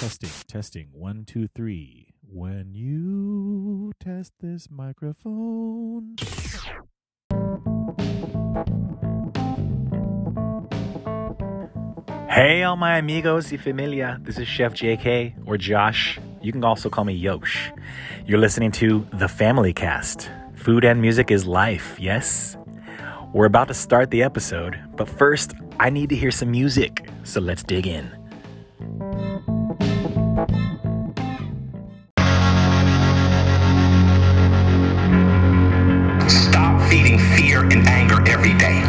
Testing, 0.00 0.30
testing, 0.46 0.88
one, 0.92 1.24
two, 1.24 1.48
three. 1.54 2.08
When 2.22 2.74
you 2.74 3.92
test 3.98 4.34
this 4.40 4.68
microphone. 4.70 6.16
Hey, 12.28 12.62
all 12.64 12.76
my 12.76 12.98
amigos 12.98 13.50
y 13.50 13.56
familia. 13.56 14.18
This 14.22 14.38
is 14.38 14.46
Chef 14.46 14.74
JK 14.74 15.46
or 15.46 15.56
Josh. 15.56 16.18
You 16.42 16.52
can 16.52 16.64
also 16.64 16.90
call 16.90 17.04
me 17.04 17.14
Yosh. 17.18 17.72
You're 18.26 18.38
listening 18.38 18.72
to 18.72 19.06
The 19.14 19.28
Family 19.28 19.72
Cast. 19.72 20.30
Food 20.60 20.84
and 20.84 21.00
music 21.00 21.30
is 21.30 21.46
life, 21.46 21.96
yes? 21.98 22.54
We're 23.32 23.46
about 23.46 23.68
to 23.68 23.74
start 23.74 24.10
the 24.10 24.22
episode, 24.22 24.78
but 24.94 25.08
first, 25.08 25.54
I 25.80 25.88
need 25.88 26.10
to 26.10 26.14
hear 26.14 26.30
some 26.30 26.50
music. 26.50 27.08
So 27.24 27.40
let's 27.40 27.62
dig 27.62 27.86
in. 27.86 28.04
Stop 36.28 36.90
feeding 36.90 37.18
fear 37.18 37.64
and 37.64 37.88
anger 37.88 38.20
every 38.28 38.52
day. 38.58 38.82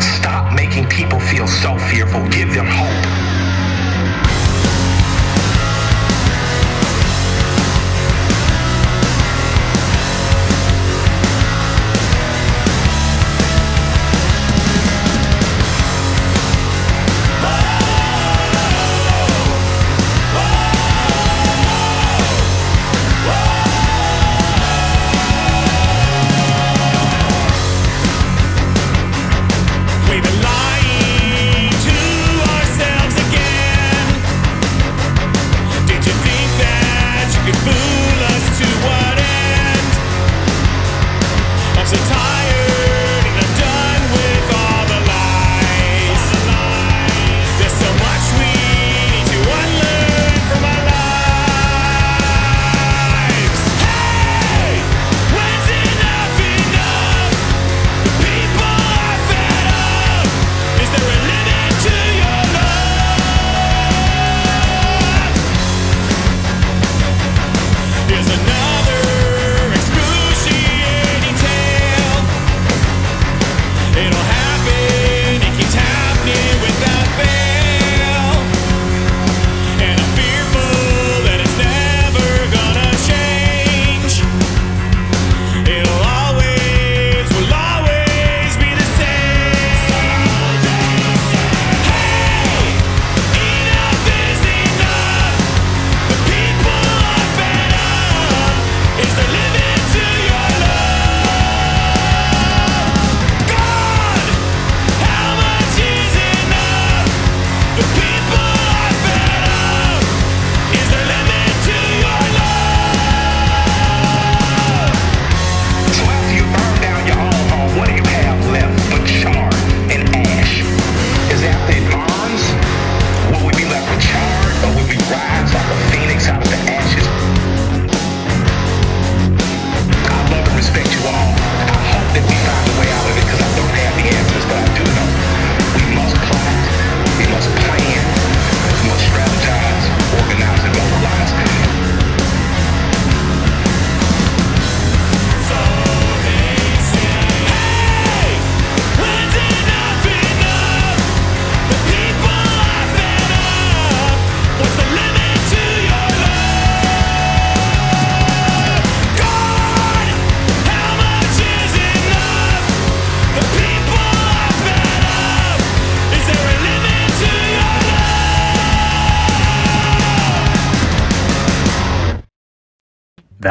Stop 0.00 0.52
making 0.54 0.86
people 0.90 1.18
feel 1.18 1.46
so 1.46 1.78
fearful. 1.78 2.28
Give 2.28 2.52
them 2.52 2.66
hope. 2.68 3.19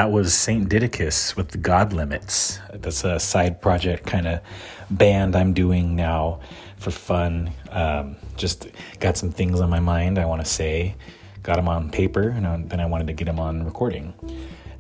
Was 0.10 0.34
Saint 0.34 0.68
Didacus 0.68 1.36
with 1.36 1.50
the 1.50 1.60
God 1.60 1.94
Limits. 1.94 2.60
That's 2.74 3.04
a 3.04 3.20
side 3.20 3.62
project 3.62 4.08
kind 4.08 4.28
of 4.28 4.42
band 4.90 5.36
I'm 5.36 5.54
doing 5.54 5.96
now 5.96 6.40
for 6.78 6.90
fun. 6.90 7.52
Um, 7.70 8.16
just 8.36 8.68
got 9.00 9.18
some 9.18 9.32
things 9.32 9.62
on 9.62 9.70
my 9.70 9.80
mind 9.80 10.18
I 10.18 10.26
want 10.26 10.44
to 10.44 10.50
say. 10.50 10.96
Got 11.44 11.58
them 11.58 11.68
on 11.68 11.92
paper, 11.92 12.30
and 12.30 12.68
then 12.70 12.80
I 12.80 12.88
wanted 12.88 13.06
to 13.08 13.14
get 13.14 13.26
them 13.26 13.40
on 13.40 13.64
recording. 13.64 14.14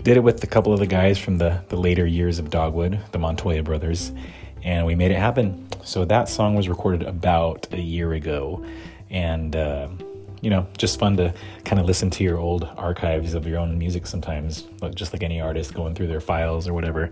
Did 0.02 0.18
it 0.18 0.22
with 0.22 0.44
a 0.44 0.48
couple 0.48 0.74
of 0.74 0.80
the 0.80 0.88
guys 0.88 1.20
from 1.20 1.38
the, 1.38 1.64
the 1.70 1.78
later 1.78 2.08
years 2.08 2.40
of 2.40 2.50
Dogwood, 2.50 3.00
the 3.12 3.20
Montoya 3.20 3.62
brothers, 3.62 4.12
and 4.64 4.86
we 4.86 4.96
made 4.96 5.12
it 5.12 5.20
happen. 5.20 5.68
So 5.84 6.06
that 6.06 6.28
song 6.28 6.56
was 6.56 6.68
recorded 6.68 7.04
about 7.04 7.68
a 7.72 7.80
year 7.80 8.14
ago, 8.14 8.66
and 9.12 9.56
uh, 9.56 9.90
you 10.42 10.50
know, 10.50 10.68
just 10.78 11.00
fun 11.00 11.18
to 11.18 11.34
kind 11.66 11.80
of 11.80 11.86
listen 11.86 12.10
to 12.12 12.24
your 12.24 12.38
old 12.38 12.70
archives 12.78 13.34
of 13.34 13.46
your 13.46 13.60
own 13.60 13.78
music 13.78 14.08
sometimes, 14.08 14.68
like- 14.82 14.96
just 14.96 15.14
like 15.14 15.24
any 15.24 15.42
artist 15.42 15.74
going 15.74 15.96
through 15.96 16.08
their 16.08 16.22
files 16.22 16.68
or 16.68 16.74
whatever. 16.74 17.12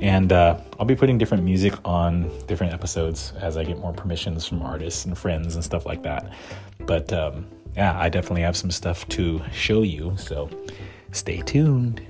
And 0.00 0.32
uh, 0.32 0.58
I'll 0.80 0.86
be 0.86 0.96
putting 0.96 1.18
different 1.18 1.44
music 1.44 1.74
on 1.84 2.30
different 2.46 2.72
episodes 2.72 3.34
as 3.40 3.56
I 3.58 3.64
get 3.64 3.78
more 3.78 3.92
permissions 3.92 4.46
from 4.46 4.62
artists 4.62 5.04
and 5.04 5.16
friends 5.18 5.54
and 5.54 5.62
stuff 5.62 5.84
like 5.84 6.02
that. 6.04 6.32
But 6.80 7.12
um, 7.12 7.46
yeah, 7.76 7.98
I 7.98 8.08
definitely 8.08 8.42
have 8.42 8.56
some 8.56 8.70
stuff 8.70 9.06
to 9.10 9.42
show 9.52 9.82
you, 9.82 10.14
so 10.16 10.48
stay 11.10 11.42
tuned. 11.42 12.00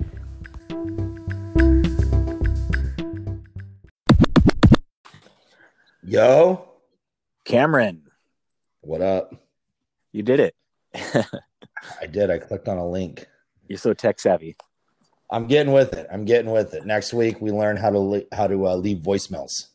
Yo, 6.05 6.69
Cameron, 7.45 8.03
what 8.81 9.01
up? 9.01 9.33
You 10.13 10.23
did 10.23 10.41
it. 10.41 10.55
I 10.95 12.07
did. 12.11 12.31
I 12.31 12.39
clicked 12.39 12.69
on 12.69 12.79
a 12.79 12.89
link. 12.89 13.27
You're 13.69 13.79
so 13.79 13.95
tech 13.95 14.21
savvy. 14.21 14.57
I'm 15.31 15.47
getting 15.47 15.73
with 15.73 15.95
it. 15.95 16.07
I'm 16.13 16.25
getting 16.25 16.51
with 16.51 16.75
it. 16.75 16.85
Next 16.85 17.15
week 17.15 17.41
we 17.41 17.51
learn 17.51 17.77
how 17.77 17.91
to 17.91 17.99
li- 17.99 18.27
how 18.33 18.47
to 18.47 18.67
uh, 18.69 18.75
leave 18.77 18.99
voicemails. 18.99 19.69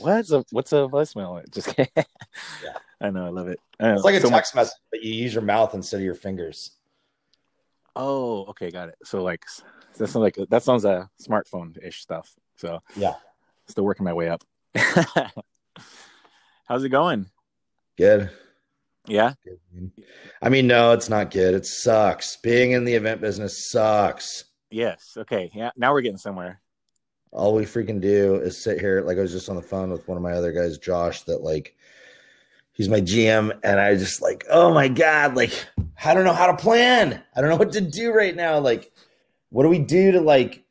What's 0.00 0.30
a 0.30 0.44
what's 0.52 0.72
a 0.72 0.86
voicemail? 0.88 1.42
Just 1.52 1.74
yeah. 1.76 2.02
I 3.00 3.10
know, 3.10 3.26
I 3.26 3.28
love 3.30 3.48
it. 3.48 3.60
I 3.78 3.92
It's 3.92 4.04
like 4.04 4.14
a 4.14 4.20
so 4.20 4.28
much- 4.30 4.38
text 4.38 4.54
message, 4.54 4.78
but 4.90 5.02
you 5.02 5.12
use 5.12 5.34
your 5.34 5.42
mouth 5.42 5.74
instead 5.74 5.98
of 5.98 6.02
your 6.04 6.14
fingers. 6.14 6.72
Oh, 7.96 8.44
okay, 8.46 8.70
got 8.70 8.88
it. 8.88 8.94
So 9.04 9.22
like 9.22 9.44
that 9.98 10.06
sounds 10.08 10.16
like 10.16 10.36
that 10.48 10.62
sounds 10.62 10.84
a 10.86 11.10
smartphone 11.22 11.76
ish 11.82 12.00
stuff. 12.00 12.32
So 12.56 12.80
Yeah. 12.96 13.14
Still 13.68 13.84
working 13.84 14.04
my 14.04 14.12
way 14.14 14.28
up. 14.30 14.42
How's 16.66 16.84
it 16.84 16.88
going? 16.90 17.26
Good. 17.98 18.30
Yeah. 19.06 19.34
I 20.42 20.48
mean, 20.48 20.66
no, 20.66 20.92
it's 20.92 21.08
not 21.08 21.30
good. 21.30 21.54
It 21.54 21.66
sucks. 21.66 22.36
Being 22.36 22.72
in 22.72 22.84
the 22.84 22.94
event 22.94 23.20
business 23.20 23.70
sucks. 23.70 24.44
Yes. 24.70 25.14
Okay. 25.16 25.50
Yeah. 25.54 25.70
Now 25.76 25.92
we're 25.92 26.02
getting 26.02 26.18
somewhere. 26.18 26.60
All 27.32 27.54
we 27.54 27.64
freaking 27.64 28.00
do 28.00 28.36
is 28.36 28.62
sit 28.62 28.80
here. 28.80 29.02
Like 29.02 29.18
I 29.18 29.22
was 29.22 29.32
just 29.32 29.48
on 29.48 29.56
the 29.56 29.62
phone 29.62 29.90
with 29.90 30.06
one 30.08 30.16
of 30.16 30.22
my 30.22 30.32
other 30.32 30.52
guys, 30.52 30.78
Josh, 30.78 31.22
that 31.22 31.42
like 31.42 31.76
he's 32.72 32.88
my 32.88 33.00
GM, 33.00 33.58
and 33.62 33.78
I 33.78 33.94
just 33.94 34.20
like, 34.20 34.44
oh 34.50 34.74
my 34.74 34.88
god, 34.88 35.36
like 35.36 35.52
I 36.04 36.14
don't 36.14 36.24
know 36.24 36.32
how 36.32 36.46
to 36.46 36.56
plan. 36.56 37.22
I 37.34 37.40
don't 37.40 37.50
know 37.50 37.56
what 37.56 37.72
to 37.72 37.80
do 37.80 38.12
right 38.12 38.34
now. 38.34 38.58
Like, 38.58 38.90
what 39.50 39.62
do 39.62 39.68
we 39.68 39.78
do 39.78 40.12
to 40.12 40.20
like? 40.20 40.64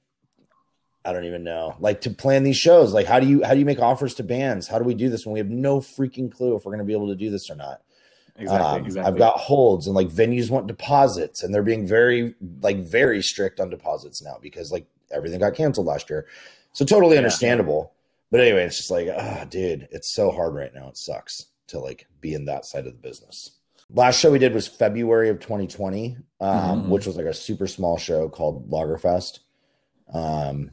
I 1.06 1.14
don't 1.14 1.26
even 1.26 1.44
know. 1.44 1.76
Like 1.80 2.02
to 2.02 2.10
plan 2.10 2.44
these 2.44 2.58
shows. 2.58 2.94
Like, 2.94 3.06
how 3.06 3.22
do 3.22 3.28
you 3.28 3.44
how 3.44 3.54
do 3.54 3.60
you 3.60 3.66
make 3.66 3.80
offers 3.80 4.16
to 4.16 4.24
bands? 4.24 4.68
How 4.68 4.80
do 4.80 4.84
we 4.86 4.96
do 4.96 5.10
this 5.10 5.26
when 5.26 5.34
we 5.34 5.40
have 5.40 5.50
no 5.50 5.80
freaking 5.80 6.32
clue 6.32 6.56
if 6.56 6.66
we're 6.66 6.72
going 6.72 6.80
to 6.80 6.86
be 6.86 6.94
able 6.94 7.08
to 7.08 7.16
do 7.16 7.30
this 7.30 7.50
or 7.50 7.56
not? 7.56 7.82
Exactly. 8.40 8.80
Um, 8.80 8.86
exactly. 8.86 9.12
I've 9.12 9.18
got 9.18 9.38
holds 9.38 9.88
and 9.88 9.96
like 9.96 10.08
venues 10.10 10.50
want 10.50 10.68
deposits 10.68 11.44
and 11.44 11.54
they're 11.54 11.64
being 11.64 11.86
very 11.86 12.36
like 12.62 12.78
very 12.86 13.22
strict 13.22 13.60
on 13.60 13.70
deposits 13.70 14.22
now 14.24 14.38
because 14.42 14.72
like 14.72 14.86
everything 15.12 15.40
got 15.40 15.56
canceled 15.56 15.88
last 15.88 16.10
year. 16.10 16.26
So 16.74 16.86
totally 16.86 17.14
Yeah. 17.16 17.20
understandable. 17.20 17.94
But 18.32 18.42
anyway, 18.42 18.64
it's 18.64 18.78
just 18.78 18.92
like, 18.92 19.08
ah, 19.16 19.46
dude, 19.50 19.88
it's 19.92 20.14
so 20.14 20.32
hard 20.32 20.54
right 20.54 20.74
now. 20.74 20.88
It 20.90 20.98
sucks 20.98 21.48
to 21.68 21.80
like 21.80 22.06
be 22.22 22.34
in 22.34 22.46
that 22.46 22.66
side 22.66 22.86
of 22.88 22.94
the 22.94 23.00
business. 23.00 23.52
Last 23.92 24.20
show 24.20 24.32
we 24.32 24.38
did 24.38 24.54
was 24.54 24.68
February 24.68 25.30
of 25.30 25.40
2020, 25.40 26.16
um, 26.40 26.84
Mhm. 26.84 26.90
which 26.90 27.08
was 27.08 27.18
like 27.18 27.26
a 27.26 27.34
super 27.34 27.66
small 27.66 27.98
show 27.98 28.30
called 28.30 28.70
Lagerfest. 28.70 29.40
Um, 30.14 30.72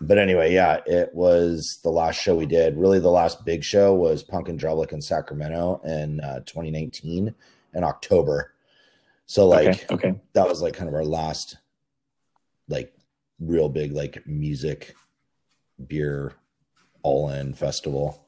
but 0.00 0.18
anyway, 0.18 0.52
yeah, 0.52 0.80
it 0.86 1.14
was 1.14 1.80
the 1.82 1.90
last 1.90 2.20
show 2.20 2.34
we 2.34 2.46
did. 2.46 2.76
Really, 2.76 2.98
the 2.98 3.10
last 3.10 3.44
big 3.44 3.64
show 3.64 3.94
was 3.94 4.22
Punk 4.22 4.48
in 4.48 4.58
Drublic 4.58 4.92
in 4.92 5.00
Sacramento 5.00 5.80
in 5.84 6.20
uh, 6.20 6.40
2019 6.40 7.34
in 7.74 7.84
October. 7.84 8.52
So 9.26 9.46
like 9.46 9.68
okay. 9.68 9.86
Okay. 9.90 10.20
that 10.34 10.48
was 10.48 10.62
like 10.62 10.74
kind 10.74 10.88
of 10.88 10.94
our 10.94 11.04
last 11.04 11.56
like 12.68 12.94
real 13.40 13.68
big 13.68 13.92
like 13.92 14.26
music 14.26 14.94
beer 15.86 16.32
all 17.02 17.30
in 17.30 17.54
festival. 17.54 18.24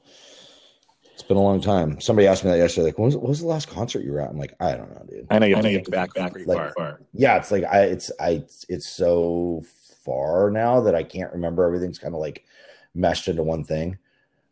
It's 1.13 1.23
been 1.23 1.37
a 1.37 1.41
long 1.41 1.59
time. 1.59 1.99
Somebody 1.99 2.27
asked 2.27 2.45
me 2.45 2.51
that 2.51 2.57
yesterday, 2.57 2.85
like, 2.87 2.97
when 2.97 3.07
was, 3.07 3.17
what 3.17 3.27
was 3.27 3.41
the 3.41 3.47
last 3.47 3.67
concert 3.67 4.05
you 4.05 4.13
were 4.13 4.21
at? 4.21 4.29
I'm 4.29 4.37
like, 4.37 4.55
I 4.61 4.71
don't 4.71 4.89
know, 4.89 5.05
dude. 5.09 5.27
I 5.29 5.37
know 5.39 5.47
you 5.47 5.55
I 5.55 5.57
have 5.57 5.63
know 5.65 5.69
to 5.69 5.73
you 5.73 5.81
get 5.81 5.91
back 5.91 6.13
back 6.13 6.31
pretty 6.31 6.47
like- 6.47 6.73
far. 6.75 7.01
Yeah, 7.13 7.35
it's 7.37 7.51
like 7.51 7.65
I 7.65 7.83
it's 7.83 8.11
I 8.19 8.43
it's 8.69 8.87
so 8.87 9.63
far 10.03 10.49
now 10.49 10.81
that 10.81 10.95
I 10.95 11.03
can't 11.03 11.33
remember. 11.33 11.65
Everything's 11.65 11.99
kind 11.99 12.13
of 12.13 12.19
like 12.19 12.45
meshed 12.93 13.27
into 13.27 13.43
one 13.43 13.63
thing. 13.63 13.97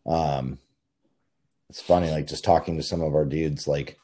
Um 0.05 0.59
it's 1.69 1.81
funny, 1.81 2.09
like 2.09 2.27
just 2.27 2.45
talking 2.45 2.77
to 2.77 2.83
some 2.83 3.01
of 3.01 3.13
our 3.13 3.25
dudes, 3.25 3.67
like, 3.67 3.99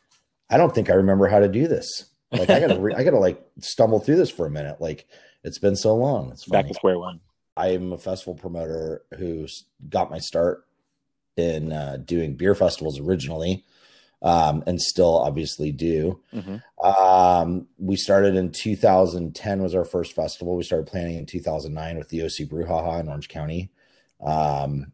I 0.50 0.57
don't 0.57 0.75
think 0.75 0.90
I 0.90 0.95
remember 0.95 1.28
how 1.28 1.40
to 1.40 1.48
do 1.48 1.68
this. 1.68 2.06
Like 2.31 2.50
I 2.50 2.60
gotta 2.60 2.80
re- 2.80 2.95
I 2.95 3.04
gotta 3.04 3.19
like 3.19 3.42
stumble 3.60 4.00
through 4.00 4.18
this 4.18 4.30
for 4.30 4.45
a 4.45 4.51
minute. 4.51 4.81
Like 4.81 5.07
it's 5.44 5.60
been 5.60 5.75
so 5.75 5.95
long. 5.95 6.31
It's 6.31 6.45
Back 6.45 6.68
to 6.68 6.74
square 6.74 7.00
one. 7.00 7.19
I'm 7.56 7.94
a 7.94 7.98
festival 7.98 8.36
promoter 8.36 9.04
who's 9.18 9.66
got 9.88 10.10
my 10.10 10.18
start 10.18 10.66
in 11.38 11.72
uh, 11.72 11.98
doing 12.04 12.36
beer 12.36 12.56
festivals 12.56 13.00
originally, 13.00 13.63
um, 14.23 14.63
and 14.65 14.81
still 14.81 15.19
obviously 15.19 15.71
do. 15.71 16.19
Mhm. 16.33 16.63
Um, 16.83 17.67
we 17.77 17.95
started 17.97 18.35
in 18.35 18.51
2010 18.51 19.61
was 19.61 19.75
our 19.75 19.85
first 19.85 20.13
festival. 20.13 20.55
We 20.55 20.63
started 20.63 20.87
planning 20.87 21.17
in 21.17 21.25
2009 21.25 21.97
with 21.97 22.09
the 22.09 22.23
OC 22.23 22.45
Brew 22.49 22.65
HaHa 22.65 23.01
in 23.01 23.09
Orange 23.09 23.29
County, 23.29 23.69
um, 24.21 24.93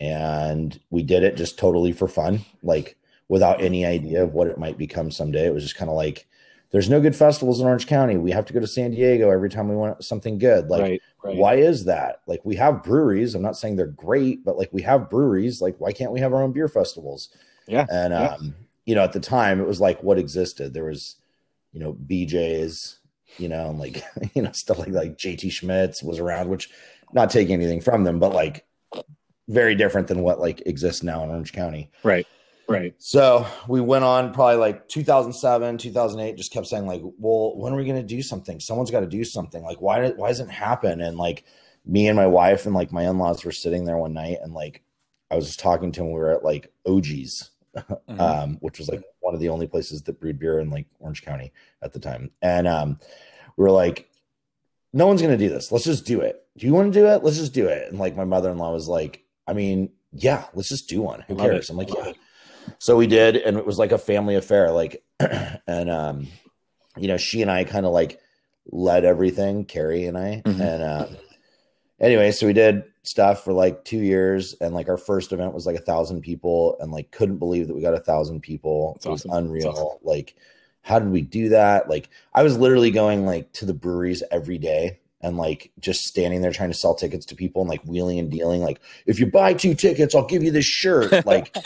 and 0.00 0.78
we 0.90 1.02
did 1.02 1.24
it 1.24 1.36
just 1.36 1.58
totally 1.58 1.92
for 1.92 2.06
fun, 2.06 2.44
like 2.62 2.96
without 3.26 3.60
any 3.60 3.84
idea 3.84 4.22
of 4.22 4.32
what 4.32 4.46
it 4.46 4.58
might 4.58 4.78
become 4.78 5.10
someday. 5.10 5.46
It 5.46 5.54
was 5.54 5.64
just 5.64 5.76
kind 5.76 5.90
of 5.90 5.96
like. 5.96 6.26
There's 6.70 6.90
no 6.90 7.00
good 7.00 7.16
festivals 7.16 7.62
in 7.62 7.66
Orange 7.66 7.86
County. 7.86 8.18
We 8.18 8.30
have 8.32 8.44
to 8.44 8.52
go 8.52 8.60
to 8.60 8.66
San 8.66 8.90
Diego 8.90 9.30
every 9.30 9.48
time 9.48 9.70
we 9.70 9.74
want 9.74 10.04
something 10.04 10.36
good. 10.36 10.68
Like 10.68 10.82
right. 10.82 11.02
Right. 11.24 11.36
why 11.36 11.54
is 11.54 11.86
that? 11.86 12.20
Like 12.26 12.44
we 12.44 12.56
have 12.56 12.82
breweries. 12.82 13.34
I'm 13.34 13.40
not 13.40 13.56
saying 13.56 13.76
they're 13.76 13.86
great, 13.86 14.44
but 14.44 14.58
like 14.58 14.68
we 14.70 14.82
have 14.82 15.08
breweries. 15.08 15.62
Like 15.62 15.76
why 15.78 15.92
can't 15.92 16.12
we 16.12 16.20
have 16.20 16.34
our 16.34 16.42
own 16.42 16.52
beer 16.52 16.68
festivals? 16.68 17.30
Yeah. 17.66 17.86
And 17.90 18.12
yeah. 18.12 18.34
um, 18.34 18.54
you 18.88 18.94
know, 18.94 19.02
at 19.02 19.12
the 19.12 19.20
time 19.20 19.60
it 19.60 19.66
was 19.66 19.82
like 19.82 20.02
what 20.02 20.18
existed. 20.18 20.72
There 20.72 20.86
was, 20.86 21.16
you 21.72 21.80
know, 21.80 21.92
BJ's, 21.92 22.98
you 23.36 23.46
know, 23.46 23.68
and 23.68 23.78
like 23.78 24.02
you 24.34 24.40
know 24.40 24.52
stuff 24.52 24.78
like 24.78 24.88
like 24.88 25.18
JT 25.18 25.52
Schmid's 25.52 26.02
was 26.02 26.18
around, 26.18 26.48
which 26.48 26.70
not 27.12 27.28
taking 27.28 27.52
anything 27.52 27.82
from 27.82 28.04
them, 28.04 28.18
but 28.18 28.32
like 28.32 28.64
very 29.46 29.74
different 29.74 30.08
than 30.08 30.22
what 30.22 30.40
like 30.40 30.62
exists 30.64 31.02
now 31.02 31.22
in 31.22 31.28
Orange 31.28 31.52
County. 31.52 31.90
Right. 32.02 32.26
Right. 32.66 32.94
So 32.98 33.46
we 33.66 33.82
went 33.82 34.04
on 34.04 34.32
probably 34.32 34.56
like 34.56 34.88
2007, 34.88 35.78
2008, 35.78 36.36
just 36.36 36.52
kept 36.52 36.66
saying 36.66 36.86
like, 36.86 37.02
well, 37.18 37.56
when 37.56 37.74
are 37.74 37.76
we 37.76 37.84
going 37.84 37.96
to 37.96 38.02
do 38.02 38.22
something? 38.22 38.58
Someone's 38.58 38.90
got 38.90 39.00
to 39.00 39.06
do 39.06 39.24
something. 39.24 39.62
Like, 39.62 39.80
why, 39.80 40.00
did, 40.00 40.18
why 40.18 40.28
doesn't 40.28 40.50
it 40.50 40.52
happen? 40.52 41.00
And 41.00 41.16
like 41.16 41.44
me 41.86 42.08
and 42.08 42.16
my 42.16 42.26
wife 42.26 42.66
and 42.66 42.74
like 42.74 42.92
my 42.92 43.08
in-laws 43.08 43.42
were 43.42 43.52
sitting 43.52 43.84
there 43.84 43.96
one 43.96 44.12
night 44.12 44.38
and 44.42 44.52
like, 44.52 44.82
I 45.30 45.36
was 45.36 45.46
just 45.46 45.60
talking 45.60 45.92
to 45.92 46.02
him. 46.02 46.08
We 46.08 46.20
were 46.20 46.34
at 46.34 46.44
like 46.44 46.70
OG's, 46.86 47.50
Mhm. 48.08 48.20
um, 48.20 48.54
which 48.60 48.78
was 48.78 48.88
like 48.88 49.02
one 49.20 49.34
of 49.34 49.40
the 49.40 49.48
only 49.50 49.66
places 49.66 50.02
that 50.02 50.18
brewed 50.20 50.38
beer 50.38 50.58
in 50.58 50.70
like 50.70 50.86
Orange 50.98 51.22
County 51.22 51.52
at 51.82 51.92
the 51.92 52.00
time. 52.00 52.30
And 52.42 52.66
um, 52.66 52.98
we 53.56 53.62
were 53.64 53.70
like, 53.70 54.08
no 54.92 55.06
one's 55.06 55.20
going 55.22 55.36
to 55.36 55.42
do 55.44 55.52
this. 55.52 55.70
Let's 55.70 55.84
just 55.84 56.06
do 56.06 56.20
it. 56.20 56.42
Do 56.56 56.66
you 56.66 56.72
want 56.74 56.92
to 56.92 56.98
do 56.98 57.06
it? 57.06 57.22
Let's 57.22 57.36
just 57.36 57.52
do 57.52 57.66
it. 57.68 57.88
And 57.90 57.98
like 57.98 58.16
my 58.16 58.24
mother-in-law 58.24 58.72
was 58.72 58.88
like, 58.88 59.22
I 59.46 59.52
mean, 59.52 59.90
yeah, 60.12 60.46
let's 60.54 60.68
just 60.70 60.88
do 60.88 61.02
one. 61.02 61.20
Who 61.28 61.34
Love 61.34 61.46
it. 61.46 61.50
cares? 61.50 61.70
I'm 61.70 61.76
like, 61.76 61.90
Love 61.90 62.06
yeah. 62.06 62.10
it. 62.12 62.16
So 62.78 62.96
we 62.96 63.06
did, 63.06 63.36
and 63.36 63.56
it 63.56 63.66
was 63.66 63.78
like 63.78 63.92
a 63.92 63.98
family 63.98 64.34
affair. 64.34 64.70
Like, 64.72 65.02
and 65.20 65.90
um, 65.90 66.28
you 66.96 67.08
know, 67.08 67.16
she 67.16 67.42
and 67.42 67.50
I 67.50 67.64
kind 67.64 67.86
of 67.86 67.92
like 67.92 68.18
led 68.70 69.04
everything, 69.04 69.64
Carrie 69.66 70.06
and 70.06 70.18
I. 70.18 70.42
Mhm. 70.44 70.60
And 70.60 70.82
um, 70.82 71.16
anyway, 72.00 72.30
so 72.32 72.46
we 72.46 72.52
did 72.52 72.84
stuff 73.08 73.44
for 73.44 73.52
like 73.52 73.84
two 73.84 73.98
years, 73.98 74.54
and 74.60 74.74
like 74.74 74.88
our 74.88 74.96
first 74.96 75.32
event 75.32 75.54
was 75.54 75.66
like 75.66 75.76
a 75.76 75.80
thousand 75.80 76.20
people, 76.20 76.76
and 76.80 76.92
like 76.92 77.10
couldn't 77.10 77.38
believe 77.38 77.68
that 77.68 77.74
we 77.74 77.82
got 77.82 77.94
a 77.94 78.00
thousand 78.00 78.40
people. 78.40 78.92
That's 78.94 79.06
it 79.06 79.10
was 79.10 79.26
awesome. 79.26 79.44
Unreal. 79.44 79.68
awesome. 79.68 79.98
Like, 80.02 80.36
how 80.82 80.98
did 80.98 81.10
we 81.10 81.22
do 81.22 81.48
that? 81.50 81.88
Like, 81.88 82.08
I 82.34 82.42
was 82.42 82.58
literally 82.58 82.90
going 82.90 83.24
like 83.26 83.52
to 83.54 83.66
the 83.66 83.74
breweries 83.74 84.22
every 84.30 84.58
day. 84.58 85.00
And 85.20 85.36
like 85.36 85.72
just 85.80 86.02
standing 86.04 86.42
there 86.42 86.52
trying 86.52 86.70
to 86.70 86.78
sell 86.78 86.94
tickets 86.94 87.26
to 87.26 87.34
people 87.34 87.60
and 87.60 87.68
like 87.68 87.82
wheeling 87.82 88.20
and 88.20 88.30
dealing. 88.30 88.62
Like, 88.62 88.80
if 89.04 89.18
you 89.18 89.26
buy 89.26 89.52
two 89.52 89.74
tickets, 89.74 90.14
I'll 90.14 90.24
give 90.24 90.44
you 90.44 90.52
this 90.52 90.64
shirt. 90.64 91.10
Like, 91.26 91.56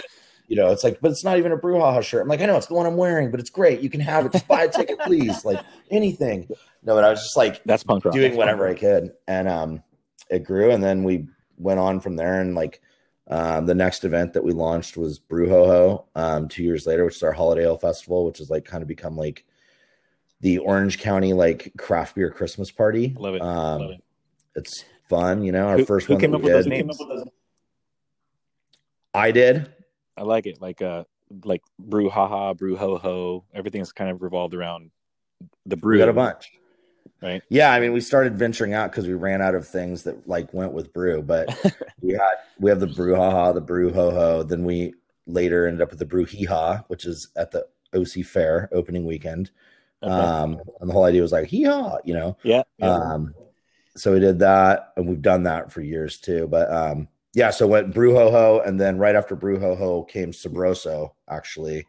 you 0.49 0.57
know, 0.57 0.73
it's 0.73 0.83
like, 0.83 1.03
but 1.03 1.11
it's 1.11 1.23
not 1.23 1.37
even 1.37 1.53
a 1.53 1.59
brouhaha 1.59 2.03
shirt. 2.03 2.23
I'm 2.23 2.29
like, 2.29 2.41
I 2.41 2.47
know 2.47 2.57
it's 2.57 2.69
the 2.69 2.75
one 2.75 2.87
I'm 2.87 2.97
wearing, 2.97 3.31
but 3.31 3.41
it's 3.41 3.51
great. 3.51 3.81
You 3.81 3.91
can 3.91 4.01
have 4.01 4.25
it. 4.25 4.33
Just 4.33 4.49
buy 4.49 4.63
a 4.63 4.69
ticket, 4.71 4.99
please. 5.01 5.45
Like 5.45 5.61
anything. 5.91 6.49
No, 6.83 6.95
but 6.95 7.05
I 7.05 7.11
was 7.11 7.21
just 7.21 7.37
like 7.37 7.63
That's 7.65 7.85
punk 7.85 8.07
rock. 8.07 8.15
doing 8.15 8.31
That's 8.31 8.39
whatever 8.39 8.67
I 8.67 8.75
could. 8.75 9.13
And 9.29 9.49
um 9.49 9.83
it 10.33 10.45
grew 10.45 10.71
and 10.73 10.83
then 10.83 11.05
we 11.05 11.27
went 11.59 11.79
on 11.79 12.01
from 12.01 12.17
there 12.17 12.41
and 12.41 12.55
like 12.55 12.81
um 13.29 13.67
the 13.67 13.75
next 13.75 14.05
event 14.05 14.33
that 14.33 14.43
we 14.43 14.53
launched 14.53 14.97
was 14.97 15.19
Brewhoho 15.21 16.05
um 16.17 16.49
two 16.49 16.63
years 16.65 16.87
later, 16.87 17.05
which 17.05 17.17
is 17.17 17.23
our 17.23 17.33
holiday 17.33 17.65
ale 17.65 17.79
festival, 17.79 18.25
which 18.27 18.39
has 18.39 18.51
like 18.51 18.65
kind 18.65 18.83
of 18.83 18.89
become 18.89 19.17
like 19.17 19.45
the 20.41 20.59
Orange 20.59 20.99
County 20.99 21.33
like 21.33 21.73
craft 21.79 22.17
beer 22.17 22.31
Christmas 22.31 22.71
party. 22.71 23.15
Love 23.19 23.35
it. 23.37 23.43
Um 23.43 23.81
Love 23.83 23.91
it. 23.93 24.05
it's 24.57 24.85
fun, 25.09 25.43
you 25.45 25.53
know. 25.53 25.69
Our 25.69 25.79
Who- 25.79 25.85
first 25.85 26.07
who 26.07 26.15
one 26.15 26.21
came 26.21 26.31
that 26.33 26.39
up 26.39 26.43
we 26.43 26.53
with 26.53 26.65
those 26.65 26.67
names? 26.67 26.99
I 29.15 29.31
did. 29.31 29.71
I 30.17 30.23
like 30.23 30.47
it. 30.47 30.61
Like 30.61 30.81
uh, 30.83 31.05
like 31.45 31.63
brew 31.79 32.09
haha, 32.09 32.55
brew 32.55 32.77
ho 32.77 32.97
ho. 32.99 33.45
Everything's 33.55 33.93
kind 33.93 34.11
of 34.11 34.23
revolved 34.23 34.55
around 34.55 34.91
the 35.67 35.77
brew. 35.77 35.97
We 35.97 35.99
got 35.99 36.09
a 36.09 36.13
bunch. 36.13 36.51
Right. 37.23 37.43
Yeah, 37.49 37.73
I 37.73 37.79
mean, 37.79 37.93
we 37.93 38.01
started 38.01 38.37
venturing 38.37 38.75
out 38.75 38.91
because 38.91 39.07
we 39.07 39.15
ran 39.15 39.41
out 39.41 39.55
of 39.55 39.67
things 39.67 40.03
that 40.05 40.27
like 40.27 40.53
went 40.53 40.73
with 40.73 40.93
brew, 40.93 41.23
but 41.23 41.49
we 42.01 42.13
had 42.15 42.35
we 42.59 42.69
have 42.69 42.81
the 42.81 42.87
brew 42.87 43.15
haha, 43.15 43.53
the 43.53 43.61
brew 43.61 43.93
ho 43.93 44.11
ho. 44.11 44.43
Then 44.43 44.65
we 44.65 44.95
later 45.27 45.67
ended 45.67 45.83
up 45.83 45.91
with 45.91 46.01
the 46.01 46.07
brew 46.07 46.25
hee 46.25 46.45
ha, 46.45 46.83
which 46.89 47.05
is 47.05 47.29
at 47.37 47.53
the 47.53 47.67
OC 47.95 48.25
Fair 48.25 48.69
opening 48.73 49.07
weekend. 49.07 49.51
Okay. 50.03 50.13
Um, 50.13 50.61
and 50.81 50.91
the 50.91 50.93
whole 50.93 51.05
idea 51.05 51.23
was 51.23 51.31
like 51.31 51.47
hee 51.47 51.63
ha, 51.63 51.99
you 52.05 52.15
know. 52.15 52.37
yeah. 52.43 52.63
yeah. 52.79 52.93
Um, 52.93 53.35
so 53.97 54.13
we 54.13 54.21
did 54.21 54.39
that, 54.41 54.93
and 54.97 55.07
we've 55.07 55.23
done 55.23 55.45
that 55.45 55.71
for 55.71 55.81
years 55.81 56.19
too. 56.19 56.49
But 56.49 56.73
um, 56.73 57.09
yeah, 57.35 57.51
so 57.51 57.67
went 57.67 57.95
brew 57.95 58.15
ho 58.15 58.31
ho, 58.31 58.63
and 58.65 58.81
then 58.81 58.99
right 58.99 59.15
after 59.15 59.37
brew 59.37 59.61
ho 59.61 59.75
ho 59.75 60.03
came 60.03 60.33
Sabroso, 60.33 61.13
actually, 61.29 61.87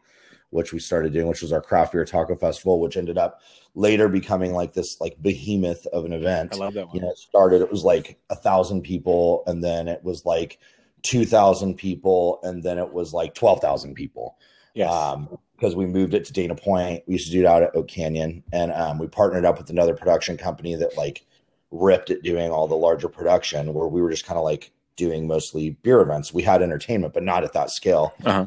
which 0.54 0.72
we 0.72 0.78
started 0.78 1.12
doing, 1.12 1.26
which 1.26 1.42
was 1.42 1.52
our 1.52 1.60
craft 1.60 1.92
beer 1.92 2.04
taco 2.04 2.36
festival, 2.36 2.80
which 2.80 2.96
ended 2.96 3.18
up 3.18 3.40
later 3.74 4.08
becoming 4.08 4.52
like 4.52 4.72
this 4.72 5.00
like 5.00 5.20
behemoth 5.20 5.84
of 5.86 6.04
an 6.04 6.12
event 6.12 6.52
I 6.54 6.56
love 6.58 6.74
that 6.74 6.86
one. 6.86 6.94
you 6.94 7.02
know 7.02 7.10
it 7.10 7.18
started 7.18 7.60
it 7.60 7.72
was 7.72 7.82
like 7.82 8.20
a 8.30 8.36
thousand 8.36 8.82
people 8.82 9.42
and 9.48 9.64
then 9.64 9.88
it 9.88 10.04
was 10.04 10.24
like 10.24 10.60
2000 11.02 11.74
people 11.74 12.38
and 12.44 12.62
then 12.62 12.78
it 12.78 12.92
was 12.92 13.12
like 13.12 13.34
12,000 13.34 13.94
people 13.94 14.38
yes. 14.74 14.92
um 14.92 15.28
because 15.56 15.74
we 15.74 15.86
moved 15.86 16.14
it 16.14 16.24
to 16.26 16.32
Dana 16.32 16.54
Point 16.54 17.02
we 17.08 17.14
used 17.14 17.26
to 17.26 17.32
do 17.32 17.40
it 17.40 17.46
out 17.46 17.64
at 17.64 17.74
Oak 17.74 17.88
Canyon 17.88 18.44
and 18.52 18.70
um 18.70 19.00
we 19.00 19.08
partnered 19.08 19.44
up 19.44 19.58
with 19.58 19.70
another 19.70 19.96
production 19.96 20.36
company 20.36 20.76
that 20.76 20.96
like 20.96 21.26
ripped 21.72 22.10
at 22.10 22.22
doing 22.22 22.52
all 22.52 22.68
the 22.68 22.76
larger 22.76 23.08
production 23.08 23.74
where 23.74 23.88
we 23.88 24.00
were 24.00 24.10
just 24.10 24.24
kind 24.24 24.38
of 24.38 24.44
like 24.44 24.70
doing 24.96 25.26
mostly 25.26 25.70
beer 25.82 26.00
events. 26.00 26.32
We 26.32 26.42
had 26.42 26.62
entertainment, 26.62 27.14
but 27.14 27.24
not 27.24 27.42
at 27.44 27.52
that 27.54 27.70
scale. 27.70 28.14
Uh-huh. 28.24 28.46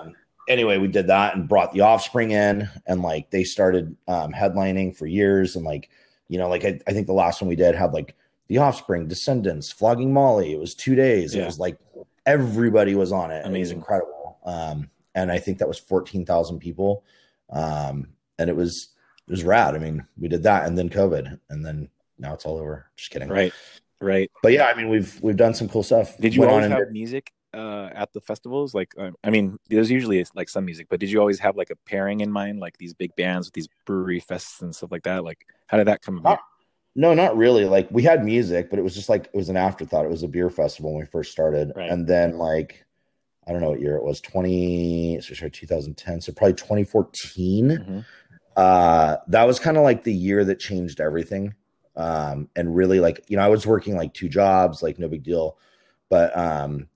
Um, 0.00 0.14
anyway, 0.48 0.78
we 0.78 0.88
did 0.88 1.06
that 1.08 1.34
and 1.34 1.48
brought 1.48 1.72
the 1.72 1.80
Offspring 1.80 2.30
in, 2.30 2.68
and 2.86 3.02
like 3.02 3.30
they 3.30 3.44
started 3.44 3.96
um, 4.08 4.32
headlining 4.32 4.96
for 4.96 5.06
years, 5.06 5.56
and 5.56 5.64
like 5.64 5.90
you 6.28 6.38
know, 6.38 6.48
like 6.48 6.64
I, 6.64 6.80
I 6.86 6.92
think 6.92 7.06
the 7.06 7.12
last 7.12 7.40
one 7.40 7.48
we 7.48 7.56
did 7.56 7.74
had 7.74 7.92
like 7.92 8.14
the 8.48 8.58
Offspring, 8.58 9.08
Descendents, 9.08 9.70
Flogging 9.72 10.12
Molly. 10.12 10.52
It 10.52 10.58
was 10.58 10.74
two 10.74 10.94
days. 10.94 11.34
It 11.34 11.44
was 11.44 11.58
like 11.58 11.78
everybody 12.26 12.94
was 12.94 13.12
on 13.12 13.30
it. 13.30 13.44
and 13.44 13.54
It 13.54 13.58
was 13.58 13.70
Amazing. 13.70 13.76
incredible. 13.78 14.38
Um, 14.44 14.90
and 15.14 15.30
I 15.30 15.38
think 15.38 15.58
that 15.58 15.68
was 15.68 15.78
fourteen 15.78 16.24
thousand 16.26 16.58
people, 16.58 17.04
um, 17.50 18.08
and 18.38 18.50
it 18.50 18.56
was 18.56 18.88
it 19.26 19.30
was 19.30 19.44
rad. 19.44 19.74
I 19.74 19.78
mean, 19.78 20.04
we 20.18 20.28
did 20.28 20.42
that, 20.42 20.66
and 20.66 20.76
then 20.76 20.88
COVID, 20.90 21.38
and 21.50 21.64
then 21.64 21.88
now 22.18 22.34
it's 22.34 22.44
all 22.44 22.58
over. 22.58 22.86
Just 22.96 23.10
kidding, 23.10 23.28
Right. 23.28 23.52
Right. 24.00 24.30
But 24.42 24.52
yeah, 24.52 24.66
I 24.66 24.74
mean, 24.74 24.90
we've 24.90 25.18
we've 25.22 25.36
done 25.36 25.54
some 25.54 25.68
cool 25.68 25.82
stuff. 25.82 26.16
Did 26.18 26.34
you 26.34 26.40
Went 26.40 26.50
always 26.50 26.66
on 26.66 26.72
and 26.72 26.80
have 26.80 26.90
music 26.92 27.32
uh, 27.54 27.90
at 27.94 28.12
the 28.12 28.20
festivals? 28.20 28.74
Like, 28.74 28.92
uh, 28.98 29.10
I 29.22 29.30
mean, 29.30 29.58
there's 29.68 29.90
usually 29.90 30.24
like 30.34 30.48
some 30.48 30.64
music, 30.64 30.88
but 30.90 31.00
did 31.00 31.10
you 31.10 31.20
always 31.20 31.38
have 31.38 31.56
like 31.56 31.70
a 31.70 31.76
pairing 31.86 32.20
in 32.20 32.30
mind, 32.30 32.60
like 32.60 32.76
these 32.78 32.92
big 32.94 33.14
bands 33.16 33.46
with 33.46 33.54
these 33.54 33.68
brewery 33.86 34.20
fests 34.20 34.60
and 34.62 34.74
stuff 34.74 34.92
like 34.92 35.04
that? 35.04 35.24
Like, 35.24 35.46
how 35.66 35.76
did 35.78 35.86
that 35.86 36.02
come 36.02 36.18
about? 36.18 36.40
No, 36.96 37.12
not 37.14 37.36
really. 37.36 37.64
Like 37.64 37.88
we 37.90 38.02
had 38.02 38.24
music, 38.24 38.70
but 38.70 38.78
it 38.78 38.82
was 38.82 38.94
just 38.94 39.08
like 39.08 39.24
it 39.26 39.34
was 39.34 39.48
an 39.48 39.56
afterthought. 39.56 40.04
It 40.04 40.10
was 40.10 40.22
a 40.22 40.28
beer 40.28 40.50
festival 40.50 40.92
when 40.92 41.00
we 41.00 41.06
first 41.06 41.32
started, 41.32 41.72
Right. 41.74 41.90
and 41.90 42.06
then 42.06 42.38
like 42.38 42.84
I 43.46 43.52
don't 43.52 43.60
know 43.60 43.70
what 43.70 43.80
year 43.80 43.96
it 43.96 44.04
was 44.04 44.20
twenty, 44.20 45.20
so 45.20 45.34
sorry, 45.34 45.50
two 45.50 45.66
thousand 45.66 45.96
ten, 45.96 46.20
so 46.20 46.32
probably 46.32 46.54
twenty 46.54 46.84
fourteen. 46.84 47.70
Mhm. 47.70 48.04
Uh, 48.56 49.16
that 49.26 49.44
was 49.44 49.58
kind 49.58 49.76
of 49.76 49.82
like 49.82 50.04
the 50.04 50.14
year 50.14 50.44
that 50.44 50.60
changed 50.60 51.00
everything. 51.00 51.54
Um, 51.96 52.48
and 52.56 52.74
really 52.74 53.00
like 53.00 53.24
you 53.28 53.36
know 53.36 53.42
I 53.44 53.48
was 53.48 53.66
working 53.66 53.96
like 53.96 54.14
two 54.14 54.28
jobs, 54.28 54.82
like 54.82 54.98
no 54.98 55.08
big 55.08 55.22
deal, 55.24 55.58
but 56.10 56.36
um, 56.36 56.88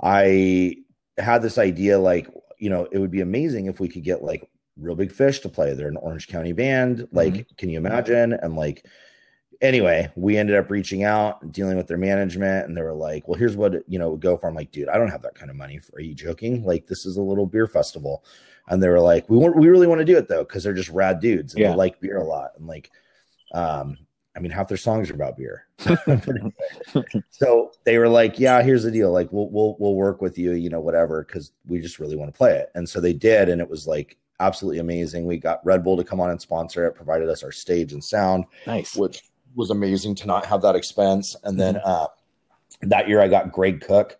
I 0.00 0.76
had 1.16 1.42
this 1.42 1.58
idea 1.58 1.98
like 1.98 2.28
you 2.58 2.70
know 2.70 2.86
it 2.92 2.98
would 2.98 3.10
be 3.10 3.20
amazing 3.20 3.66
if 3.66 3.80
we 3.80 3.88
could 3.88 4.04
get 4.04 4.22
like 4.22 4.48
Reel 4.76 4.94
Big 4.94 5.12
Fish 5.12 5.40
to 5.40 5.48
play. 5.48 5.74
They're 5.74 5.88
an 5.88 5.96
Orange 5.96 6.28
County 6.28 6.52
band. 6.52 7.08
Like, 7.12 7.46
can 7.56 7.68
you 7.68 7.78
imagine? 7.78 8.32
And 8.34 8.54
like, 8.54 8.86
anyway, 9.60 10.08
we 10.14 10.36
ended 10.36 10.54
up 10.54 10.70
reaching 10.70 11.02
out, 11.02 11.50
dealing 11.50 11.76
with 11.76 11.88
their 11.88 11.98
management, 11.98 12.68
and 12.68 12.76
they 12.76 12.82
were 12.82 12.94
like, 12.94 13.26
"Well, 13.26 13.38
here's 13.38 13.56
what 13.56 13.74
you 13.88 13.98
know 13.98 14.10
would 14.10 14.20
go 14.20 14.36
for." 14.36 14.48
I'm 14.48 14.54
like, 14.54 14.70
"Dude, 14.70 14.88
I 14.88 14.96
don't 14.98 15.10
have 15.10 15.22
that 15.22 15.34
kind 15.34 15.50
of 15.50 15.56
money. 15.56 15.78
For, 15.78 15.96
are 15.96 16.00
you 16.00 16.14
joking? 16.14 16.64
Like, 16.64 16.86
this 16.86 17.04
is 17.06 17.16
a 17.16 17.22
little 17.22 17.46
beer 17.46 17.66
festival." 17.66 18.24
And 18.68 18.82
they 18.82 18.88
were 18.88 19.00
like, 19.00 19.28
"We 19.28 19.36
want, 19.38 19.56
we 19.56 19.68
really 19.68 19.86
want 19.88 19.98
to 20.00 20.04
do 20.04 20.16
it 20.16 20.28
though, 20.28 20.44
because 20.44 20.62
they're 20.62 20.74
just 20.74 20.90
rad 20.90 21.20
dudes 21.20 21.54
and 21.54 21.62
Yeah. 21.62 21.70
they 21.70 21.76
like 21.76 22.00
beer 22.00 22.18
a 22.18 22.24
lot." 22.24 22.52
And 22.56 22.66
like, 22.68 22.90
um, 23.52 23.96
I 24.38 24.40
mean, 24.40 24.52
half 24.52 24.68
their 24.68 24.76
songs 24.76 25.10
are 25.10 25.14
about 25.14 25.36
beer. 25.36 25.66
so 27.30 27.72
they 27.84 27.98
were 27.98 28.08
like, 28.08 28.38
"Yeah, 28.38 28.62
here's 28.62 28.84
the 28.84 28.90
deal. 28.92 29.10
Like, 29.12 29.32
we'll 29.32 29.50
we'll 29.50 29.76
we'll 29.80 29.94
work 29.96 30.22
with 30.22 30.38
you, 30.38 30.52
you 30.52 30.70
know, 30.70 30.78
whatever, 30.80 31.24
because 31.24 31.50
we 31.66 31.80
just 31.80 31.98
really 31.98 32.14
want 32.14 32.32
to 32.32 32.36
play 32.38 32.56
it." 32.56 32.70
And 32.76 32.88
so 32.88 33.00
they 33.00 33.12
did, 33.12 33.48
and 33.48 33.60
it 33.60 33.68
was 33.68 33.86
like 33.88 34.16
absolutely 34.38 34.78
amazing. 34.78 35.26
We 35.26 35.38
got 35.38 35.64
Red 35.66 35.82
Bull 35.82 35.96
to 35.96 36.04
come 36.04 36.20
on 36.20 36.30
and 36.30 36.40
sponsor 36.40 36.86
it, 36.86 36.94
provided 36.94 37.28
us 37.28 37.42
our 37.42 37.50
stage 37.50 37.92
and 37.92 38.02
sound, 38.02 38.44
Nice. 38.66 38.94
which 38.94 39.22
was 39.56 39.70
amazing 39.70 40.14
to 40.16 40.26
not 40.28 40.46
have 40.46 40.62
that 40.62 40.76
expense. 40.76 41.34
And 41.42 41.58
then 41.58 41.78
uh, 41.84 42.06
that 42.82 43.08
year, 43.08 43.20
I 43.20 43.26
got 43.26 43.50
Greg 43.50 43.80
Koch 43.80 44.14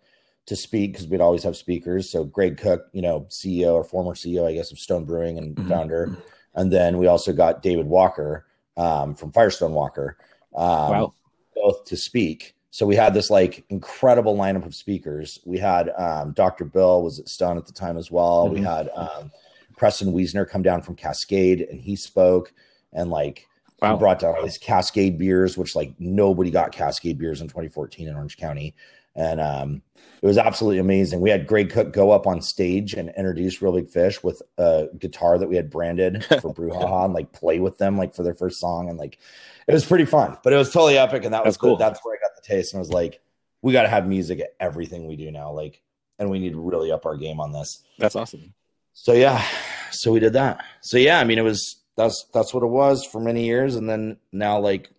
to 0.47 0.55
speak 0.57 0.91
because 0.91 1.07
we'd 1.07 1.21
always 1.21 1.43
have 1.43 1.55
speakers. 1.55 2.09
So 2.11 2.25
Greg 2.25 2.57
Koch, 2.57 2.81
you 2.91 3.01
know, 3.01 3.21
CEO 3.29 3.73
or 3.75 3.85
former 3.85 4.13
CEO, 4.15 4.45
I 4.45 4.53
guess, 4.53 4.73
of 4.73 4.79
Stone 4.79 5.05
Brewing 5.05 5.37
and 5.37 5.55
Mhm. 5.55 5.69
founder. 5.69 6.17
And 6.55 6.69
then 6.73 6.97
we 6.97 7.07
also 7.07 7.31
got 7.31 7.61
David 7.61 7.85
Walker 7.85 8.45
um, 8.77 9.15
from 9.15 9.31
Firestone 9.31 9.73
Walker. 9.73 10.17
Um, 10.55 10.89
Wow. 10.89 11.13
both 11.55 11.85
to 11.85 11.97
speak. 11.97 12.55
So 12.71 12.85
we 12.85 12.95
had 12.95 13.13
this 13.13 13.29
like 13.29 13.65
incredible 13.69 14.35
lineup 14.37 14.65
of 14.65 14.73
speakers. 14.75 15.39
We 15.45 15.57
had 15.57 15.89
um, 15.97 16.31
Dr. 16.33 16.65
Bill 16.65 17.01
was 17.03 17.19
at 17.19 17.27
Stone 17.27 17.57
at 17.57 17.65
the 17.65 17.73
time 17.73 17.97
as 17.97 18.11
well. 18.11 18.47
We 18.49 18.59
Mhm. 18.59 18.63
had 18.63 18.89
um, 18.95 19.31
Preston 19.75 20.13
Weesner 20.13 20.47
come 20.47 20.61
down 20.61 20.81
from 20.81 20.95
Cascade 20.95 21.61
and 21.61 21.79
he 21.81 21.95
spoke 21.95 22.53
and 22.93 23.09
like 23.09 23.47
Wow. 23.81 23.93
he 23.93 23.99
brought 23.99 24.19
down 24.19 24.35
all 24.35 24.43
these 24.43 24.57
Cascade 24.57 25.17
beers, 25.17 25.57
which 25.57 25.75
like 25.75 25.93
nobody 25.99 26.51
got 26.51 26.71
Cascade 26.71 27.17
beers 27.17 27.41
in 27.41 27.47
2014 27.47 28.07
in 28.07 28.15
Orange 28.15 28.37
County. 28.37 28.75
And 29.19 29.41
um, 29.41 29.81
it 30.21 30.25
was 30.25 30.37
absolutely 30.37 30.79
amazing. 30.79 31.19
We 31.19 31.29
had 31.29 31.45
Greg 31.45 31.69
Koch 31.69 31.91
go 31.91 32.11
up 32.11 32.25
on 32.25 32.41
stage 32.41 32.93
and 32.93 33.11
introduce 33.17 33.61
Reel 33.61 33.73
Big 33.73 33.89
Fish 33.89 34.23
with 34.23 34.41
a 34.57 34.87
guitar 34.97 35.37
that 35.37 35.49
we 35.49 35.57
had 35.57 35.69
branded 35.69 36.23
for 36.41 36.53
Brew 36.53 36.69
HaHa 36.69 37.05
and 37.05 37.13
like 37.13 37.33
play 37.33 37.59
with 37.59 37.77
them 37.77 37.97
like 37.97 38.15
for 38.15 38.23
their 38.23 38.33
first 38.33 38.59
song. 38.61 38.89
And 38.89 38.97
like 38.97 39.19
it 39.67 39.73
was 39.73 39.85
pretty 39.85 40.05
fun, 40.05 40.37
but 40.41 40.53
it 40.53 40.55
was 40.55 40.71
totally 40.71 40.97
epic. 40.97 41.25
And 41.25 41.33
that 41.33 41.43
was 41.43 41.55
That's 41.55 41.61
cool. 41.61 41.71
cool. 41.71 41.77
That's 41.77 41.99
where 42.03 42.15
I 42.15 42.19
got 42.19 42.35
the 42.35 42.47
taste. 42.47 42.73
And 42.73 42.79
I 42.79 42.81
was 42.81 42.91
like, 42.91 43.21
we 43.61 43.73
got 43.73 43.83
to 43.83 43.89
have 43.89 44.07
music 44.07 44.39
at 44.39 44.55
everything 44.59 45.05
we 45.05 45.17
do 45.17 45.31
now. 45.31 45.51
Like, 45.51 45.81
and 46.17 46.29
we 46.29 46.39
need 46.39 46.53
to 46.53 46.61
really 46.61 46.91
up 46.91 47.05
our 47.05 47.17
game 47.17 47.41
on 47.41 47.51
this. 47.51 47.83
That's 47.97 48.15
awesome. 48.15 48.53
So 48.93 49.13
yeah, 49.13 49.45
so 49.91 50.11
we 50.11 50.19
did 50.19 50.33
that. 50.33 50.63
So 50.81 50.97
yeah, 50.97 51.19
I 51.19 51.23
mean, 51.25 51.37
it 51.37 51.43
was 51.43 51.81
that's 51.95 52.25
that's 52.33 52.53
what 52.53 52.63
it 52.63 52.67
was 52.67 53.05
for 53.05 53.19
many 53.19 53.45
years, 53.45 53.75
and 53.75 53.89
then 53.89 54.17
now 54.31 54.59
like 54.59 54.89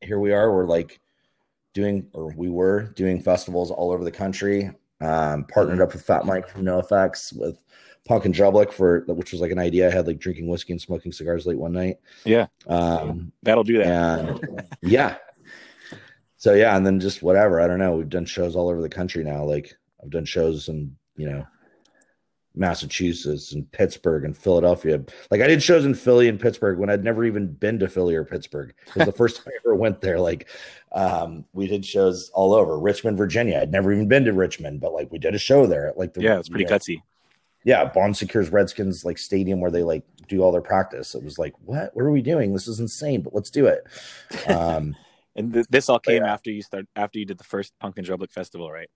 here 0.00 0.18
we 0.18 0.32
are. 0.32 0.52
We're 0.52 0.66
like 0.66 1.00
doing, 1.74 2.06
or 2.12 2.32
we 2.34 2.48
were 2.48 2.84
doing 2.94 3.20
festivals 3.20 3.70
all 3.70 3.92
over 3.92 4.04
the 4.04 4.10
country. 4.10 4.70
Um, 5.00 5.44
partnered 5.44 5.82
up 5.82 5.92
with 5.92 6.02
Fat 6.02 6.24
Mike 6.24 6.48
from 6.48 6.64
NoFX 6.64 7.36
with 7.36 7.60
Punk 8.06 8.24
in 8.24 8.32
Drublic 8.32 8.72
for 8.72 9.00
which 9.08 9.32
was 9.32 9.40
like 9.40 9.50
an 9.50 9.58
idea 9.58 9.88
I 9.88 9.90
had, 9.92 10.06
like 10.06 10.18
drinking 10.18 10.46
whiskey 10.46 10.72
and 10.72 10.80
smoking 10.80 11.12
cigars 11.12 11.46
late 11.46 11.58
one 11.58 11.72
night. 11.72 11.98
Yeah. 12.24 12.46
Um, 12.66 13.32
That'll 13.42 13.64
do 13.64 13.78
that. 13.78 13.86
and 13.86 14.62
yeah, 14.82 15.16
so 16.44 16.52
yeah, 16.52 16.76
and 16.76 16.86
then 16.86 17.00
just 17.00 17.22
whatever. 17.22 17.58
I 17.58 17.66
don't 17.66 17.78
know. 17.78 17.96
We've 17.96 18.08
done 18.08 18.26
shows 18.26 18.54
all 18.54 18.68
over 18.68 18.82
the 18.82 18.88
country 18.88 19.24
now. 19.24 19.44
Like 19.44 19.74
I've 20.02 20.10
done 20.10 20.26
shows 20.26 20.68
in 20.68 20.94
you 21.16 21.26
know 21.28 21.46
Massachusetts 22.54 23.52
and 23.52 23.70
Pittsburgh 23.72 24.26
and 24.26 24.36
Philadelphia. 24.36 25.02
Like 25.30 25.40
I 25.40 25.46
did 25.46 25.62
shows 25.62 25.86
in 25.86 25.94
Philly 25.94 26.28
and 26.28 26.38
Pittsburgh 26.38 26.78
when 26.78 26.90
I'd 26.90 27.02
never 27.02 27.24
even 27.24 27.46
been 27.46 27.78
to 27.78 27.88
Philly 27.88 28.14
or 28.14 28.24
Pittsburgh. 28.24 28.74
It 28.88 28.94
was 28.94 29.06
the 29.06 29.12
first 29.16 29.38
time 29.38 29.46
I 29.48 29.58
ever 29.64 29.74
went 29.74 30.02
there. 30.02 30.20
Like 30.20 30.48
um, 30.94 31.44
we 31.52 31.66
did 31.66 31.84
shows 31.84 32.30
all 32.30 32.54
over 32.54 32.78
Richmond, 32.78 33.18
Virginia. 33.18 33.58
I'd 33.60 33.72
never 33.72 33.92
even 33.92 34.08
been 34.08 34.24
to 34.24 34.32
Richmond, 34.32 34.80
but 34.80 34.92
like 34.92 35.10
we 35.12 35.18
did 35.18 35.34
a 35.34 35.38
show 35.38 35.66
there. 35.66 35.88
at, 35.88 35.98
Like 35.98 36.14
the, 36.14 36.22
yeah, 36.22 36.38
it's 36.38 36.48
pretty 36.48 36.64
you 36.64 36.70
know, 36.70 36.76
gutsy. 36.76 37.02
yeah, 37.64 37.84
Bon 37.84 38.14
Secours 38.14 38.50
Redskins 38.50 39.04
like 39.04 39.18
stadium 39.18 39.60
where 39.60 39.70
they 39.70 39.82
like 39.82 40.04
do 40.28 40.40
all 40.42 40.52
their 40.52 40.62
practice. 40.62 41.14
It 41.14 41.22
was 41.22 41.38
like, 41.38 41.52
what? 41.64 41.94
What 41.94 42.04
are 42.04 42.10
we 42.10 42.22
doing? 42.22 42.52
This 42.52 42.68
is 42.68 42.80
insane, 42.80 43.22
but 43.22 43.34
let's 43.34 43.50
do 43.50 43.66
it. 43.66 43.84
Um, 44.48 44.96
And 45.36 45.52
th- 45.52 45.66
this 45.68 45.88
all 45.88 45.98
came 45.98 46.22
yeah. 46.22 46.32
after 46.32 46.50
you 46.50 46.62
start 46.62 46.86
after 46.94 47.18
you 47.18 47.24
did 47.24 47.38
the 47.38 47.44
first 47.44 47.72
Punk 47.80 47.98
in 47.98 48.04
Drublic 48.04 48.30
festival, 48.30 48.70
right? 48.70 48.88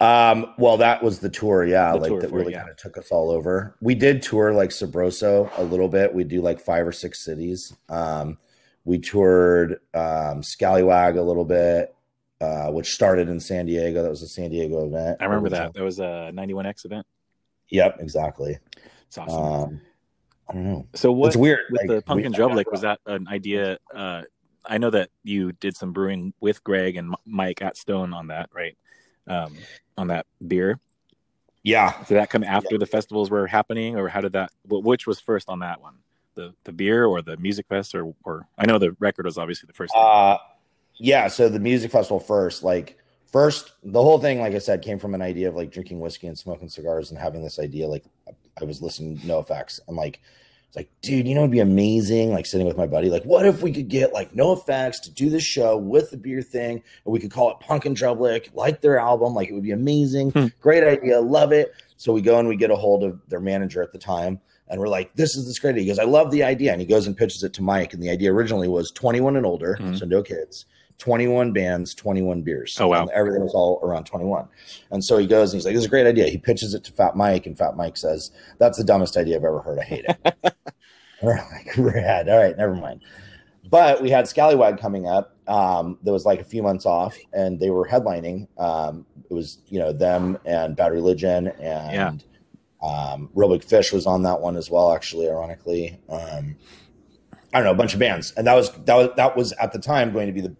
Um, 0.00 0.54
well, 0.58 0.78
that 0.78 1.02
was 1.02 1.18
the 1.18 1.28
tour, 1.28 1.64
yeah, 1.64 1.92
The 1.92 1.98
like 1.98 2.08
tour 2.08 2.20
that 2.20 2.32
really 2.32 2.52
yeah. 2.52 2.60
kind 2.60 2.70
of 2.70 2.76
took 2.76 2.96
us 2.96 3.10
all 3.10 3.30
over. 3.30 3.76
We 3.80 3.94
did 3.94 4.22
tour 4.22 4.52
like 4.52 4.70
Sabroso 4.70 5.50
a 5.58 5.62
little 5.62 5.88
bit. 5.88 6.12
We 6.14 6.24
do 6.24 6.40
like 6.40 6.58
five 6.58 6.86
or 6.86 6.92
six 6.92 7.20
cities. 7.20 7.76
Um, 7.88 8.38
we 8.84 8.98
toured 8.98 9.80
um, 9.94 10.42
Scallywag 10.42 11.16
a 11.16 11.22
little 11.22 11.44
bit, 11.44 11.94
uh, 12.40 12.68
which 12.70 12.92
started 12.92 13.28
in 13.28 13.40
San 13.40 13.66
Diego. 13.66 14.02
That 14.02 14.10
was 14.10 14.22
a 14.22 14.28
San 14.28 14.50
Diego 14.50 14.86
event. 14.86 15.18
I 15.20 15.24
remember 15.24 15.50
that. 15.50 15.74
That 15.74 15.82
was 15.82 15.98
a 15.98 16.30
91X 16.34 16.84
event. 16.84 17.06
Yep, 17.70 17.98
exactly. 18.00 18.58
It's 19.06 19.18
awesome. 19.18 19.42
Um, 19.42 19.80
I 20.48 20.52
don't 20.52 20.64
know. 20.64 20.86
so 20.94 21.12
what 21.12 21.28
it's 21.28 21.36
weird 21.36 21.60
with 21.70 21.88
like, 21.88 22.04
the 22.04 22.12
and 22.12 22.34
Drublic 22.34 22.64
was 22.70 22.80
that 22.80 22.98
an 23.06 23.28
idea? 23.28 23.78
Uh, 23.94 24.22
I 24.64 24.78
know 24.78 24.90
that 24.90 25.10
you 25.22 25.52
did 25.52 25.76
some 25.76 25.92
brewing 25.92 26.34
with 26.40 26.64
Greg 26.64 26.96
and 26.96 27.14
Mike 27.24 27.62
at 27.62 27.76
Stone 27.76 28.12
on 28.12 28.28
that, 28.28 28.50
right? 28.52 28.76
Um, 29.26 29.56
on 29.96 30.08
that 30.08 30.26
beer. 30.46 30.80
Yeah, 31.62 31.94
Did 32.08 32.14
that 32.14 32.30
come 32.30 32.42
after 32.42 32.78
the 32.78 32.86
festivals 32.86 33.30
were 33.30 33.46
happening, 33.46 33.96
or 33.96 34.08
how 34.08 34.22
did 34.22 34.32
that? 34.32 34.50
Which 34.66 35.06
was 35.06 35.20
first 35.20 35.48
on 35.48 35.58
that 35.58 35.82
one? 35.82 35.96
The 36.40 36.54
the 36.64 36.72
beer 36.72 37.04
or 37.04 37.20
the 37.20 37.36
music 37.36 37.66
fest, 37.68 37.94
or 37.94 38.14
or 38.24 38.48
I 38.56 38.64
know 38.64 38.78
the 38.78 38.96
record 38.98 39.26
was 39.26 39.36
obviously 39.36 39.66
the 39.66 39.74
first. 39.74 39.92
Uh 39.94 40.38
yeah, 40.96 41.28
so 41.28 41.48
the 41.48 41.60
music 41.60 41.90
festival 41.90 42.18
first, 42.20 42.62
like 42.62 42.98
first 43.26 43.72
the 43.82 44.02
whole 44.02 44.18
thing, 44.18 44.40
like 44.40 44.54
I 44.54 44.58
said, 44.58 44.80
came 44.80 44.98
from 44.98 45.14
an 45.14 45.22
idea 45.22 45.48
of 45.48 45.54
like 45.54 45.70
drinking 45.70 46.00
whiskey 46.00 46.28
and 46.28 46.38
smoking 46.38 46.68
cigars 46.68 47.10
and 47.10 47.18
having 47.18 47.42
this 47.42 47.58
idea, 47.58 47.88
like 47.88 48.04
I 48.60 48.64
was 48.64 48.80
listening 48.80 49.18
to 49.18 49.26
NOFX. 49.26 49.80
I'm 49.86 49.96
like, 49.96 50.20
it's 50.68 50.76
like, 50.76 50.90
dude, 51.02 51.26
you 51.26 51.34
know 51.34 51.40
it'd 51.40 51.50
be 51.50 51.60
amazing, 51.60 52.32
like 52.32 52.46
sitting 52.46 52.66
with 52.66 52.76
my 52.76 52.86
buddy, 52.86 53.10
like, 53.10 53.24
what 53.24 53.44
if 53.44 53.60
we 53.60 53.72
could 53.72 53.88
get 53.88 54.12
like 54.12 54.32
NOFX 54.32 55.02
to 55.02 55.10
do 55.10 55.28
this 55.28 55.42
show 55.42 55.76
with 55.76 56.10
the 56.10 56.16
beer 56.16 56.42
thing, 56.42 56.82
and 57.04 57.12
we 57.12 57.18
could 57.18 57.30
call 57.30 57.50
it 57.50 57.60
Punk 57.60 57.86
in 57.86 57.94
Drublic, 57.94 58.54
like 58.54 58.80
their 58.80 58.98
album, 58.98 59.34
like 59.34 59.48
it 59.48 59.52
would 59.52 59.62
be 59.62 59.72
amazing. 59.72 60.30
Hmm. 60.30 60.46
Great 60.60 60.84
idea, 60.84 61.20
love 61.20 61.52
it. 61.52 61.74
So 61.96 62.12
we 62.12 62.22
go 62.22 62.38
and 62.38 62.48
we 62.48 62.56
get 62.56 62.70
a 62.70 62.76
hold 62.76 63.04
of 63.04 63.20
their 63.28 63.40
manager 63.40 63.82
at 63.82 63.92
the 63.92 63.98
time, 63.98 64.40
and 64.70 64.80
we're 64.80 64.88
like, 64.88 65.12
this 65.14 65.36
is 65.36 65.46
this 65.46 65.58
great. 65.58 65.76
He 65.76 65.84
goes, 65.86 65.98
I 65.98 66.04
love 66.04 66.30
the 66.30 66.42
idea. 66.44 66.72
And 66.72 66.80
he 66.80 66.86
goes 66.86 67.06
and 67.06 67.16
pitches 67.16 67.42
it 67.42 67.52
to 67.54 67.62
Mike. 67.62 67.92
And 67.92 68.02
the 68.02 68.08
idea 68.10 68.32
originally 68.32 68.68
was 68.68 68.90
21 68.92 69.36
and 69.36 69.44
older, 69.44 69.76
Mhm. 69.80 69.98
so 69.98 70.06
no 70.06 70.22
kids, 70.22 70.64
21 70.98 71.52
bands, 71.52 71.94
21 71.94 72.42
beers. 72.42 72.76
Oh, 72.80 72.88
wow. 72.88 73.02
And 73.02 73.10
everything 73.10 73.42
was 73.42 73.52
all 73.54 73.80
around 73.82 74.04
21. 74.04 74.46
And 74.90 75.04
so 75.04 75.18
he 75.18 75.26
goes 75.26 75.52
and 75.52 75.58
he's 75.58 75.64
like, 75.66 75.74
this 75.74 75.80
is 75.82 75.86
a 75.86 75.90
great 75.90 76.06
idea. 76.06 76.28
He 76.28 76.38
pitches 76.38 76.72
it 76.74 76.84
to 76.84 76.92
Fat 76.92 77.16
Mike, 77.16 77.46
and 77.46 77.58
Fat 77.58 77.76
Mike 77.76 77.96
says, 77.96 78.30
that's 78.58 78.78
the 78.78 78.84
dumbest 78.84 79.16
idea 79.16 79.36
I've 79.36 79.44
ever 79.44 79.60
heard. 79.60 79.78
I 79.78 79.84
hate 79.84 80.04
it. 80.08 80.34
we're 81.22 81.36
like, 81.36 81.76
rad. 81.76 82.28
All 82.28 82.38
right, 82.38 82.56
never 82.56 82.74
mind. 82.74 83.00
But 83.68 84.02
we 84.02 84.10
had 84.10 84.26
Scallywag 84.26 84.78
coming 84.78 85.06
up 85.06 85.36
um, 85.46 85.98
that 86.02 86.12
was 86.12 86.24
like 86.24 86.40
a 86.40 86.44
few 86.44 86.62
months 86.62 86.86
off, 86.86 87.16
and 87.32 87.58
they 87.60 87.70
were 87.70 87.86
headlining. 87.86 88.48
Um, 88.58 89.06
it 89.30 89.32
was 89.34 89.58
you 89.68 89.78
know 89.78 89.92
them 89.92 90.38
and 90.44 90.74
Bad 90.74 90.90
Religion 90.92 91.48
and 91.60 92.24
um, 92.82 93.28
Reel 93.34 93.50
Big 93.50 93.64
Fish 93.64 93.92
was 93.92 94.06
on 94.06 94.22
that 94.22 94.40
one 94.40 94.56
as 94.56 94.70
well. 94.70 94.92
Actually, 94.92 95.28
ironically, 95.28 95.98
um, 96.08 96.56
I 97.52 97.58
don't 97.58 97.64
know 97.64 97.70
a 97.72 97.74
bunch 97.74 97.94
of 97.94 98.00
bands, 98.00 98.32
and 98.36 98.46
that 98.46 98.54
was 98.54 98.70
that 98.84 98.94
was 98.96 99.08
that 99.16 99.36
was 99.36 99.52
at 99.52 99.72
the 99.72 99.78
time 99.78 100.12
going 100.12 100.26
to 100.26 100.32
be 100.32 100.40
the 100.40 100.54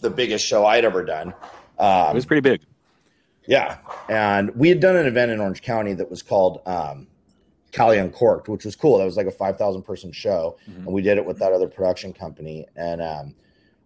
the 0.00 0.10
biggest 0.10 0.46
show 0.46 0.66
I'd 0.66 0.84
ever 0.84 1.04
done. 1.04 1.34
Um, 1.78 2.10
It 2.10 2.14
was 2.14 2.26
pretty 2.26 2.40
big. 2.40 2.62
yeah, 3.46 3.78
and 4.08 4.54
we 4.56 4.68
had 4.68 4.80
done 4.80 4.96
an 4.96 5.06
event 5.06 5.30
in 5.30 5.40
Orange 5.40 5.62
County 5.62 5.92
that 5.94 6.10
was 6.10 6.22
called 6.22 6.60
um, 6.66 7.06
Cali 7.70 7.98
Uncorked, 7.98 8.48
which 8.48 8.64
was 8.64 8.74
cool. 8.76 8.98
That 8.98 9.04
was 9.04 9.16
like 9.16 9.26
a 9.26 9.30
five 9.32 9.56
thousand 9.58 9.82
person 9.82 10.10
show, 10.12 10.56
Mhm. 10.68 10.76
and 10.78 10.86
we 10.86 11.02
did 11.02 11.18
it 11.18 11.24
with 11.24 11.38
that 11.38 11.52
other 11.52 11.68
production 11.68 12.12
company, 12.12 12.66
and 12.76 13.00
um, 13.02 13.34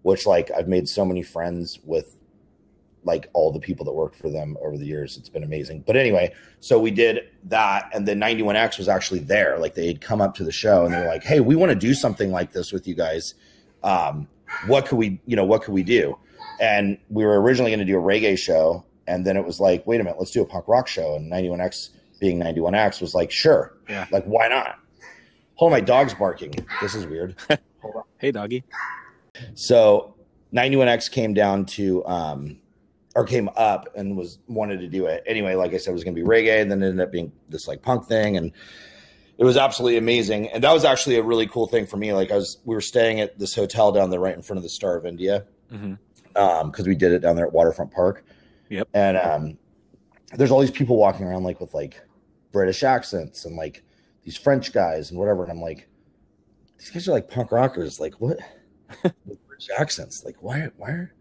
which 0.03 0.27
like 0.27 0.51
I've 0.57 0.69
made 0.69 0.89
so 0.89 1.05
many 1.05 1.23
friends 1.23 1.79
with, 1.85 2.16
like 3.07 3.29
all 3.33 3.51
the 3.51 3.61
people 3.61 3.87
that 3.87 3.93
worked 3.93 4.17
for 4.17 4.29
them 4.29 4.57
over 4.61 4.77
the 4.77 4.85
years. 4.85 5.17
It's 5.17 5.29
been 5.29 5.45
amazing. 5.45 5.85
But 5.87 5.97
anyway, 5.97 6.35
so 6.61 6.79
we 6.79 6.91
did 6.91 7.29
that, 7.45 7.89
and 7.95 8.07
then 8.07 8.19
ninety 8.19 8.43
one 8.43 8.57
X 8.57 8.77
was 8.77 8.89
actually 8.89 9.21
there. 9.21 9.59
Like 9.59 9.75
they 9.75 9.87
had 9.87 10.01
come 10.01 10.21
up 10.21 10.35
to 10.37 10.45
the 10.45 10.53
show, 10.53 10.85
and 10.85 10.93
they're 10.93 11.09
like, 11.09 11.25
"Hey, 11.25 11.41
we 11.41 11.57
want 11.57 11.71
to 11.71 11.77
do 11.77 11.95
something 11.95 12.31
like 12.31 12.53
this 12.53 12.73
with 12.73 12.87
you 12.87 12.95
guys. 12.95 13.35
Um, 13.83 14.29
what 14.67 14.87
could 14.87 14.99
we, 14.99 15.21
you 15.27 15.37
know, 15.37 15.45
what 15.45 15.63
could 15.63 15.73
we 15.73 15.83
do?" 15.83 16.19
And 16.61 16.99
we 17.09 17.25
were 17.25 17.41
originally 17.41 17.71
going 17.71 17.87
to 17.87 17.93
do 17.93 17.99
a 17.99 18.03
reggae 18.03 18.39
show, 18.39 18.85
and 19.07 19.25
then 19.25 19.37
it 19.37 19.45
was 19.45 19.61
like, 19.61 19.87
wait 19.87 20.01
a 20.01 20.05
minute, 20.05 20.19
let's 20.19 20.31
do 20.31 20.43
a 20.43 20.47
punk 20.47 20.67
rock 20.69 20.89
show. 20.89 21.15
And 21.15 21.31
91X 21.31 21.91
being 22.21 22.41
91X 22.41 23.01
was 23.01 23.15
like, 23.15 23.31
sure. 23.31 23.77
Yeah. 23.89 24.07
Like, 24.11 24.25
why 24.25 24.49
not? 24.49 24.79
Hold 25.55 25.73
on, 25.73 25.79
my 25.79 25.81
dog's 25.81 26.15
barking. 26.15 26.55
This 26.81 26.95
is 26.95 27.07
weird. 27.07 27.37
Hey, 28.19 28.33
doggy. 28.33 28.65
So 29.55 30.17
91X 30.53 31.09
came 31.09 31.35
down 31.35 31.67
to, 31.67 32.05
um, 32.07 32.59
or 33.17 33.25
came 33.25 33.49
up 33.57 33.89
and 33.97 34.17
was 34.17 34.39
wanted 34.47 34.79
to 34.81 34.89
do 34.89 35.07
it. 35.07 35.25
Anyway, 35.27 35.55
like 35.55 35.73
I 35.75 35.79
said, 35.79 35.91
it 35.91 35.95
was 35.95 36.05
going 36.05 36.15
to 36.15 36.23
be 36.23 36.27
reggae, 36.29 36.61
and 36.63 36.71
then 36.71 36.83
it 36.83 36.91
ended 36.91 37.01
up 37.07 37.11
being 37.11 37.33
this 37.49 37.67
like 37.67 37.83
punk 37.83 38.07
thing. 38.07 38.37
And 38.37 38.53
it 39.39 39.45
was 39.45 39.57
absolutely 39.57 39.97
amazing. 39.97 40.49
And 40.51 40.63
that 40.63 40.73
was 40.73 40.85
actually 40.85 41.17
a 41.17 41.23
really 41.23 41.47
cool 41.47 41.67
thing 41.67 41.87
for 41.87 41.97
me. 41.97 42.13
Like, 42.13 42.31
I 42.31 42.37
was, 42.37 42.59
we 42.65 42.75
were 42.75 42.81
staying 42.81 43.21
at 43.21 43.39
this 43.39 43.55
hotel 43.55 43.91
down 43.91 44.11
there 44.11 44.21
right 44.21 44.35
in 44.37 44.43
front 44.43 44.59
of 44.59 44.63
the 44.63 44.69
Star 44.69 44.97
of 44.97 45.05
India 45.07 45.45
hmm 45.71 45.95
um 46.37 46.71
because 46.71 46.87
we 46.87 46.95
did 46.95 47.13
it 47.13 47.21
down 47.21 47.35
there 47.35 47.47
at 47.47 47.53
waterfront 47.55 47.91
park 47.91 48.23
Yep. 48.69 48.89
and 48.93 49.17
um 49.17 49.59
there's 50.37 50.51
all 50.51 50.61
these 50.61 50.71
people 50.71 50.97
walking 50.99 51.25
around 51.27 51.45
like 51.45 51.61
with 51.61 51.73
like 51.73 51.99
british 52.53 52.83
accents 52.83 53.47
and 53.47 53.57
like 53.57 53.83
these 54.23 54.37
french 54.37 54.71
guys 54.75 55.11
and 55.11 55.19
whatever 55.19 55.43
and 55.45 55.51
i'm 55.51 55.63
like 55.63 55.89
these 56.79 56.91
guys 56.91 57.09
are 57.09 57.13
like 57.13 57.31
punk 57.31 57.51
rockers 57.53 57.99
like 57.99 58.21
what 58.21 58.37
with 59.25 59.47
british 59.49 59.69
accents 59.79 60.25
like 60.27 60.37
why 60.43 60.69
why 60.77 60.91
are 60.91 61.15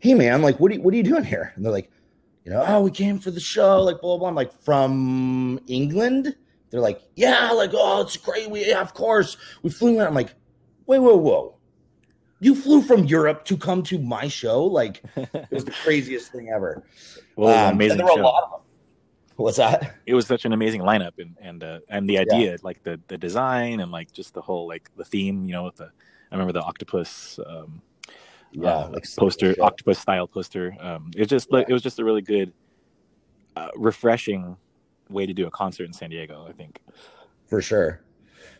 hey 0.00 0.14
man 0.14 0.42
like 0.42 0.58
what 0.58 0.70
are 0.70 0.74
you, 0.74 0.82
what 0.82 0.92
are 0.92 0.96
you 0.96 1.02
doing 1.02 1.24
here 1.24 1.52
and 1.54 1.64
they're 1.64 1.72
like 1.72 1.90
you 2.44 2.50
know 2.50 2.64
oh 2.66 2.80
we 2.80 2.90
came 2.90 3.18
for 3.18 3.30
the 3.30 3.40
show 3.40 3.82
like 3.82 4.00
blah 4.00 4.16
blah, 4.16 4.18
blah. 4.18 4.28
i'm 4.28 4.34
like 4.34 4.52
from 4.62 5.60
england 5.66 6.34
they're 6.70 6.80
like 6.80 7.02
yeah 7.16 7.50
like 7.52 7.70
oh 7.74 8.02
it's 8.02 8.16
great 8.16 8.50
we 8.50 8.66
yeah 8.66 8.80
of 8.80 8.94
course 8.94 9.36
we 9.62 9.70
flew 9.70 10.00
in 10.00 10.06
i'm 10.06 10.14
like 10.14 10.34
wait 10.86 10.98
whoa 10.98 11.16
whoa 11.16 11.56
you 12.40 12.54
flew 12.54 12.80
from 12.82 13.04
Europe 13.04 13.44
to 13.44 13.56
come 13.56 13.82
to 13.84 13.98
my 13.98 14.26
show. 14.26 14.64
Like 14.64 15.02
it 15.16 15.50
was 15.50 15.64
the 15.64 15.70
craziest 15.84 16.32
thing 16.32 16.48
ever. 16.48 16.82
Well, 17.36 17.48
it 17.48 17.52
was 17.52 17.60
an 17.60 17.68
Um, 17.68 17.74
amazing 17.74 17.96
there 17.98 18.06
were 18.06 18.12
a 18.12 18.22
lot 18.22 18.44
of 18.44 18.50
them. 18.50 18.60
What's 19.36 19.56
that? 19.58 19.94
It 20.06 20.14
was 20.14 20.26
such 20.26 20.44
an 20.44 20.52
amazing 20.52 20.82
lineup, 20.82 21.18
and 21.18 21.36
and 21.40 21.62
uh, 21.62 21.80
and 21.88 22.08
the 22.08 22.18
idea, 22.18 22.56
like 22.62 22.82
the 22.82 23.00
the 23.08 23.16
design, 23.16 23.80
and 23.80 23.92
like 23.92 24.12
just 24.12 24.34
the 24.34 24.42
whole 24.42 24.66
like 24.66 24.90
the 24.96 25.04
theme. 25.04 25.46
You 25.46 25.52
know, 25.52 25.64
with 25.64 25.76
the 25.76 25.90
I 26.30 26.34
remember 26.34 26.52
the 26.52 26.62
octopus. 26.62 27.38
Um, 27.46 27.82
Yeah, 28.52 28.68
uh, 28.70 28.90
like 28.92 29.06
poster, 29.16 29.50
shit. 29.50 29.60
octopus 29.60 29.98
style 29.98 30.26
poster. 30.26 30.76
Um, 30.80 31.10
it 31.16 31.26
just 31.26 31.52
like 31.52 31.68
it 31.68 31.72
was 31.72 31.82
just 31.82 31.98
a 31.98 32.04
really 32.04 32.22
good, 32.22 32.52
uh, 33.56 33.68
refreshing 33.76 34.56
way 35.08 35.26
to 35.26 35.32
do 35.32 35.46
a 35.46 35.50
concert 35.50 35.84
in 35.84 35.92
San 35.92 36.10
Diego. 36.10 36.46
I 36.48 36.52
think. 36.52 36.80
for 37.46 37.60
sure. 37.62 38.00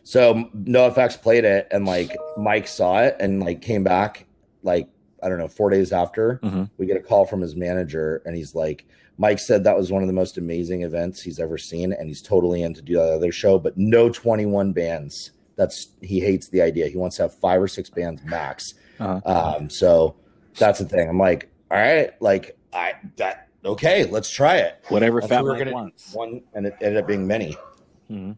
So 0.03 0.49
NOFX 0.55 1.21
played 1.21 1.43
it, 1.45 1.67
and 1.71 1.85
like 1.85 2.15
Mike 2.37 2.67
saw 2.67 3.01
it 3.01 3.15
and 3.19 3.39
like 3.41 3.61
came 3.61 3.83
back 3.83 4.25
like 4.63 4.87
I 5.23 5.29
don't 5.29 5.37
know 5.37 5.47
four 5.47 5.69
days 5.69 5.91
after. 5.91 6.39
Mhm. 6.43 6.69
We 6.77 6.85
get 6.87 6.97
a 6.97 7.01
call 7.01 7.25
from 7.25 7.41
his 7.41 7.55
manager, 7.55 8.21
and 8.25 8.35
he's 8.35 8.55
like, 8.55 8.85
Mike 9.17 9.39
said 9.39 9.63
that 9.65 9.77
was 9.77 9.91
one 9.91 10.01
of 10.01 10.07
the 10.07 10.13
most 10.13 10.37
amazing 10.37 10.81
events 10.83 11.21
he's 11.21 11.39
ever 11.39 11.57
seen, 11.57 11.93
and 11.93 12.07
he's 12.07 12.21
totally 12.21 12.63
in 12.63 12.73
to 12.73 12.81
do 12.81 12.95
that 12.95 13.13
other 13.13 13.31
show, 13.31 13.59
but 13.59 13.77
no 13.77 14.09
twenty 14.09 14.45
one 14.45 14.71
bands. 14.73 15.31
That's 15.57 15.89
he 16.01 16.19
hates 16.21 16.47
the 16.49 16.61
idea. 16.61 16.87
He 16.87 16.97
wants 16.97 17.17
to 17.17 17.23
have 17.23 17.33
five 17.35 17.61
or 17.61 17.67
six 17.67 17.89
bands 17.89 18.21
max. 18.25 18.73
Uh-huh. 19.01 19.55
Um, 19.57 19.69
so 19.69 20.15
that's 20.57 20.79
the 20.79 20.85
thing. 20.85 21.09
I'm 21.09 21.17
like, 21.19 21.49
all 21.69 21.77
right, 21.77 22.11
like 22.21 22.57
I 22.73 22.93
that 23.17 23.47
okay, 23.65 24.05
let's 24.05 24.29
try 24.29 24.57
it. 24.57 24.83
Whatever 24.89 25.21
That's 25.21 25.29
Fat 25.29 25.43
what 25.43 25.53
we're 25.53 25.57
gonna- 25.59 25.71
wants. 25.73 26.13
One, 26.13 26.41
and 26.53 26.65
it 26.65 26.75
ended 26.81 26.97
up 26.97 27.07
being 27.07 27.25
many. 27.25 27.57
Mhm. 28.09 28.37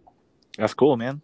That's 0.57 0.73
cool, 0.73 0.97
man. 0.97 1.21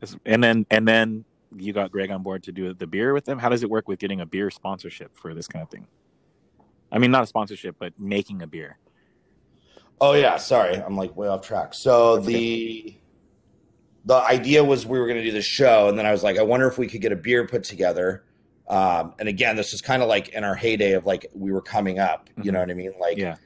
That's- 0.00 0.18
And 0.26 0.42
then 0.42 0.66
and 0.70 0.86
then 0.88 1.24
you 1.56 1.72
got 1.72 1.92
Greg 1.92 2.10
on 2.10 2.22
board 2.22 2.42
to 2.44 2.52
do 2.52 2.74
the 2.74 2.86
beer 2.86 3.12
with 3.14 3.24
them. 3.26 3.38
How 3.38 3.48
does 3.48 3.62
it 3.62 3.70
work 3.70 3.86
with 3.88 3.98
getting 4.00 4.20
a 4.20 4.26
beer 4.26 4.50
sponsorship 4.50 5.16
for 5.16 5.34
this 5.34 5.46
kind 5.46 5.62
of 5.62 5.70
thing? 5.70 5.86
I 6.90 6.98
mean, 6.98 7.10
not 7.10 7.22
a 7.22 7.26
sponsorship, 7.26 7.76
but 7.78 7.92
making 7.98 8.42
a 8.42 8.46
beer. 8.46 8.78
Oh 10.00 10.14
yeah, 10.14 10.36
sorry, 10.36 10.74
I'm 10.76 10.96
like 10.96 11.16
way 11.16 11.28
off 11.28 11.42
track. 11.42 11.74
So 11.74 12.16
That's 12.16 12.26
the 12.26 12.96
the 14.06 14.14
idea 14.16 14.62
was 14.62 14.84
we 14.86 14.98
were 14.98 15.06
going 15.06 15.18
to 15.18 15.24
do 15.24 15.30
the 15.32 15.40
show, 15.40 15.88
and 15.88 15.98
then 15.98 16.04
I 16.04 16.12
was 16.12 16.22
like, 16.22 16.36
I 16.38 16.42
wonder 16.42 16.66
if 16.68 16.76
we 16.76 16.86
could 16.88 17.00
get 17.00 17.12
a 17.12 17.16
beer 17.16 17.46
put 17.46 17.64
together. 17.64 18.24
Um, 18.68 19.14
and 19.18 19.28
again, 19.28 19.56
this 19.56 19.72
is 19.74 19.82
kind 19.82 20.02
of 20.02 20.08
like 20.08 20.28
in 20.30 20.42
our 20.44 20.54
heyday 20.54 20.92
of 20.92 21.04
like 21.06 21.26
we 21.34 21.52
were 21.52 21.60
coming 21.60 21.98
up. 21.98 22.30
You 22.42 22.50
know 22.52 22.60
what 22.60 22.70
I 22.70 22.74
mean? 22.74 22.92
Like 22.98 23.18
Yeah. 23.18 23.36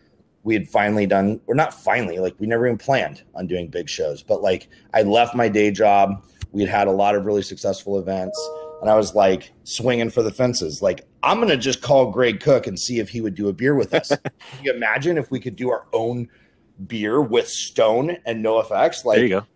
we 0.45 0.55
had 0.55 0.69
finally 0.69 1.07
done, 1.07 1.41
or 1.47 1.55
not 1.55 1.75
finally, 1.75 2.19
like 2.19 2.35
we 2.39 2.47
never 2.47 2.67
even 2.67 2.79
planned 2.79 3.23
on 3.35 3.47
doing 3.47 3.69
big 3.69 3.89
shows, 3.89 4.23
but 4.23 4.43
like 4.43 4.69
I 4.95 5.03
left 5.03 5.35
my 5.35 5.49
day 5.49 5.71
job. 5.71 6.25
We 6.53 6.63
had 6.63 6.71
had 6.71 6.89
a 6.89 6.93
lot 6.93 7.15
of 7.15 7.27
really 7.27 7.43
successful 7.43 7.99
events, 7.99 8.39
and 8.81 8.89
I 8.89 8.95
was 8.97 9.15
like 9.15 9.53
swinging 9.65 10.09
for 10.11 10.23
the 10.23 10.31
fences. 10.31 10.81
Like 10.83 11.05
I'm 11.23 11.39
going 11.39 11.49
to 11.49 11.57
just 11.57 11.83
call 11.83 12.11
Greg 12.13 12.39
Koch 12.41 12.67
and 12.69 12.79
see 12.79 13.01
if 13.01 13.09
he 13.09 13.21
would 13.21 13.35
do 13.35 13.49
a 13.49 13.53
beer 13.53 13.75
with 13.75 13.93
us. 13.93 14.09
Can 14.17 14.65
you 14.65 14.73
imagine 14.73 15.19
if 15.19 15.31
we 15.33 15.41
could 15.41 15.57
do 15.57 15.69
our 15.71 15.87
own 15.93 16.29
beer 16.87 17.21
with 17.21 17.49
Stone 17.49 18.17
and 18.25 18.45
NOFX? 18.45 19.05
Like 19.05 19.17
there 19.17 19.25
you 19.25 19.29
go. 19.41 19.47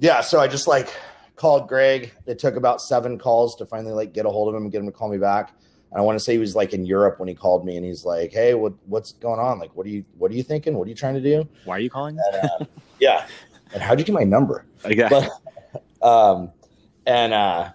yeah, 0.00 0.20
so 0.20 0.40
I 0.40 0.48
just 0.48 0.66
like 0.66 0.92
called 1.40 1.68
Greg. 1.68 2.12
It 2.26 2.38
took 2.38 2.56
about 2.56 2.82
seven 2.82 3.18
calls 3.18 3.56
to 3.56 3.66
finally 3.66 3.92
like 3.94 4.12
get 4.12 4.26
a 4.26 4.30
hold 4.30 4.48
of 4.48 4.54
him 4.54 4.62
and 4.64 4.70
get 4.70 4.78
him 4.80 4.86
to 4.86 4.92
call 4.92 5.08
me 5.08 5.16
back. 5.18 5.52
And 5.90 5.98
I 5.98 6.02
want 6.02 6.16
to 6.16 6.20
say 6.24 6.34
he 6.34 6.38
was 6.38 6.54
like 6.54 6.72
in 6.74 6.84
Europe 6.84 7.18
when 7.18 7.28
he 7.28 7.34
called 7.34 7.64
me, 7.64 7.76
and 7.76 7.84
he's 7.84 8.04
like, 8.04 8.30
"Hey, 8.30 8.54
what 8.54 8.74
what's 8.86 9.12
going 9.12 9.40
on? 9.40 9.58
Like, 9.58 9.74
what 9.74 9.86
are 9.86 9.88
you 9.88 10.04
what 10.18 10.30
are 10.30 10.34
you 10.34 10.42
thinking? 10.42 10.74
What 10.74 10.86
are 10.86 10.90
you 10.90 10.94
trying 10.94 11.14
to 11.14 11.20
do?" 11.20 11.48
Why 11.64 11.76
are 11.76 11.80
you 11.80 11.90
calling? 11.90 12.16
And, 12.32 12.44
uh, 12.44 12.64
yeah, 13.00 13.26
and 13.72 13.82
how'd 13.82 13.98
you 13.98 14.04
get 14.04 14.12
my 14.12 14.22
number? 14.22 14.66
That. 14.82 15.10
But 15.10 16.06
um, 16.06 16.52
and 17.06 17.32
uh, 17.32 17.72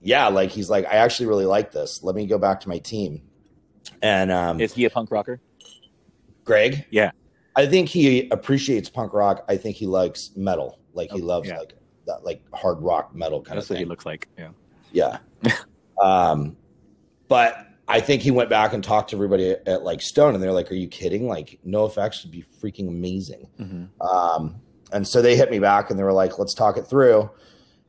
yeah, 0.00 0.28
like 0.28 0.50
he's 0.50 0.70
like, 0.70 0.86
I 0.86 0.94
actually 0.96 1.26
really 1.26 1.44
like 1.44 1.72
this. 1.72 2.02
Let 2.02 2.14
me 2.14 2.26
go 2.26 2.38
back 2.38 2.60
to 2.60 2.68
my 2.68 2.78
team. 2.78 3.20
And 4.00 4.30
um, 4.30 4.60
Is 4.60 4.72
he 4.72 4.84
a 4.84 4.90
punk 4.90 5.10
rocker? 5.10 5.40
Greg, 6.44 6.86
Yeah. 6.90 7.10
I 7.56 7.66
think 7.66 7.88
he 7.88 8.28
appreciates 8.30 8.88
punk 8.88 9.12
rock. 9.12 9.44
I 9.48 9.56
think 9.56 9.74
he 9.76 9.86
likes 9.86 10.30
metal. 10.36 10.78
Like 10.94 11.10
he 11.10 11.20
Oh, 11.20 11.26
loves 11.26 11.48
yeah. 11.48 11.58
like 11.58 11.74
that, 12.08 12.24
like 12.24 12.42
hard 12.52 12.80
rock 12.82 13.14
metal 13.14 13.40
kind 13.40 13.56
That's 13.56 13.66
of 13.66 13.70
what 13.70 13.76
thing. 13.76 13.86
he 13.86 13.88
looks 13.88 14.04
like. 14.04 14.28
Yeah. 14.36 14.50
Yeah. 14.92 15.18
um, 16.02 16.56
but 17.28 17.66
I 17.86 18.00
think 18.00 18.22
he 18.22 18.30
went 18.30 18.50
back 18.50 18.72
and 18.72 18.82
talked 18.84 19.10
to 19.10 19.16
everybody 19.16 19.50
at, 19.52 19.66
at, 19.68 19.82
like 19.82 20.02
Stone, 20.02 20.34
and 20.34 20.42
they're 20.42 20.52
like, 20.52 20.70
"Are 20.70 20.74
you 20.74 20.88
kidding? 20.88 21.26
Like, 21.26 21.58
NOFX 21.66 22.22
would 22.24 22.32
be 22.32 22.44
freaking 22.60 22.88
amazing." 22.88 23.48
Mhm. 23.58 23.88
Um, 24.00 24.56
and 24.92 25.06
so 25.06 25.22
they 25.22 25.36
hit 25.36 25.50
me 25.50 25.58
back, 25.58 25.90
and 25.90 25.98
they 25.98 26.02
were 26.02 26.12
like, 26.12 26.38
"Let's 26.38 26.54
talk 26.54 26.76
it 26.76 26.82
through." 26.86 27.30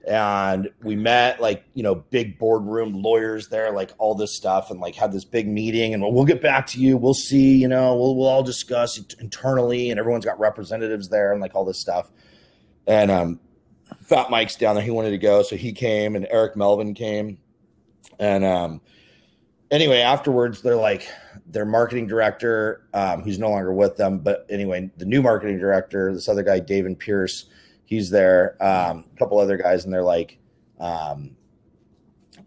And 0.08 0.70
we 0.82 0.96
met 0.96 1.42
like 1.42 1.66
you 1.74 1.84
know 1.84 1.96
big 1.96 2.40
boardroom 2.40 3.02
lawyers 3.02 3.50
there, 3.50 3.72
like 3.72 3.92
all 3.98 4.16
this 4.16 4.36
stuff, 4.36 4.72
and 4.72 4.80
like 4.80 4.96
had 4.96 5.12
this 5.12 5.26
big 5.26 5.48
meeting, 5.48 5.94
and 5.94 6.02
we'll 6.02 6.26
get 6.26 6.42
back 6.42 6.66
to 6.68 6.80
you. 6.80 6.96
We'll 6.98 7.14
see, 7.14 7.58
you 7.58 7.68
know, 7.68 7.96
we'll 7.96 8.16
we'll 8.16 8.28
all 8.28 8.44
discuss 8.44 8.98
it 8.98 9.16
internally, 9.20 9.90
and 9.90 10.00
everyone's 10.00 10.24
got 10.26 10.40
representatives 10.40 11.10
there, 11.10 11.34
and 11.34 11.42
like 11.42 11.54
all 11.56 11.66
this 11.66 11.80
stuff. 11.82 12.10
And 12.88 13.12
um, 13.12 13.40
Fat 14.10 14.32
Mike's 14.32 14.56
down 14.56 14.74
there. 14.74 14.84
He 14.84 14.90
wanted 14.90 15.12
to 15.12 15.20
go, 15.20 15.44
so 15.44 15.56
he 15.56 15.72
came, 15.72 16.16
and 16.16 16.26
Eric 16.32 16.56
Melvin 16.56 16.96
came. 16.96 17.38
And 18.18 18.44
um, 18.44 18.82
anyway, 19.70 20.00
afterwards, 20.00 20.64
they're 20.64 20.76
like 20.76 21.08
their 21.46 21.64
marketing 21.66 22.08
director, 22.08 22.88
um, 22.96 23.22
who's 23.22 23.38
no 23.38 23.52
longer 23.52 23.72
with 23.72 23.98
them, 23.98 24.18
but 24.18 24.48
anyway, 24.50 24.90
the 24.98 25.06
new 25.06 25.22
marketing 25.22 25.60
director, 25.60 26.12
this 26.12 26.28
other 26.28 26.42
guy, 26.42 26.60
David 26.60 26.98
Pierce, 26.98 27.46
he's 27.86 28.10
there. 28.10 28.58
Um, 28.64 29.06
a 29.14 29.20
couple 29.20 29.38
other 29.40 29.58
guys, 29.58 29.86
and 29.86 29.94
they're 29.94 30.02
like, 30.02 30.40
um, 30.80 31.36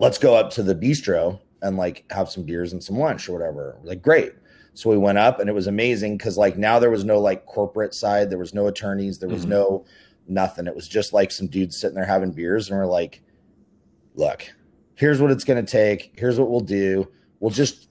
"Let's 0.01 0.19
go 0.19 0.35
up 0.35 0.51
to 0.55 0.65
the 0.65 0.75
bistro 0.75 1.39
and 1.63 1.77
like 1.77 2.05
have 2.11 2.29
some 2.29 2.43
beers 2.43 2.73
and 2.73 2.83
some 2.83 2.99
lunch 2.99 3.29
or 3.29 3.33
whatever." 3.35 3.77
We're 3.81 3.91
like, 3.91 4.03
great. 4.03 4.33
So 4.75 4.91
we 4.91 4.97
went 4.99 5.19
up, 5.19 5.39
and 5.39 5.49
it 5.49 5.53
was 5.53 5.69
amazing 5.69 6.17
because 6.17 6.37
like 6.37 6.59
now 6.59 6.81
there 6.81 6.91
was 6.91 7.05
no 7.05 7.21
like 7.21 7.47
corporate 7.47 7.95
side, 7.95 8.31
there 8.31 8.39
was 8.39 8.53
no 8.53 8.67
attorneys, 8.67 9.19
there 9.21 9.29
was 9.29 9.47
Mhm. 9.47 9.51
no 9.51 9.85
nothing. 10.29 10.67
It 10.67 10.75
was 10.75 10.89
just 10.89 11.13
like 11.13 11.31
some 11.31 11.47
dudes 11.47 11.77
sitting 11.77 11.95
there 11.95 12.05
having 12.05 12.33
beers, 12.33 12.69
and 12.71 12.79
we're 12.79 12.87
like, 12.87 13.23
look, 14.15 14.45
here's 14.95 15.21
what 15.21 15.31
it's 15.31 15.45
going 15.45 15.65
to 15.65 15.71
take. 15.71 16.13
Here's 16.17 16.39
what 16.39 16.51
we'll 16.51 16.61
do. 16.61 17.09
We'll 17.41 17.51
just 17.51 17.89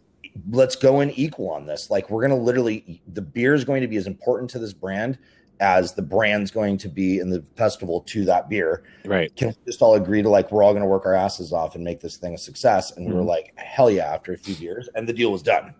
let's 0.49 0.77
go 0.77 1.01
in 1.01 1.11
equal 1.11 1.49
on 1.49 1.65
this. 1.65 1.89
Like 1.89 2.09
we're 2.09 2.21
gonna 2.21 2.37
literally 2.37 3.01
the 3.11 3.21
beer 3.21 3.53
is 3.53 3.65
going 3.65 3.81
to 3.81 3.87
be 3.87 3.97
as 3.97 4.07
important 4.07 4.49
to 4.51 4.59
this 4.59 4.71
brand 4.71 5.17
as 5.59 5.93
the 5.93 6.01
brand's 6.01 6.49
going 6.51 6.77
to 6.77 6.87
be 6.87 7.19
in 7.19 7.29
the 7.29 7.43
festival 7.57 7.99
to 8.01 8.23
that 8.25 8.47
beer. 8.49 8.83
Right. 9.05 9.35
Can 9.35 9.49
we 9.49 9.55
just 9.65 9.81
all 9.81 9.95
agree 9.95 10.21
to 10.21 10.29
like 10.29 10.49
we're 10.51 10.63
all 10.63 10.73
gonna 10.73 10.85
work 10.87 11.05
our 11.05 11.13
asses 11.13 11.51
off 11.51 11.75
and 11.75 11.83
make 11.83 11.99
this 11.99 12.15
thing 12.15 12.33
a 12.33 12.37
success? 12.37 12.91
And 12.95 13.05
we 13.05 13.13
were 13.13 13.21
Mhm. 13.23 13.27
like, 13.27 13.53
hell 13.57 13.91
yeah, 13.91 14.05
after 14.05 14.31
a 14.33 14.37
few 14.37 14.55
beers, 14.55 14.87
and 14.95 15.07
the 15.07 15.11
deal 15.13 15.31
was 15.33 15.43
done. 15.43 15.75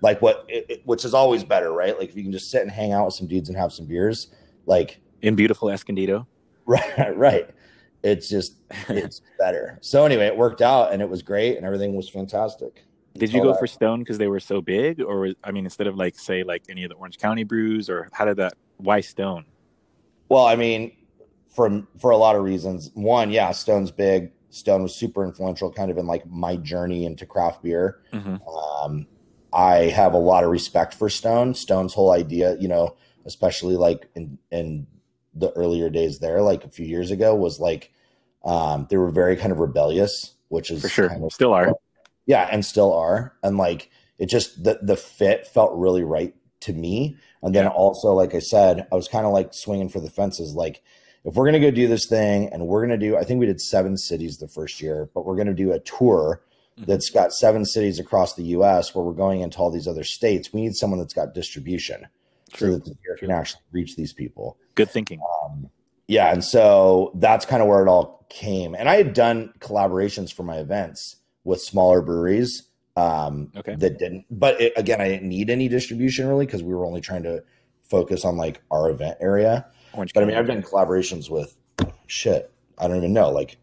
Like 0.00 0.20
what, 0.20 0.44
it, 0.48 0.66
it- 0.68 0.82
which 0.84 1.04
is 1.04 1.14
always 1.14 1.44
better, 1.44 1.70
right? 1.72 1.96
Like 1.96 2.08
if 2.08 2.16
you 2.16 2.24
can 2.24 2.32
just 2.32 2.50
sit 2.50 2.62
and 2.62 2.70
hang 2.72 2.90
out 2.92 3.04
with 3.06 3.14
some 3.14 3.28
dudes 3.28 3.48
and 3.48 3.56
have 3.56 3.72
some 3.72 3.86
beers, 3.86 4.32
like 4.66 5.00
In 5.22 5.34
beautiful 5.36 5.70
Escondido. 5.70 6.26
right, 6.66 7.16
right. 7.16 7.50
It's 8.02 8.28
just 8.28 8.56
it's 8.88 9.22
better. 9.38 9.78
So 9.80 10.04
anyway, 10.04 10.26
it 10.26 10.36
worked 10.36 10.60
out 10.60 10.92
and 10.92 11.00
it 11.00 11.08
was 11.08 11.22
great 11.22 11.56
and 11.56 11.64
everything 11.64 11.94
was 11.94 12.08
fantastic. 12.08 12.84
Did 13.14 13.32
you 13.32 13.42
go 13.42 13.52
that. 13.52 13.58
for 13.58 13.66
Stone 13.66 14.00
because 14.00 14.18
they 14.18 14.26
were 14.26 14.40
so 14.40 14.62
big, 14.62 15.00
or 15.00 15.28
I 15.44 15.50
mean, 15.50 15.64
instead 15.64 15.86
of 15.86 15.96
like 15.96 16.18
say 16.18 16.42
like 16.42 16.62
any 16.68 16.82
of 16.84 16.88
the 16.88 16.96
Orange 16.96 17.18
County 17.18 17.44
brews, 17.44 17.90
or 17.90 18.08
how 18.12 18.24
did 18.24 18.38
that? 18.38 18.54
Why 18.78 19.00
Stone? 19.00 19.44
Well, 20.30 20.46
I 20.46 20.56
mean, 20.56 20.92
for 21.50 21.86
for 22.00 22.10
a 22.10 22.16
lot 22.16 22.36
of 22.36 22.42
reasons. 22.42 22.90
One, 22.94 23.30
yeah, 23.30 23.52
Stone's 23.52 23.90
big. 23.90 24.32
Stone 24.50 24.82
was 24.82 24.94
super 24.94 25.24
influential, 25.24 25.70
kind 25.70 25.90
of 25.90 25.98
in 25.98 26.06
like 26.06 26.26
my 26.26 26.56
journey 26.56 27.04
into 27.04 27.26
craft 27.26 27.62
beer. 27.62 28.00
hmm 28.12 28.36
Um, 28.46 29.06
I 29.52 29.90
have 29.90 30.14
a 30.14 30.18
lot 30.18 30.44
of 30.44 30.50
respect 30.50 30.94
for 30.94 31.10
Stone. 31.10 31.54
Stone's 31.54 31.92
whole 31.92 32.12
idea, 32.12 32.56
you 32.58 32.68
know, 32.68 32.96
especially 33.26 33.76
like 33.76 34.08
in 34.14 34.38
in 34.50 34.86
the 35.34 35.50
earlier 35.52 35.88
days 35.90 36.18
there, 36.18 36.42
like 36.42 36.64
a 36.64 36.68
few 36.68 36.86
years 36.86 37.10
ago, 37.10 37.34
was 37.34 37.58
like 37.60 37.92
um, 38.44 38.86
they 38.90 38.96
were 38.96 39.10
very 39.10 39.36
kind 39.36 39.52
of 39.52 39.58
rebellious, 39.58 40.34
which 40.48 40.70
is 40.70 40.82
For 40.82 40.88
sure, 40.88 41.08
kind 41.08 41.24
of 41.24 41.32
still 41.32 41.52
are. 41.54 41.72
yeah 42.26 42.48
and 42.50 42.64
still 42.64 42.92
are 42.92 43.34
and 43.42 43.56
like 43.56 43.90
it 44.18 44.26
just 44.26 44.62
the, 44.62 44.78
the 44.82 44.96
fit 44.96 45.46
felt 45.46 45.72
really 45.74 46.02
right 46.04 46.34
to 46.60 46.72
me 46.72 47.16
and 47.42 47.54
then 47.54 47.64
Yeah. 47.64 47.70
also 47.70 48.12
like 48.12 48.34
i 48.34 48.38
said 48.38 48.86
i 48.92 48.94
was 48.94 49.08
kind 49.08 49.26
of 49.26 49.32
like 49.32 49.52
swinging 49.54 49.88
for 49.88 49.98
the 50.00 50.10
fences 50.10 50.54
like 50.54 50.82
if 51.24 51.34
we're 51.34 51.46
to 51.54 51.58
go 51.60 51.70
do 51.72 51.88
this 51.88 52.06
thing 52.06 52.48
and 52.52 52.66
we're 52.68 52.86
to 52.90 52.96
do 52.98 53.16
i 53.16 53.24
think 53.24 53.40
we 53.40 53.46
did 53.46 53.60
seven 53.60 53.96
cities 53.96 54.38
the 54.38 54.46
first 54.46 54.80
year 54.80 55.08
but 55.14 55.24
we're 55.24 55.34
to 55.48 55.54
do 55.54 55.72
a 55.72 55.80
tour 55.80 56.42
Mhm. 56.78 56.86
that's 56.86 57.10
got 57.10 57.32
seven 57.32 57.64
cities 57.64 57.98
across 57.98 58.34
the 58.34 58.44
us 58.44 58.94
where 58.94 59.04
we're 59.04 59.12
going 59.12 59.40
into 59.40 59.58
all 59.58 59.70
these 59.70 59.88
other 59.88 60.04
states 60.04 60.52
we 60.52 60.60
need 60.62 60.74
someone 60.76 60.98
that's 61.00 61.14
got 61.14 61.34
distribution 61.34 62.06
so 62.52 62.58
True. 62.66 62.72
that 62.74 62.84
the 62.84 62.94
beer 63.02 63.16
can 63.18 63.30
actually 63.30 63.62
reach 63.72 63.96
these 63.96 64.12
people 64.12 64.58
Good 64.74 64.90
thinking. 64.90 65.20
um, 65.44 65.68
yeah, 66.08 66.32
and 66.32 66.44
so 66.44 67.12
that's 67.14 67.46
kind 67.46 67.62
of 67.62 67.68
where 67.68 67.82
it 67.82 67.88
all 67.88 68.26
came. 68.28 68.74
And 68.74 68.88
I 68.88 68.96
had 68.96 69.12
done 69.14 69.52
collaborations 69.60 70.32
for 70.32 70.42
my 70.42 70.56
events 70.58 71.16
with 71.44 71.60
smaller 71.62 72.02
breweries 72.02 72.64
um, 72.96 73.50
Okay. 73.56 73.74
that 73.76 73.98
didn't. 73.98 74.26
But 74.30 74.60
it, 74.60 74.72
again, 74.76 75.00
I 75.00 75.08
didn't 75.08 75.28
need 75.28 75.48
any 75.48 75.68
distribution 75.68 76.28
really 76.28 76.44
because 76.46 76.62
we 76.62 76.74
were 76.74 76.84
only 76.84 77.00
trying 77.00 77.22
to 77.22 77.42
focus 77.82 78.24
on 78.24 78.36
like 78.36 78.60
our 78.70 78.90
event 78.90 79.16
area. 79.20 79.66
Orange 79.94 80.12
But 80.12 80.22
I 80.22 80.26
mean, 80.26 80.36
I've 80.36 80.46
done 80.46 80.62
collaborations 80.62 81.30
with 81.30 81.56
shit. 82.06 82.50
I 82.78 82.88
don't 82.88 82.96
even 82.98 83.12
know, 83.12 83.30
like 83.30 83.56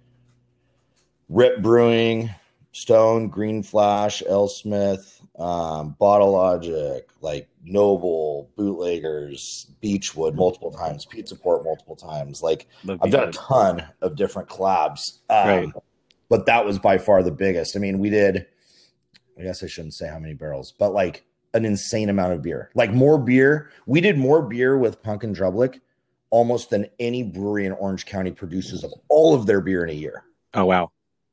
Rip 1.30 1.62
Brewing, 1.62 2.30
Stone, 2.71 3.28
Green 3.30 3.62
Flash, 3.63 4.23
L 4.28 4.47
Smith, 4.47 5.18
um, 5.39 5.95
Bottle 5.99 6.32
Logic, 6.32 7.08
like 7.21 7.47
Noble, 7.63 8.49
Bootleggers, 8.58 9.67
Beechwood 9.80 10.36
multiple 10.36 10.71
times, 10.71 11.06
Pizza 11.06 11.36
Port 11.36 11.63
multiple 11.63 11.95
times. 11.95 12.43
Like 12.43 12.67
Love 12.84 12.99
I've 13.02 13.12
done 13.12 13.30
a 13.30 13.32
ton 13.32 13.88
of 14.02 14.15
different 14.15 14.49
collabs. 14.49 15.19
Um, 15.30 15.47
Right. 15.47 15.69
But 16.28 16.45
that 16.45 16.63
was 16.63 16.78
by 16.78 16.99
far 16.99 17.23
the 17.23 17.32
biggest. 17.32 17.75
I 17.75 17.80
mean, 17.80 17.97
we 17.97 18.12
did, 18.12 18.45
I 19.39 19.43
guess 19.43 19.63
I 19.63 19.67
shouldn't 19.67 19.95
say 19.95 20.08
how 20.08 20.19
many 20.19 20.36
barrels, 20.36 20.73
but 20.78 20.93
like 20.93 21.25
an 21.56 21.65
insane 21.65 22.10
amount 22.10 22.34
of 22.34 22.43
beer. 22.43 22.69
Like 22.75 22.91
more 22.91 23.17
beer. 23.17 23.71
We 23.88 23.99
did 24.02 24.17
more 24.17 24.43
beer 24.43 24.78
with 24.78 25.02
Punk 25.02 25.23
in 25.23 25.34
Drublic 25.34 25.80
almost 26.30 26.69
than 26.69 26.86
any 26.99 27.23
brewery 27.23 27.65
in 27.65 27.71
Orange 27.71 28.06
County 28.06 28.32
produces 28.32 28.84
of 28.84 28.93
all 29.08 29.34
of 29.34 29.47
their 29.47 29.62
beer 29.62 29.84
in 29.84 29.89
a 29.89 29.93
year. 29.93 30.23
Oh 30.54 30.65
wow. 30.65 30.91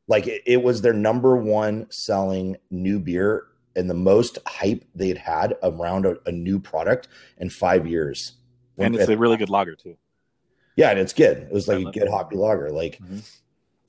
Like 0.09 0.27
it, 0.27 0.43
it 0.47 0.63
was 0.63 0.81
their 0.81 0.95
number 0.95 1.37
one 1.37 1.87
selling 1.91 2.57
new 2.71 2.99
beer 2.99 3.49
and 3.77 3.89
the 3.89 3.95
most 3.95 4.39
hype 4.47 4.85
they'd 4.95 5.19
had 5.19 5.55
around 5.63 6.07
a, 6.07 6.17
a 6.27 6.33
new 6.33 6.59
product 6.59 7.09
in 7.39 7.51
five 7.51 7.87
years. 7.87 8.33
And 8.79 8.95
it's 8.95 9.09
a 9.09 9.17
really 9.17 9.37
good 9.37 9.51
lager 9.51 9.77
too. 9.77 9.97
Yeah, 10.77 10.91
and 10.91 10.99
it's 10.99 11.13
good. 11.13 11.39
It 11.39 11.53
was 11.53 11.69
like 11.69 11.87
a 11.87 11.91
good 11.91 12.05
it. 12.05 12.11
hoppy 12.11 12.37
lager. 12.37 12.71
Like 12.71 12.99
Mhm. 12.99 13.23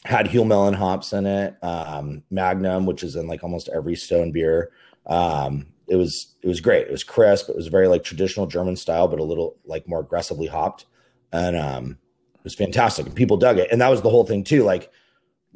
had 0.05 0.27
Huell 0.27 0.47
Melon 0.47 0.73
hops 0.73 1.11
in 1.11 1.25
it, 1.25 1.55
um, 1.61 2.23
Magnum, 2.29 2.85
which 2.85 3.03
is 3.03 3.15
in 3.15 3.27
like 3.27 3.43
almost 3.43 3.69
every 3.73 3.95
stone 3.95 4.31
beer. 4.31 4.71
Um, 5.05 5.67
it 5.87 5.95
was 5.95 6.35
it 6.41 6.47
was 6.47 6.61
great. 6.61 6.87
It 6.87 6.91
was 6.91 7.03
crisp. 7.03 7.49
It 7.49 7.55
was 7.55 7.67
very 7.67 7.87
like 7.87 8.03
traditional 8.03 8.45
German 8.45 8.75
style, 8.75 9.07
but 9.07 9.19
a 9.19 9.23
little 9.23 9.57
like 9.65 9.87
more 9.87 10.01
aggressively 10.01 10.47
hopped, 10.47 10.85
and 11.31 11.55
um, 11.55 11.97
it 12.35 12.43
was 12.43 12.55
fantastic. 12.55 13.05
And 13.05 13.15
people 13.15 13.37
dug 13.37 13.57
it. 13.57 13.69
And 13.71 13.81
that 13.81 13.89
was 13.89 14.01
the 14.01 14.09
whole 14.09 14.25
thing 14.25 14.43
too. 14.43 14.63
Like, 14.63 14.91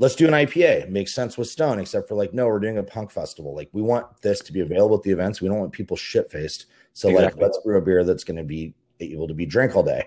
let's 0.01 0.15
do 0.15 0.27
an 0.27 0.33
IPA. 0.33 0.81
It 0.83 0.89
makes 0.91 1.13
sense 1.13 1.37
with 1.37 1.47
Stone, 1.47 1.79
except 1.79 2.07
for 2.07 2.15
like, 2.15 2.33
no, 2.33 2.47
we're 2.47 2.59
doing 2.59 2.79
a 2.79 2.83
punk 2.83 3.11
festival. 3.11 3.55
Like, 3.55 3.69
we 3.71 3.81
want 3.83 4.07
this 4.21 4.39
to 4.41 4.51
be 4.51 4.61
available 4.61 4.97
at 4.97 5.03
the 5.03 5.11
events. 5.11 5.41
We 5.41 5.47
don't 5.47 5.59
want 5.59 5.71
people 5.71 5.95
shit 5.95 6.29
faced. 6.31 6.65
So 6.93 7.09
Exactly. 7.09 7.25
like, 7.25 7.41
let's 7.41 7.59
brew 7.63 7.77
a 7.77 7.81
beer 7.81 8.03
that's 8.03 8.23
going 8.23 8.37
to 8.37 8.43
be 8.43 8.73
able 8.99 9.27
to 9.27 9.33
be 9.35 9.45
drank 9.45 9.75
all 9.75 9.83
day. 9.83 10.05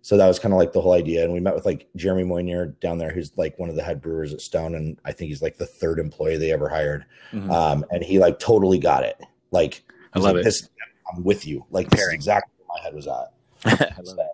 So 0.00 0.16
that 0.16 0.26
was 0.26 0.38
kind 0.38 0.52
of 0.54 0.58
like 0.58 0.72
the 0.72 0.80
whole 0.80 0.92
idea. 0.94 1.24
And 1.24 1.32
we 1.32 1.40
met 1.40 1.54
with 1.54 1.66
like 1.66 1.88
Jeremy 1.94 2.24
Moynier 2.24 2.66
down 2.80 2.96
there, 2.98 3.10
who's 3.10 3.32
like 3.36 3.58
one 3.58 3.68
of 3.68 3.76
the 3.76 3.82
head 3.82 4.00
brewers 4.00 4.32
at 4.32 4.40
Stone. 4.40 4.74
And 4.74 4.98
I 5.04 5.12
think 5.12 5.28
he's 5.28 5.42
like 5.42 5.56
the 5.58 5.66
third 5.66 5.98
employee 5.98 6.36
they 6.38 6.50
ever 6.52 6.68
hired. 6.68 7.04
Mhm. 7.32 7.50
Um, 7.50 7.84
and 7.90 8.02
he 8.02 8.18
like 8.18 8.38
totally 8.38 8.78
got 8.78 9.04
it. 9.04 9.20
Like, 9.50 9.82
I 10.14 10.18
love 10.20 10.34
like, 10.36 10.40
it. 10.40 10.44
This, 10.44 10.68
I'm 11.14 11.22
with 11.22 11.46
you. 11.46 11.64
Like, 11.70 11.90
this 11.90 12.00
is 12.00 12.12
exactly 12.12 12.52
where 12.66 12.78
my 12.78 12.82
head 12.82 12.94
was 12.94 13.06
at. 13.06 13.32
I 13.98 14.00
love 14.02 14.18
it. 14.18 14.26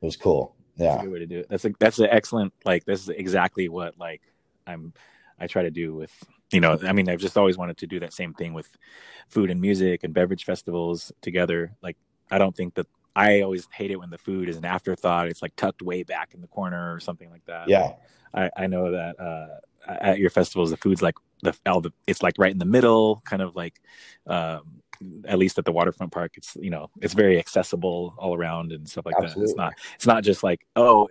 It 0.00 0.04
was 0.04 0.16
cool. 0.16 0.54
That's 0.76 0.94
Yeah. 0.96 1.00
a 1.00 1.02
good 1.04 1.12
way 1.12 1.18
to 1.20 1.26
do 1.26 1.38
it. 1.40 1.46
That's 1.48 1.64
a 1.64 1.72
that's 1.78 1.98
an 1.98 2.08
excellent 2.10 2.52
like 2.64 2.84
this 2.84 3.02
is 3.02 3.08
exactly 3.10 3.68
what 3.68 3.98
like 3.98 4.20
I'm 4.66 4.92
I 5.38 5.46
try 5.46 5.62
to 5.62 5.70
do 5.70 5.94
with 5.94 6.12
you 6.52 6.60
know 6.60 6.78
I 6.82 6.92
mean 6.92 7.08
I've 7.08 7.20
just 7.20 7.36
always 7.36 7.58
wanted 7.58 7.78
to 7.78 7.86
do 7.86 8.00
that 8.00 8.12
same 8.12 8.34
thing 8.34 8.54
with 8.54 8.68
food 9.28 9.50
and 9.50 9.60
music 9.60 10.04
and 10.04 10.14
beverage 10.14 10.44
festivals 10.44 11.12
together. 11.20 11.72
Like 11.82 11.96
I 12.30 12.38
don't 12.38 12.56
think 12.56 12.74
that 12.74 12.86
I 13.14 13.42
always 13.42 13.68
hate 13.72 13.90
it 13.90 13.96
when 13.96 14.10
the 14.10 14.18
food 14.18 14.48
is 14.48 14.56
an 14.56 14.64
afterthought. 14.64 15.28
It's 15.28 15.42
like 15.42 15.54
tucked 15.56 15.82
way 15.82 16.02
back 16.02 16.34
in 16.34 16.40
the 16.40 16.46
corner 16.46 16.94
or 16.94 17.00
something 17.00 17.30
like 17.30 17.44
that. 17.46 17.68
Yeah. 17.68 17.92
I, 18.34 18.50
I 18.56 18.66
know 18.66 18.90
that 18.92 19.20
uh, 19.20 19.48
at 19.86 20.18
your 20.18 20.30
festivals 20.30 20.70
the 20.70 20.76
food's 20.76 21.02
like 21.02 21.16
the, 21.42 21.54
all 21.66 21.80
the 21.80 21.92
it's 22.06 22.22
like 22.22 22.34
right 22.38 22.52
in 22.52 22.58
the 22.58 22.64
middle, 22.64 23.20
kind 23.24 23.42
of 23.42 23.54
like 23.56 23.80
um, 24.26 24.82
at 25.26 25.38
least 25.38 25.58
at 25.58 25.64
the 25.64 25.72
waterfront 25.72 26.12
park. 26.12 26.32
It's 26.36 26.56
you 26.60 26.70
know 26.70 26.90
it's 27.00 27.14
very 27.14 27.38
accessible 27.38 28.14
all 28.16 28.34
around 28.34 28.72
and 28.72 28.88
stuff 28.88 29.04
like 29.04 29.16
that. 29.18 29.36
It's 29.36 29.54
not 29.54 29.74
it's 29.94 30.06
not 30.06 30.24
just 30.24 30.42
like 30.42 30.66
oh 30.76 31.08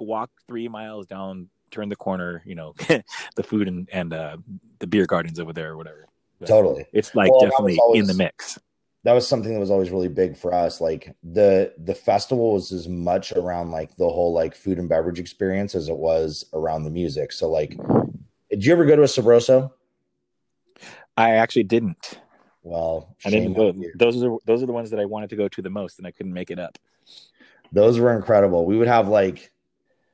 walk 0.00 0.30
three 0.48 0.68
miles 0.68 1.06
down, 1.06 1.48
turn 1.74 1.88
the 1.88 1.96
corner, 1.96 2.42
you 2.46 2.54
know, 2.54 2.74
the 3.36 3.42
food 3.42 3.68
and 3.68 3.88
and 3.92 4.12
uh, 4.12 4.36
the 4.78 4.86
beer 4.86 5.06
gardens 5.06 5.38
over 5.40 5.52
there 5.52 5.72
or 5.72 5.76
whatever. 5.76 6.06
But 6.38 6.48
Totally. 6.48 6.86
it's 6.92 7.14
like 7.14 7.30
Well, 7.30 7.40
definitely 7.40 7.78
always- 7.78 8.00
in 8.00 8.06
the 8.06 8.14
mix. 8.14 8.58
that 9.04 9.12
was 9.12 9.26
something 9.28 9.52
that 9.52 9.60
was 9.60 9.70
always 9.70 9.90
really 9.90 10.08
big 10.08 10.36
for 10.36 10.54
us 10.54 10.80
like 10.80 11.14
the 11.22 11.72
the 11.78 11.94
festival 11.94 12.54
was 12.54 12.72
as 12.72 12.88
much 12.88 13.32
around 13.32 13.70
like 13.70 13.94
the 13.96 14.08
whole 14.08 14.32
like 14.32 14.54
food 14.54 14.78
and 14.78 14.88
beverage 14.88 15.20
experience 15.20 15.74
as 15.74 15.88
it 15.90 15.96
was 15.96 16.44
around 16.54 16.84
the 16.84 16.90
music 16.90 17.30
so 17.32 17.48
like 17.50 17.76
did 18.50 18.64
you 18.64 18.72
ever 18.72 18.84
go 18.86 18.96
to 18.96 19.02
a 19.02 19.06
sabroso 19.06 19.70
I 21.16 21.32
actually 21.32 21.64
didn't. 21.64 22.18
well 22.62 23.14
I 23.24 23.30
didn't 23.30 23.52
go. 23.54 23.72
Those 23.94 24.22
are 24.24 24.36
those 24.46 24.62
are 24.62 24.66
the 24.66 24.72
ones 24.72 24.90
that 24.90 24.98
I 25.00 25.04
wanted 25.04 25.30
to 25.30 25.36
go 25.36 25.48
to 25.48 25.62
the 25.62 25.70
most, 25.70 25.98
and 25.98 26.06
I 26.06 26.10
couldn't 26.10 26.32
make 26.32 26.50
it 26.50 26.58
up. 26.58 26.78
those 27.72 27.98
were 28.00 28.12
incredible 28.16 28.64
we 28.66 28.76
would 28.76 28.88
have 28.88 29.08
like 29.08 29.50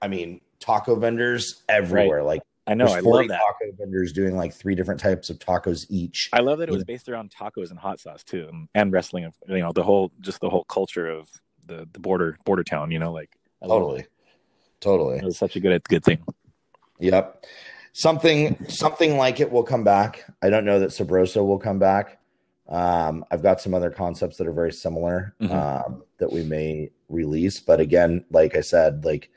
i 0.03 0.09
mean 0.09 0.41
taco 0.61 0.95
vendors 0.97 1.63
everywhere 1.69 2.23
like 2.23 2.43
I 2.67 2.75
know. 2.75 2.87
I 2.87 3.01
love 3.01 3.27
that. 3.29 3.41
taco 3.41 3.73
vendors 3.77 4.13
doing 4.13 4.37
like 4.37 4.55
three 4.55 4.75
different 4.77 5.01
types 5.01 5.29
of 5.31 5.39
tacos 5.39 5.87
each 5.89 6.29
I 6.33 6.41
love 6.41 6.59
that 6.61 6.69
it 6.69 6.73
was 6.73 6.85
based 6.85 7.09
around 7.09 7.33
tacos 7.33 7.71
and 7.71 7.79
hot 7.79 7.99
sauce 7.99 8.23
too, 8.23 8.47
and, 8.53 8.69
and 8.75 8.93
wrestling. 8.93 9.25
Of 9.25 9.35
you 9.49 9.59
know 9.59 9.73
the 9.73 9.83
whole 9.83 10.13
just 10.21 10.41
the 10.41 10.51
whole 10.51 10.65
culture 10.65 11.09
of 11.09 11.29
the 11.67 11.89
the 11.93 11.99
border 11.99 12.37
border 12.45 12.63
town. 12.63 12.91
You 12.93 12.99
know, 13.01 13.13
like 13.13 13.31
totally 13.67 14.01
it. 14.01 14.09
totally 14.81 15.17
It 15.19 15.25
was 15.25 15.39
such 15.39 15.57
a 15.57 15.61
good 15.61 15.83
good 15.89 16.05
thing. 16.05 16.19
Yep. 17.01 17.45
Something 17.93 18.67
something 18.69 19.17
like 19.17 19.41
it 19.41 19.51
will 19.51 19.65
come 19.65 19.83
back. 19.83 20.25
I 20.43 20.51
don't 20.51 20.65
know 20.65 20.79
that 20.81 20.91
Sabroso 20.91 21.45
will 21.45 21.59
come 21.59 21.79
back. 21.81 22.19
Um, 22.69 23.25
I've 23.33 23.43
got 23.43 23.61
some 23.61 23.75
other 23.75 23.91
concepts 23.91 24.37
that 24.37 24.47
are 24.47 24.53
very 24.53 24.73
similar 24.73 25.35
Mhm. 25.41 25.51
um, 25.51 26.05
that 26.19 26.31
we 26.31 26.45
may 26.45 26.91
release. 27.09 27.59
But 27.59 27.81
again, 27.81 28.25
like 28.31 28.55
I 28.55 28.61
said, 28.61 29.05
like 29.05 29.31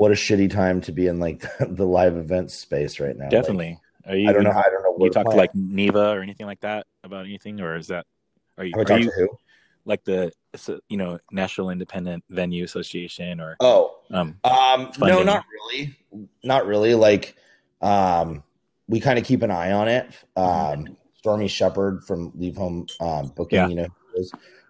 what 0.00 0.10
a 0.10 0.14
shitty 0.14 0.50
time 0.50 0.80
to 0.82 0.92
be 0.92 1.06
in 1.06 1.20
like 1.20 1.44
the 1.60 1.86
live 1.86 2.16
event 2.16 2.50
space 2.50 2.98
right 2.98 3.16
now. 3.16 3.24
Like, 3.24 3.30
Definitely. 3.30 3.78
Are 4.06 4.16
you? 4.16 4.28
I 4.28 4.32
don't 4.32 4.44
know. 4.44 4.50
I 4.50 4.62
don't 4.62 4.82
know. 4.98 5.04
You 5.04 5.10
talk 5.10 5.28
to 5.30 5.36
like 5.36 5.54
NIVA 5.54 6.10
or 6.10 6.20
anything 6.20 6.46
like 6.46 6.60
that 6.60 6.86
about 7.04 7.26
anything, 7.26 7.60
or 7.60 7.76
is 7.76 7.88
that 7.88 8.06
are 8.56 8.64
you 8.64 8.72
are 8.74 8.98
you 8.98 9.10
to 9.10 9.12
who? 9.16 9.28
like 9.84 10.02
the 10.04 10.32
you 10.88 10.96
know 10.96 11.18
National 11.30 11.70
Independent 11.70 12.24
Venue 12.30 12.64
Association 12.64 13.40
or 13.40 13.56
Oh, 13.60 13.98
um 14.10 14.38
Um, 14.42 14.90
no, 14.98 15.22
not 15.22 15.44
really. 15.52 15.96
Not 16.42 16.66
really. 16.66 16.94
Like, 16.94 17.36
um, 17.82 18.42
we 18.88 19.00
kind 19.00 19.18
of 19.18 19.24
keep 19.24 19.42
an 19.42 19.50
eye 19.50 19.72
on 19.72 19.86
it. 19.88 20.10
Um, 20.34 20.96
Stormy 21.18 21.46
Shepherd 21.48 22.02
from 22.04 22.32
Leave 22.34 22.56
Home 22.56 22.86
um, 23.00 23.28
Booking, 23.36 23.56
Yeah. 23.56 23.68
you 23.68 23.74
know, 23.76 23.86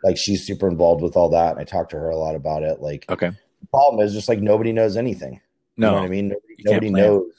like 0.03 0.17
she's 0.19 0.45
super 0.47 0.69
involved 0.69 1.03
with 1.03 1.17
all 1.17 1.31
that, 1.31 1.53
and 1.53 1.61
I 1.61 1.65
talked 1.65 1.93
to 1.93 1.97
her 1.97 2.11
a 2.11 2.17
lot 2.17 2.35
about 2.35 2.63
it. 2.65 2.81
Like 2.81 3.07
Okay. 3.09 3.31
The 3.61 3.67
problem 3.69 4.05
is 4.05 4.13
just 4.13 4.29
like 4.29 4.41
nobody 4.41 4.73
knows 4.73 4.97
anything. 4.97 5.41
No. 5.77 5.89
You 5.89 5.95
know 5.95 6.01
what 6.01 6.07
I 6.07 6.09
mean? 6.09 6.29
Nobody, 6.29 6.55
nobody 6.65 6.91
knows. 6.91 7.31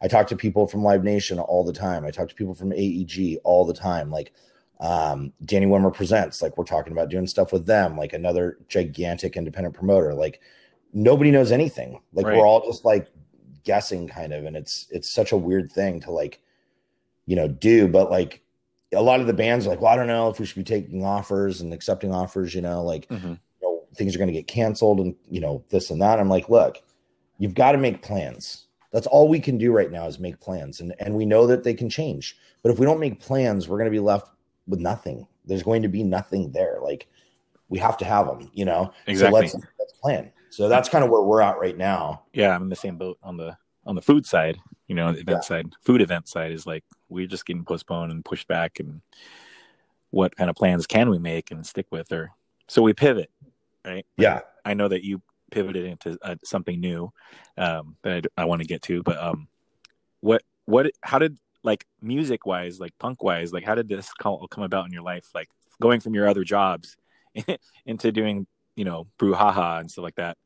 I 0.00 0.08
talk 0.08 0.28
to 0.28 0.36
people 0.36 0.66
from 0.66 0.82
Live 0.84 1.02
Nation 1.02 1.38
all 1.38 1.64
the 1.64 1.72
time. 1.72 2.04
I 2.04 2.10
talk 2.10 2.28
to 2.28 2.34
people 2.34 2.54
from 2.54 2.72
AEG 2.72 3.38
all 3.44 3.64
the 3.64 3.74
time. 3.74 4.10
Like 4.10 4.32
um, 4.80 5.32
Danny 5.44 5.66
Wimmer 5.66 5.92
presents. 5.92 6.40
Like 6.40 6.56
we're 6.56 6.64
talking 6.64 6.92
about 6.92 7.08
doing 7.08 7.26
stuff 7.26 7.52
with 7.52 7.66
them. 7.66 7.96
Like 7.96 8.12
another 8.12 8.58
gigantic 8.68 9.36
independent 9.36 9.74
promoter. 9.74 10.14
Like 10.14 10.40
nobody 10.92 11.30
knows 11.30 11.50
anything. 11.50 12.00
Like 12.12 12.26
Right. 12.26 12.36
we're 12.36 12.46
all 12.46 12.64
just 12.64 12.84
like 12.84 13.08
guessing, 13.64 14.06
kind 14.08 14.32
of, 14.32 14.44
and 14.44 14.56
it's 14.56 14.86
it's 14.90 15.10
such 15.10 15.32
a 15.32 15.36
weird 15.36 15.70
thing 15.72 16.00
to 16.02 16.12
like, 16.12 16.40
you 17.26 17.34
know, 17.36 17.48
do. 17.48 17.88
But 17.88 18.08
like 18.10 18.40
a 18.94 19.02
lot 19.02 19.20
of 19.20 19.26
the 19.26 19.32
bands 19.34 19.66
are 19.66 19.70
like, 19.70 19.80
well, 19.80 19.92
I 19.92 19.96
don't 19.96 20.06
know 20.06 20.28
if 20.30 20.38
we 20.38 20.46
should 20.46 20.56
be 20.56 20.64
taking 20.64 21.04
offers 21.04 21.60
and 21.60 21.74
accepting 21.74 22.12
offers. 22.14 22.54
You 22.54 22.62
know, 22.62 22.84
like 22.84 23.08
Mhm. 23.08 23.40
Things 23.94 24.14
are 24.14 24.18
going 24.18 24.28
to 24.28 24.34
get 24.34 24.46
canceled 24.46 25.00
and 25.00 25.14
you 25.28 25.40
know 25.40 25.64
this 25.70 25.90
and 25.90 26.00
that 26.00 26.18
i'm 26.20 26.28
like 26.28 26.48
look 26.48 26.78
you've 27.38 27.54
got 27.54 27.72
to 27.72 27.78
make 27.78 28.02
plans 28.02 28.66
that's 28.92 29.06
all 29.06 29.28
we 29.28 29.40
can 29.40 29.58
do 29.58 29.72
right 29.72 29.90
now 29.90 30.06
is 30.06 30.18
make 30.18 30.40
plans 30.40 30.80
and 30.80 30.94
and 31.00 31.14
we 31.14 31.24
know 31.24 31.46
that 31.46 31.64
they 31.64 31.74
can 31.74 31.88
change 31.90 32.36
but 32.62 32.70
if 32.70 32.78
we 32.78 32.86
don't 32.86 33.00
make 33.00 33.20
plans 33.20 33.68
we're 33.68 33.78
going 33.78 33.90
to 33.90 33.90
be 33.90 34.00
left 34.00 34.28
with 34.66 34.80
nothing 34.80 35.26
there's 35.44 35.62
going 35.62 35.82
to 35.82 35.88
be 35.88 36.02
nothing 36.02 36.50
there 36.52 36.78
like 36.82 37.08
we 37.68 37.78
have 37.78 37.96
to 37.96 38.04
have 38.04 38.26
them 38.26 38.50
you 38.54 38.64
know 38.64 38.92
Exactly. 39.06 39.48
so 39.48 39.56
let's 39.58 39.66
let's 39.78 39.92
plan 40.00 40.30
so 40.50 40.68
that's 40.68 40.88
kind 40.88 41.04
of 41.04 41.10
where 41.10 41.22
we're 41.22 41.40
at 41.42 41.58
right 41.58 41.76
now 41.76 42.22
yeah, 42.32 42.54
I'm 42.54 42.62
in 42.62 42.68
the 42.68 42.76
same 42.76 42.96
boat 42.96 43.18
on 43.22 43.36
the 43.36 43.56
on 43.84 43.94
the 43.94 44.02
food 44.02 44.24
side. 44.26 44.58
You 44.86 44.94
know, 44.94 45.12
the 45.12 45.20
event 45.20 45.38
Yeah. 45.42 45.46
side, 45.46 45.66
food 45.82 46.00
event 46.00 46.28
side 46.28 46.52
is 46.52 46.66
like 46.66 46.84
we're 47.08 47.26
just 47.26 47.44
getting 47.46 47.64
postponed 47.64 48.12
and 48.12 48.24
pushed 48.24 48.48
back. 48.48 48.80
And 48.80 49.02
what 50.10 50.36
kind 50.36 50.48
of 50.48 50.56
plans 50.56 50.86
can 50.86 51.10
we 51.10 51.18
make 51.18 51.50
and 51.50 51.66
stick 51.66 51.86
with? 51.90 52.10
Or 52.12 52.30
so 52.66 52.82
we 52.82 52.92
pivot, 52.94 53.30
right? 53.88 54.06
yeah 54.16 54.40
I 54.64 54.74
know 54.74 54.88
that 54.88 55.04
you 55.04 55.22
pivoted 55.50 55.84
into 55.86 56.18
uh, 56.22 56.36
something 56.44 56.78
new 56.78 57.10
um, 57.56 57.96
that 58.02 58.26
I, 58.36 58.44
want 58.44 58.62
to 58.62 58.68
get 58.68 58.82
to, 58.82 59.02
but 59.02 59.18
um, 59.18 59.48
what 60.20 60.42
what 60.66 60.90
how 61.02 61.18
did 61.18 61.38
like 61.62 61.86
music 62.00 62.46
wise, 62.46 62.78
like 62.78 62.92
punk 62.98 63.22
wise, 63.22 63.52
like 63.52 63.64
how 63.64 63.74
did 63.74 63.88
this 63.88 64.12
come, 64.12 64.38
come 64.50 64.64
about 64.64 64.86
in 64.86 64.92
your 64.92 65.02
life? 65.02 65.28
Like 65.34 65.48
going 65.80 66.00
from 66.00 66.14
your 66.14 66.28
other 66.28 66.44
jobs 66.44 66.96
into 67.86 68.12
doing 68.12 68.46
you 68.76 68.84
know 68.84 69.06
brouhaha 69.18 69.80
and 69.80 69.90
stuff 69.90 70.04
like 70.04 70.16
that. 70.16 70.36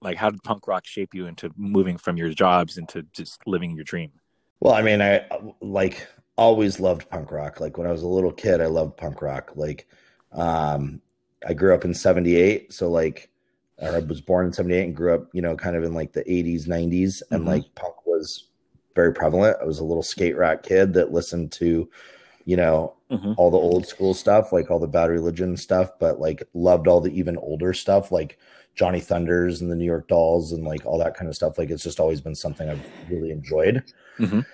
Like 0.00 0.16
how 0.16 0.30
did 0.30 0.42
punk 0.42 0.68
rock 0.68 0.86
shape 0.86 1.14
you 1.14 1.26
into 1.26 1.50
moving 1.56 1.96
from 1.96 2.16
your 2.16 2.30
jobs 2.30 2.78
into 2.78 3.02
just 3.12 3.40
living 3.46 3.74
your 3.74 3.84
dream? 3.84 4.12
Well, 4.60 4.74
I 4.74 4.82
mean, 4.82 5.00
I 5.00 5.26
like 5.60 6.06
always 6.36 6.78
loved 6.78 7.08
punk 7.08 7.32
rock. 7.32 7.60
Like 7.60 7.78
when 7.78 7.86
I 7.86 7.92
was 7.92 8.02
a 8.02 8.08
little 8.08 8.32
kid, 8.32 8.60
I 8.60 8.66
loved 8.66 8.96
punk 8.96 9.22
rock. 9.22 9.52
Like, 9.56 9.88
um, 10.32 11.00
I 11.46 11.54
grew 11.54 11.74
up 11.74 11.84
in 11.84 11.94
'78, 11.94 12.72
so 12.72 12.90
like, 12.90 13.30
or 13.78 13.96
I 13.96 14.00
was 14.00 14.20
born 14.20 14.46
in 14.46 14.52
'78 14.52 14.84
and 14.84 14.96
grew 14.96 15.14
up, 15.14 15.28
you 15.32 15.42
know, 15.42 15.56
kind 15.56 15.76
of 15.76 15.84
in 15.84 15.94
like 15.94 16.12
the 16.12 16.30
'80s, 16.30 16.66
'90s, 16.66 17.22
and 17.30 17.42
Mhm. 17.42 17.46
like 17.46 17.74
punk 17.74 18.06
was 18.06 18.48
very 18.94 19.12
prevalent. 19.12 19.56
I 19.60 19.64
was 19.64 19.78
a 19.78 19.84
little 19.84 20.02
skate 20.02 20.36
rock 20.36 20.62
kid 20.62 20.92
that 20.94 21.12
listened 21.12 21.52
to, 21.52 21.88
you 22.44 22.56
know, 22.56 22.94
Mhm. 23.10 23.34
all 23.38 23.50
the 23.50 23.56
old 23.58 23.86
school 23.86 24.14
stuff, 24.14 24.52
like 24.52 24.70
all 24.70 24.80
the 24.80 24.88
Bad 24.88 25.10
Religion 25.10 25.56
stuff, 25.56 25.90
but 26.00 26.18
like 26.20 26.42
loved 26.54 26.88
all 26.88 27.00
the 27.00 27.16
even 27.16 27.36
older 27.36 27.72
stuff, 27.72 28.10
like 28.10 28.38
Johnny 28.74 29.00
Thunders 29.00 29.60
and 29.60 29.70
the 29.70 29.76
New 29.76 29.84
York 29.84 30.08
Dolls 30.08 30.52
and 30.52 30.64
like 30.64 30.84
all 30.86 30.98
that 30.98 31.14
kind 31.14 31.28
of 31.28 31.36
stuff. 31.36 31.58
Like 31.58 31.70
it's 31.70 31.82
just 31.84 32.00
always 32.00 32.20
been 32.20 32.34
something 32.34 32.68
I've 32.68 32.90
really 33.08 33.30
enjoyed. 33.30 33.84
Mhm. 34.18 34.44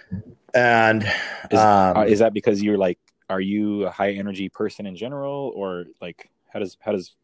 And 0.55 1.03
Is, 1.51 1.59
um, 1.59 1.97
uh, 1.97 2.05
is 2.05 2.19
that 2.21 2.33
because 2.35 2.63
you're 2.63 2.79
like, 2.79 2.99
are 3.31 3.41
you 3.41 3.87
a 3.87 3.91
high 3.91 4.13
energy 4.13 4.49
person 4.49 4.87
in 4.87 4.97
general, 4.97 5.53
or 5.57 5.87
like 6.01 6.31
how 6.55 6.61
does 6.61 6.79
how 6.81 6.93
does 6.93 7.17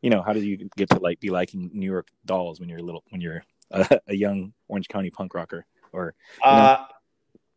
you 0.00 0.08
know 0.08 0.22
how 0.22 0.32
do 0.32 0.40
you 0.40 0.70
get 0.76 0.88
to 0.90 0.98
like 1.00 1.20
be 1.20 1.28
liking 1.28 1.70
New 1.74 1.86
York 1.86 2.08
Dolls 2.24 2.60
when 2.60 2.68
you're 2.68 2.78
a 2.78 2.82
little 2.82 3.04
when 3.10 3.20
you're 3.20 3.42
a, 3.70 4.00
a 4.06 4.14
young 4.14 4.54
Orange 4.68 4.88
County 4.88 5.10
punk 5.10 5.34
rocker? 5.34 5.66
Or 5.92 6.14
Uh, 6.42 6.84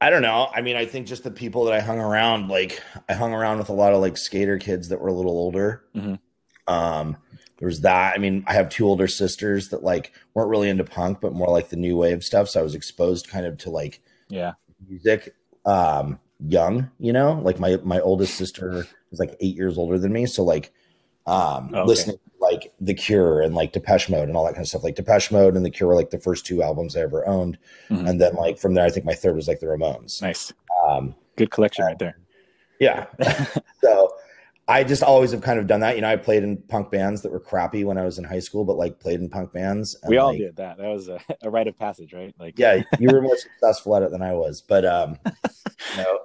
I 0.01 0.09
don't 0.09 0.23
know. 0.23 0.49
I 0.53 0.61
mean, 0.61 0.75
I 0.75 0.85
think 0.85 1.05
just 1.05 1.23
the 1.23 1.31
people 1.31 1.65
that 1.65 1.73
I 1.73 1.79
hung 1.79 1.99
around, 1.99 2.47
like 2.47 2.81
I 3.07 3.13
hung 3.13 3.33
around 3.33 3.59
with 3.59 3.69
a 3.69 3.73
lot 3.73 3.93
of 3.93 4.01
like 4.01 4.17
skater 4.17 4.57
kids 4.57 4.89
that 4.89 4.99
were 4.99 5.09
a 5.09 5.13
little 5.13 5.37
older. 5.37 5.83
Mhm. 5.95 6.19
Um, 6.67 7.17
there 7.59 7.67
was 7.67 7.81
that. 7.81 8.15
I 8.15 8.17
mean, 8.17 8.43
I 8.47 8.53
have 8.53 8.69
two 8.69 8.87
older 8.87 9.07
sisters 9.07 9.69
that 9.69 9.83
like 9.83 10.13
weren't 10.33 10.49
really 10.49 10.69
into 10.69 10.83
punk, 10.83 11.21
but 11.21 11.33
more 11.33 11.49
like 11.49 11.69
the 11.69 11.75
new 11.75 11.95
wave 11.97 12.23
stuff. 12.23 12.49
So 12.49 12.59
I 12.59 12.63
was 12.63 12.73
exposed 12.73 13.29
kind 13.29 13.45
of 13.45 13.59
to 13.59 13.69
like 13.69 14.01
yeah, 14.29 14.53
music 14.87 15.35
um 15.65 16.19
young, 16.39 16.89
you 16.97 17.13
know, 17.13 17.39
like 17.43 17.59
my 17.59 17.77
my 17.83 17.99
oldest 17.99 18.35
sister 18.35 18.87
is 19.11 19.19
like 19.19 19.35
eight 19.39 19.55
years 19.55 19.77
older 19.77 19.99
than 19.99 20.11
me. 20.11 20.25
So 20.25 20.43
like 20.43 20.73
um 21.27 21.69
Oh, 21.73 21.79
okay. 21.79 21.87
listening 21.87 22.15
to, 22.17 22.21
like 22.39 22.73
The 22.81 22.93
Cure 22.95 23.41
and 23.41 23.53
like 23.53 23.71
Depeche 23.71 24.09
Mode 24.09 24.27
and 24.27 24.35
all 24.35 24.43
that 24.45 24.53
kind 24.53 24.63
of 24.63 24.67
stuff. 24.67 24.83
Like 24.83 24.95
Depeche 24.95 25.31
Mode 25.31 25.55
and 25.55 25.63
The 25.65 25.69
Cure 25.69 25.89
were 25.89 25.95
like 25.95 26.09
the 26.09 26.19
first 26.19 26.45
two 26.45 26.63
albums 26.63 26.95
I 26.97 27.01
ever 27.01 27.27
owned. 27.27 27.57
Mhm. 27.89 28.09
And 28.09 28.19
then 28.21 28.33
like 28.35 28.57
from 28.57 28.73
there 28.73 28.83
I 28.85 28.89
think 28.89 29.05
my 29.05 29.13
third 29.13 29.35
was 29.35 29.47
like 29.47 29.59
the 29.59 29.67
Ramones. 29.67 30.21
nice, 30.21 30.51
Um 30.87 31.15
good 31.35 31.51
collection 31.51 31.85
right 31.85 31.99
there. 31.99 32.17
yeah. 32.79 33.05
so 33.83 34.09
I 34.67 34.83
just 34.85 35.03
always 35.03 35.31
have 35.31 35.41
kind 35.41 35.59
of 35.59 35.67
done 35.67 35.81
that. 35.81 35.95
You 35.95 36.01
know, 36.01 36.09
I 36.09 36.15
played 36.15 36.43
in 36.43 36.55
punk 36.57 36.91
bands 36.91 37.21
that 37.23 37.31
were 37.31 37.39
crappy 37.41 37.83
when 37.83 37.97
I 37.97 38.05
was 38.05 38.17
in 38.17 38.23
high 38.23 38.39
school, 38.39 38.63
but 38.63 38.77
like 38.77 38.99
played 38.99 39.19
in 39.19 39.27
punk 39.29 39.51
bands. 39.51 39.95
and, 40.01 40.09
We 40.09 40.17
all 40.17 40.29
like, 40.29 40.37
did 40.39 40.55
that. 40.57 40.77
That 40.77 40.87
was 40.87 41.09
a, 41.09 41.19
a 41.43 41.49
rite 41.49 41.67
of 41.67 41.77
passage, 41.77 42.13
right? 42.13 42.33
Like 42.39 42.57
yeah, 42.57 42.81
you 42.99 43.09
were 43.11 43.21
more 43.21 43.35
successful 43.37 43.95
at 43.95 44.03
it 44.03 44.11
than 44.11 44.21
I 44.21 44.33
was. 44.33 44.61
But 44.61 44.85
um, 44.85 45.17
you 45.25 45.97
know, 46.03 46.19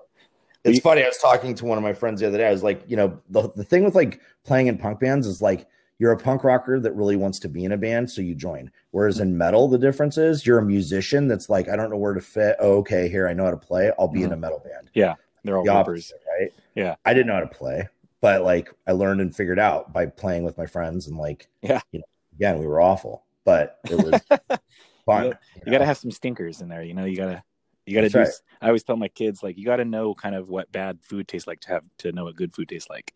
it's 0.71 0.81
funny. 0.81 1.03
I 1.03 1.07
was 1.07 1.19
talking 1.19 1.55
to 1.55 1.65
one 1.65 1.79
of 1.79 1.85
my 1.85 1.93
friends 1.93 2.21
the 2.21 2.27
other 2.27 2.39
day. 2.39 2.47
I 2.47 2.53
was 2.53 2.63
like, 2.63 2.83
you 2.87 2.97
know, 2.97 3.19
the 3.31 3.51
the 3.55 3.65
thing 3.65 3.85
with 3.85 3.95
like 3.95 4.21
playing 4.45 4.67
in 4.67 4.79
punk 4.79 5.01
bands 5.01 5.27
is 5.27 5.43
like 5.43 5.67
you're 5.99 6.13
a 6.13 6.17
punk 6.17 6.45
rocker 6.45 6.79
that 6.79 6.95
really 6.95 7.17
wants 7.17 7.39
to 7.41 7.49
be 7.49 7.65
in 7.65 7.73
a 7.73 7.77
band, 7.77 8.11
so 8.11 8.21
you 8.21 8.35
join. 8.35 8.71
Whereas 8.91 9.21
in 9.21 9.37
metal, 9.37 9.69
the 9.69 9.79
difference 9.79 10.19
is 10.19 10.47
you're 10.47 10.59
a 10.59 10.65
musician 10.65 11.27
that's 11.27 11.49
like, 11.49 11.69
I 11.69 11.77
don't 11.77 11.91
know 11.91 11.97
where 11.97 12.13
to 12.13 12.21
fit. 12.21 12.57
Oh, 12.61 12.79
okay, 12.79 13.09
here 13.09 13.29
I 13.29 13.33
know 13.33 13.45
how 13.45 13.51
to 13.51 13.57
play. 13.57 13.91
I'll 13.99 14.09
be 14.09 14.21
in 14.23 14.27
mm-hmm. 14.27 14.35
a 14.35 14.37
metal 14.37 14.63
band. 14.63 14.91
Yeah, 14.95 15.15
they're 15.45 15.57
all 15.57 15.65
The 15.65 15.73
opposite, 15.73 16.21
right? 16.39 16.53
Yeah. 16.75 16.97
I 17.05 17.15
didn't 17.15 17.29
know 17.29 17.35
how 17.35 17.41
to 17.41 17.47
play, 17.47 17.89
but 18.21 18.43
like 18.43 18.71
I 18.87 18.93
learned 18.93 19.21
and 19.21 19.35
figured 19.35 19.59
out 19.59 19.93
by 19.93 20.07
playing 20.07 20.45
with 20.45 20.59
my 20.59 20.67
friends 20.67 21.07
and 21.07 21.17
like, 21.17 21.49
Yeah. 21.63 21.81
you 21.93 22.01
know, 22.01 22.07
again, 22.35 22.59
we 22.59 22.67
were 22.67 22.81
awful, 22.81 23.25
but 23.45 23.79
it 23.91 23.95
was 23.95 24.21
fun. 25.07 25.33
You 25.65 25.73
got 25.73 25.79
to 25.79 25.87
have 25.87 25.99
some 25.99 26.11
stinkers 26.11 26.61
in 26.61 26.69
there. 26.69 26.83
You 26.83 26.93
know, 26.93 27.07
you 27.07 27.17
gotta 27.17 27.43
you 27.87 27.95
gotta 27.95 28.09
That's 28.09 28.13
do. 28.13 28.19
right. 28.19 28.59
I 28.63 28.67
always 28.67 28.83
tell 28.83 28.97
my 28.97 29.09
kids 29.09 29.43
like 29.43 29.57
you 29.57 29.65
got 29.65 29.77
to 29.77 29.85
know 29.85 30.15
kind 30.15 30.35
of 30.35 30.49
what 30.49 30.71
bad 30.73 30.99
food 31.03 31.29
tastes 31.29 31.47
like 31.47 31.61
to 31.61 31.69
have 31.69 31.85
to 31.99 32.13
know 32.13 32.25
what 32.25 32.37
good 32.37 32.53
food 32.55 32.69
tastes 32.69 32.91
like. 32.91 33.15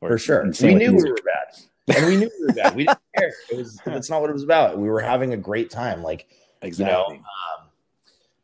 Or 0.00 0.10
for 0.10 0.18
sure. 0.18 0.52
We 0.62 0.74
knew 0.74 0.94
we 0.94 1.10
were 1.10 1.16
bad, 1.24 1.96
and 1.96 2.06
we 2.06 2.16
knew 2.16 2.30
we 2.40 2.46
were 2.46 2.52
bad. 2.54 2.74
We 2.74 2.84
didn't 2.84 2.98
care. 3.16 3.32
It 3.50 3.56
was. 3.56 3.80
That's 3.86 4.10
not 4.10 4.20
what 4.20 4.30
it 4.30 4.32
was 4.32 4.42
about. 4.42 4.78
We 4.78 4.88
were 4.88 5.00
having 5.00 5.32
a 5.32 5.36
great 5.36 5.70
time. 5.70 6.02
Like, 6.02 6.28
exactly. 6.62 7.16
um, 7.16 7.68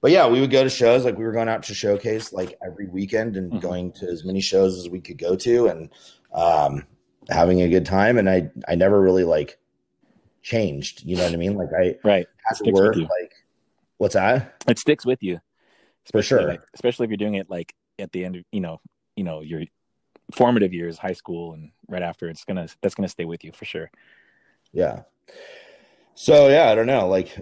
but 0.00 0.10
yeah, 0.12 0.28
we 0.28 0.40
would 0.40 0.50
go 0.50 0.62
to 0.62 0.70
shows. 0.70 1.04
Like 1.04 1.18
we 1.18 1.24
were 1.24 1.32
going 1.32 1.48
out 1.48 1.62
to 1.64 1.74
showcase 1.74 2.32
like 2.32 2.56
every 2.64 2.86
weekend 2.86 3.36
and 3.36 3.52
Mhm. 3.52 3.60
going 3.60 3.92
to 3.92 4.06
as 4.06 4.24
many 4.24 4.40
shows 4.40 4.78
as 4.78 4.88
we 4.88 5.00
could 5.00 5.18
go 5.18 5.34
to, 5.36 5.66
and 5.66 5.90
um, 6.32 6.86
having 7.28 7.62
a 7.62 7.68
good 7.68 7.84
time. 7.84 8.18
And 8.18 8.30
I, 8.30 8.50
I 8.68 8.74
never 8.76 9.00
really 9.00 9.24
like 9.24 9.58
changed. 10.42 11.04
You 11.04 11.16
know 11.16 11.24
what 11.24 11.32
I 11.32 11.36
mean? 11.36 11.54
Like 11.56 11.70
I 11.76 11.96
right. 12.04 12.26
had 12.44 12.64
to 12.64 12.70
work. 12.70 12.96
Like, 12.96 13.32
what's 13.96 14.14
that? 14.14 14.62
It 14.68 14.78
sticks 14.78 15.04
with 15.04 15.22
you. 15.22 15.40
For 16.12 16.22
sure. 16.22 16.48
like- 16.48 16.62
especially 16.74 17.04
if 17.04 17.10
you're 17.10 17.16
doing 17.16 17.34
it 17.34 17.50
like 17.50 17.74
at 17.98 18.12
the 18.12 18.24
end 18.24 18.36
of 18.36 18.44
you 18.52 18.60
know 18.60 18.80
you 19.16 19.24
know 19.24 19.40
your 19.40 19.62
formative 20.32 20.72
years, 20.74 20.98
high 20.98 21.12
school, 21.12 21.54
and 21.54 21.70
right 21.88 22.02
after. 22.02 22.28
It's 22.28 22.44
gonna 22.44 22.68
that's 22.82 22.94
gonna 22.94 23.08
stay 23.08 23.24
with 23.24 23.44
you 23.44 23.52
for 23.52 23.64
sure. 23.64 23.90
Yeah. 24.72 25.02
So 26.14 26.48
yeah, 26.48 26.70
I 26.70 26.74
don't 26.74 26.86
know. 26.86 27.08
Like 27.08 27.36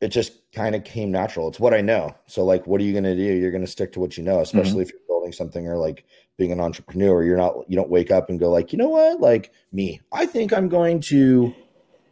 it 0.00 0.08
just 0.08 0.32
kind 0.52 0.74
of 0.74 0.84
came 0.84 1.10
natural. 1.10 1.48
It's 1.48 1.58
what 1.58 1.74
I 1.74 1.80
know. 1.80 2.14
So 2.26 2.44
like 2.44 2.66
what 2.66 2.80
are 2.80 2.84
you 2.84 2.94
gonna 2.94 3.16
do? 3.16 3.22
You're 3.22 3.50
gonna 3.50 3.66
stick 3.66 3.92
to 3.94 4.00
what 4.00 4.16
you 4.16 4.24
know, 4.24 4.40
especially 4.40 4.82
if 4.82 4.90
you're 4.92 5.00
building 5.08 5.32
something 5.32 5.66
or 5.66 5.76
like 5.76 6.04
being 6.36 6.52
an 6.52 6.60
entrepreneur. 6.60 7.24
You're 7.24 7.36
not 7.36 7.68
you 7.68 7.76
don't 7.76 7.90
wake 7.90 8.10
up 8.10 8.28
and 8.30 8.38
go 8.38 8.50
like, 8.50 8.72
you 8.72 8.78
know 8.78 8.88
what? 8.88 9.20
Like 9.20 9.52
me, 9.72 10.00
I 10.12 10.26
think 10.26 10.52
I'm 10.52 10.68
going 10.68 11.00
to 11.02 11.54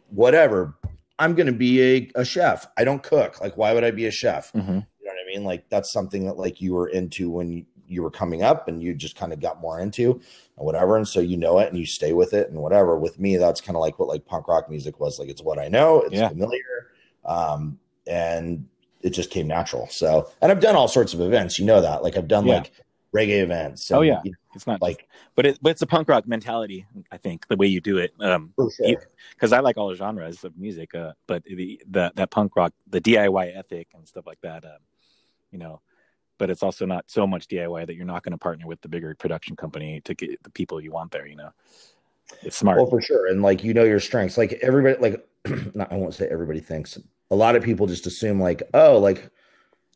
whatever. 0.09 0.75
I'm 1.19 1.33
gonna 1.33 1.51
be 1.51 1.81
a, 1.81 2.11
a 2.15 2.25
chef. 2.25 2.67
I 2.77 2.83
don't 2.83 3.01
cook. 3.01 3.41
Like, 3.41 3.57
why 3.57 3.73
would 3.73 3.83
I 3.83 3.91
be 3.91 4.05
a 4.05 4.11
chef? 4.11 4.51
Mm-hmm. 4.53 4.79
You 5.37 5.43
know 5.43 5.47
what 5.47 5.51
I 5.51 5.53
mean? 5.53 5.59
Like 5.59 5.69
that's 5.69 5.91
something 5.91 6.25
that 6.25 6.37
like 6.37 6.61
you 6.61 6.73
were 6.73 6.87
into 6.89 7.29
when 7.29 7.65
you, 7.87 8.01
were 8.01 8.11
coming 8.11 8.43
up 8.43 8.67
and 8.67 8.81
you 8.83 8.93
just 8.93 9.15
kind 9.15 9.31
of 9.31 9.39
got 9.39 9.61
more 9.61 9.79
into 9.79 10.11
and 10.11 10.65
whatever. 10.65 10.97
And 10.97 11.07
so 11.07 11.19
you 11.21 11.37
know 11.37 11.59
it 11.59 11.69
and 11.69 11.77
you 11.77 11.85
stay 11.85 12.11
with 12.11 12.33
it 12.33 12.49
and 12.49 12.59
whatever. 12.59 12.97
With 12.97 13.17
me, 13.19 13.37
that's 13.37 13.61
kind 13.61 13.75
of 13.75 13.81
like 13.81 13.97
what 13.99 14.09
like 14.09 14.25
punk 14.25 14.47
rock 14.47 14.69
music 14.69 14.99
was. 14.99 15.19
Like 15.19 15.29
it's 15.29 15.41
what 15.41 15.57
I 15.57 15.67
know, 15.69 16.01
it's 16.01 16.15
Yeah. 16.15 16.29
familiar. 16.29 16.91
Um, 17.23 17.79
and 18.05 18.67
it 19.01 19.11
just 19.11 19.29
came 19.31 19.47
natural. 19.47 19.87
So 19.89 20.29
and 20.41 20.51
I've 20.51 20.59
done 20.59 20.75
all 20.75 20.87
sorts 20.87 21.13
of 21.13 21.21
events, 21.21 21.59
you 21.59 21.65
know 21.65 21.79
that. 21.81 22.03
Like 22.03 22.17
I've 22.17 22.27
done 22.27 22.45
Yeah. 22.45 22.55
like 22.55 22.71
reggae 23.15 23.41
events. 23.41 23.89
Oh, 23.91 24.01
yeah. 24.01 24.21
you 24.25 24.31
know, 24.31 24.37
It's 24.53 24.67
not 24.67 24.81
like 24.81 24.97
like, 24.97 25.07
but 25.35 25.45
it 25.45 25.59
but 25.61 25.69
it's 25.69 25.81
a 25.81 25.87
punk 25.87 26.09
rock 26.09 26.27
mentality. 26.27 26.85
I 27.11 27.17
think 27.17 27.47
the 27.47 27.55
way 27.55 27.67
you 27.67 27.79
do 27.79 27.97
it. 27.99 28.11
Um, 28.19 28.51
for 28.55 28.69
sure. 28.69 28.95
Because 29.31 29.53
I 29.53 29.59
like 29.61 29.77
all 29.77 29.93
genres 29.93 30.43
of 30.43 30.57
music, 30.57 30.93
uh, 30.93 31.13
but 31.25 31.43
the, 31.45 31.81
the 31.89 32.11
that 32.15 32.31
punk 32.31 32.55
rock, 32.55 32.73
the 32.89 32.99
DIY 32.99 33.55
ethic 33.55 33.87
and 33.93 34.05
stuff 34.07 34.25
like 34.25 34.41
that, 34.41 34.65
um, 34.65 34.79
you 35.51 35.59
know, 35.59 35.81
but 36.37 36.49
it's 36.49 36.63
also 36.63 36.85
not 36.85 37.05
so 37.07 37.25
much 37.25 37.47
DIY 37.47 37.87
that 37.87 37.95
you're 37.95 38.05
not 38.05 38.23
going 38.23 38.31
to 38.31 38.37
partner 38.37 38.67
with 38.67 38.81
the 38.81 38.89
bigger 38.89 39.15
production 39.15 39.55
company 39.55 40.01
to 40.01 40.13
get 40.13 40.41
the 40.43 40.49
people 40.49 40.79
you 40.79 40.91
want 40.91 41.11
there. 41.11 41.27
You 41.27 41.35
know, 41.35 41.49
it's 42.43 42.57
smart. 42.57 42.77
Well, 42.77 42.89
for 42.89 43.01
sure. 43.01 43.27
And 43.27 43.41
like 43.41 43.63
you 43.63 43.73
know 43.73 43.83
your 43.83 43.99
strengths. 43.99 44.37
Like 44.37 44.53
everybody, 44.61 44.97
like 44.99 45.27
not, 45.75 45.91
I 45.91 45.95
won't 45.95 46.13
say 46.13 46.27
everybody 46.29 46.59
thinks. 46.59 46.97
A 47.31 47.35
lot 47.35 47.55
of 47.55 47.63
people 47.63 47.87
just 47.87 48.07
assume 48.07 48.39
like, 48.39 48.63
oh, 48.73 48.97
like 48.97 49.29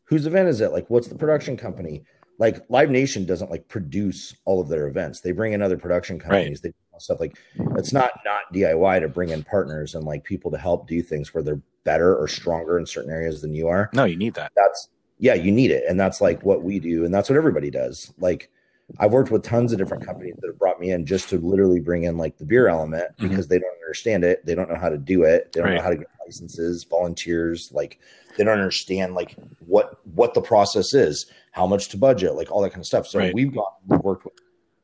whose 0.04 0.26
event 0.26 0.48
is 0.48 0.60
it? 0.60 0.72
Like, 0.72 0.88
what's 0.90 1.08
the 1.08 1.14
production 1.14 1.56
company? 1.56 2.04
Like 2.38 2.64
Live 2.68 2.90
Nation 2.90 3.24
doesn't 3.24 3.50
like 3.50 3.68
produce 3.68 4.34
all 4.44 4.60
of 4.60 4.68
their 4.68 4.88
events. 4.88 5.20
They 5.20 5.32
bring 5.32 5.52
in 5.52 5.62
other 5.62 5.78
production 5.78 6.18
companies. 6.18 6.60
They 6.60 6.70
do 6.70 6.74
stuff 6.98 7.20
like 7.20 7.36
it's 7.76 7.92
not 7.92 8.10
not 8.24 8.42
DIY 8.52 9.00
to 9.00 9.08
bring 9.08 9.30
in 9.30 9.42
partners 9.42 9.94
and 9.94 10.04
like 10.04 10.24
people 10.24 10.50
to 10.50 10.58
help 10.58 10.86
do 10.88 11.02
things 11.02 11.32
where 11.32 11.42
they're 11.42 11.60
better 11.84 12.16
or 12.16 12.28
stronger 12.28 12.78
in 12.78 12.86
certain 12.86 13.10
areas 13.10 13.40
than 13.42 13.54
you 13.54 13.68
are. 13.68 13.90
no, 13.92 14.04
you 14.04 14.16
need 14.16 14.34
that. 14.34 14.52
That's 14.56 14.88
yeah, 15.22 15.34
you 15.34 15.52
need 15.52 15.70
it. 15.70 15.84
And 15.88 16.00
that's 16.00 16.20
like 16.20 16.42
what 16.42 16.64
we 16.64 16.80
do. 16.80 17.04
And 17.04 17.14
that's 17.14 17.30
what 17.30 17.36
everybody 17.36 17.70
does. 17.70 18.12
Like 18.18 18.50
I've 18.98 19.12
worked 19.12 19.30
with 19.30 19.44
tons 19.44 19.70
of 19.72 19.78
different 19.78 20.04
companies 20.04 20.34
that 20.40 20.48
have 20.48 20.58
brought 20.58 20.80
me 20.80 20.90
in 20.90 21.06
just 21.06 21.28
to 21.28 21.38
literally 21.38 21.78
bring 21.78 22.02
in 22.02 22.18
like 22.18 22.36
the 22.38 22.44
beer 22.44 22.66
element 22.66 23.16
Mhm. 23.18 23.28
because 23.30 23.46
they 23.46 23.60
don't 23.60 23.76
understand 23.84 24.24
it. 24.24 24.44
They 24.44 24.56
don't 24.56 24.68
know 24.68 24.74
how 24.76 24.88
to 24.88 24.98
do 24.98 25.22
it. 25.22 25.52
They 25.52 25.60
don't 25.60 25.74
know 25.76 25.80
how 25.80 25.90
to 25.90 25.96
get 25.96 26.08
licenses, 26.26 26.82
volunteers. 26.82 27.70
Like 27.72 28.00
they 28.36 28.42
don't 28.42 28.58
understand 28.58 29.14
like 29.14 29.36
what 29.64 30.00
what 30.16 30.34
the 30.34 30.40
process 30.42 30.92
is, 30.92 31.26
how 31.52 31.68
much 31.68 31.88
to 31.90 31.96
budget, 31.96 32.34
like 32.34 32.50
all 32.50 32.60
that 32.62 32.70
kind 32.70 32.80
of 32.82 32.86
stuff. 32.88 33.06
So 33.06 33.20
Right. 33.20 33.32
we've 33.32 33.54
got 33.54 33.74
we've 33.86 34.00
worked 34.00 34.24
with 34.24 34.34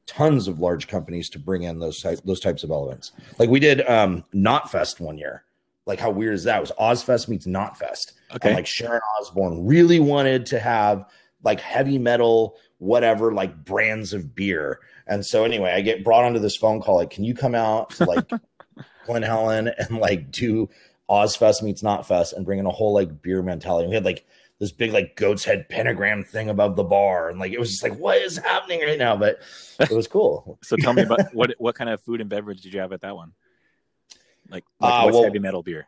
tons 0.07 0.47
of 0.47 0.61
large 0.61 0.87
companies 0.87 1.29
to 1.31 1.39
bring 1.41 1.65
in 1.65 1.81
those 1.81 2.01
type 2.01 2.21
those 2.25 2.39
types 2.41 2.63
of 2.63 2.71
elements. 2.71 3.11
Like 3.41 3.51
we 3.51 3.59
did 3.59 3.85
um 3.89 4.25
Knotfest 4.33 5.01
one 5.01 5.19
year. 5.19 5.43
Like 5.89 5.99
how 5.99 6.11
weird 6.11 6.35
is 6.35 6.45
that? 6.45 6.59
It 6.59 6.61
was 6.61 6.73
Ozzfest 6.79 7.29
meets 7.29 7.47
Knotfest. 7.47 8.13
Okay. 8.35 8.49
And 8.49 8.57
like 8.57 8.67
Sharon 8.67 9.01
Osbourne 9.19 9.67
really 9.67 9.99
wanted 9.99 10.47
to 10.47 10.61
have 10.61 11.07
like 11.43 11.61
heavy 11.61 11.99
metal, 11.99 12.57
whatever, 12.79 13.33
like 13.33 13.65
brands 13.65 14.13
of 14.13 14.35
beer. 14.35 14.81
And 15.07 15.25
so 15.25 15.45
anyway, 15.45 15.73
I 15.73 15.81
get 15.81 16.05
brought 16.05 16.25
onto 16.25 16.39
this 16.39 16.57
phone 16.57 16.81
call. 16.81 16.97
Like, 16.97 17.11
can 17.11 17.25
you 17.25 17.35
come 17.35 17.55
out 17.55 17.91
to 17.91 18.05
like 18.05 18.31
Glen 19.07 19.23
Helen 19.23 19.71
and 19.79 19.99
like 19.99 20.31
do 20.31 20.69
Ozzfest 21.09 21.63
meets 21.63 21.83
Knotfest 21.83 22.35
and 22.35 22.45
bring 22.45 22.59
in 22.59 22.67
a 22.67 22.71
whole 22.71 22.93
like 22.93 23.23
beer 23.23 23.43
mentality? 23.43 23.89
We 23.89 23.95
had 23.95 24.05
like 24.05 24.27
this 24.59 24.73
big 24.73 24.93
like 24.93 25.17
goat's 25.17 25.45
head 25.45 25.69
pentagram 25.69 26.25
thing 26.25 26.51
above 26.51 26.77
the 26.77 26.85
bar, 26.85 27.31
and 27.31 27.39
like 27.39 27.53
it 27.53 27.61
was 27.61 27.71
just 27.71 27.83
like, 27.83 27.97
what 27.97 28.19
is 28.19 28.37
happening 28.37 28.81
right 28.81 28.99
now? 28.99 29.17
But 29.17 29.41
it 29.79 29.91
was 29.91 30.07
cool. 30.07 30.59
So 30.65 30.77
tell 30.77 30.93
me 30.93 31.03
about 31.03 31.21
what 31.33 31.55
what 31.59 31.75
kind 31.75 31.89
of 31.89 32.03
food 32.03 32.21
and 32.21 32.29
beverage 32.29 32.61
did 32.61 32.75
you 32.75 32.81
have 32.81 32.93
at 32.93 33.01
that 33.03 33.15
one? 33.15 33.33
Like, 34.51 34.65
like 34.81 34.93
Uh, 34.93 35.03
what's 35.05 35.15
well- 35.15 35.25
heavy 35.25 35.39
metal 35.39 35.63
beer? 35.63 35.87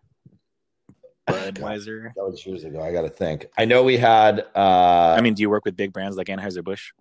Budweiser. 1.28 2.12
That 2.16 2.24
was 2.24 2.44
years 2.44 2.64
ago. 2.64 2.80
I 2.82 2.92
got 2.92 3.02
to 3.02 3.08
think. 3.10 3.46
I 3.56 3.64
know 3.64 3.84
we 3.84 3.96
had. 3.96 4.40
uh 4.54 5.14
I 5.16 5.20
mean, 5.20 5.34
do 5.34 5.42
you 5.42 5.50
work 5.50 5.64
with 5.64 5.76
big 5.76 5.92
brands 5.92 6.16
like 6.16 6.26
Anheuser 6.28 6.64
Busch? 6.64 6.92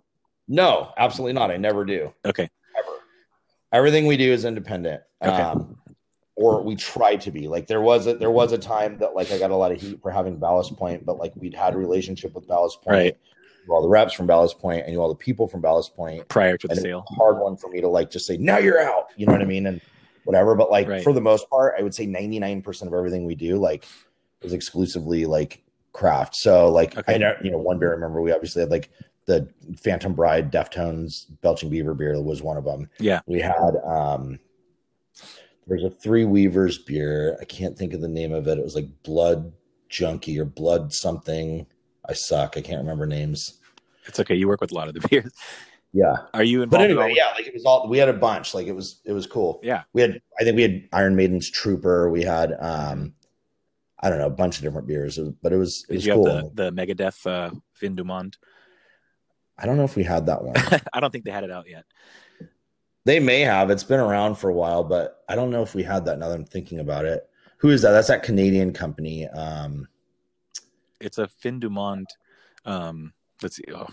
no, 0.48 0.92
absolutely 0.98 1.34
not. 1.34 1.52
I 1.52 1.58
never 1.58 1.86
do. 1.86 2.14
Okay. 2.26 2.50
ever. 2.78 2.98
Everything 3.72 4.08
we 4.08 4.18
do 4.18 4.32
is 4.32 4.46
independent. 4.46 5.02
Okay. 5.24 5.32
Um, 5.32 5.78
or 6.36 6.62
we 6.64 6.76
try 6.76 7.16
to 7.18 7.32
be. 7.32 7.48
Like 7.48 7.68
there 7.68 7.82
was 7.82 8.08
a 8.08 8.14
there 8.16 8.32
was 8.32 8.52
a 8.52 8.58
time 8.58 8.98
that 9.00 9.16
like 9.16 9.32
I 9.32 9.38
got 9.40 9.52
a 9.52 9.56
lot 9.56 9.72
of 9.72 9.82
heat 9.82 10.00
for 10.02 10.12
having 10.12 10.38
Ballast 10.38 10.76
Point, 10.78 11.06
but 11.06 11.18
like 11.18 11.34
we'd 11.36 11.54
had 11.56 11.74
a 11.74 11.78
relationship 11.78 12.34
with 12.36 12.48
Ballast 12.48 12.82
Point. 12.84 12.94
Right. 12.96 13.18
knew 13.68 13.74
all 13.74 13.82
the 13.82 13.90
reps 13.90 14.14
from 14.14 14.28
Ballast 14.28 14.60
Point 14.60 14.84
and 14.86 14.94
knew 14.94 15.02
all 15.02 15.10
the 15.10 15.16
people 15.16 15.48
from 15.48 15.62
Ballast 15.62 15.96
Point. 15.96 16.28
Prior 16.28 16.56
to 16.58 16.68
the 16.68 16.74
And 16.74 16.82
sale. 16.82 17.04
hard 17.10 17.40
one 17.40 17.58
for 17.58 17.70
me 17.70 17.82
to 17.82 17.88
like 17.88 18.10
just 18.12 18.26
say, 18.28 18.38
now 18.38 18.58
you're 18.60 18.82
out. 18.82 19.08
You 19.18 19.26
know 19.26 19.32
what 19.34 19.42
I 19.42 19.46
mean? 19.46 19.66
And 19.68 19.82
whatever. 20.26 20.56
But 20.56 20.72
like 20.72 20.88
Right. 20.88 21.04
for 21.04 21.14
the 21.14 21.22
most 21.22 21.50
part, 21.50 21.76
I 21.78 21.82
would 21.84 21.94
say 21.96 22.06
99% 22.06 22.88
of 22.88 22.94
everything 22.94 23.26
we 23.26 23.36
do 23.36 23.58
like 23.58 23.86
is 24.42 24.54
exclusively 24.54 25.26
like 25.26 25.64
craft. 25.94 26.36
So 26.38 26.70
like 26.72 26.98
Okay. 26.98 27.16
I 27.16 27.18
know, 27.18 27.34
you 27.44 27.52
know, 27.52 27.58
one 27.58 27.80
beer, 27.80 27.90
I 27.90 27.96
remember 27.96 28.22
we 28.22 28.32
obviously 28.32 28.62
had 28.62 28.70
like 28.72 28.90
the 29.26 29.48
Phantom 29.78 30.14
Bride, 30.14 30.52
Deftones, 30.52 31.26
Belching 31.42 31.70
Beaver 31.70 31.94
beer 31.94 32.20
was 32.22 32.42
one 32.42 32.58
of 32.58 32.64
them. 32.66 32.90
Yeah. 33.00 33.22
We 33.28 33.40
had 33.40 33.76
um 33.86 34.40
there's 35.68 35.84
a 35.84 35.90
three 35.90 36.26
weavers 36.26 36.80
beer. 36.80 37.38
I 37.40 37.46
can't 37.46 37.78
think 37.78 37.94
of 37.94 38.02
the 38.02 38.08
name 38.08 38.34
of 38.34 38.48
it. 38.48 38.58
It 38.58 38.64
was 38.64 38.74
like 38.76 38.88
blood 39.04 39.52
junkie 39.88 40.40
or 40.40 40.46
blood 40.46 40.92
something. 40.94 41.66
I 42.08 42.14
suck. 42.14 42.58
I 42.58 42.62
can't 42.62 42.80
remember 42.80 43.06
names. 43.06 43.60
It's 44.06 44.20
okay. 44.20 44.34
You 44.34 44.48
work 44.48 44.62
with 44.62 44.72
a 44.72 44.76
lot 44.76 44.88
of 44.88 44.96
the 44.96 45.08
beers. 45.10 45.32
Yeah. 45.94 46.18
Are 46.34 46.44
you 46.44 46.62
involved? 46.62 46.72
But 46.72 46.92
at 46.92 46.98
all 46.98 47.04
anyway, 47.04 47.16
yeah, 47.18 47.32
like 47.36 47.48
it 47.48 47.54
was 47.54 47.66
all 47.66 47.88
we 47.90 47.98
had 47.98 48.10
a 48.10 48.14
bunch. 48.14 48.54
Like 48.54 48.68
it 48.68 48.76
was 48.76 49.02
it 49.06 49.14
was 49.14 49.26
cool. 49.26 49.60
Yeah. 49.64 49.84
We 49.94 50.02
had 50.02 50.22
I 50.40 50.44
think 50.44 50.56
we 50.56 50.62
had 50.62 50.84
Iron 50.94 51.16
Maiden's 51.16 51.50
Trooper. 51.50 52.10
We 52.10 52.24
had 52.24 52.56
um 52.60 53.14
I 54.00 54.10
don't 54.10 54.20
know, 54.20 54.28
a 54.28 54.32
bunch 54.32 54.58
of 54.58 54.64
different 54.64 54.88
beers. 54.88 55.18
But 55.42 55.52
it 55.52 55.58
was 55.58 55.84
it 55.90 55.94
Did 55.94 55.96
was 55.96 56.06
you 56.06 56.14
cool. 56.14 56.26
have 56.36 56.56
the, 56.56 56.72
the 56.72 56.72
Megadeth 56.72 57.26
uh, 57.28 57.52
Vin 57.80 57.96
du 57.96 58.04
Monde? 58.04 58.38
I 59.58 59.66
don't 59.66 59.78
know 59.78 59.84
if 59.84 59.96
we 59.96 60.04
had 60.04 60.28
that 60.28 60.44
one. 60.44 60.56
I 60.94 61.00
don't 61.00 61.12
think 61.12 61.26
they 61.26 61.32
had 61.32 61.44
it 61.44 61.52
out 61.52 61.68
yet. 61.70 61.84
they 63.06 63.20
may 63.20 63.42
have. 63.42 63.70
It's 63.72 63.84
been 63.84 64.00
around 64.00 64.36
for 64.36 64.50
a 64.50 64.54
while, 64.54 64.84
but 64.84 65.24
I 65.28 65.36
don't 65.36 65.50
know 65.50 65.64
if 65.64 65.76
we 65.76 65.84
had 65.84 66.06
that 66.06 66.18
now 66.20 66.30
that 66.30 66.36
I'm 66.36 66.46
thinking 66.46 66.80
about 66.80 67.06
it. 67.06 67.28
Who 67.58 67.72
is 67.72 67.82
that? 67.82 67.92
That's 67.92 68.08
that 68.08 68.24
Canadian 68.24 68.72
company. 68.74 69.28
Um 69.28 69.88
It's 71.02 71.18
a 71.18 71.28
Fin 71.28 71.60
du 71.60 71.70
Monde. 71.70 72.08
Um, 72.66 73.14
let's 73.42 73.56
see. 73.56 73.64
Oh, 73.74 73.88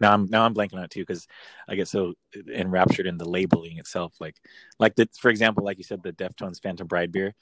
now 0.00 0.12
I'm 0.12 0.26
now 0.26 0.44
I'm 0.44 0.54
blanking 0.54 0.74
on 0.76 0.84
it 0.84 0.90
too 0.90 1.00
because 1.00 1.26
I 1.68 1.74
get 1.74 1.88
so 1.88 2.14
enraptured 2.52 3.06
in 3.06 3.18
the 3.18 3.28
labeling 3.28 3.78
itself. 3.78 4.14
Like, 4.20 4.36
like 4.78 4.94
the 4.94 5.08
for 5.18 5.30
example, 5.30 5.64
like 5.64 5.78
you 5.78 5.84
said, 5.84 6.02
the 6.02 6.12
Deftones 6.12 6.62
Phantom 6.62 6.86
Bride 6.86 7.12
beer. 7.12 7.34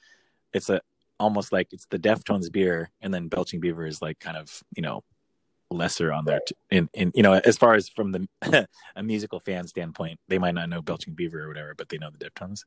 It's 0.53 0.69
a 0.69 0.81
almost 1.19 1.51
like 1.51 1.73
it's 1.73 1.87
the 1.87 1.99
Deftones 1.99 2.51
beer, 2.51 2.91
and 3.01 3.13
then 3.13 3.27
Belching 3.27 3.59
Beaver 3.59 3.85
is 3.85 4.01
like 4.01 4.19
kind 4.19 4.37
of 4.37 4.63
you 4.75 4.81
know 4.81 5.03
lesser 5.69 6.13
on 6.13 6.25
there. 6.25 6.39
t- 6.45 6.55
In 6.71 6.89
in 6.93 7.11
you 7.15 7.23
know 7.23 7.33
as 7.33 7.57
far 7.57 7.75
as 7.75 7.89
from 7.89 8.11
the 8.11 8.27
a 8.95 9.03
musical 9.03 9.39
fan 9.39 9.67
standpoint, 9.67 10.19
they 10.27 10.37
might 10.37 10.55
not 10.55 10.69
know 10.69 10.81
Belching 10.81 11.13
Beaver 11.13 11.43
or 11.43 11.47
whatever, 11.47 11.75
but 11.75 11.89
they 11.89 11.97
know 11.97 12.09
the 12.09 12.29
Deftones. 12.29 12.61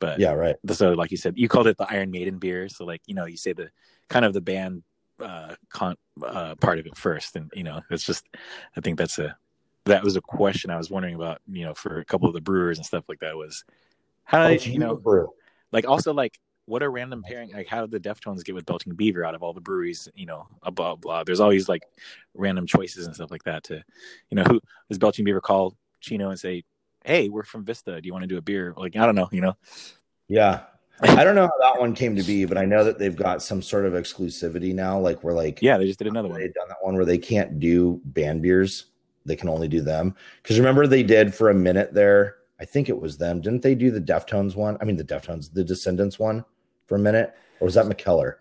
But 0.00 0.18
yeah, 0.18 0.32
right. 0.32 0.56
so 0.72 0.92
like 0.92 1.10
you 1.10 1.16
said 1.16 1.38
you 1.38 1.48
called 1.48 1.66
it 1.66 1.78
the 1.78 1.90
iron 1.90 2.10
maiden 2.10 2.38
beer 2.38 2.68
so 2.68 2.84
like 2.84 3.00
you 3.06 3.14
know 3.14 3.26
you 3.26 3.36
say 3.36 3.52
the 3.52 3.70
kind 4.10 4.24
of 4.24 4.34
the 4.34 4.40
band 4.40 4.82
uh 5.20 5.54
con 5.70 5.96
uh 6.22 6.54
part 6.56 6.78
of 6.78 6.86
it 6.86 6.96
first. 6.96 7.36
And 7.36 7.50
you 7.54 7.64
know 7.64 7.80
it's 7.90 8.04
just 8.04 8.26
i 8.76 8.80
think 8.80 8.98
that's 8.98 9.18
a 9.18 9.36
that 9.84 10.02
was 10.02 10.16
a 10.16 10.20
question 10.20 10.70
i 10.70 10.76
was 10.76 10.90
wondering 10.90 11.14
about 11.14 11.40
you 11.50 11.64
know 11.64 11.74
for 11.74 11.98
a 11.98 12.04
couple 12.04 12.26
of 12.28 12.34
the 12.34 12.40
brewers 12.40 12.78
and 12.78 12.86
stuff 12.86 13.04
like 13.08 13.20
that 13.20 13.36
was 13.36 13.64
how 14.24 14.48
did 14.48 14.66
you 14.66 14.78
know 14.78 14.96
brew. 14.96 15.28
like 15.72 15.86
also 15.86 16.12
like 16.12 16.38
what 16.66 16.82
a 16.82 16.88
random 16.88 17.22
pairing 17.22 17.52
like 17.52 17.68
how 17.68 17.86
did 17.86 17.90
the 17.90 18.08
deftones 18.08 18.42
get 18.42 18.54
with 18.54 18.64
belching 18.64 18.94
beaver 18.94 19.24
out 19.24 19.34
of 19.34 19.42
all 19.42 19.52
the 19.52 19.60
breweries 19.60 20.08
you 20.14 20.26
know 20.26 20.46
blah 20.72 20.96
blah. 20.96 21.24
There's 21.24 21.40
always 21.40 21.68
like 21.68 21.82
random 22.34 22.66
choices 22.66 23.06
and 23.06 23.14
stuff 23.14 23.30
like 23.30 23.44
that 23.44 23.64
to 23.64 23.82
you 24.30 24.36
know 24.36 24.44
who 24.44 24.60
does 24.88 24.98
belching 24.98 25.24
beaver 25.24 25.42
call 25.42 25.76
chino 26.00 26.30
and 26.30 26.40
say 26.40 26.64
hey 27.04 27.28
we're 27.28 27.44
from 27.44 27.64
vista. 27.64 28.00
Do 28.00 28.06
you 28.06 28.12
want 28.12 28.22
to 28.22 28.28
do 28.28 28.38
a 28.38 28.42
beer? 28.42 28.72
Like 28.76 28.96
i 28.96 29.04
don't 29.04 29.14
know 29.14 29.28
you 29.30 29.42
know? 29.42 29.56
Yeah. 30.28 30.62
I 31.00 31.24
don't 31.24 31.34
know 31.34 31.46
how 31.46 31.72
that 31.72 31.80
one 31.80 31.94
came 31.94 32.14
to 32.16 32.22
be, 32.22 32.44
but 32.44 32.56
I 32.56 32.64
know 32.64 32.84
that 32.84 32.98
they've 32.98 33.14
got 33.16 33.42
some 33.42 33.60
sort 33.60 33.84
of 33.84 33.94
exclusivity 33.94 34.74
now. 34.74 34.98
Like 34.98 35.22
we're 35.22 35.32
like 35.34 35.60
yeah 35.60 35.76
they 35.76 35.86
just 35.86 35.98
did 35.98 36.08
another 36.08 36.28
one 36.28 36.40
They've 36.40 36.54
done 36.54 36.68
that 36.68 36.78
one 36.82 36.94
where 36.94 37.04
they 37.04 37.18
can't 37.18 37.58
do 37.58 38.00
band 38.04 38.42
beers; 38.42 38.86
they 39.26 39.36
can 39.36 39.48
only 39.48 39.68
do 39.68 39.80
them. 39.80 40.14
Because 40.42 40.58
remember, 40.58 40.86
they 40.86 41.02
did 41.02 41.34
for 41.34 41.50
a 41.50 41.54
minute 41.54 41.92
there. 41.94 42.36
I 42.60 42.64
think 42.64 42.88
it 42.88 42.98
was 42.98 43.18
them. 43.18 43.40
Didn't 43.40 43.62
they 43.62 43.74
do 43.74 43.90
the 43.90 44.00
Deftones 44.00 44.54
one? 44.54 44.78
I 44.80 44.84
mean, 44.84 44.96
the 44.96 45.04
Deftones, 45.04 45.52
the 45.52 45.64
Descendents 45.64 46.18
one 46.18 46.44
for 46.86 46.94
a 46.94 47.00
minute, 47.00 47.34
or 47.60 47.64
was 47.64 47.74
that 47.74 47.86
McKellar? 47.86 48.36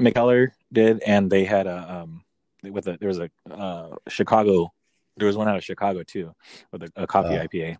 McKellar 0.00 0.48
did, 0.72 1.00
and 1.04 1.30
they 1.30 1.44
had 1.44 1.66
a 1.66 1.94
um 2.02 2.24
with 2.64 2.88
a 2.88 2.98
there 2.98 3.08
was 3.08 3.20
a 3.20 3.30
uh 3.50 3.94
Chicago 4.08 4.72
there 5.16 5.26
was 5.26 5.36
one 5.36 5.48
out 5.48 5.56
of 5.56 5.64
Chicago 5.64 6.02
too 6.02 6.34
with 6.72 6.82
a, 6.82 6.92
a 6.96 7.06
coffee 7.06 7.36
Oh. 7.36 7.46
IPA. 7.46 7.76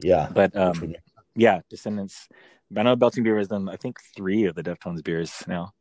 Yeah, 0.00 0.28
But 0.32 0.56
um 0.56 0.94
yeah, 1.36 1.60
Descendents. 1.68 2.28
I 2.76 2.82
know 2.82 2.96
Belching 2.96 3.24
Beer 3.24 3.38
has 3.38 3.48
done 3.48 3.68
I 3.68 3.76
think 3.76 3.98
three 4.16 4.44
of 4.44 4.54
the 4.54 4.62
Deftones 4.62 5.02
beers 5.02 5.42
now, 5.46 5.72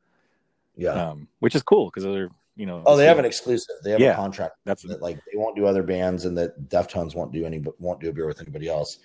yeah. 0.76 0.92
um, 1.12 1.28
which 1.40 1.56
is 1.56 1.62
cool 1.64 1.88
because 1.88 2.04
they're 2.04 2.30
you 2.56 2.66
know 2.66 2.84
oh, 2.86 2.98
they 2.98 3.06
have 3.06 3.20
an 3.20 3.26
exclusive. 3.26 3.76
They 3.84 3.92
have 3.92 4.00
Yeah. 4.00 4.14
a 4.14 4.16
contract 4.16 4.56
that's 4.66 4.84
that 4.84 5.02
like 5.02 5.18
they 5.32 5.38
won't 5.38 5.56
do 5.56 5.66
other 5.66 5.84
bands, 5.84 6.26
and 6.26 6.38
that 6.38 6.70
Deftones 6.70 7.16
won't 7.16 7.32
do 7.32 7.46
any, 7.46 7.64
won't 7.80 8.02
do 8.02 8.10
a 8.10 8.14
beer 8.14 8.28
with 8.28 8.42
anybody 8.42 8.68
else. 8.68 9.00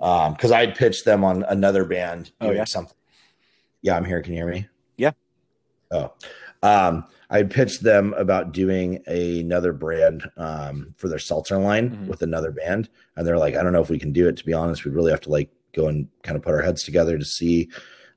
Um, 0.00 0.32
because 0.32 0.52
I'd 0.52 0.74
pitched 0.74 1.04
them 1.04 1.22
on 1.22 1.44
another 1.44 1.84
band. 1.84 2.32
Oh, 2.40 2.50
yeah? 2.50 2.64
something. 2.64 2.96
Yeah, 3.82 3.96
I'm 3.96 4.04
here. 4.04 4.20
Can 4.22 4.32
you 4.32 4.38
hear 4.40 4.50
me? 4.50 4.68
Yeah. 4.96 5.12
Oh, 5.92 6.12
um, 6.62 7.04
I 7.30 7.42
pitched 7.42 7.82
them 7.82 8.14
about 8.14 8.52
doing 8.52 9.02
another 9.06 9.72
brand 9.72 10.28
um, 10.36 10.94
for 10.96 11.08
their 11.08 11.18
seltzer 11.18 11.58
line 11.58 11.90
Mhm. 11.90 12.06
with 12.08 12.22
another 12.22 12.50
band, 12.50 12.88
and 13.16 13.26
they're 13.26 13.38
like, 13.38 13.54
I 13.54 13.62
don't 13.62 13.72
know 13.72 13.82
if 13.82 13.90
we 13.90 13.98
can 13.98 14.12
do 14.12 14.26
it. 14.28 14.36
To 14.38 14.44
be 14.44 14.52
honest, 14.54 14.84
we'd 14.84 14.94
really 14.94 15.10
have 15.10 15.20
to 15.22 15.30
like 15.30 15.50
go 15.74 15.88
and 15.88 16.08
kind 16.22 16.36
of 16.36 16.42
put 16.42 16.54
our 16.54 16.62
heads 16.62 16.82
together 16.82 17.18
to 17.18 17.24
see. 17.24 17.68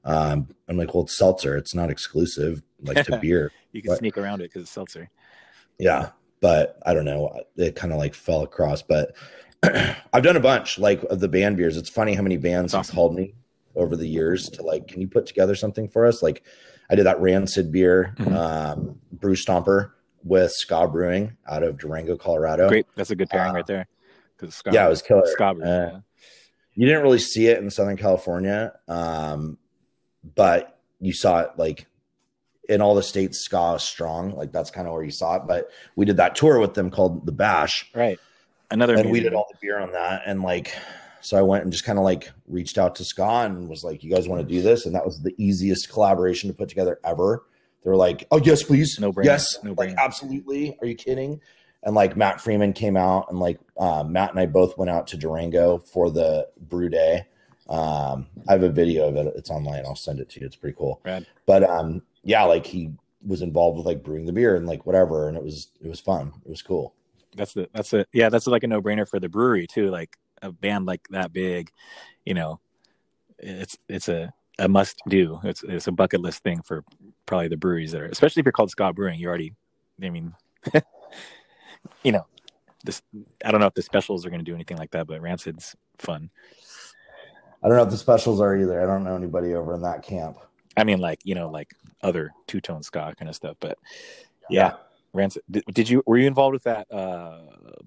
Um, 0.06 0.48
I'm 0.70 0.78
like, 0.78 0.94
well, 0.94 1.04
it's 1.04 1.18
seltzer. 1.18 1.58
It's 1.58 1.76
not 1.76 1.90
exclusive 1.90 2.62
like 2.82 3.06
to 3.06 3.18
beer. 3.22 3.52
you 3.74 3.82
can 3.82 3.90
What? 3.90 4.00
sneak 4.00 4.18
around 4.18 4.42
it 4.42 4.46
because 4.46 4.62
it's 4.64 4.72
seltzer. 4.72 5.10
Yeah, 5.80 6.10
but 6.40 6.80
I 6.86 6.94
don't 6.94 7.06
know. 7.06 7.42
It 7.58 7.76
kind 7.76 7.92
of 7.92 8.00
like 8.00 8.14
fell 8.14 8.44
across. 8.44 8.82
But 8.82 9.16
I've 9.64 10.24
done 10.24 10.38
a 10.38 10.42
bunch 10.42 10.80
like 10.80 11.04
of 11.04 11.20
the 11.20 11.28
band 11.28 11.58
beers. 11.58 11.78
It's 11.78 11.90
funny 11.90 12.14
how 12.14 12.22
many 12.24 12.38
bands 12.38 12.72
That's 12.72 12.88
have 12.90 12.96
called 12.96 13.16
me 13.16 13.34
over 13.76 13.96
the 13.96 14.08
years 14.08 14.50
to 14.50 14.64
like, 14.64 14.88
can 14.88 15.02
you 15.02 15.08
put 15.08 15.26
together 15.26 15.56
something 15.56 15.88
for 15.90 16.06
us? 16.06 16.24
Like 16.24 16.44
I 16.90 16.96
did 16.96 17.06
that 17.06 17.20
Rancid 17.20 17.72
beer, 17.72 18.16
Mhm. 18.18 18.34
um, 18.36 19.00
Brew 19.12 19.36
Stomper. 19.36 19.92
with 20.24 20.52
Ska 20.52 20.88
Brewing 20.88 21.38
out 21.48 21.64
of 21.64 21.78
Durango, 21.78 22.18
Colorado. 22.18 22.68
Great. 22.68 22.86
That's 22.96 23.12
a 23.12 23.16
good 23.16 23.30
pairing 23.30 23.52
Uh, 23.52 23.56
right 23.56 23.68
there. 23.68 23.88
Because 24.36 24.62
Yeah, 24.72 24.86
it 24.86 24.90
was 24.90 25.02
killer. 25.02 25.24
Scott. 25.28 25.62
Uh, 25.62 26.00
you 26.78 26.86
didn't 26.88 27.04
really 27.04 27.20
see 27.20 27.48
it 27.48 27.58
in 27.58 27.70
Southern 27.70 27.98
California, 27.98 28.72
um, 28.88 29.58
but 30.36 30.80
you 31.02 31.12
saw 31.12 31.40
it 31.42 31.50
like 31.58 31.88
in 32.70 32.82
all 32.82 32.96
the 32.96 33.04
states. 33.04 33.40
Ska 33.40 33.74
is 33.76 33.84
strong, 33.84 34.32
like 34.36 34.52
that's 34.54 34.70
kind 34.72 34.88
of 34.88 34.94
where 34.94 35.04
you 35.04 35.12
saw 35.12 35.36
it. 35.36 35.44
But 35.48 35.70
we 35.98 36.06
did 36.06 36.18
that 36.18 36.36
tour 36.36 36.60
with 36.60 36.74
them 36.76 36.90
called 36.90 37.26
the 37.26 37.32
Bash, 37.34 37.90
right. 37.94 38.20
Another. 38.72 38.96
and 38.96 39.10
we 39.12 39.20
did 39.22 39.34
all 39.34 39.48
the 39.52 39.58
beer 39.62 39.80
on 39.80 39.92
that. 39.94 40.22
And 40.26 40.42
like, 40.44 40.74
so 41.22 41.38
I 41.38 41.42
went 41.42 41.64
and 41.64 41.72
just 41.72 41.84
kind 41.86 41.98
of 41.98 42.04
like 42.04 42.32
reached 42.48 42.78
out 42.78 42.96
to 42.96 43.06
Ska 43.06 43.24
and 43.46 43.68
was 43.70 43.84
like, 43.84 44.04
"You 44.04 44.14
guys 44.14 44.28
want 44.28 44.48
to 44.48 44.54
do 44.56 44.62
this?" 44.62 44.86
And 44.86 44.94
that 44.94 45.06
was 45.06 45.22
the 45.22 45.34
easiest 45.38 45.90
collaboration 45.92 46.50
to 46.50 46.54
put 46.54 46.70
together 46.70 47.00
ever. 47.04 47.44
They 47.84 47.90
were 47.90 47.96
like, 47.96 48.28
"Oh 48.32 48.38
yes, 48.44 48.64
please, 48.64 49.00
No 49.00 49.12
brainer. 49.14 49.26
yes, 49.26 49.58
No 49.64 49.74
like 49.78 49.90
brainer. 49.92 49.98
absolutely." 49.98 50.78
Are 50.82 50.88
you 50.88 50.96
kidding? 50.96 51.40
And 51.88 51.96
like 51.96 52.18
Matt 52.18 52.42
Freeman 52.42 52.74
came 52.74 52.98
out, 52.98 53.28
and 53.30 53.40
like 53.40 53.60
uh, 53.78 54.04
Matt 54.04 54.32
and 54.32 54.40
I 54.42 54.46
both 54.46 54.78
went 54.78 54.92
out 54.92 55.08
to 55.08 55.18
Durango 55.18 55.78
for 55.78 56.12
the 56.12 56.50
brew 56.70 56.90
day. 56.90 57.26
Um, 57.70 58.28
I 58.46 58.52
have 58.52 58.64
a 58.64 58.70
video 58.70 59.08
of 59.08 59.16
it; 59.16 59.34
it's 59.38 59.50
online. 59.50 59.86
I'll 59.86 59.96
send 59.96 60.20
it 60.20 60.28
to 60.32 60.42
you. 60.42 60.46
It's 60.46 60.58
pretty 60.58 60.76
cool. 60.78 61.00
Rad. 61.06 61.26
But 61.46 61.64
um, 61.64 62.02
yeah, 62.24 62.44
like 62.44 62.66
he 62.66 62.92
was 63.26 63.42
involved 63.42 63.78
with 63.78 63.86
like 63.86 64.04
brewing 64.04 64.26
the 64.26 64.34
beer 64.34 64.58
and 64.58 64.68
like 64.68 64.86
whatever, 64.86 65.30
and 65.30 65.38
it 65.38 65.44
was 65.44 65.70
it 65.82 65.88
was 65.88 66.02
fun. 66.02 66.34
It 66.46 66.50
was 66.50 66.62
cool. 66.62 66.94
that's 67.38 67.54
the 67.54 67.70
that's 67.74 67.94
a 67.94 68.06
yeah 68.12 68.28
that's 68.28 68.48
like 68.48 68.64
a 68.64 68.68
no 68.68 68.82
brainer 68.82 69.08
for 69.08 69.22
the 69.22 69.30
brewery 69.30 69.66
too. 69.66 69.90
Like 69.90 70.18
a 70.42 70.52
band 70.52 70.88
like 70.88 71.08
that 71.12 71.32
big, 71.32 71.72
you 72.26 72.34
know, 72.34 72.60
it's 73.40 73.78
it's 73.88 74.10
a 74.10 74.34
a 74.60 74.68
must 74.68 75.02
do. 75.08 75.40
It's 75.46 75.64
it's 75.64 75.88
a 75.88 75.94
bucket 75.94 76.20
list 76.20 76.44
thing 76.44 76.62
for 76.64 76.84
probably 77.26 77.48
the 77.48 77.56
breweries 77.56 77.94
that 77.94 78.02
are, 78.02 78.08
especially 78.08 78.42
if 78.42 78.46
you're 78.46 78.52
called 78.52 78.72
Ska 78.72 78.92
Brewing. 78.92 79.20
You 79.20 79.30
already, 79.30 79.54
I 80.04 80.10
mean, 80.10 80.34
you 82.04 82.12
know, 82.12 82.26
this. 82.84 83.02
I 83.44 83.52
don't 83.52 83.62
know 83.62 83.68
if 83.68 83.74
the 83.74 83.82
specials 83.82 84.26
are 84.26 84.30
going 84.30 84.40
to 84.40 84.46
do 84.46 84.56
anything 84.56 84.78
like 84.78 84.92
that, 84.92 85.08
but 85.08 85.22
Rancid's 85.22 85.76
fun. 85.98 86.30
I 87.64 87.68
don't 87.68 87.78
know 87.78 87.84
if 87.84 87.90
the 87.90 87.98
specials 87.98 88.40
are 88.40 88.56
either. 88.56 88.82
I 88.82 88.86
don't 88.86 89.04
know 89.04 89.16
anybody 89.16 89.54
over 89.54 89.74
in 89.74 89.82
that 89.82 90.04
camp. 90.04 90.38
I 90.76 90.84
mean, 90.84 91.00
like 91.00 91.20
you 91.24 91.36
know, 91.36 91.50
like 91.50 91.74
other 92.02 92.32
two 92.48 92.62
tone 92.62 92.84
ska 92.84 93.14
kind 93.18 93.30
of 93.30 93.36
stuff. 93.36 93.58
But 93.60 93.78
yeah, 94.50 94.74
Rancid. 95.14 95.44
Did, 95.50 95.64
did 95.72 95.90
you 95.90 96.04
were 96.06 96.18
you 96.18 96.28
involved 96.28 96.54
with 96.54 96.64
that 96.64 96.92
uh 96.92 97.42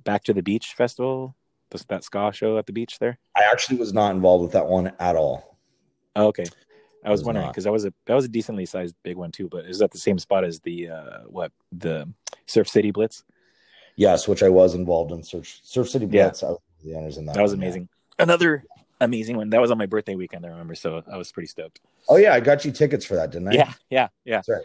Back 0.04 0.24
to 0.24 0.34
the 0.34 0.42
Beach 0.42 0.74
festival? 0.76 1.36
This, 1.70 1.84
that 1.84 2.02
ska 2.02 2.32
show 2.32 2.58
at 2.58 2.66
the 2.66 2.72
beach 2.72 2.98
there? 2.98 3.18
I 3.36 3.44
actually 3.44 3.78
was 3.78 3.92
not 3.92 4.10
involved 4.10 4.42
with 4.42 4.52
that 4.52 4.66
one 4.66 4.92
at 4.98 5.14
all. 5.14 5.56
Oh, 6.16 6.26
okay. 6.26 6.46
I 7.04 7.10
was 7.10 7.20
Was 7.20 7.26
wondering 7.26 7.48
because 7.48 7.64
that 7.64 7.72
was 7.72 7.84
a 7.86 7.94
that 8.06 8.14
was 8.14 8.24
a 8.24 8.28
decently 8.28 8.66
sized 8.66 8.94
big 9.02 9.16
one 9.16 9.30
too, 9.30 9.48
but 9.48 9.64
is 9.64 9.78
that 9.78 9.90
the 9.90 9.98
same 9.98 10.18
spot 10.18 10.44
as 10.44 10.60
the 10.60 10.90
uh 10.90 11.20
what 11.26 11.52
the 11.72 12.12
Surf 12.46 12.68
City 12.68 12.90
Blitz? 12.90 13.24
Yes, 14.00 14.26
which 14.26 14.42
I 14.42 14.48
was 14.48 14.74
involved 14.74 15.12
in 15.12 15.22
Surf, 15.22 15.60
Surf 15.62 15.90
City 15.90 16.08
Yeah. 16.10 16.24
I 16.24 16.28
was 16.28 16.58
the 16.82 16.94
owners 16.94 17.18
in 17.18 17.26
that. 17.26 17.34
That 17.34 17.42
was 17.42 17.52
one, 17.52 17.60
yeah. 17.60 17.66
amazing. 17.66 17.88
Another 18.18 18.64
amazing 18.98 19.36
one. 19.36 19.50
That 19.50 19.60
was 19.60 19.70
on 19.70 19.76
my 19.76 19.84
birthday 19.84 20.14
weekend. 20.14 20.46
I 20.46 20.48
remember, 20.48 20.74
so 20.74 21.02
I 21.06 21.18
was 21.18 21.30
pretty 21.30 21.48
stoked. 21.48 21.80
Oh 22.08 22.16
yeah, 22.16 22.32
I 22.32 22.40
got 22.40 22.64
you 22.64 22.72
tickets 22.72 23.04
for 23.04 23.16
that, 23.16 23.30
didn't 23.30 23.48
I? 23.48 23.52
Yeah, 23.52 23.72
yeah, 23.90 24.08
yeah. 24.24 24.36
That's 24.36 24.48
right. 24.48 24.62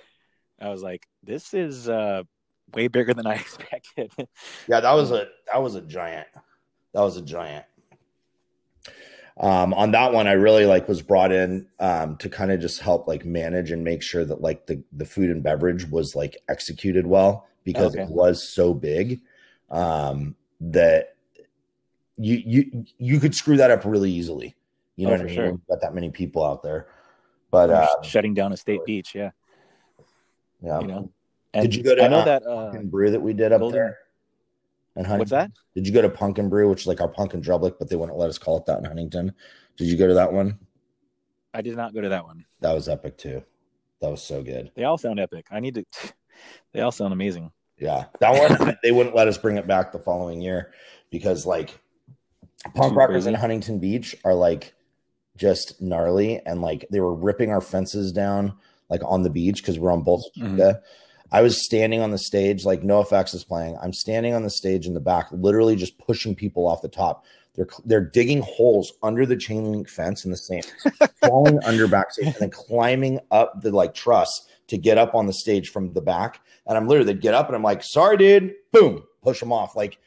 I 0.62 0.70
was 0.70 0.82
like, 0.82 1.06
this 1.22 1.54
is 1.54 1.90
uh 1.90 2.24
way 2.74 2.88
bigger 2.88 3.14
than 3.14 3.28
I 3.28 3.34
expected. 3.42 4.10
Yeah, 4.70 4.80
that 4.80 4.94
was 4.94 5.12
a 5.12 5.28
that 5.52 5.62
was 5.62 5.76
a 5.76 5.82
giant. 5.82 6.28
That 6.94 7.02
was 7.02 7.18
a 7.18 7.22
giant. 7.22 7.66
Um, 9.38 9.74
on 9.74 9.92
that 9.92 10.14
one, 10.14 10.28
I 10.28 10.32
really 10.32 10.66
like 10.66 10.88
was 10.88 11.02
brought 11.02 11.34
in 11.34 11.68
um, 11.82 12.16
to 12.18 12.30
kind 12.30 12.54
of 12.54 12.62
just 12.62 12.80
help 12.80 13.06
like 13.06 13.26
manage 13.26 13.72
and 13.72 13.84
make 13.84 14.02
sure 14.02 14.24
that 14.24 14.40
like 14.40 14.66
the 14.68 14.82
the 14.94 15.04
food 15.04 15.30
and 15.30 15.44
beverage 15.44 15.90
was 15.90 16.16
like 16.16 16.38
executed 16.48 17.06
well 17.06 17.46
because 17.66 17.94
Okay. 17.94 18.04
it 18.04 18.10
was 18.10 18.42
so 18.48 18.74
big 18.74 19.20
um, 19.70 20.36
that 20.62 21.16
you 22.18 22.42
you 22.46 22.86
you 22.98 23.20
could 23.20 23.36
screw 23.36 23.58
that 23.58 23.72
up 23.72 23.84
really 23.84 24.10
easily. 24.12 24.56
You 24.96 25.08
know 25.08 25.14
Oh, 25.14 25.18
what 25.18 25.22
I 25.22 25.26
mean? 25.26 25.36
sure. 25.36 25.46
You've 25.48 25.68
got 25.68 25.82
that 25.82 25.94
many 25.94 26.10
people 26.10 26.46
out 26.46 26.64
there, 26.64 26.88
but 27.52 27.70
uh, 27.70 27.88
shutting 28.04 28.34
down 28.34 28.54
a 28.54 28.58
state 28.58 28.86
beach, 28.86 29.14
yeah. 29.14 29.32
yeah. 30.62 30.80
You 30.80 30.88
know. 30.88 31.12
And 31.54 31.64
Did 31.64 31.76
you 31.76 31.84
go 31.84 31.96
to 31.96 32.04
I 32.04 32.08
know 32.08 32.20
uh, 32.20 32.26
that 32.26 32.44
uh 32.48 32.72
Brew 32.84 33.12
that 33.12 33.20
we 33.22 33.34
did 33.34 33.52
up 33.52 33.60
Golden- 33.60 33.76
there? 33.78 33.98
And 34.98 35.06
what's 35.20 35.32
that? 35.32 35.52
Did 35.74 35.86
you 35.86 35.92
go 35.94 36.02
to 36.02 36.10
Punk 36.10 36.40
in 36.40 36.48
Brew, 36.48 36.70
which 36.70 36.82
is 36.82 36.88
like 36.88 37.02
our 37.02 37.10
Punk 37.10 37.34
in 37.34 37.42
Drublic, 37.42 37.76
but 37.78 37.90
they 37.90 37.98
wouldn't 37.98 38.18
let 38.18 38.30
us 38.30 38.38
call 38.38 38.58
it 38.58 38.66
that 38.68 38.80
in 38.80 38.86
Huntington? 38.86 39.34
Did 39.76 39.88
you 39.90 39.98
go 39.98 40.08
to 40.08 40.14
that 40.14 40.32
one? 40.32 40.58
I 41.54 41.62
did 41.62 41.76
not 41.76 41.94
go 41.94 42.00
to 42.00 42.08
that 42.10 42.24
one. 42.24 42.46
That 42.62 42.74
was 42.74 42.88
epic 42.88 43.18
too. 43.18 43.44
That 44.00 44.10
was 44.10 44.22
so 44.24 44.42
good. 44.42 44.72
They 44.76 44.86
all 44.86 44.98
sound 44.98 45.20
epic. 45.20 45.48
I 45.52 45.60
need 45.60 45.76
to 45.76 45.84
they 46.74 46.82
all 46.82 46.92
sound 46.92 47.14
amazing. 47.14 47.52
Yeah, 47.78 48.06
that 48.20 48.60
one 48.60 48.78
they 48.84 48.92
wouldn't 48.92 49.16
let 49.16 49.28
us 49.28 49.38
bring 49.38 49.58
it 49.58 49.68
back 49.68 49.92
the 49.92 50.00
following 50.00 50.42
year 50.42 50.74
because 51.10 51.46
like 51.46 51.80
punk 52.74 52.96
rockers 52.96 53.26
in? 53.26 53.34
Huntington 53.34 53.80
Beach 53.80 54.16
are 54.24 54.34
like 54.34 54.74
just 55.38 55.82
gnarly 55.82 56.40
and 56.46 56.62
like 56.62 56.86
they 56.92 57.02
were 57.02 57.14
ripping 57.14 57.52
our 57.52 57.62
fences 57.62 58.12
down 58.12 58.54
like 58.90 59.02
on 59.04 59.24
the 59.24 59.30
beach 59.30 59.58
because 59.62 59.78
we're 59.78 59.92
on 59.92 60.04
Bolsa 60.04 60.22
Mhm. 60.38 60.80
I 61.32 61.42
was 61.42 61.66
standing 61.66 62.02
on 62.02 62.12
the 62.12 62.20
stage, 62.20 62.66
like 62.66 62.82
NOFX 62.84 63.34
is 63.34 63.44
playing. 63.44 63.78
I'm 63.82 63.92
standing 63.92 64.34
on 64.36 64.44
the 64.44 64.50
stage 64.50 64.86
in 64.86 64.94
the 64.94 65.00
back, 65.00 65.28
literally 65.32 65.76
just 65.76 65.98
pushing 65.98 66.36
people 66.36 66.68
off 66.68 66.82
the 66.84 66.88
top. 66.88 67.26
They're 67.56 67.68
they're 67.84 68.06
digging 68.06 68.42
holes 68.42 68.94
under 69.02 69.26
the 69.26 69.36
chain 69.36 69.66
link 69.72 69.90
fence 69.90 70.24
in 70.24 70.32
the 70.32 70.38
sand, 70.38 70.72
falling 71.22 71.60
under 71.64 71.88
backstage, 71.88 72.28
and 72.28 72.36
then 72.36 72.52
climbing 72.52 73.20
up 73.32 73.62
the 73.62 73.72
like 73.72 73.94
truss 73.96 74.48
to 74.68 74.78
get 74.78 74.98
up 74.98 75.14
on 75.16 75.26
the 75.28 75.34
stage 75.34 75.70
from 75.70 75.94
the 75.94 76.02
back. 76.02 76.40
And 76.68 76.78
I'm 76.78 76.88
literally 76.88 77.14
they'd 77.14 77.22
get 77.22 77.34
up 77.34 77.48
and 77.48 77.56
I'm 77.56 77.64
like, 77.64 77.84
sorry, 77.84 78.18
dude, 78.18 78.54
boom, 78.72 79.04
push 79.24 79.40
them 79.40 79.52
off. 79.54 79.76
Like 79.76 79.98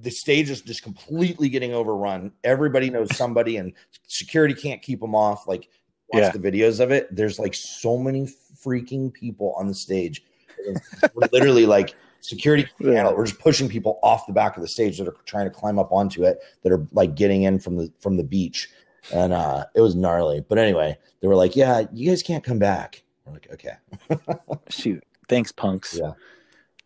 the 0.00 0.10
stage 0.10 0.50
is 0.50 0.60
just 0.62 0.82
completely 0.82 1.48
getting 1.48 1.72
overrun. 1.74 2.32
Everybody 2.44 2.90
knows 2.90 3.14
somebody, 3.16 3.56
and 3.56 3.72
security 4.06 4.54
can't 4.54 4.82
keep 4.82 5.00
them 5.00 5.14
off. 5.14 5.46
Like 5.46 5.68
watch 6.12 6.22
Yeah. 6.22 6.30
the 6.30 6.38
videos 6.38 6.80
of 6.80 6.90
it. 6.90 7.14
There's 7.14 7.38
like 7.38 7.54
so 7.54 7.96
many 7.96 8.28
freaking 8.64 9.12
people 9.12 9.54
on 9.56 9.68
the 9.68 9.74
stage. 9.74 10.22
We're 11.14 11.28
literally 11.32 11.64
like 11.66 11.94
security 12.20 12.64
it. 12.80 13.16
We're 13.16 13.24
just 13.24 13.38
pushing 13.40 13.66
people 13.68 13.98
off 14.02 14.26
the 14.26 14.32
back 14.34 14.56
of 14.56 14.62
the 14.62 14.68
stage 14.68 14.98
that 14.98 15.08
are 15.08 15.16
trying 15.24 15.46
to 15.46 15.50
climb 15.50 15.78
up 15.78 15.90
onto 15.90 16.22
it 16.24 16.38
that 16.62 16.70
are 16.72 16.86
like 16.92 17.14
getting 17.14 17.44
in 17.44 17.58
from 17.58 17.76
the 17.76 17.90
from 18.00 18.18
the 18.18 18.24
beach. 18.24 18.68
And 19.12 19.32
uh 19.32 19.64
it 19.74 19.80
was 19.80 19.94
gnarly. 19.94 20.44
But 20.46 20.58
anyway, 20.58 20.98
they 21.22 21.28
were 21.28 21.36
like, 21.36 21.56
Yeah, 21.56 21.84
you 21.94 22.10
guys 22.10 22.22
can't 22.22 22.44
come 22.44 22.58
back. 22.58 23.02
Like, 23.32 23.48
okay. 23.52 23.74
Shoot. 24.68 25.02
Thanks, 25.28 25.52
punks. 25.52 25.98
Yeah. 26.00 26.12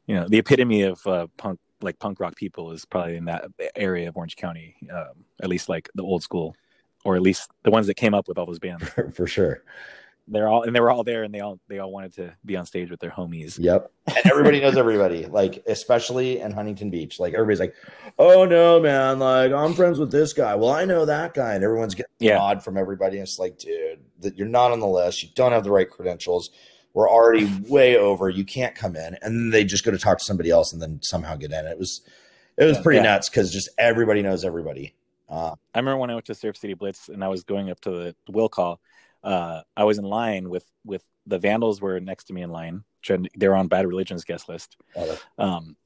You 0.06 0.16
know, 0.16 0.28
the 0.28 0.38
epitome 0.38 0.82
of 0.82 1.06
uh, 1.06 1.26
punk 1.36 1.58
like 1.80 1.98
punk 1.98 2.20
rock 2.20 2.36
people 2.36 2.72
is 2.72 2.84
probably 2.84 3.16
in 3.16 3.26
that 3.26 3.46
area 3.76 4.08
of 4.08 4.16
Orange 4.16 4.36
County. 4.36 4.76
Um, 4.92 5.24
at 5.42 5.48
least 5.48 5.68
like 5.68 5.88
the 5.94 6.02
old 6.02 6.22
school. 6.22 6.54
Or 7.04 7.16
at 7.16 7.22
least 7.22 7.50
the 7.64 7.70
ones 7.70 7.86
that 7.88 7.94
came 7.94 8.14
up 8.14 8.28
with 8.28 8.38
all 8.38 8.46
those 8.46 8.58
bands. 8.58 8.88
For 9.14 9.26
sure. 9.26 9.62
They're 10.26 10.48
all 10.48 10.62
and 10.62 10.74
they 10.74 10.80
were 10.80 10.90
all 10.90 11.04
there 11.04 11.22
and 11.22 11.34
they 11.34 11.40
all 11.40 11.60
they 11.68 11.78
all 11.78 11.92
wanted 11.92 12.14
to 12.14 12.34
be 12.46 12.56
on 12.56 12.64
stage 12.64 12.90
with 12.90 12.98
their 13.00 13.10
homies. 13.10 13.58
Yep. 13.58 13.90
And 14.06 14.26
everybody 14.26 14.60
knows 14.60 14.76
everybody, 14.76 15.26
like 15.26 15.62
especially 15.66 16.40
in 16.40 16.50
Huntington 16.52 16.88
Beach. 16.90 17.20
Like 17.20 17.34
everybody's 17.34 17.60
like, 17.60 17.74
"Oh 18.18 18.44
no, 18.46 18.80
man! 18.80 19.18
Like 19.18 19.52
I'm 19.52 19.74
friends 19.74 19.98
with 19.98 20.10
this 20.10 20.32
guy. 20.32 20.54
Well, 20.54 20.70
I 20.70 20.84
know 20.86 21.04
that 21.04 21.34
guy." 21.34 21.54
And 21.54 21.62
everyone's 21.64 21.94
getting 21.94 22.10
Yeah. 22.20 22.36
nod 22.38 22.62
from 22.64 22.76
everybody. 22.78 23.18
And 23.18 23.26
it's 23.26 23.38
like, 23.38 23.58
dude, 23.58 24.00
that 24.20 24.36
you're 24.38 24.48
not 24.48 24.72
on 24.72 24.80
the 24.80 24.86
list. 24.86 25.22
You 25.22 25.28
don't 25.34 25.52
have 25.52 25.64
the 25.64 25.70
right 25.70 25.88
credentials. 25.90 26.50
We're 26.94 27.10
already 27.10 27.50
way 27.68 27.96
over. 27.98 28.30
You 28.30 28.44
can't 28.44 28.74
come 28.74 28.94
in. 28.96 29.18
And 29.20 29.36
then 29.36 29.50
they 29.50 29.64
just 29.64 29.84
go 29.84 29.90
to 29.90 29.98
talk 29.98 30.18
to 30.18 30.24
somebody 30.24 30.50
else 30.50 30.72
and 30.72 30.80
then 30.80 31.00
somehow 31.02 31.34
get 31.36 31.50
in. 31.52 31.66
It 31.66 31.76
was, 31.78 32.02
it 32.56 32.64
was 32.64 32.78
pretty 32.78 32.98
Yeah. 32.98 33.02
nuts 33.14 33.28
because 33.28 33.52
just 33.52 33.68
everybody 33.78 34.22
knows 34.22 34.44
everybody. 34.44 34.94
Uh, 35.28 35.56
I 35.74 35.78
remember 35.80 35.98
when 35.98 36.10
I 36.10 36.14
went 36.14 36.26
to 36.26 36.34
Surf 36.36 36.56
City 36.56 36.74
Blitz 36.74 37.08
and 37.08 37.24
I 37.24 37.28
was 37.28 37.42
going 37.42 37.68
up 37.68 37.80
to 37.80 37.90
the 37.90 38.14
will 38.30 38.48
call. 38.48 38.80
Uh, 39.24 39.62
I 39.76 39.84
was 39.84 39.98
in 39.98 40.04
line 40.04 40.50
with 40.50 40.66
with 40.84 41.02
the 41.26 41.38
Vandals 41.38 41.80
were 41.80 41.98
next 41.98 42.24
to 42.24 42.34
me 42.34 42.42
in 42.42 42.50
line. 42.50 42.84
They 43.08 43.48
were 43.48 43.56
on 43.56 43.68
Bad 43.68 43.86
Religion's 43.86 44.24
guest 44.24 44.48
list. 44.48 44.76
uh, 44.96 45.16
Um, 45.38 45.76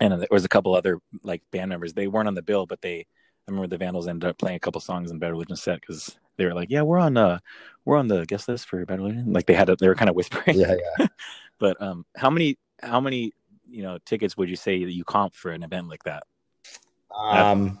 and 0.00 0.12
there 0.12 0.28
was 0.30 0.44
a 0.44 0.48
couple 0.48 0.74
other 0.74 1.00
like 1.22 1.42
band 1.50 1.70
members. 1.70 1.94
They 1.94 2.06
weren't 2.06 2.28
on 2.28 2.34
the 2.34 2.42
bill, 2.42 2.66
but 2.66 2.80
they. 2.82 3.06
I 3.46 3.50
remember 3.50 3.66
the 3.68 3.76
Vandals 3.78 4.08
ended 4.08 4.30
up 4.30 4.38
playing 4.38 4.56
a 4.56 4.60
couple 4.60 4.80
songs 4.80 5.10
in 5.10 5.18
Bad 5.18 5.32
Religion's 5.32 5.62
set 5.62 5.80
because 5.80 6.18
they 6.36 6.46
were 6.46 6.54
like, 6.54 6.70
"Yeah, 6.70 6.82
we're 6.82 6.98
on 6.98 7.16
uh 7.16 7.38
we're 7.84 7.98
on 7.98 8.08
the 8.08 8.24
guest 8.26 8.48
list 8.48 8.66
for 8.68 8.84
Bad 8.86 9.00
Religion." 9.00 9.32
Like 9.32 9.46
they 9.46 9.54
had 9.54 9.68
a, 9.68 9.76
they 9.76 9.88
were 9.88 9.94
kind 9.94 10.08
of 10.08 10.16
whispering. 10.16 10.58
yeah, 10.58 10.74
yeah. 10.98 11.06
But 11.58 11.80
um, 11.80 12.04
how 12.16 12.30
many 12.30 12.58
how 12.82 13.00
many 13.00 13.32
you 13.68 13.82
know 13.82 13.98
tickets 14.04 14.36
would 14.36 14.48
you 14.48 14.56
say 14.56 14.84
that 14.84 14.92
you 14.92 15.04
comp 15.04 15.34
for 15.34 15.52
an 15.52 15.62
event 15.62 15.88
like 15.88 16.02
that? 16.04 16.24
Um, 17.16 17.80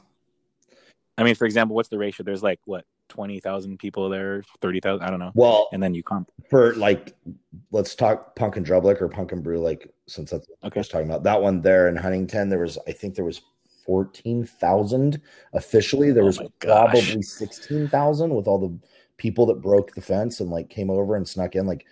I 1.18 1.24
mean, 1.24 1.34
for 1.34 1.44
example, 1.44 1.74
what's 1.76 1.88
the 1.88 1.98
ratio? 1.98 2.24
There's 2.24 2.42
like 2.42 2.60
what 2.66 2.84
twenty 3.14 3.38
thousand 3.40 3.78
people 3.78 4.08
there, 4.08 4.42
thirty 4.60 4.80
thousand. 4.80 5.06
I 5.06 5.10
don't 5.10 5.20
know. 5.20 5.30
well, 5.34 5.68
And 5.72 5.82
then 5.82 5.94
you 5.94 6.02
comp. 6.02 6.30
for 6.50 6.74
like 6.74 7.14
let's 7.70 7.94
talk 7.94 8.34
Punk 8.36 8.56
in 8.56 8.64
Drublic 8.64 9.00
or 9.00 9.08
Punk 9.08 9.32
in 9.32 9.40
Brew 9.40 9.58
like 9.60 9.88
since 10.06 10.30
that's 10.32 10.48
what 10.60 10.76
I 10.76 10.78
was 10.78 10.88
talking 10.88 11.08
about 11.08 11.22
that 11.22 11.40
one 11.40 11.62
there 11.62 11.88
in 11.88 11.96
huntington 11.96 12.48
there 12.50 12.58
was 12.58 12.76
i 12.86 12.92
think 12.92 13.14
there 13.14 13.24
was 13.24 13.40
14000 13.86 15.20
officially 15.54 16.10
there 16.12 16.24
Oh 16.24 16.26
was 16.26 16.40
probably 16.60 17.22
16000 17.22 18.34
with 18.34 18.46
all 18.46 18.58
the 18.58 18.78
people 19.16 19.46
that 19.46 19.62
broke 19.62 19.94
the 19.94 20.00
fence 20.02 20.40
and 20.40 20.50
like 20.50 20.68
came 20.68 20.90
over 20.90 21.16
and 21.16 21.26
snuck 21.26 21.54
in 21.54 21.66
like 21.66 21.86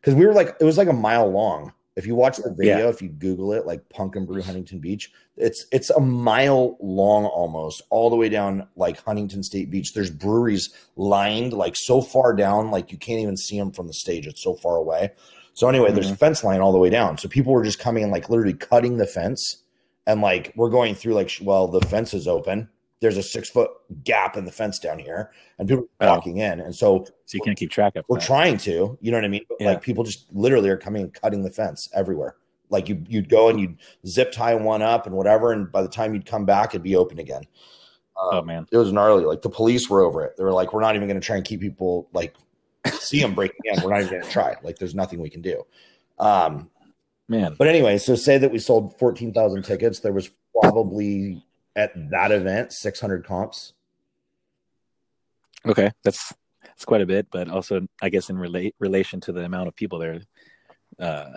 because 0.00 0.14
we 0.14 0.26
were 0.26 0.34
like 0.34 0.54
it 0.60 0.64
was 0.64 0.78
like 0.78 0.88
a 0.88 0.92
mile 0.92 1.28
long 1.28 1.72
If 1.96 2.06
you 2.06 2.14
watch 2.14 2.36
the 2.36 2.52
video, 2.52 2.78
Yeah. 2.84 2.88
if 2.88 3.00
you 3.00 3.08
Google 3.08 3.54
it, 3.54 3.66
like 3.66 3.88
Punk 3.88 4.16
in 4.16 4.26
Brew 4.26 4.42
Huntington 4.42 4.80
Beach, 4.80 5.10
it's 5.38 5.66
it's 5.72 5.88
a 5.88 5.98
mile 6.00 6.76
long 6.78 7.24
almost, 7.24 7.82
all 7.88 8.10
the 8.10 8.16
way 8.16 8.28
down 8.28 8.68
like 8.76 9.02
Huntington 9.02 9.42
State 9.42 9.70
Beach. 9.70 9.94
There's 9.94 10.10
breweries 10.10 10.68
lined 10.96 11.54
like 11.54 11.74
so 11.74 12.02
far 12.02 12.34
down, 12.34 12.70
like 12.70 12.92
you 12.92 12.98
can't 12.98 13.20
even 13.20 13.36
see 13.36 13.58
them 13.58 13.72
from 13.72 13.86
the 13.86 13.94
stage. 13.94 14.26
It's 14.26 14.42
so 14.42 14.54
far 14.56 14.76
away. 14.76 15.12
So 15.54 15.70
anyway, 15.70 15.90
there's 15.90 16.10
a 16.10 16.16
fence 16.16 16.44
line 16.44 16.60
all 16.60 16.72
the 16.72 16.78
way 16.78 16.90
down. 16.90 17.16
So 17.16 17.30
people 17.30 17.54
were 17.54 17.64
just 17.64 17.78
coming 17.78 18.02
and 18.02 18.12
like 18.12 18.28
literally 18.28 18.52
cutting 18.52 18.98
the 18.98 19.06
fence, 19.06 19.62
and 20.06 20.20
like 20.20 20.52
we're 20.54 20.68
going 20.68 20.94
through 20.94 21.14
like 21.14 21.30
well 21.40 21.66
the 21.66 21.80
fence 21.80 22.12
is 22.12 22.28
open. 22.28 22.68
There's 23.00 23.16
a 23.18 23.22
six 23.22 23.50
foot 23.50 23.70
gap 24.04 24.36
in 24.36 24.44
the 24.46 24.52
fence 24.52 24.78
down 24.78 24.98
here, 24.98 25.30
and 25.58 25.68
people 25.68 25.84
are 26.00 26.08
Oh. 26.08 26.14
walking 26.14 26.38
in, 26.38 26.60
and 26.60 26.74
so 26.74 27.04
So 27.26 27.34
you 27.36 27.40
can't 27.42 27.56
keep 27.58 27.70
track 27.70 27.94
of. 27.96 28.04
we're 28.08 28.18
that. 28.18 28.26
trying 28.26 28.56
to, 28.58 28.96
you 29.00 29.10
know 29.10 29.18
what 29.18 29.24
I 29.24 29.28
mean? 29.28 29.44
Yeah. 29.60 29.68
like 29.70 29.82
people 29.82 30.02
just 30.02 30.32
literally 30.32 30.70
are 30.70 30.78
coming 30.78 31.02
and 31.02 31.12
cutting 31.14 31.42
the 31.42 31.50
fence 31.50 31.88
everywhere. 31.94 32.36
Like 32.70 32.88
you, 32.88 33.02
you'd 33.06 33.28
go 33.28 33.48
and 33.50 33.60
you'd 33.60 33.76
zip 34.06 34.32
tie 34.32 34.54
one 34.54 34.80
up 34.82 35.06
and 35.06 35.14
whatever, 35.14 35.52
and 35.52 35.70
by 35.70 35.82
the 35.82 35.88
time 35.88 36.14
you'd 36.14 36.26
come 36.26 36.44
back, 36.46 36.70
it'd 36.70 36.82
be 36.82 36.96
open 36.96 37.18
again. 37.18 37.42
Oh 38.16 38.38
Um, 38.38 38.46
man. 38.46 38.66
it 38.72 38.78
was 38.78 38.90
gnarly. 38.92 39.24
Like 39.26 39.42
the 39.42 39.50
police 39.50 39.90
were 39.90 40.00
over 40.02 40.22
it. 40.24 40.36
They 40.38 40.42
were 40.44 40.52
like, 40.52 40.72
"We're 40.72 40.80
not 40.80 40.96
even 40.96 41.06
going 41.06 41.20
to 41.20 41.24
try 41.26 41.36
and 41.36 41.44
keep 41.44 41.60
people 41.60 42.08
like 42.14 42.34
see 42.98 43.20
them 43.20 43.34
breaking 43.34 43.60
in. 43.64 43.82
We're 43.82 43.90
not 43.90 43.98
even 44.00 44.10
going 44.12 44.22
to 44.24 44.30
try. 44.30 44.56
Like, 44.62 44.78
there's 44.78 44.94
nothing 44.94 45.20
we 45.20 45.28
can 45.28 45.42
do." 45.42 45.64
Um, 46.18 46.70
Man. 47.28 47.54
but 47.58 47.68
anyway, 47.68 47.98
so 47.98 48.14
say 48.14 48.38
that 48.38 48.50
we 48.50 48.58
sold 48.58 48.98
fourteen 48.98 49.34
thousand 49.34 49.64
tickets. 49.64 50.00
There 50.00 50.14
was 50.14 50.30
probably 50.62 51.44
at 51.76 51.92
that 52.10 52.32
event 52.32 52.72
six 52.72 52.98
hundred 52.98 53.24
comps. 53.24 53.74
Okay. 55.64 55.92
That's 56.02 56.34
that's 56.76 56.84
quite 56.84 57.00
a 57.00 57.06
bit, 57.06 57.28
but 57.30 57.48
also 57.48 57.86
I 58.02 58.08
guess 58.08 58.28
in 58.28 58.38
relate 58.38 58.74
relation 58.78 59.20
to 59.22 59.32
the 59.32 59.44
amount 59.44 59.68
of 59.68 59.76
people 59.76 59.98
there, 59.98 60.20
uh, 60.98 61.30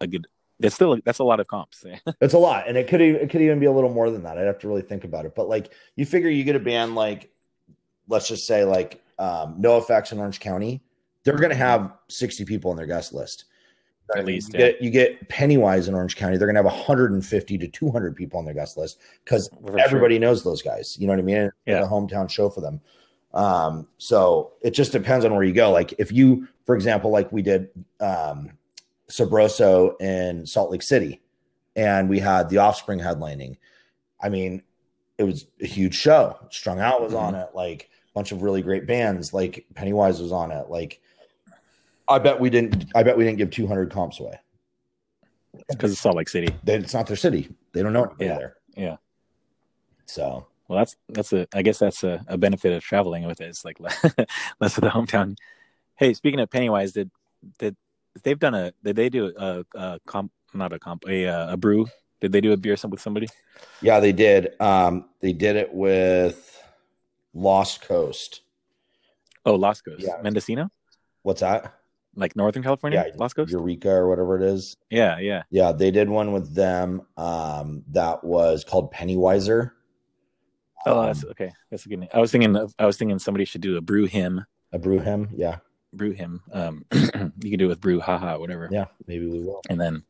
a 0.00 0.06
good. 0.06 0.26
That's 0.58 0.74
still 0.74 0.98
that's 1.04 1.18
a 1.18 1.24
lot 1.24 1.40
of 1.40 1.48
comps. 1.48 1.84
It's 2.20 2.34
a 2.34 2.38
lot, 2.38 2.68
and 2.68 2.76
it 2.76 2.88
could 2.88 3.00
it 3.00 3.28
could 3.30 3.42
even 3.42 3.58
be 3.58 3.66
a 3.66 3.72
little 3.72 3.92
more 3.92 4.10
than 4.10 4.22
that. 4.22 4.38
I'd 4.38 4.46
have 4.46 4.58
to 4.60 4.68
really 4.68 4.82
think 4.82 5.04
about 5.04 5.26
it. 5.26 5.34
But 5.34 5.48
like, 5.48 5.72
you 5.96 6.06
figure 6.06 6.30
you 6.30 6.44
get 6.44 6.56
a 6.56 6.60
band 6.60 6.94
like, 6.94 7.30
let's 8.08 8.28
just 8.28 8.46
say 8.46 8.64
like 8.64 9.02
um, 9.18 9.60
NOFX 9.60 10.12
in 10.12 10.18
Orange 10.18 10.40
County, 10.40 10.82
they're 11.24 11.36
going 11.36 11.50
to 11.50 11.56
have 11.56 11.92
sixty 12.08 12.44
people 12.44 12.70
on 12.70 12.76
their 12.76 12.86
guest 12.86 13.12
list. 13.12 13.46
At 14.14 14.24
least, 14.24 14.54
you, 14.54 14.60
yeah. 14.60 14.66
get, 14.72 14.82
you 14.82 14.90
get 14.90 15.28
Pennywise 15.28 15.88
in 15.88 15.94
Orange 15.94 16.14
County, 16.16 16.36
they're 16.36 16.46
going 16.46 16.54
to 16.54 16.62
have 16.62 16.78
150 16.78 17.58
to 17.58 17.66
200 17.68 18.14
people 18.14 18.38
on 18.38 18.44
their 18.44 18.54
guest 18.54 18.76
list 18.76 19.00
because 19.24 19.48
For 19.62 19.72
sure. 19.72 19.80
everybody 19.80 20.18
knows 20.18 20.44
those 20.44 20.62
guys. 20.62 20.96
You 20.98 21.06
know 21.06 21.12
what 21.14 21.18
I 21.18 21.22
mean? 21.22 21.36
It's 21.38 21.52
Yeah. 21.66 21.82
a 21.82 21.88
hometown 21.88 22.30
show 22.30 22.48
for 22.48 22.60
them. 22.60 22.80
Um, 23.34 23.88
so 23.98 24.52
it 24.62 24.70
just 24.70 24.92
depends 24.92 25.24
on 25.24 25.34
where 25.34 25.42
you 25.42 25.52
go. 25.52 25.72
Like 25.72 25.92
if 25.98 26.12
you, 26.12 26.46
for 26.64 26.74
example, 26.76 27.10
like 27.10 27.32
we 27.32 27.42
did 27.42 27.68
um, 28.00 28.52
Sabroso 29.10 30.00
in 30.00 30.46
Salt 30.46 30.70
Lake 30.70 30.82
City, 30.82 31.20
and 31.74 32.08
we 32.08 32.18
had 32.18 32.48
the 32.48 32.58
Offspring 32.58 32.98
headlining. 33.00 33.56
I 34.22 34.28
mean, 34.30 34.62
it 35.18 35.24
was 35.24 35.46
a 35.60 35.66
huge 35.66 35.94
show. 35.94 36.38
Strung 36.50 36.80
Out 36.80 37.02
was 37.02 37.12
on 37.12 37.34
it. 37.34 37.48
Like 37.54 37.90
a 38.10 38.12
bunch 38.14 38.32
of 38.32 38.42
really 38.42 38.62
great 38.62 38.86
bands. 38.86 39.32
Like 39.34 39.66
Pennywise 39.74 40.20
was 40.20 40.32
on 40.32 40.50
it. 40.50 40.70
Like 40.70 41.00
I 42.08 42.18
bet 42.18 42.38
we 42.38 42.50
didn't. 42.50 42.86
I 42.94 43.02
bet 43.02 43.16
we 43.16 43.24
didn't 43.24 43.38
give 43.38 43.50
200 43.50 43.90
comps 43.90 44.20
away. 44.20 44.38
because 45.68 45.90
it's 45.92 46.00
Salt 46.00 46.16
Lake 46.16 46.28
City. 46.28 46.54
They, 46.64 46.74
it's 46.76 46.94
not 46.94 47.06
their 47.06 47.16
city. 47.16 47.48
They 47.72 47.82
don't 47.82 47.92
know 47.92 48.14
Yeah. 48.20 48.38
there. 48.38 48.56
Yeah. 48.76 48.96
So 50.06 50.46
Well, 50.68 50.78
that's 50.78 50.96
that's 51.08 51.32
a. 51.32 51.46
I 51.54 51.62
guess 51.62 51.78
that's 51.78 52.04
a, 52.04 52.24
a 52.28 52.38
benefit 52.38 52.72
of 52.72 52.82
traveling 52.82 53.24
with 53.26 53.40
it. 53.40 53.46
It's 53.48 53.64
like 53.64 53.80
less 54.60 54.76
of 54.78 54.82
the 54.82 54.90
hometown. 54.90 55.36
Hey, 55.96 56.14
speaking 56.14 56.40
of 56.40 56.50
Pennywise, 56.50 56.92
did 56.92 57.10
did 57.58 57.76
they've 58.22 58.38
done 58.38 58.54
a? 58.54 58.72
Did 58.84 58.96
they 58.96 59.08
do 59.08 59.32
a, 59.36 59.64
a 59.74 60.00
comp? 60.06 60.30
Not 60.54 60.72
a 60.72 60.78
comp. 60.78 61.04
A 61.08 61.26
uh, 61.26 61.52
a 61.54 61.56
brew. 61.56 61.86
Did 62.20 62.32
they 62.32 62.40
do 62.40 62.52
a 62.52 62.56
beer 62.56 62.76
with 62.88 63.00
somebody? 63.00 63.28
yeah, 63.82 64.00
they 64.00 64.12
did. 64.12 64.58
Um, 64.60 65.06
they 65.20 65.32
did 65.32 65.56
it 65.56 65.72
with 65.74 66.62
Lost 67.34 67.82
Coast. 67.82 68.40
Oh, 69.44 69.54
Lost 69.54 69.84
Coast, 69.84 70.02
Yeah. 70.02 70.20
Mendocino, 70.22 70.70
What's 71.22 71.40
that? 71.42 71.74
Like 72.16 72.34
Northern 72.34 72.62
California. 72.62 73.04
Yeah, 73.06 73.12
Los 73.16 73.32
Cos. 73.34 73.50
Eureka 73.50 73.90
or 73.90 74.08
whatever 74.08 74.36
it 74.36 74.42
is. 74.42 74.76
Yeah, 74.90 75.18
yeah. 75.18 75.42
Yeah, 75.50 75.72
they 75.72 75.90
did 75.90 76.08
one 76.08 76.32
with 76.32 76.54
them. 76.54 77.02
Um, 77.16 77.82
that 77.90 78.24
was 78.24 78.64
called 78.64 78.92
Pennywiser. 78.92 79.72
Oh, 80.86 81.00
Um, 81.00 81.06
that's 81.06 81.24
okay. 81.26 81.52
That's 81.70 81.84
a 81.84 81.88
good 81.88 81.98
name. 81.98 82.08
I 82.14 82.18
was 82.20 82.30
thinking. 82.32 82.56
Of, 82.56 82.74
I 82.78 82.86
was 82.86 82.96
thinking 82.96 83.18
somebody 83.18 83.44
should 83.44 83.60
do 83.60 83.76
a 83.76 83.80
brew 83.80 84.06
him. 84.06 84.44
a 84.72 84.78
brew 84.78 84.98
him. 84.98 85.28
Yeah, 85.34 85.58
Brew 85.92 86.12
him. 86.12 86.40
Um, 86.52 86.84
you 86.92 87.50
can 87.50 87.58
do 87.58 87.66
it 87.66 87.68
with 87.68 87.80
Brew 87.80 88.00
HaHa, 88.00 88.38
whatever. 88.40 88.68
yeah, 88.72 88.86
maybe 89.06 89.26
we 89.26 89.40
will. 89.40 89.60
And 89.68 89.80
then 89.80 90.02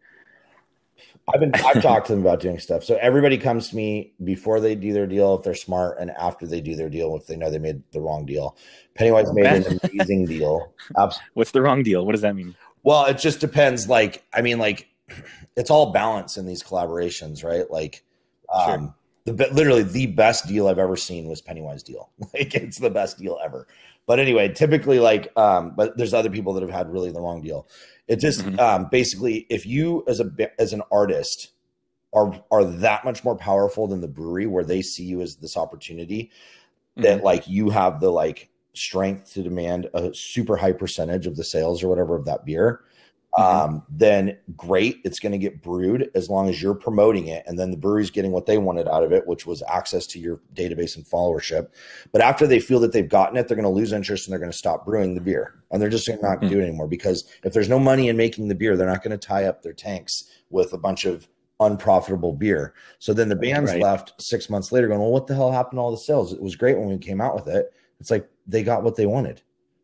I've 1.32 1.40
been 1.40 1.52
I've 1.54 1.82
talked 1.82 2.06
to 2.06 2.12
them 2.12 2.22
about 2.22 2.40
doing 2.40 2.58
stuff. 2.58 2.84
So 2.84 2.96
everybody 3.00 3.38
comes 3.38 3.70
to 3.70 3.76
me 3.76 4.14
before 4.24 4.60
they 4.60 4.74
do 4.74 4.92
their 4.92 5.06
deal 5.06 5.34
if 5.34 5.42
they're 5.42 5.54
smart, 5.54 5.98
and 6.00 6.10
after 6.12 6.46
they 6.46 6.60
do 6.60 6.76
their 6.76 6.88
deal 6.88 7.16
if 7.16 7.26
they 7.26 7.36
know 7.36 7.50
they 7.50 7.58
made 7.58 7.82
the 7.92 8.00
wrong 8.00 8.26
deal. 8.26 8.56
Pennywise 8.94 9.32
made 9.32 9.46
an 9.46 9.80
amazing 9.92 10.26
deal. 10.26 10.72
Abs- 10.96 11.18
what's 11.34 11.50
the 11.50 11.62
wrong 11.62 11.82
deal? 11.82 12.06
What 12.06 12.12
does 12.12 12.22
that 12.22 12.34
mean? 12.34 12.54
Well, 12.82 13.06
it 13.06 13.18
just 13.18 13.40
depends. 13.40 13.88
Like, 13.88 14.24
I 14.32 14.42
mean, 14.42 14.58
like, 14.58 14.88
it's 15.56 15.70
all 15.70 15.92
balance 15.92 16.36
in 16.36 16.46
these 16.46 16.62
collaborations, 16.62 17.44
right? 17.44 17.70
Like, 17.70 18.04
um, 18.52 18.94
the 19.24 19.32
literally 19.52 19.82
the 19.82 20.06
best 20.06 20.46
deal 20.46 20.68
I've 20.68 20.78
ever 20.78 20.96
seen 20.96 21.26
was 21.26 21.40
Pennywise 21.40 21.82
deal. 21.82 22.10
Like, 22.32 22.54
it's 22.54 22.78
the 22.78 22.90
best 22.90 23.18
deal 23.18 23.38
ever. 23.44 23.66
But 24.06 24.20
anyway, 24.20 24.48
typically, 24.52 25.00
like, 25.00 25.32
um, 25.36 25.72
but 25.76 25.96
there's 25.96 26.14
other 26.14 26.30
people 26.30 26.52
that 26.54 26.62
have 26.62 26.70
had 26.70 26.92
really 26.92 27.10
the 27.10 27.20
wrong 27.20 27.42
deal. 27.42 27.66
It 28.08 28.16
just 28.16 28.40
Mhm. 28.40 28.58
um, 28.60 28.88
basically, 28.90 29.46
if 29.48 29.66
you 29.66 30.04
as 30.06 30.20
a 30.20 30.30
as 30.58 30.72
an 30.72 30.82
artist 30.92 31.50
are 32.12 32.40
are 32.50 32.64
that 32.64 33.04
much 33.04 33.24
more 33.24 33.36
powerful 33.36 33.86
than 33.88 34.00
the 34.00 34.08
brewery, 34.08 34.46
where 34.46 34.64
they 34.64 34.80
see 34.82 35.04
you 35.04 35.20
as 35.20 35.36
this 35.36 35.56
opportunity, 35.56 36.30
that 36.96 37.24
like 37.24 37.48
you 37.48 37.70
have 37.70 38.00
the 38.00 38.10
like 38.10 38.48
strength 38.74 39.32
to 39.34 39.42
demand 39.42 39.88
a 39.94 40.14
super 40.14 40.56
high 40.56 40.72
percentage 40.72 41.26
of 41.26 41.36
the 41.36 41.44
sales 41.44 41.82
or 41.82 41.88
whatever 41.88 42.14
of 42.14 42.24
that 42.26 42.44
beer 42.44 42.80
um 43.38 43.82
then 43.90 44.36
great 44.56 44.98
it's 45.04 45.18
going 45.20 45.32
to 45.32 45.38
get 45.38 45.62
brewed 45.62 46.10
as 46.14 46.30
long 46.30 46.48
as 46.48 46.62
you're 46.62 46.74
promoting 46.74 47.26
it 47.26 47.42
and 47.46 47.58
then 47.58 47.70
the 47.70 47.76
brewery's 47.76 48.10
getting 48.10 48.32
what 48.32 48.46
they 48.46 48.56
wanted 48.56 48.88
out 48.88 49.02
of 49.04 49.12
it 49.12 49.26
which 49.26 49.46
was 49.46 49.62
access 49.68 50.06
to 50.06 50.18
your 50.18 50.40
database 50.54 50.96
and 50.96 51.04
followership 51.04 51.68
but 52.12 52.20
after 52.22 52.46
they 52.46 52.58
feel 52.58 52.80
that 52.80 52.92
they've 52.92 53.08
gotten 53.08 53.36
it 53.36 53.46
they're 53.46 53.56
going 53.56 53.62
to 53.64 53.68
lose 53.68 53.92
interest 53.92 54.26
and 54.26 54.32
they're 54.32 54.38
going 54.38 54.50
to 54.50 54.56
stop 54.56 54.86
brewing 54.86 55.14
the 55.14 55.20
beer 55.20 55.54
and 55.70 55.82
they're 55.82 55.90
just 55.90 56.08
not 56.08 56.20
going 56.20 56.40
to 56.40 56.48
do 56.48 56.58
it 56.60 56.66
anymore 56.66 56.88
because 56.88 57.24
if 57.44 57.52
there's 57.52 57.68
no 57.68 57.78
money 57.78 58.08
in 58.08 58.16
making 58.16 58.48
the 58.48 58.54
beer 58.54 58.76
they're 58.76 58.86
not 58.88 59.02
going 59.02 59.18
to 59.18 59.26
tie 59.26 59.44
up 59.44 59.62
their 59.62 59.74
tanks 59.74 60.24
with 60.50 60.72
a 60.72 60.78
bunch 60.78 61.04
of 61.04 61.28
unprofitable 61.60 62.32
beer 62.32 62.74
so 62.98 63.12
then 63.12 63.28
the 63.28 63.36
band's 63.36 63.72
Right. 63.72 63.82
left 63.82 64.12
six 64.18 64.48
months 64.48 64.72
later 64.72 64.88
going 64.88 65.00
well 65.00 65.10
what 65.10 65.26
the 65.26 65.34
hell 65.34 65.50
happened 65.52 65.78
to 65.78 65.82
all 65.82 65.90
the 65.90 65.96
sales 65.96 66.32
it 66.32 66.40
was 66.40 66.54
great 66.56 66.78
when 66.78 66.88
we 66.88 66.98
came 66.98 67.20
out 67.20 67.34
with 67.34 67.48
it 67.48 67.72
it's 68.00 68.10
like 68.10 68.28
they 68.46 68.62
got 68.62 68.82
what 68.84 68.94
they 68.94 69.06
wanted. 69.06 69.40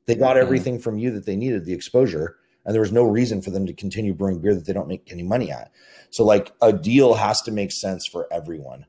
They 0.07 0.15
got 0.15 0.37
Mhm. 0.37 0.41
everything 0.41 0.79
from 0.79 0.99
you 0.99 1.11
that 1.13 1.25
they 1.25 1.35
needed, 1.35 1.65
the 1.65 1.73
exposure, 1.73 2.37
and 2.65 2.75
there 2.75 2.81
was 2.83 2.93
no 2.93 3.05
reason 3.05 3.43
for 3.43 3.51
them 3.51 3.67
to 3.67 3.73
continue 3.73 4.15
brewing 4.15 4.41
beer 4.41 4.55
that 4.55 4.67
they 4.67 4.73
don't 4.73 4.89
make 4.89 5.11
any 5.11 5.23
money 5.23 5.51
at. 5.51 5.73
So 6.11 6.25
like 6.25 6.53
a 6.61 6.73
deal 6.73 7.15
has 7.15 7.43
to 7.43 7.51
make 7.51 7.73
sense 7.73 8.07
for 8.07 8.27
everyone. 8.33 8.87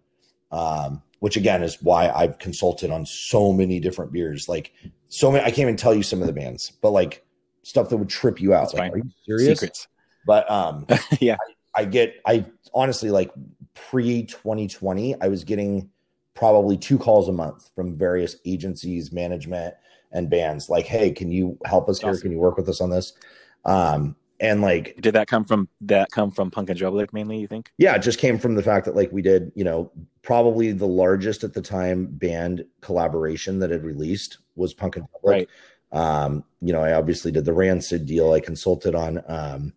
Um, 0.51 1.01
which 1.19 1.37
again 1.37 1.63
is 1.63 1.81
why 1.81 2.09
I've 2.09 2.37
consulted 2.37 2.91
on 2.91 3.05
so 3.05 3.53
many 3.53 3.79
different 3.79 4.11
beers. 4.11 4.49
Like 4.49 4.73
so 5.07 5.31
many 5.31 5.41
I 5.43 5.47
can't 5.47 5.59
even 5.59 5.77
tell 5.77 5.95
you 5.95 6.03
some 6.03 6.19
of 6.19 6.27
the 6.27 6.33
bands, 6.33 6.69
but 6.81 6.91
like 6.91 7.25
stuff 7.61 7.87
that 7.89 7.97
would 7.97 8.09
trip 8.09 8.41
you 8.41 8.53
out. 8.53 8.63
That's 8.63 8.73
Like, 8.73 8.91
fine. 8.91 9.01
are 9.01 9.03
you 9.05 9.11
serious? 9.25 9.59
Secrets. 9.59 9.87
But 10.27 10.51
um 10.51 10.85
yeah. 11.21 11.37
I 11.73 11.85
get 11.85 12.15
I 12.25 12.45
honestly 12.73 13.09
like 13.09 13.31
pre 13.73 14.23
2020, 14.23 15.15
I 15.21 15.27
was 15.29 15.43
getting 15.43 15.89
probably 16.33 16.77
two 16.77 16.97
calls 16.97 17.29
a 17.29 17.31
month 17.31 17.69
from 17.73 17.97
various 17.97 18.35
agencies, 18.45 19.11
management, 19.11 19.75
and 20.11 20.29
bands 20.29 20.69
like, 20.69 20.85
hey, 20.85 21.11
can 21.11 21.31
you 21.31 21.57
help 21.65 21.87
us 21.89 21.99
here? 21.99 22.09
Awesome. 22.09 22.21
Can 22.21 22.31
you 22.31 22.39
work 22.39 22.57
with 22.57 22.67
us 22.69 22.81
on 22.81 22.89
this? 22.89 23.13
Um, 23.65 24.15
and 24.39 24.61
like, 24.61 24.99
Did 24.99 25.13
that 25.15 25.27
come 25.27 25.45
from 25.45 25.69
that 25.81 26.11
come 26.11 26.29
from 26.29 26.51
Punk 26.51 26.69
in 26.69 26.77
Drublic 26.77 27.13
mainly? 27.13 27.37
You 27.39 27.47
think? 27.47 27.71
yeah, 27.77 27.95
it 27.95 27.99
just 27.99 28.19
came 28.19 28.37
from 28.37 28.55
the 28.55 28.63
fact 28.63 28.85
that 28.85 28.95
like 28.95 29.11
we 29.11 29.21
did, 29.21 29.51
you 29.55 29.63
know, 29.63 29.91
probably 30.21 30.71
the 30.73 30.87
largest 30.87 31.43
at 31.43 31.53
the 31.53 31.61
time 31.61 32.07
band 32.07 32.65
collaboration 32.81 33.59
that 33.59 33.69
had 33.69 33.83
released 33.83 34.39
was 34.55 34.73
Punk 34.73 34.97
in 34.97 35.03
Drublic. 35.03 35.07
Right. 35.23 35.49
Um, 35.91 36.43
you 36.61 36.73
know, 36.73 36.81
I 36.81 36.93
obviously 36.93 37.31
did 37.31 37.45
the 37.45 37.53
Rancid 37.53 38.05
deal. 38.05 38.33
I 38.33 38.39
consulted 38.39 38.95
on 38.95 39.23
um 39.27 39.73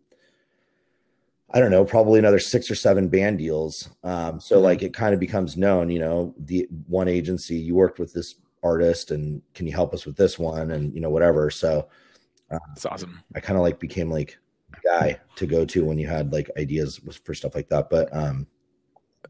I 1.51 1.61
don't 1.61 1.70
know, 1.70 1.84
probably 1.84 2.18
another 2.18 2.41
six 2.41 2.68
or 2.70 2.74
seven 2.74 3.07
band 3.09 3.39
deals. 3.39 3.89
Um, 4.03 4.41
so 4.41 4.59
Mhm. 4.59 4.62
like 4.62 4.82
it 4.82 4.93
kind 4.93 5.14
of 5.14 5.20
becomes 5.20 5.57
known, 5.57 5.91
you 5.91 6.01
know, 6.01 6.34
the 6.39 6.68
one 6.89 7.07
agency 7.07 7.57
you 7.57 7.76
worked 7.76 8.01
with 8.01 8.12
this 8.12 8.34
artist 8.64 9.12
and 9.12 9.43
can 9.55 9.66
you 9.66 9.72
help 9.72 9.95
us 9.95 10.05
with 10.07 10.16
this 10.16 10.41
one 10.41 10.72
and 10.72 10.93
you 10.93 11.01
know 11.01 11.11
whatever. 11.11 11.51
So 11.51 11.87
It's 12.73 12.87
awesome. 12.87 13.23
I 13.35 13.41
kind 13.41 13.57
of 13.57 13.63
like 13.63 13.79
became 13.79 14.11
like 14.11 14.39
guy 14.85 15.19
to 15.37 15.47
go 15.47 15.65
to 15.65 15.85
when 15.85 15.99
you 15.99 16.07
had 16.07 16.33
like 16.33 16.51
ideas 16.59 17.01
for 17.25 17.35
stuff 17.35 17.55
like 17.55 17.69
that. 17.69 17.91
But 17.91 18.15
um 18.15 18.47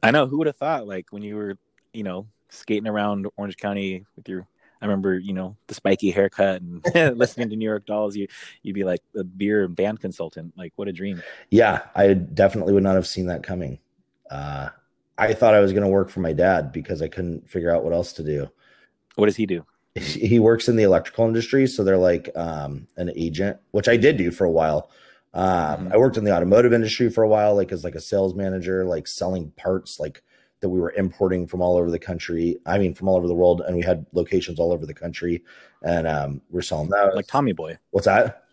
I 0.03 0.11
know. 0.11 0.27
Who 0.27 0.39
would 0.39 0.47
have 0.47 0.57
thought? 0.57 0.87
Like 0.87 1.07
when 1.11 1.23
you 1.23 1.37
were, 1.37 1.57
you 1.93 2.03
know, 2.03 2.27
skating 2.49 2.87
around 2.87 3.27
Orange 3.37 3.57
County 3.57 4.05
with 4.17 4.29
your 4.29 4.47
I 4.81 4.85
remember, 4.85 5.19
you 5.19 5.33
know, 5.33 5.57
the 5.69 5.75
spiky 5.75 6.11
haircut 6.11 6.61
and 6.61 6.85
listening 7.19 7.49
to 7.51 7.57
New 7.57 7.65
York 7.65 7.87
Dolls. 7.87 8.15
You 8.15 8.29
you'd 8.63 8.75
be 8.75 8.85
like 8.85 9.01
a 9.17 9.25
beer 9.25 9.65
and 9.65 9.75
band 9.75 10.01
consultant. 10.01 10.53
Like, 10.57 10.73
what 10.77 10.89
a 10.89 10.93
dream! 10.93 11.23
Yeah, 11.51 11.83
I 11.95 12.13
definitely 12.13 12.75
would 12.75 12.83
not 12.83 12.95
have 12.95 13.07
seen 13.07 13.27
that 13.27 13.43
coming. 13.43 13.79
Uh, 14.31 14.69
I 15.17 15.33
thought 15.33 15.55
I 15.55 15.61
was 15.61 15.73
going 15.73 15.83
to 15.83 15.89
work 15.89 16.11
for 16.11 16.21
my 16.21 16.33
dad 16.33 16.73
because 16.73 17.01
I 17.01 17.09
couldn't 17.09 17.49
figure 17.49 17.75
out 17.75 17.85
what 17.85 17.95
else 17.95 18.13
to 18.15 18.23
do. 18.23 18.51
What 19.15 19.27
does 19.27 19.37
he 19.37 19.47
do? 19.47 19.65
He 20.01 20.39
works 20.39 20.69
in 20.69 20.77
the 20.77 20.83
electrical 20.83 21.27
industry, 21.27 21.67
so 21.67 21.83
they're 21.83 21.97
like 21.97 22.31
um, 22.37 22.87
an 22.97 23.11
agent, 23.17 23.59
which 23.71 23.89
I 23.89 23.97
did 23.97 24.17
do 24.17 24.31
for 24.31 24.45
a 24.45 24.51
while. 24.51 24.91
Um, 25.35 25.89
Mhm. 25.89 25.93
I 25.93 25.97
worked 25.97 26.17
in 26.17 26.25
the 26.25 26.35
automotive 26.35 26.73
industry 26.73 27.11
for 27.11 27.23
a 27.25 27.29
while, 27.29 27.55
like 27.55 27.73
as 27.73 27.85
like 27.85 27.95
a 27.95 28.01
sales 28.01 28.35
manager, 28.35 28.85
like 28.85 29.07
selling 29.07 29.51
parts, 29.53 29.99
like 30.01 30.23
that 30.61 30.71
we 30.71 30.81
were 30.81 30.93
importing 30.93 31.47
from 31.47 31.61
all 31.61 31.77
over 31.77 31.91
the 31.91 31.99
country. 31.99 32.59
I 32.65 32.79
mean, 32.79 32.95
from 32.95 33.09
all 33.09 33.17
over 33.17 33.27
the 33.27 33.35
world, 33.35 33.61
and 33.67 33.77
we 33.77 33.83
had 33.83 34.07
locations 34.13 34.59
all 34.59 34.73
over 34.73 34.87
the 34.87 34.95
country, 34.95 35.43
and 35.83 36.07
um, 36.07 36.41
we're 36.51 36.63
selling 36.63 36.89
that. 36.91 37.15
Like 37.15 37.27
Tommy 37.27 37.53
Boy. 37.53 37.77
What's 37.91 38.07
that? 38.07 38.46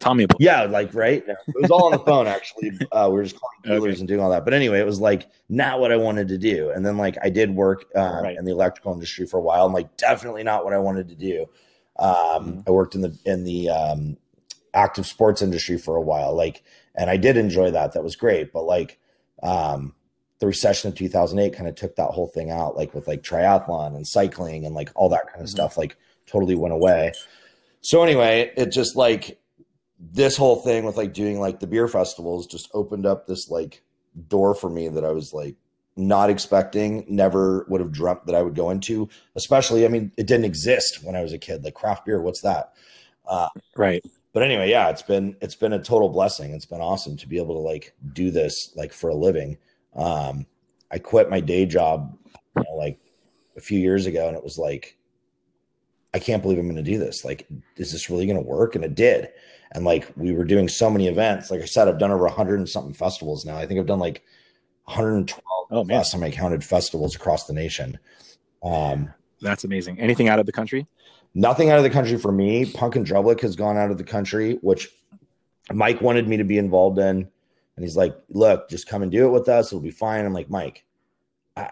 Tommy. 0.00 0.26
Yeah, 0.38 0.64
like 0.64 0.94
right. 0.94 1.24
It 1.26 1.36
was 1.54 1.70
all 1.70 1.86
on 1.86 1.92
the 1.92 1.98
phone 2.00 2.26
actually. 2.36 2.72
Uh, 2.92 3.08
we 3.10 3.16
were 3.18 3.22
just 3.24 3.36
calling 3.38 3.56
dealers 3.64 3.94
Okay. 3.94 4.00
and 4.00 4.08
doing 4.08 4.20
all 4.20 4.30
that. 4.30 4.44
But 4.44 4.54
anyway, 4.54 4.80
it 4.80 4.86
was 4.86 5.00
like 5.00 5.28
not 5.48 5.80
what 5.80 5.92
I 5.92 5.96
wanted 5.96 6.28
to 6.28 6.38
do. 6.38 6.70
And 6.70 6.84
then 6.84 6.96
like 6.96 7.16
I 7.22 7.30
did 7.30 7.54
work 7.54 7.86
um, 7.96 8.22
Right. 8.22 8.36
in 8.36 8.44
the 8.44 8.52
electrical 8.52 8.92
industry 8.92 9.26
for 9.26 9.38
a 9.38 9.42
while. 9.42 9.66
I'm 9.66 9.72
like 9.72 9.96
definitely 9.96 10.42
not 10.44 10.64
what 10.64 10.72
I 10.74 10.78
wanted 10.78 11.08
to 11.08 11.14
do. 11.14 11.46
Um, 11.98 12.08
Mhm. 12.08 12.68
I 12.68 12.70
worked 12.70 12.94
in 12.94 13.00
the 13.00 13.16
in 13.24 13.44
the 13.44 13.70
um, 13.70 14.16
active 14.74 15.06
sports 15.06 15.42
industry 15.42 15.78
for 15.78 15.96
a 15.96 16.00
while. 16.02 16.34
Like, 16.34 16.62
and 16.94 17.10
I 17.10 17.16
did 17.16 17.36
enjoy 17.36 17.70
that. 17.72 17.92
That 17.92 18.04
was 18.04 18.14
great. 18.16 18.52
But 18.52 18.64
like, 18.64 18.98
um, 19.42 19.94
the 20.40 20.46
recession 20.46 20.88
of 20.88 20.94
2008 20.94 21.52
kind 21.56 21.68
of 21.68 21.74
took 21.74 21.96
that 21.96 22.10
whole 22.10 22.28
thing 22.28 22.50
out. 22.52 22.76
Like 22.76 22.94
with 22.94 23.08
like 23.08 23.22
triathlon 23.22 23.96
and 23.96 24.06
cycling 24.06 24.64
and 24.64 24.74
like 24.74 24.90
all 24.94 25.08
that 25.08 25.26
kind 25.26 25.40
of 25.40 25.46
Mhm. 25.46 25.50
stuff. 25.50 25.76
Like 25.76 25.96
totally 26.26 26.54
went 26.54 26.74
away. 26.74 27.12
So 27.80 28.02
anyway, 28.04 28.52
it 28.56 28.66
just 28.70 28.94
like 28.96 29.40
this 29.98 30.36
whole 30.36 30.56
thing 30.56 30.84
with 30.84 30.96
like 30.96 31.12
doing 31.12 31.40
like 31.40 31.60
the 31.60 31.66
beer 31.66 31.88
festivals 31.88 32.46
just 32.46 32.70
opened 32.74 33.06
up 33.06 33.26
this 33.26 33.50
like 33.50 33.82
door 34.28 34.54
for 34.54 34.70
me 34.70 34.88
that 34.88 35.04
I 35.04 35.10
was 35.12 35.32
like 35.32 35.56
not 35.96 36.30
expecting, 36.30 37.04
never 37.08 37.66
would 37.68 37.80
have 37.80 37.90
dreamt 37.92 38.26
that 38.26 38.34
I 38.34 38.42
would 38.42 38.54
go 38.54 38.70
into. 38.70 39.08
Especially, 39.34 39.84
I 39.84 39.88
mean, 39.88 40.12
it 40.16 40.26
didn't 40.26 40.44
exist 40.44 41.02
when 41.02 41.16
I 41.16 41.22
was 41.22 41.32
a 41.32 41.38
kid. 41.38 41.64
Like 41.64 41.74
craft 41.74 42.06
beer, 42.06 42.20
what's 42.22 42.42
that? 42.42 42.72
Uh, 43.26 43.48
Right. 43.76 44.02
but 44.32 44.42
anyway, 44.42 44.70
yeah, 44.70 44.88
it's 44.90 45.02
been 45.02 45.36
it's 45.40 45.54
been 45.56 45.72
a 45.72 45.82
total 45.82 46.08
blessing. 46.08 46.52
It's 46.52 46.66
been 46.66 46.80
awesome 46.80 47.16
to 47.16 47.28
be 47.28 47.38
able 47.38 47.54
to 47.54 47.60
like 47.60 47.94
do 48.12 48.30
this 48.30 48.72
like 48.76 48.92
for 48.92 49.10
a 49.10 49.14
living. 49.14 49.58
Um, 49.94 50.46
I 50.90 50.98
quit 50.98 51.30
my 51.30 51.40
day 51.40 51.66
job, 51.66 52.16
you 52.56 52.62
know, 52.62 52.76
like 52.76 52.98
a 53.56 53.60
few 53.60 53.78
years 53.78 54.06
ago, 54.06 54.28
and 54.28 54.36
it 54.36 54.44
was 54.44 54.58
like, 54.58 54.96
I 56.14 56.18
can't 56.18 56.42
believe 56.42 56.58
I'm 56.58 56.66
going 56.66 56.76
to 56.76 56.82
do 56.82 56.98
this. 56.98 57.24
Like, 57.24 57.46
is 57.76 57.92
this 57.92 58.08
really 58.10 58.26
going 58.26 58.38
to 58.38 58.42
work? 58.42 58.74
And 58.74 58.84
it 58.84 58.94
did. 58.94 59.28
And 59.72 59.84
like, 59.84 60.10
we 60.16 60.32
were 60.32 60.44
doing 60.44 60.68
so 60.68 60.88
many 60.88 61.06
events. 61.06 61.50
Like 61.50 61.60
I 61.60 61.66
said, 61.66 61.88
I've 61.88 61.98
done 61.98 62.10
over 62.10 62.24
100 62.24 62.58
and 62.58 62.68
something 62.68 62.94
festivals 62.94 63.44
now. 63.44 63.56
I 63.56 63.66
think 63.66 63.78
I've 63.78 63.86
done 63.86 63.98
like 63.98 64.22
112 64.84 65.42
Oh 65.70 65.84
man, 65.84 65.98
last 65.98 66.12
time 66.12 66.22
I 66.22 66.30
counted 66.30 66.64
festivals 66.64 67.14
across 67.14 67.44
the 67.44 67.52
nation. 67.52 67.98
Um, 68.62 69.12
that's 69.42 69.64
amazing. 69.64 70.00
Anything 70.00 70.28
out 70.28 70.38
of 70.38 70.46
the 70.46 70.52
country? 70.52 70.86
nothing 71.34 71.70
out 71.70 71.78
of 71.78 71.84
the 71.84 71.90
country 71.90 72.18
for 72.18 72.32
me. 72.32 72.66
Punk 72.66 72.96
in 72.96 73.04
Drublic 73.04 73.40
has 73.40 73.56
gone 73.56 73.76
out 73.76 73.90
of 73.90 73.98
the 73.98 74.04
country, 74.04 74.54
which 74.62 74.88
Mike 75.72 76.00
wanted 76.00 76.28
me 76.28 76.36
to 76.36 76.44
be 76.44 76.58
involved 76.58 76.98
in. 76.98 77.28
And 77.76 77.84
he's 77.84 77.96
like, 77.96 78.16
look, 78.28 78.68
just 78.68 78.88
come 78.88 79.02
and 79.02 79.12
do 79.12 79.26
it 79.26 79.30
with 79.30 79.48
us. 79.48 79.68
It'll 79.68 79.80
be 79.80 79.90
fine. 79.90 80.24
I'm 80.24 80.34
like, 80.34 80.50
Mike, 80.50 80.84
I, 81.56 81.70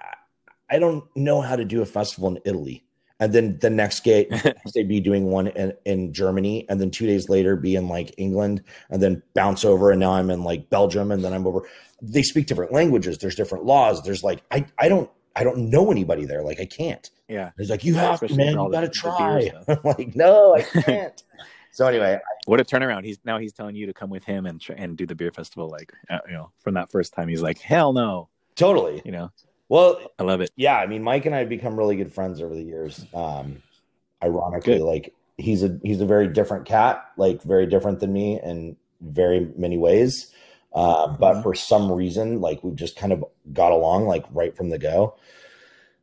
I 0.70 0.78
don't 0.78 1.05
know 1.16 1.41
how 1.41 1.57
to 1.57 1.64
do 1.64 1.82
a 1.82 1.87
festival 1.87 2.28
in 2.28 2.39
Italy. 2.45 2.84
And 3.21 3.33
then 3.33 3.59
the 3.61 3.71
next 3.71 4.01
day, 4.05 4.29
they'd 4.75 4.89
be 4.89 5.01
doing 5.01 5.27
one 5.27 5.49
in, 5.49 5.73
in 5.85 6.12
Germany. 6.12 6.67
And 6.69 6.81
then 6.81 6.91
two 6.91 7.07
days 7.07 7.29
later, 7.29 7.57
be 7.57 7.75
in 7.77 7.89
like 7.89 8.14
England 8.19 8.62
and 8.91 9.03
then 9.03 9.23
bounce 9.35 9.64
over. 9.64 9.91
And 9.91 10.01
now 10.01 10.12
I'm 10.12 10.31
in 10.31 10.43
like 10.45 10.69
Belgium. 10.71 11.11
And 11.12 11.25
then 11.25 11.33
I'm 11.33 11.47
over. 11.47 11.67
They 12.03 12.23
speak 12.23 12.47
different 12.47 12.73
languages. 12.73 13.19
There's 13.19 13.35
different 13.35 13.64
laws. 13.64 14.03
There's 14.03 14.23
like, 14.23 14.43
I, 14.51 14.67
I 14.79 14.89
don't, 14.89 15.11
I 15.35 15.45
don't 15.45 15.71
know 15.71 15.91
anybody 15.91 16.25
there. 16.25 16.43
Like, 16.43 16.61
I 16.61 16.67
can't. 16.67 17.09
Yeah. 17.29 17.51
He's 17.59 17.71
like, 17.71 17.85
you 17.85 17.95
have 17.95 18.21
to, 18.21 18.35
man. 18.35 18.53
You 18.59 18.71
got 18.71 18.81
to 18.83 18.89
try. 18.89 19.51
I'm 19.69 19.79
like, 19.85 20.14
no, 20.17 20.55
I 20.55 20.62
can't. 20.83 21.23
so 21.73 21.87
anyway, 21.87 22.19
What 22.47 22.61
a 22.61 22.64
turnaround! 22.64 23.05
He's 23.05 23.19
now 23.25 23.39
he's 23.39 23.53
telling 23.53 23.75
you 23.77 23.87
to 23.87 23.93
come 23.93 24.09
with 24.09 24.25
him 24.25 24.47
and 24.47 24.61
try, 24.61 24.77
and 24.77 24.97
do 24.97 25.05
the 25.05 25.14
beer 25.14 25.33
festival. 25.33 25.69
Like 25.69 25.93
uh, 26.09 26.21
you 26.27 26.33
know, 26.35 26.53
from 26.61 26.75
that 26.75 26.91
first 26.91 27.12
time, 27.12 27.29
he's 27.29 27.43
like, 27.43 27.59
hell 27.59 27.93
no. 27.93 28.29
totally. 28.55 29.03
You 29.05 29.12
know, 29.12 29.33
Well, 29.69 29.99
I 30.19 30.23
love 30.23 30.41
it. 30.41 30.51
yeah. 30.57 30.77
I 30.77 30.87
mean, 30.87 31.03
Mike 31.03 31.27
and 31.27 31.35
I 31.35 31.39
have 31.41 31.49
become 31.49 31.77
really 31.77 31.97
good 31.97 32.12
friends 32.12 32.41
over 32.41 32.55
the 32.55 32.62
years. 32.62 33.05
Um, 33.14 33.62
ironically, 34.23 34.79
Good. 34.79 34.83
like 34.85 35.14
he's 35.39 35.62
a 35.62 35.79
he's 35.83 36.01
a 36.01 36.07
very 36.07 36.29
different 36.29 36.67
cat, 36.67 37.05
like 37.17 37.43
very 37.43 37.67
different 37.67 38.01
than 38.01 38.12
me 38.12 38.41
in 38.43 38.77
very 39.01 39.53
many 39.57 39.77
ways. 39.77 40.33
Uh, 40.73 41.09
but 41.09 41.37
Mhm. 41.37 41.43
for 41.43 41.55
some 41.55 41.91
reason, 41.91 42.41
like 42.41 42.62
we've 42.62 42.77
just 42.77 42.97
kind 42.97 43.12
of 43.12 43.25
got 43.53 43.73
along 43.73 44.07
like 44.07 44.25
right 44.33 44.57
from 44.57 44.69
the 44.71 44.79
go. 44.79 45.14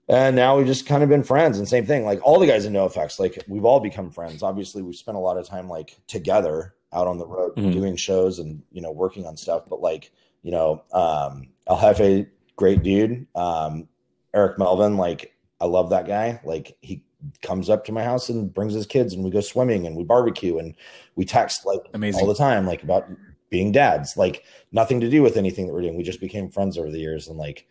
And 0.10 0.36
now 0.36 0.58
we've 0.58 0.68
just 0.68 0.86
kind 0.86 1.02
of 1.02 1.08
been 1.10 1.24
friends. 1.24 1.58
And 1.58 1.68
same 1.68 1.86
thing, 1.86 2.04
like 2.06 2.20
all 2.26 2.38
the 2.40 2.46
guys 2.48 2.66
in 2.66 2.74
NOFX, 2.74 3.20
like 3.20 3.42
we've 3.48 3.64
all 3.66 3.80
become 3.80 4.12
friends. 4.12 4.44
Obviously, 4.44 4.82
we've 4.82 4.96
spent 4.96 5.16
a 5.16 5.20
lot 5.22 5.38
of 5.38 5.48
time 5.48 5.70
like 5.70 5.96
together 6.08 6.74
out 6.92 7.08
on 7.08 7.18
the 7.18 7.26
road 7.26 7.56
Mhm. 7.56 7.72
doing 7.72 7.96
shows 7.96 8.38
and 8.40 8.62
you 8.72 8.82
know 8.82 8.92
working 8.92 9.26
on 9.26 9.38
stuff. 9.38 9.64
But 9.70 9.82
like 9.82 10.12
you 10.42 10.52
know, 10.52 10.82
um, 10.92 11.48
El 11.68 11.78
Hefe, 11.78 12.28
great 12.56 12.84
dude. 12.84 13.28
Um, 13.36 13.88
Eric 14.34 14.58
Melvin, 14.58 14.98
like 14.98 15.34
I 15.62 15.66
love 15.66 15.90
that 15.92 16.08
guy. 16.08 16.40
Like 16.44 16.76
he 16.82 17.04
comes 17.42 17.70
up 17.70 17.86
to 17.86 17.92
my 17.92 18.04
house 18.04 18.30
and 18.30 18.54
brings 18.54 18.74
his 18.74 18.86
kids, 18.86 19.14
and 19.14 19.24
we 19.24 19.30
go 19.32 19.42
swimming 19.42 19.86
and 19.88 19.96
we 19.96 20.04
barbecue 20.04 20.58
and 20.58 20.76
we 21.16 21.26
text 21.26 21.66
like 21.66 21.82
Amazing. 21.94 22.22
all 22.22 22.28
the 22.28 22.36
time, 22.36 22.66
like 22.66 22.84
about 22.84 23.08
being 23.50 23.72
dads. 23.72 24.18
Like 24.18 24.44
nothing 24.72 25.00
to 25.02 25.10
do 25.10 25.22
with 25.22 25.38
anything 25.38 25.68
that 25.68 25.74
we're 25.74 25.82
doing. 25.82 25.96
We 25.96 26.04
just 26.04 26.20
became 26.20 26.50
friends 26.50 26.78
over 26.78 26.90
the 26.90 27.00
years, 27.00 27.28
and 27.28 27.38
like, 27.38 27.68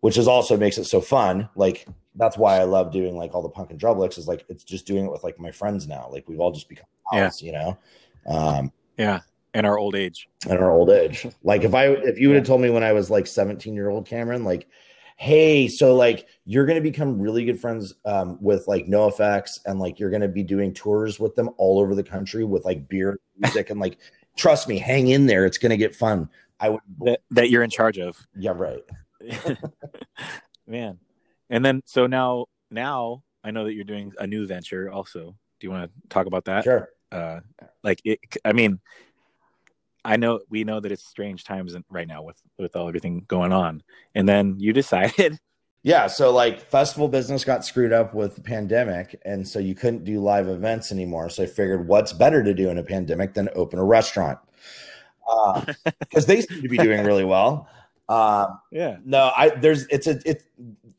which 0.00 0.18
is 0.18 0.28
also 0.28 0.56
makes 0.56 0.78
it 0.78 0.84
so 0.84 1.00
fun. 1.00 1.48
Like 1.56 1.86
that's 2.14 2.36
why 2.36 2.60
I 2.60 2.64
love 2.64 2.92
doing 2.92 3.16
like 3.16 3.34
all 3.34 3.42
the 3.42 3.48
Punk 3.48 3.70
in 3.70 3.78
Drublics 3.78 4.18
is 4.18 4.28
like 4.28 4.44
it's 4.48 4.64
just 4.64 4.86
doing 4.86 5.06
it 5.06 5.10
with 5.10 5.24
like 5.24 5.40
my 5.40 5.50
friends 5.50 5.88
now. 5.88 6.08
Like 6.10 6.28
we've 6.28 6.40
all 6.40 6.52
just 6.52 6.68
become 6.68 6.86
Yeah. 7.12 7.30
you 7.40 7.52
know. 7.52 7.78
Um, 8.26 8.72
Yeah, 8.98 9.20
in 9.54 9.64
our 9.64 9.78
old 9.78 9.94
age. 9.94 10.28
in 10.48 10.56
our 10.56 10.70
old 10.70 10.90
age. 10.90 11.26
Like 11.42 11.64
if 11.64 11.74
I 11.74 11.86
if 11.88 12.18
you 12.18 12.28
would 12.28 12.36
have 12.36 12.46
told 12.46 12.60
me 12.60 12.70
when 12.70 12.82
I 12.84 12.92
was 12.92 13.10
like 13.10 13.26
17 13.26 13.74
year 13.74 13.88
old 13.90 14.06
Cameron, 14.06 14.44
like, 14.44 14.68
hey, 15.16 15.68
so 15.68 15.94
like 15.94 16.26
you're 16.44 16.66
gonna 16.66 16.80
become 16.80 17.20
really 17.20 17.44
good 17.44 17.60
friends 17.60 17.94
um, 18.04 18.38
with 18.40 18.66
like 18.68 18.86
NOFX 18.86 19.58
and 19.66 19.78
like 19.78 19.98
you're 20.00 20.10
gonna 20.10 20.28
be 20.28 20.42
doing 20.42 20.72
tours 20.72 21.20
with 21.20 21.34
them 21.34 21.50
all 21.58 21.78
over 21.80 21.94
the 21.94 22.02
country 22.02 22.44
with 22.44 22.64
like 22.64 22.88
beer 22.88 23.18
music 23.38 23.70
and 23.70 23.78
like 23.80 23.98
trust 24.36 24.68
me, 24.68 24.78
hang 24.78 25.08
in 25.08 25.26
there, 25.26 25.44
it's 25.44 25.58
gonna 25.58 25.76
get 25.76 25.94
fun. 25.94 26.28
I 26.60 26.70
would 26.70 26.80
That 27.00 27.20
that 27.32 27.50
you're 27.50 27.62
in 27.62 27.70
charge 27.70 27.98
of. 27.98 28.16
yeah, 28.36 28.52
right. 28.54 28.82
Man, 30.66 30.98
and 31.50 31.64
then 31.64 31.82
so 31.86 32.06
now 32.06 32.46
now 32.70 33.22
I 33.44 33.50
know 33.50 33.64
that 33.64 33.74
you're 33.74 33.84
doing 33.84 34.12
a 34.18 34.26
new 34.26 34.46
venture. 34.46 34.90
Also, 34.90 35.36
do 35.60 35.66
you 35.66 35.70
want 35.70 35.90
to 35.90 36.08
talk 36.08 36.26
about 36.26 36.44
that? 36.46 36.64
Sure. 36.64 36.88
uh 37.10 37.40
like 37.82 38.00
it 38.04 38.20
i 38.44 38.52
mean 38.52 38.80
i 40.04 40.16
know 40.16 40.40
we 40.48 40.64
know 40.64 40.80
that 40.80 40.92
it's 40.92 41.06
strange 41.06 41.44
times 41.44 41.74
right 41.90 42.08
now 42.08 42.22
with 42.22 42.40
with 42.58 42.74
all 42.76 42.88
everything 42.88 43.24
going 43.28 43.52
on 43.52 43.82
and 44.14 44.28
then 44.28 44.56
you 44.58 44.72
decided 44.82 45.38
Yeah, 45.84 46.06
so 46.06 46.32
like 46.32 46.60
festival 46.60 47.08
business 47.08 47.44
got 47.44 47.64
screwed 47.64 47.92
up 47.92 48.14
with 48.14 48.36
the 48.36 48.40
pandemic, 48.40 49.20
and 49.24 49.46
so 49.46 49.58
you 49.58 49.74
couldn't 49.74 50.04
do 50.04 50.20
live 50.20 50.48
events 50.48 50.92
anymore. 50.92 51.28
So 51.28 51.42
I 51.42 51.46
figured, 51.46 51.88
what's 51.88 52.12
better 52.12 52.40
to 52.44 52.54
do 52.54 52.70
in 52.70 52.78
a 52.78 52.84
pandemic 52.84 53.34
than 53.34 53.48
open 53.56 53.80
a 53.80 53.84
restaurant? 53.84 54.38
Because 55.98 56.26
they 56.26 56.42
seem 56.42 56.62
to 56.62 56.68
be 56.68 56.78
doing 56.78 57.04
really 57.04 57.24
well. 57.24 57.68
Um, 58.08 58.58
yeah 58.70 58.98
no, 59.04 59.32
I 59.36 59.50
there's 59.50 59.86
it's 59.86 60.06
a 60.06 60.20
it's 60.26 60.44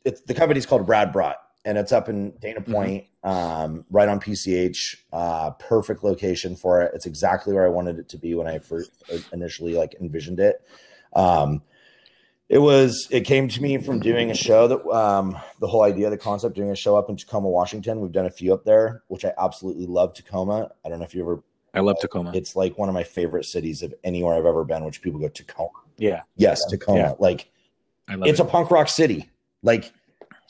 it's 0.03 0.21
the 0.21 0.33
company's 0.33 0.65
called 0.65 0.87
Rad 0.87 1.11
Brat, 1.11 1.37
and 1.65 1.77
it's 1.77 1.91
up 1.91 2.09
in 2.09 2.31
Dana 2.41 2.61
Point, 2.61 3.05
um, 3.23 3.85
right 3.89 4.09
on 4.09 4.19
PCH. 4.19 4.97
Uh, 5.11 5.51
perfect 5.51 6.03
location 6.03 6.55
for 6.55 6.81
it. 6.81 6.91
It's 6.93 7.05
exactly 7.05 7.53
where 7.53 7.65
I 7.65 7.69
wanted 7.69 7.99
it 7.99 8.09
to 8.09 8.17
be 8.17 8.35
when 8.35 8.47
I 8.47 8.59
first 8.59 8.91
initially 9.31 9.75
like 9.75 9.95
envisioned 9.99 10.39
it. 10.39 10.61
Um, 11.15 11.61
it 12.49 12.57
was 12.59 13.07
it 13.09 13.21
came 13.21 13.47
to 13.47 13.61
me 13.61 13.77
from 13.77 13.99
doing 13.99 14.29
a 14.29 14.35
show 14.35 14.67
that 14.67 14.85
um, 14.89 15.37
the 15.59 15.67
whole 15.67 15.83
idea, 15.83 16.09
the 16.09 16.17
concept, 16.17 16.55
doing 16.55 16.69
a 16.69 16.75
show 16.75 16.95
up 16.95 17.09
in 17.09 17.15
Tacoma, 17.15 17.49
Washington. 17.49 18.01
We've 18.01 18.11
done 18.11 18.25
a 18.25 18.31
few 18.31 18.53
up 18.53 18.65
there, 18.65 19.03
which 19.07 19.23
I 19.23 19.31
absolutely 19.39 19.87
love. 19.87 20.13
Tacoma. 20.13 20.69
I 20.85 20.89
don't 20.89 20.99
know 20.99 21.05
if 21.05 21.15
you 21.15 21.21
ever. 21.21 21.43
i 21.73 21.79
love 21.79 21.97
tacoma 21.99 22.31
It's 22.35 22.55
like 22.55 22.77
one 22.77 22.89
of 22.89 22.93
my 22.93 23.03
favorite 23.03 23.45
cities 23.45 23.81
of 23.81 23.93
anywhere 24.03 24.35
I've 24.35 24.45
ever 24.45 24.65
been. 24.65 24.83
Which 24.83 25.01
people 25.01 25.19
go 25.19 25.29
Tacoma. 25.29 25.69
yeah 25.97 26.21
Yes, 26.35 26.63
Tacoma. 26.69 26.99
Yeah. 26.99 27.13
Like 27.17 27.49
i 28.09 28.15
love 28.15 28.27
it's 28.27 28.39
it 28.39 28.45
a 28.45 28.49
punk 28.49 28.69
rock 28.69 28.89
city. 28.89 29.29
Like 29.63 29.93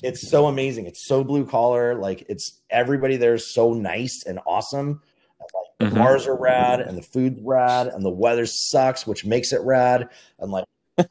it's 0.04 0.30
so 0.30 0.48
amazing. 0.48 0.86
It's 0.86 1.06
so 1.08 1.24
blue 1.24 1.46
collar. 1.46 1.96
Like 1.96 2.26
it's 2.30 2.62
everybody 2.70 3.16
there 3.18 3.34
is 3.34 3.46
so 3.54 3.74
nice 3.74 4.24
and 4.28 4.40
awesome. 4.46 5.02
Like 5.40 5.50
the 5.80 5.86
Mhm. 5.88 6.00
bars 6.00 6.28
are 6.28 6.36
rad 6.36 6.80
and 6.82 6.98
the 6.98 7.02
food's 7.02 7.40
rad 7.42 7.88
and 7.88 8.04
the 8.04 8.10
weather 8.12 8.46
sucks, 8.46 9.08
which 9.08 9.26
makes 9.26 9.52
it 9.54 9.62
rad. 9.62 10.10
And 10.40 10.52
like 10.52 10.66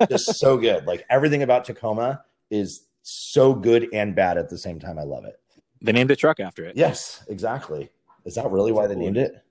just 0.08 0.38
so 0.38 0.56
good. 0.58 0.86
Like 0.86 1.04
everything 1.10 1.42
about 1.42 1.64
Tacoma 1.64 2.24
is 2.50 2.86
so 3.02 3.54
good 3.54 3.88
and 3.92 4.14
bad 4.14 4.38
at 4.38 4.48
the 4.48 4.58
same 4.58 4.78
time. 4.78 4.98
I 4.98 5.02
love 5.02 5.24
it. 5.24 5.40
They 5.80 5.92
named 5.92 6.10
a 6.10 6.16
truck 6.16 6.38
after 6.38 6.64
it. 6.64 6.76
Yes, 6.76 7.24
exactly. 7.28 7.90
Is 8.24 8.36
that 8.36 8.48
really 8.50 8.70
why 8.70 8.86
they 8.86 8.94
named 8.94 9.16
it? 9.16 9.42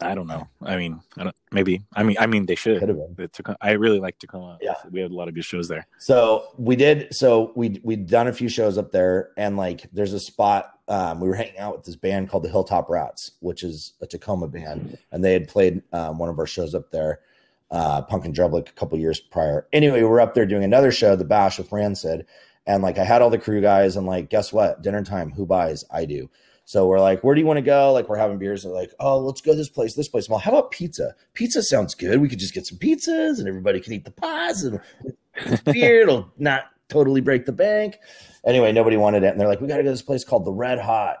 I 0.00 0.14
don't 0.14 0.26
know. 0.28 0.46
I 0.62 0.76
mean, 0.76 1.00
I 1.16 1.24
don't. 1.24 1.36
Maybe. 1.50 1.82
I 1.94 2.02
mean, 2.02 2.16
I 2.20 2.26
mean, 2.26 2.46
they 2.46 2.54
should. 2.54 2.78
Could 2.78 2.88
have 2.90 3.16
been. 3.16 3.28
Tacoma- 3.30 3.58
I 3.60 3.72
really 3.72 3.98
like 3.98 4.18
Tacoma. 4.18 4.58
Yeah. 4.60 4.74
we 4.90 5.00
had 5.00 5.10
a 5.10 5.14
lot 5.14 5.28
of 5.28 5.34
good 5.34 5.44
shows 5.44 5.66
there. 5.66 5.86
So 5.98 6.48
we 6.56 6.76
did. 6.76 7.08
So 7.14 7.52
we 7.56 7.80
we'd 7.82 8.06
done 8.06 8.28
a 8.28 8.32
few 8.32 8.48
shows 8.48 8.78
up 8.78 8.92
there, 8.92 9.30
and 9.36 9.56
like 9.56 9.86
there's 9.92 10.12
a 10.12 10.20
spot. 10.20 10.72
Um, 10.86 11.20
we 11.20 11.28
were 11.28 11.34
hanging 11.34 11.58
out 11.58 11.76
with 11.76 11.84
this 11.84 11.96
band 11.96 12.30
called 12.30 12.44
the 12.44 12.48
Hilltop 12.48 12.88
Rats, 12.88 13.32
which 13.40 13.62
is 13.64 13.94
a 14.00 14.06
Tacoma 14.06 14.46
band, 14.48 14.96
and 15.10 15.24
they 15.24 15.32
had 15.32 15.48
played 15.48 15.82
um, 15.92 16.18
one 16.18 16.28
of 16.28 16.38
our 16.38 16.46
shows 16.46 16.74
up 16.74 16.90
there, 16.92 17.20
uh, 17.70 18.02
Punk 18.02 18.24
in 18.24 18.32
Drublic, 18.32 18.68
a 18.68 18.72
couple 18.72 18.98
years 18.98 19.18
prior. 19.20 19.66
Anyway, 19.72 19.98
we 20.00 20.08
were 20.08 20.20
up 20.20 20.34
there 20.34 20.46
doing 20.46 20.64
another 20.64 20.92
show, 20.92 21.16
the 21.16 21.24
Bash 21.24 21.58
with 21.58 21.72
Rancid, 21.72 22.24
and 22.66 22.82
like 22.82 22.98
I 22.98 23.04
had 23.04 23.20
all 23.20 23.30
the 23.30 23.38
crew 23.38 23.60
guys, 23.60 23.96
and 23.96 24.06
like 24.06 24.30
guess 24.30 24.52
what? 24.52 24.80
Dinner 24.80 25.02
time. 25.02 25.32
Who 25.32 25.44
buys? 25.44 25.84
I 25.90 26.04
do. 26.04 26.30
So 26.68 26.86
we're 26.86 27.00
like, 27.00 27.24
where 27.24 27.34
do 27.34 27.40
you 27.40 27.46
want 27.46 27.56
to 27.56 27.62
go? 27.62 27.94
Like 27.94 28.10
we're 28.10 28.18
having 28.18 28.36
beers. 28.36 28.66
And 28.66 28.74
like, 28.74 28.92
oh, 29.00 29.18
let's 29.20 29.40
go 29.40 29.54
this 29.54 29.70
place, 29.70 29.94
this 29.94 30.06
place. 30.06 30.28
Well, 30.28 30.38
how 30.38 30.50
about 30.50 30.70
pizza? 30.70 31.14
Pizza 31.32 31.62
sounds 31.62 31.94
good. 31.94 32.20
We 32.20 32.28
could 32.28 32.38
just 32.38 32.52
get 32.52 32.66
some 32.66 32.76
pizzas, 32.76 33.38
and 33.38 33.48
everybody 33.48 33.80
can 33.80 33.94
eat 33.94 34.04
the 34.04 34.10
pies 34.10 34.64
and 34.64 34.78
beer. 35.64 36.02
It'll 36.02 36.30
not 36.36 36.64
totally 36.90 37.22
break 37.22 37.46
the 37.46 37.52
bank. 37.52 37.96
Anyway, 38.46 38.70
nobody 38.70 38.98
wanted 38.98 39.22
it, 39.22 39.28
and 39.28 39.40
they're 39.40 39.48
like, 39.48 39.62
we 39.62 39.66
got 39.66 39.78
to 39.78 39.82
go 39.82 39.86
to 39.86 39.92
this 39.92 40.02
place 40.02 40.24
called 40.24 40.44
the 40.44 40.52
Red 40.52 40.78
Hot. 40.78 41.16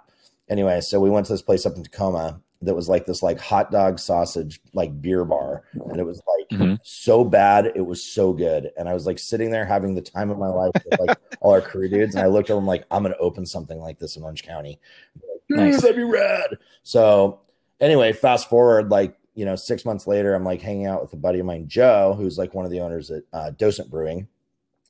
Anyway, 0.50 0.82
so 0.82 1.00
we 1.00 1.08
went 1.08 1.24
to 1.28 1.32
this 1.32 1.40
place 1.40 1.64
up 1.64 1.76
in 1.76 1.82
Tacoma 1.82 2.42
that 2.60 2.74
was 2.74 2.90
like 2.90 3.06
this 3.06 3.22
like 3.22 3.40
hot 3.40 3.70
dog 3.70 3.98
sausage 3.98 4.60
like 4.74 5.00
beer 5.00 5.24
bar, 5.24 5.62
and 5.72 5.98
it 5.98 6.04
was 6.04 6.20
like 6.26 6.37
Mhm. 6.52 6.78
so 6.82 7.24
bad 7.24 7.72
it 7.74 7.80
was 7.86 8.02
so 8.02 8.32
good. 8.32 8.70
And 8.76 8.88
I 8.88 8.94
was 8.94 9.06
like 9.06 9.18
sitting 9.18 9.50
there 9.50 9.64
having 9.66 9.94
the 9.94 10.00
time 10.02 10.30
of 10.30 10.38
my 10.38 10.48
life 10.48 10.74
with 10.84 10.98
like 10.98 11.10
all 11.40 11.52
our 11.52 11.60
crew 11.60 11.88
dudes, 11.88 12.14
and 12.14 12.24
I 12.24 12.28
looked 12.28 12.50
over, 12.50 12.58
I'm 12.60 12.66
like, 12.66 12.84
I'm 12.90 13.02
gonna 13.02 13.16
open 13.20 13.44
something 13.46 13.78
like 13.78 13.98
this 13.98 14.16
in 14.16 14.22
Orange 14.22 14.42
County. 14.42 14.80
Like, 15.16 15.42
Nice. 15.50 15.80
That'd 15.82 15.96
be 15.96 16.04
rad. 16.04 16.58
So 16.82 17.40
anyway, 17.80 18.12
fast 18.12 18.48
forward 18.48 18.90
like 18.90 19.16
you 19.34 19.44
know 19.44 19.56
six 19.56 19.84
months 19.84 20.06
later, 20.06 20.34
I'm 20.34 20.44
like 20.44 20.60
hanging 20.60 20.86
out 20.86 21.00
with 21.02 21.12
a 21.12 21.16
buddy 21.16 21.38
of 21.38 21.46
mine, 21.46 21.68
Joe, 21.68 22.14
who's 22.16 22.38
like 22.38 22.54
one 22.54 22.64
of 22.64 22.70
the 22.70 22.80
owners 22.80 23.10
at 23.10 23.22
uh, 23.32 23.50
Docent 23.50 23.90
Brewing. 23.90 24.28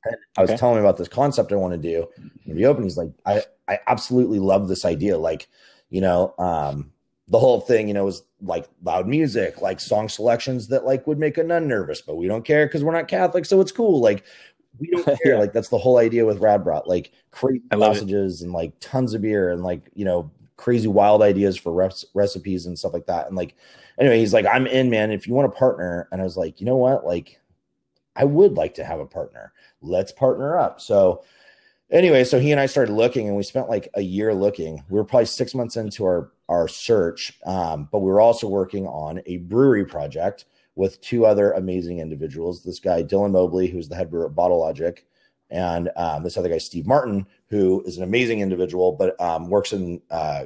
And 0.04 0.16
I 0.36 0.42
was 0.42 0.50
Okay. 0.50 0.56
telling 0.58 0.78
him 0.78 0.84
about 0.84 0.96
this 0.96 1.08
concept 1.08 1.52
I 1.52 1.56
want 1.56 1.74
to 1.74 1.78
do. 1.78 2.06
And 2.46 2.54
we 2.56 2.64
open, 2.66 2.82
he's 2.84 2.96
like, 2.96 3.10
I 3.26 3.42
I 3.68 3.80
absolutely 3.86 4.38
love 4.38 4.68
this 4.68 4.84
idea. 4.84 5.18
Like, 5.18 5.48
you 5.90 6.00
know, 6.00 6.34
um, 6.38 6.92
the 7.28 7.38
whole 7.38 7.60
thing, 7.60 7.88
you 7.88 7.94
know, 7.94 8.04
was 8.04 8.22
like 8.40 8.66
loud 8.82 9.06
music, 9.06 9.60
like 9.60 9.80
song 9.80 10.08
selections 10.08 10.68
that 10.68 10.84
like 10.84 11.06
would 11.06 11.18
make 11.18 11.36
a 11.38 11.44
nun 11.44 11.68
nervous, 11.68 12.00
but 12.00 12.16
we 12.16 12.26
don't 12.26 12.44
care 12.44 12.66
because 12.66 12.82
we're 12.82 12.92
not 12.92 13.08
Catholic, 13.08 13.44
so 13.44 13.60
it's 13.60 13.72
cool. 13.72 14.00
Like, 14.00 14.24
we 14.78 14.88
don't 14.90 15.04
care. 15.22 15.34
Yeah. 15.34 15.38
Like, 15.38 15.52
that's 15.52 15.68
the 15.68 15.78
whole 15.78 15.98
idea 15.98 16.24
with 16.24 16.38
Rad 16.38 16.64
Brat, 16.64 16.88
like 16.88 17.12
crazy 17.30 17.62
love 17.72 17.96
it. 17.96 18.00
sausages 18.00 18.42
and 18.42 18.52
like 18.52 18.72
tons 18.80 19.12
of 19.14 19.22
beer 19.22 19.50
and 19.50 19.62
like 19.62 19.90
you 19.94 20.04
know 20.04 20.30
crazy 20.56 20.88
wild 20.88 21.22
ideas 21.22 21.56
for 21.56 21.72
res- 21.72 22.06
recipes 22.14 22.66
and 22.66 22.78
stuff 22.78 22.92
like 22.92 23.06
that. 23.06 23.26
And 23.26 23.36
like, 23.36 23.54
anyway, 23.98 24.18
he's 24.18 24.34
like, 24.34 24.46
I'm 24.46 24.66
in, 24.66 24.90
man. 24.90 25.10
If 25.10 25.26
you 25.26 25.34
want 25.34 25.52
a 25.52 25.56
partner, 25.56 26.08
and 26.10 26.20
I 26.20 26.24
was 26.24 26.36
like, 26.36 26.60
you 26.60 26.66
know 26.66 26.76
what, 26.76 27.06
like, 27.06 27.40
I 28.16 28.24
would 28.24 28.54
like 28.54 28.74
to 28.74 28.84
have 28.84 29.00
a 29.00 29.06
partner. 29.06 29.52
Let's 29.80 30.12
partner 30.12 30.58
up. 30.58 30.80
So 30.80 31.24
anyway, 31.90 32.24
so 32.24 32.40
he 32.40 32.52
and 32.52 32.60
I 32.60 32.66
started 32.66 32.92
looking, 32.92 33.28
and 33.28 33.36
we 33.36 33.42
spent 33.42 33.68
like 33.68 33.88
a 33.94 34.00
year 34.00 34.34
looking. 34.34 34.82
We 34.88 34.96
were 34.96 35.04
probably 35.04 35.26
six 35.26 35.54
months 35.54 35.76
into 35.76 36.04
our 36.04 36.30
our 36.48 36.68
search, 36.68 37.38
um, 37.44 37.88
but 37.92 38.00
we 38.00 38.10
were 38.10 38.20
also 38.20 38.48
working 38.48 38.86
on 38.86 39.20
a 39.26 39.38
brewery 39.38 39.84
project 39.84 40.46
with 40.74 41.00
two 41.00 41.26
other 41.26 41.52
amazing 41.52 41.98
individuals. 41.98 42.62
This 42.62 42.78
guy 42.78 43.02
Dylan 43.02 43.32
Mobley, 43.32 43.66
who's 43.66 43.88
the 43.88 43.96
head 43.96 44.10
brewer 44.10 44.26
at 44.26 44.34
Bottle 44.34 44.60
Logic, 44.60 45.04
and 45.50 45.90
um, 45.96 46.22
this 46.22 46.36
other 46.36 46.48
guy 46.48 46.58
Steve 46.58 46.86
Martin, 46.86 47.26
who 47.48 47.82
is 47.84 47.96
an 47.96 48.02
amazing 48.02 48.40
individual, 48.40 48.92
but 48.92 49.20
um, 49.20 49.48
works 49.48 49.72
in 49.72 50.00
uh, 50.10 50.44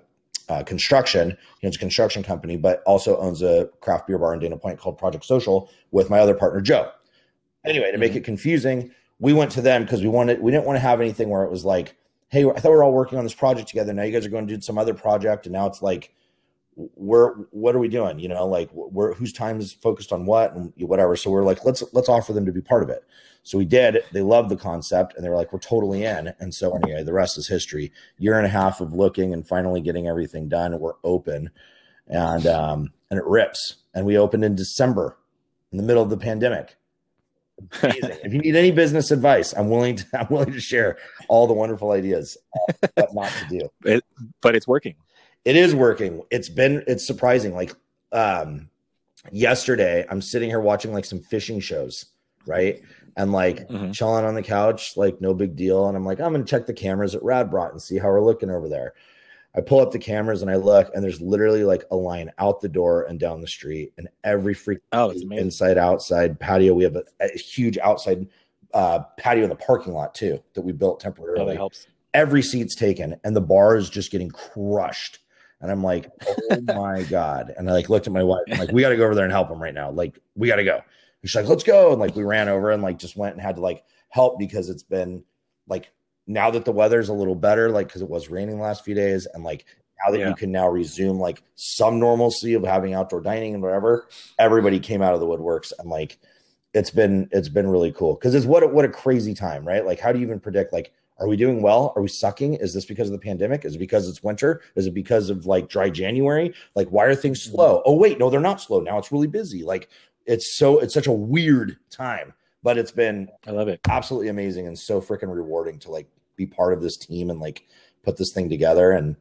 uh, 0.48 0.62
construction. 0.64 1.36
He 1.61 1.66
owns 1.66 1.76
a 1.76 1.78
construction 1.78 2.22
company, 2.22 2.57
but 2.57 2.82
also 2.84 3.16
owns 3.18 3.42
a 3.42 3.68
craft 3.80 4.07
beer 4.07 4.18
bar 4.18 4.34
in 4.34 4.40
Dana 4.40 4.57
Point 4.57 4.78
called 4.78 4.98
Project 4.98 5.24
Social 5.24 5.70
with 5.90 6.11
my 6.11 6.18
other 6.18 6.34
partner 6.34 6.61
Joe. 6.61 6.90
Anyway, 7.64 7.92
to 7.92 7.98
make 7.98 8.14
it 8.14 8.24
confusing, 8.24 8.90
we 9.20 9.32
went 9.32 9.53
to 9.53 9.61
them 9.61 9.82
because 9.82 10.03
we 10.03 10.09
wanted 10.09 10.40
we 10.40 10.50
didn't 10.50 10.66
want 10.66 10.76
to 10.76 10.80
have 10.80 11.00
anything 11.00 11.28
where 11.28 11.44
it 11.44 11.50
was 11.50 11.64
like, 11.64 11.96
hey, 12.33 12.49
I 12.49 12.59
thought 12.59 12.70
we 12.70 12.76
were 12.76 12.83
all 12.83 12.95
working 12.95 13.18
on 13.18 13.24
this 13.24 13.35
project 13.35 13.68
together. 13.68 13.93
Now 13.93 14.05
you 14.05 14.12
guys 14.12 14.24
are 14.24 14.30
going 14.30 14.47
to 14.47 14.55
do 14.57 14.61
some 14.62 14.78
other 14.78 14.95
project, 14.95 15.45
and 15.45 15.53
now 15.53 15.66
it's 15.66 15.83
like, 15.83 16.14
we're 16.74 17.35
what 17.51 17.76
are 17.76 17.78
we 17.78 17.89
doing? 17.89 18.18
You 18.18 18.28
know, 18.28 18.47
like 18.47 18.70
we're 18.72 19.12
whose 19.12 19.35
time 19.35 19.61
is 19.61 19.74
focused 19.74 20.11
on 20.11 20.24
what 20.24 20.55
and 20.55 20.72
whatever. 20.78 21.14
So 21.14 21.30
we're 21.30 21.45
like, 21.45 21.66
let's 21.66 21.85
let's 21.93 22.09
offer 22.09 22.33
them 22.33 22.47
to 22.47 22.53
be 22.53 22.62
part 22.62 22.83
of 22.83 22.89
it. 22.89 23.05
So 23.43 23.59
we 23.59 23.66
did. 23.66 24.03
They 24.12 24.22
loved 24.22 24.49
the 24.49 24.57
concept, 24.57 25.14
and 25.14 25.22
they 25.22 25.28
were 25.28 25.37
like, 25.37 25.53
we're 25.53 25.59
totally 25.59 26.05
in. 26.05 26.33
And 26.41 26.55
so 26.55 26.74
anyway, 26.74 27.05
the 27.05 27.12
rest 27.12 27.37
is 27.37 27.47
history. 27.47 27.93
Year 28.16 28.39
and 28.39 28.47
a 28.47 28.51
half 28.51 28.80
of 28.80 28.95
looking 28.95 29.35
and 29.35 29.47
finally 29.47 29.83
getting 29.83 30.09
everything 30.09 30.49
done. 30.49 30.80
We're 30.80 30.95
open, 31.05 31.51
and 32.07 32.47
um, 32.47 32.93
and 33.11 33.20
it 33.20 33.26
rips. 33.26 33.76
And 33.95 34.07
we 34.07 34.16
opened 34.16 34.43
in 34.43 34.55
December, 34.55 35.18
in 35.70 35.76
the 35.76 35.85
middle 35.85 36.03
of 36.03 36.09
the 36.09 36.16
pandemic. 36.16 36.78
Amazing. 37.82 38.18
if 38.24 38.32
you 38.32 38.40
need 38.40 38.56
any 38.56 38.70
business 38.70 39.10
advice, 39.10 39.52
I'm 39.52 39.68
willing 39.70 39.96
to 39.96 40.06
I'm 40.20 40.26
willing 40.30 40.52
to 40.52 40.60
share 40.60 40.98
all 41.28 41.46
the 41.46 41.54
wonderful 41.54 41.90
ideas 41.92 42.36
uh, 42.54 42.72
what 42.94 43.14
not 43.14 43.32
to 43.32 43.44
do. 43.44 44.00
But 44.40 44.54
it's 44.56 44.68
working. 44.68 44.94
It 45.44 45.56
is 45.56 45.74
working. 45.74 46.22
It's 46.30 46.48
been 46.48 46.84
it's 46.86 47.06
surprising. 47.06 47.54
Like 47.54 47.74
um 48.12 48.68
yesterday, 49.30 50.04
I'm 50.08 50.22
sitting 50.22 50.48
here 50.50 50.60
watching 50.60 50.92
like 50.92 51.04
some 51.04 51.20
fishing 51.20 51.60
shows, 51.60 52.06
right? 52.46 52.80
And 53.16 53.32
like 53.32 53.68
Mhm. 53.68 53.92
chilling 53.92 54.24
on 54.24 54.34
the 54.34 54.42
couch, 54.42 54.96
like 54.96 55.20
no 55.20 55.34
big 55.34 55.56
deal. 55.56 55.86
And 55.88 55.96
I'm 55.96 56.04
like, 56.04 56.20
I'm 56.20 56.32
gonna 56.32 56.44
check 56.44 56.66
the 56.66 56.72
cameras 56.72 57.14
at 57.14 57.22
Rad 57.22 57.50
Brat 57.50 57.72
and 57.72 57.82
see 57.82 57.98
how 57.98 58.08
we're 58.08 58.24
looking 58.24 58.50
over 58.50 58.68
there. 58.68 58.94
I 59.55 59.61
pull 59.61 59.80
up 59.80 59.90
the 59.92 59.98
cameras 59.98 60.40
and 60.42 60.50
I 60.50 60.57
look, 60.57 60.90
and 60.94 61.05
there's 61.05 61.20
literally 61.20 61.62
like 61.64 61.84
a 61.90 61.96
line 61.96 62.30
out 62.38 62.61
the 62.61 62.68
door 62.68 63.03
and 63.05 63.20
down 63.20 63.40
the 63.40 63.46
street, 63.48 63.92
and 63.98 64.09
every 64.24 64.55
freak 64.55 64.78
Oh, 64.92 65.11
inside 65.11 65.76
outside 65.78 66.40
patio. 66.40 66.72
We 66.74 66.84
have 66.84 66.96
a, 66.96 67.05
a 67.20 67.36
huge 67.36 67.76
outside 67.78 68.28
uh, 68.72 69.00
patio 69.18 69.44
in 69.44 69.50
the 69.50 69.57
parking 69.57 69.92
lot 69.92 70.14
too 70.14 70.42
that 70.55 70.62
we 70.62 70.72
built 70.72 70.96
Oh, 71.03 71.05
temporarily 71.05 71.46
that 71.53 71.57
helps. 71.57 71.86
every 72.14 72.40
seat's 72.42 72.74
taken 72.74 73.16
and 73.24 73.36
the 73.36 73.40
bar 73.42 73.76
is 73.76 73.90
just 73.90 74.11
getting 74.11 74.30
crushed. 74.30 75.18
And 75.61 75.70
i'm 75.70 75.82
like 75.84 76.11
oh 76.50 76.59
my 76.74 77.03
god. 77.05 77.53
And 77.59 77.68
i 77.68 77.72
like 77.74 77.90
looked 77.90 78.07
at 78.07 78.12
my 78.14 78.22
wife 78.24 78.40
I'm 78.50 78.59
like 78.59 78.72
we 78.72 78.80
got 78.80 78.88
to 78.88 78.96
go 78.96 79.05
over 79.05 79.14
there 79.14 79.24
and 79.24 79.32
help 79.32 79.48
them 79.50 79.62
right 79.62 79.74
now. 79.74 79.90
Like 79.90 80.18
we 80.34 80.48
got 80.48 80.57
to 80.57 80.64
go. 80.64 80.76
And 80.76 81.30
she's 81.30 81.36
like 81.36 81.46
let's 81.46 81.62
go. 81.62 81.90
And 81.92 82.00
like 82.00 82.16
we 82.16 82.22
ran 82.22 82.48
over 82.48 82.70
and 82.70 82.82
like 82.82 82.98
just 82.98 83.16
went 83.16 83.34
and 83.34 83.42
had 83.42 83.57
to 83.57 83.61
like 83.61 83.84
help 84.09 84.38
because 84.38 84.70
it's 84.70 84.82
been 84.82 85.22
like 85.68 85.92
now 86.26 86.50
that 86.50 86.64
the 86.64 86.72
weather's 86.72 87.08
a 87.08 87.12
little 87.12 87.34
better 87.34 87.70
like 87.70 87.88
because 87.88 88.02
it 88.02 88.08
was 88.08 88.28
raining 88.28 88.56
the 88.56 88.62
last 88.62 88.84
few 88.84 88.94
days 88.94 89.26
and 89.34 89.42
like 89.44 89.64
now 90.04 90.10
that 90.10 90.20
Yeah. 90.20 90.28
you 90.28 90.34
can 90.34 90.52
now 90.52 90.68
resume 90.68 91.18
like 91.18 91.42
some 91.54 91.98
normalcy 91.98 92.54
of 92.54 92.62
having 92.64 92.94
outdoor 92.94 93.20
dining 93.20 93.54
and 93.54 93.62
whatever 93.62 94.08
everybody 94.38 94.78
came 94.78 95.02
out 95.02 95.14
of 95.14 95.20
the 95.20 95.26
woodworks 95.26 95.72
and 95.78 95.88
like 95.90 96.18
it's 96.74 96.90
been 96.90 97.28
it's 97.32 97.48
been 97.48 97.68
really 97.68 97.92
cool 97.92 98.14
because 98.14 98.34
it's 98.34 98.46
what 98.46 98.62
a, 98.62 98.68
what 98.68 98.84
a 98.84 98.88
crazy 98.88 99.34
time 99.34 99.66
right 99.66 99.84
like 99.84 99.98
how 100.00 100.12
do 100.12 100.18
you 100.18 100.24
even 100.24 100.40
predict 100.40 100.72
like 100.72 100.92
are 101.18 101.28
we 101.28 101.36
doing 101.36 101.62
well? 101.62 101.92
Are 101.94 102.02
we 102.02 102.08
sucking? 102.08 102.54
Is 102.54 102.74
this 102.74 102.84
because 102.86 103.06
of 103.06 103.12
the 103.12 103.18
pandemic? 103.18 103.64
Is 103.64 103.76
it 103.76 103.78
because 103.78 104.08
it's 104.08 104.24
winter? 104.24 104.60
Is 104.74 104.86
it 104.86 104.94
because 104.94 105.30
of 105.30 105.46
like 105.46 105.68
dry 105.68 105.88
January? 105.88 106.52
Like, 106.74 106.88
why 106.88 107.04
are 107.04 107.14
things 107.14 107.40
slow? 107.40 107.80
Oh, 107.84 107.94
wait, 107.94 108.18
no, 108.18 108.28
they're 108.28 108.40
not 108.40 108.60
slow. 108.60 108.80
Now 108.80 108.98
it's 108.98 109.12
really 109.12 109.28
busy. 109.28 109.62
Like, 109.62 109.88
it's 110.26 110.56
so, 110.56 110.80
it's 110.80 110.94
such 110.94 111.06
a 111.06 111.12
weird 111.12 111.76
time, 111.90 112.32
but 112.62 112.78
it's 112.78 112.92
been 112.92 113.28
I 113.46 113.50
love 113.50 113.68
it. 113.68 113.80
absolutely 113.88 114.28
amazing 114.28 114.66
and 114.66 114.78
so 114.78 115.00
freaking 115.00 115.34
rewarding 115.34 115.78
to 115.80 115.90
like 115.90 116.08
be 116.36 116.46
part 116.46 116.72
of 116.72 116.80
this 116.82 116.96
team 116.96 117.30
and 117.30 117.40
like 117.40 117.64
put 118.02 118.16
this 118.16 118.32
thing 118.32 118.48
together. 118.48 118.92
And, 118.92 119.16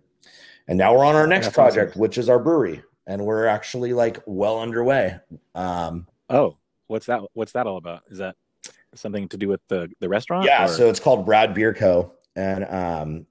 and 0.67 0.77
now 0.77 0.95
we're 0.95 1.05
on 1.05 1.15
our 1.15 1.27
next 1.27 1.47
That's 1.47 1.57
awesome. 1.57 1.73
project, 1.75 1.97
which 1.97 2.17
is 2.17 2.29
our 2.29 2.39
brewery. 2.39 2.83
And 3.07 3.25
we're 3.25 3.45
actually 3.47 3.93
like 3.93 4.19
well 4.25 4.59
underway. 4.59 5.17
Um, 5.55 6.07
Oh, 6.29 6.57
what's 6.87 7.07
that? 7.07 7.21
What's 7.33 7.51
that 7.53 7.67
all 7.67 7.77
about? 7.77 8.03
Is 8.09 8.19
that 8.19 8.35
something 8.95 9.27
to 9.29 9.37
do 9.37 9.47
with 9.49 9.61
the 9.67 9.89
the 9.99 10.07
restaurant? 10.07 10.45
Yeah, 10.45 10.65
or- 10.65 10.67
so 10.69 10.89
it's 10.89 10.99
called 10.99 11.27
Rad 11.27 11.53
Beer 11.53 11.73
Co. 11.73 12.13
And 12.35 12.63
um 12.65 13.25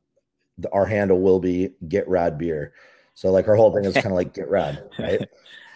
the, 0.59 0.69
our 0.73 0.85
handle 0.85 1.19
will 1.21 1.41
be 1.41 1.71
get 1.89 2.07
rad 2.09 2.37
beer. 2.37 2.75
So 3.15 3.31
like 3.31 3.49
our 3.49 3.55
whole 3.57 3.73
thing 3.73 3.85
is 3.87 3.95
kind 4.03 4.07
of 4.07 4.13
like 4.13 4.35
get 4.35 4.51
rad, 4.51 4.89
right? 4.99 5.27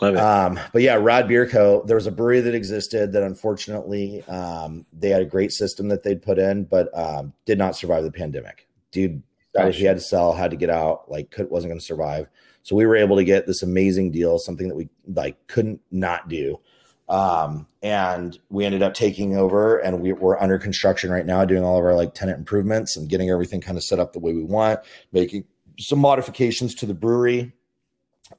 Love 0.00 0.14
it. 0.14 0.20
um, 0.20 0.60
but 0.72 0.82
yeah, 0.82 0.94
Rad 0.94 1.26
Beer 1.28 1.48
Co. 1.48 1.82
There 1.84 1.96
was 1.96 2.06
a 2.06 2.12
brewery 2.12 2.40
that 2.40 2.54
existed 2.54 3.12
that 3.12 3.22
unfortunately 3.22 4.22
um 4.28 4.86
they 4.92 5.10
had 5.10 5.22
a 5.22 5.26
great 5.26 5.52
system 5.52 5.88
that 5.88 6.02
they'd 6.02 6.22
put 6.22 6.38
in, 6.38 6.64
but 6.64 6.96
um 6.96 7.32
did 7.44 7.58
not 7.58 7.76
survive 7.76 8.04
the 8.04 8.12
pandemic. 8.12 8.68
Dude 8.92 9.22
decided 9.52 9.74
he 9.74 9.84
had 9.84 9.96
to 9.96 10.02
sell, 10.02 10.32
had 10.32 10.52
to 10.52 10.56
get 10.56 10.70
out, 10.70 11.10
like 11.10 11.30
could 11.30 11.50
wasn't 11.50 11.72
gonna 11.72 11.80
survive. 11.80 12.28
So 12.62 12.76
we 12.76 12.86
were 12.86 12.96
able 12.96 13.16
to 13.16 13.24
get 13.24 13.46
this 13.46 13.62
amazing 13.62 14.12
deal, 14.12 14.38
something 14.38 14.68
that 14.68 14.76
we 14.76 14.88
like 15.06 15.46
couldn't 15.48 15.80
not 15.90 16.28
do. 16.28 16.60
Um, 17.08 17.66
and 17.82 18.38
we 18.50 18.64
ended 18.64 18.82
up 18.84 18.94
taking 18.94 19.36
over 19.36 19.78
and 19.78 20.00
we, 20.00 20.12
we're 20.12 20.38
under 20.38 20.58
construction 20.58 21.10
right 21.10 21.26
now, 21.26 21.44
doing 21.44 21.64
all 21.64 21.76
of 21.76 21.84
our 21.84 21.96
like 21.96 22.14
tenant 22.14 22.38
improvements 22.38 22.96
and 22.96 23.08
getting 23.08 23.30
everything 23.30 23.60
kind 23.60 23.76
of 23.76 23.82
set 23.82 23.98
up 23.98 24.12
the 24.12 24.20
way 24.20 24.32
we 24.32 24.44
want, 24.44 24.78
making 25.10 25.44
some 25.76 25.98
modifications 25.98 26.74
to 26.76 26.86
the 26.86 26.94
brewery. 26.94 27.52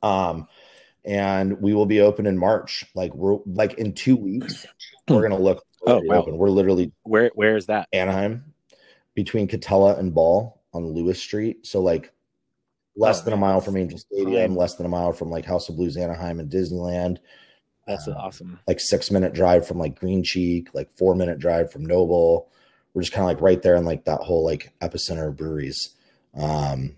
Um, 0.02 0.48
and 1.06 1.60
we 1.62 1.74
will 1.74 1.86
be 1.86 2.02
open 2.02 2.26
in 2.26 2.38
March. 2.38 2.86
Like 2.96 3.14
we're 3.16 3.38
like 3.46 3.76
in 3.76 3.94
two 3.94 4.16
weeks, 4.16 4.66
we're 5.08 5.22
gonna 5.22 5.38
look 5.40 5.64
Oh, 5.86 6.00
wow. 6.06 6.20
open. 6.22 6.38
We're 6.38 6.50
literally 6.50 6.92
where 7.04 7.32
where 7.36 7.58
is 7.58 7.66
that? 7.68 7.88
Anaheim 7.92 8.44
between 9.16 9.48
Katella 9.48 9.98
and 10.00 10.14
Ball. 10.14 10.62
on 10.74 10.86
Lewis 10.86 11.22
Street. 11.22 11.66
So 11.66 11.82
like 11.82 12.12
less 12.96 13.22
Oh, 13.22 13.26
than 13.26 13.34
a 13.34 13.38
mile 13.38 13.60
from 13.62 13.76
Angel 13.78 13.98
Stadium, 13.98 14.56
less 14.56 14.76
than 14.76 14.86
a 14.86 14.90
mile 14.90 15.12
from 15.12 15.30
like 15.30 15.44
House 15.46 15.68
of 15.70 15.76
Blues 15.76 15.98
Anaheim 15.98 16.40
and 16.40 16.50
Disneyland. 16.52 17.18
That's 17.88 18.08
Uh, 18.08 18.12
awesome. 18.14 18.60
Like 18.68 18.80
six 18.80 19.12
minute 19.12 19.34
drive 19.34 19.68
from 19.68 19.80
like 19.80 20.00
Green 20.00 20.24
Cheek, 20.24 20.70
like 20.74 20.90
four 20.92 21.14
minute 21.16 21.40
drive 21.40 21.72
from 21.72 21.86
Noble. 21.86 22.50
We're 22.94 23.02
just 23.02 23.12
kind 23.14 23.24
of 23.24 23.28
like 23.36 23.42
right 23.42 23.62
there 23.62 23.76
in 23.76 23.84
like 23.86 24.06
that 24.06 24.20
whole 24.22 24.46
like 24.46 24.72
epicenter 24.82 25.28
of 25.30 25.36
breweries. 25.36 25.96
Um, 26.38 26.96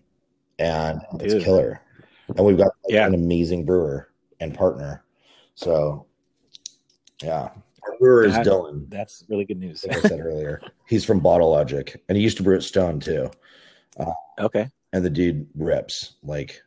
and 0.60 1.01
it's 1.20 1.43
killer. 1.43 1.82
And 2.36 2.45
we've 2.45 2.58
got 2.58 2.73
Yeah. 2.88 3.06
an 3.08 3.14
amazing 3.14 3.66
brewer 3.66 4.10
and 4.40 4.54
partner. 4.54 5.04
So 5.56 6.06
yeah. 7.22 7.50
Our 7.84 7.98
brewer 8.00 8.24
is 8.24 8.34
That- 8.34 8.46
Dylan. 8.46 8.90
That's 8.90 9.24
really 9.30 9.46
good 9.46 9.60
news. 9.60 9.86
Like 9.88 9.98
I 10.06 10.10
said 10.10 10.20
earlier, 10.20 10.62
he's 10.88 11.04
from 11.06 11.20
Bottle 11.20 11.52
Logic, 11.52 12.02
and 12.08 12.18
he 12.18 12.24
used 12.24 12.38
to 12.38 12.44
brew 12.44 12.56
at 12.56 12.64
Stone 12.64 13.00
too. 13.02 13.30
okay. 14.40 14.70
And 14.94 15.04
the 15.04 15.10
dude 15.10 15.48
rips. 15.56 16.16
Like 16.24 16.62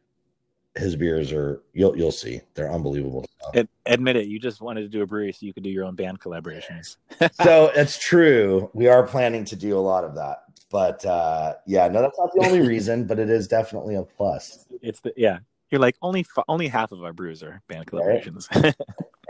his 0.77 0.95
beers 0.95 1.33
are, 1.33 1.62
you'll 1.73 1.97
you'll 1.97 2.12
see, 2.12 2.41
they're 2.55 2.71
unbelievable. 2.71 3.25
Ad- 3.55 3.69
admit 3.87 4.17
it. 4.17 4.27
You 4.27 4.39
just 4.39 4.61
wanted 4.61 4.83
to 4.83 4.89
do 4.89 5.03
a 5.03 5.07
brewery 5.07 5.33
so 5.33 5.47
you 5.47 5.55
could 5.55 5.62
do 5.62 5.71
your 5.71 5.85
own 5.85 5.95
band 5.95 6.21
collaborations. 6.21 6.97
so 7.43 7.71
it's 7.75 7.99
true. 7.99 8.71
We 8.75 8.89
are 8.89 9.07
planning 9.07 9.45
to 9.47 9.57
do 9.57 9.79
a 9.79 9.81
lot 9.81 10.05
of 10.05 10.14
that, 10.17 10.43
but 10.71 11.05
uh, 11.07 11.55
yeah, 11.67 11.89
no, 11.89 12.03
that's 12.03 12.19
not 12.19 12.31
the 12.35 12.45
only 12.47 12.67
reason, 12.67 13.07
but 13.07 13.19
it 13.19 13.31
is 13.31 13.49
definitely 13.49 13.95
a 13.95 14.03
plus. 14.03 14.67
It's 14.83 15.01
the 15.01 15.14
yeah. 15.17 15.39
You're 15.71 15.81
like 15.81 15.97
only 16.03 16.21
f- 16.21 16.45
only 16.49 16.69
half 16.69 16.93
of 16.93 17.03
our 17.03 17.12
brews 17.12 17.43
are 17.43 17.61
band 17.69 17.87
collaborations. 17.87 18.49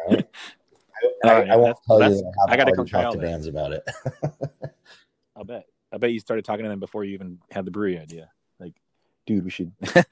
Right? 0.08 0.26
I, 1.24 1.28
I, 1.28 1.32
right, 1.40 1.50
I 1.50 1.56
won't 1.56 1.76
that's- 1.76 1.86
tell 1.86 1.96
you 1.96 2.00
that's- 2.08 2.20
that 2.22 2.34
I, 2.48 2.56
gotta 2.56 2.70
already 2.72 2.90
come 2.90 3.04
all 3.06 3.12
to 3.12 3.18
that. 3.18 3.24
bands 3.24 3.46
about 3.46 3.72
it. 3.72 3.84
I'll 5.36 5.44
bet. 5.44 5.66
I 5.92 5.98
bet 5.98 6.12
you 6.12 6.20
started 6.20 6.44
talking 6.44 6.64
to 6.64 6.68
them 6.68 6.80
before 6.80 7.04
you 7.04 7.14
even 7.14 7.38
had 7.50 7.64
the 7.64 7.70
brewery 7.70 7.98
idea. 7.98 8.30
Like, 8.58 8.74
dude, 9.26 9.44
we 9.44 9.50
should. 9.50 9.72
There's 9.80 10.04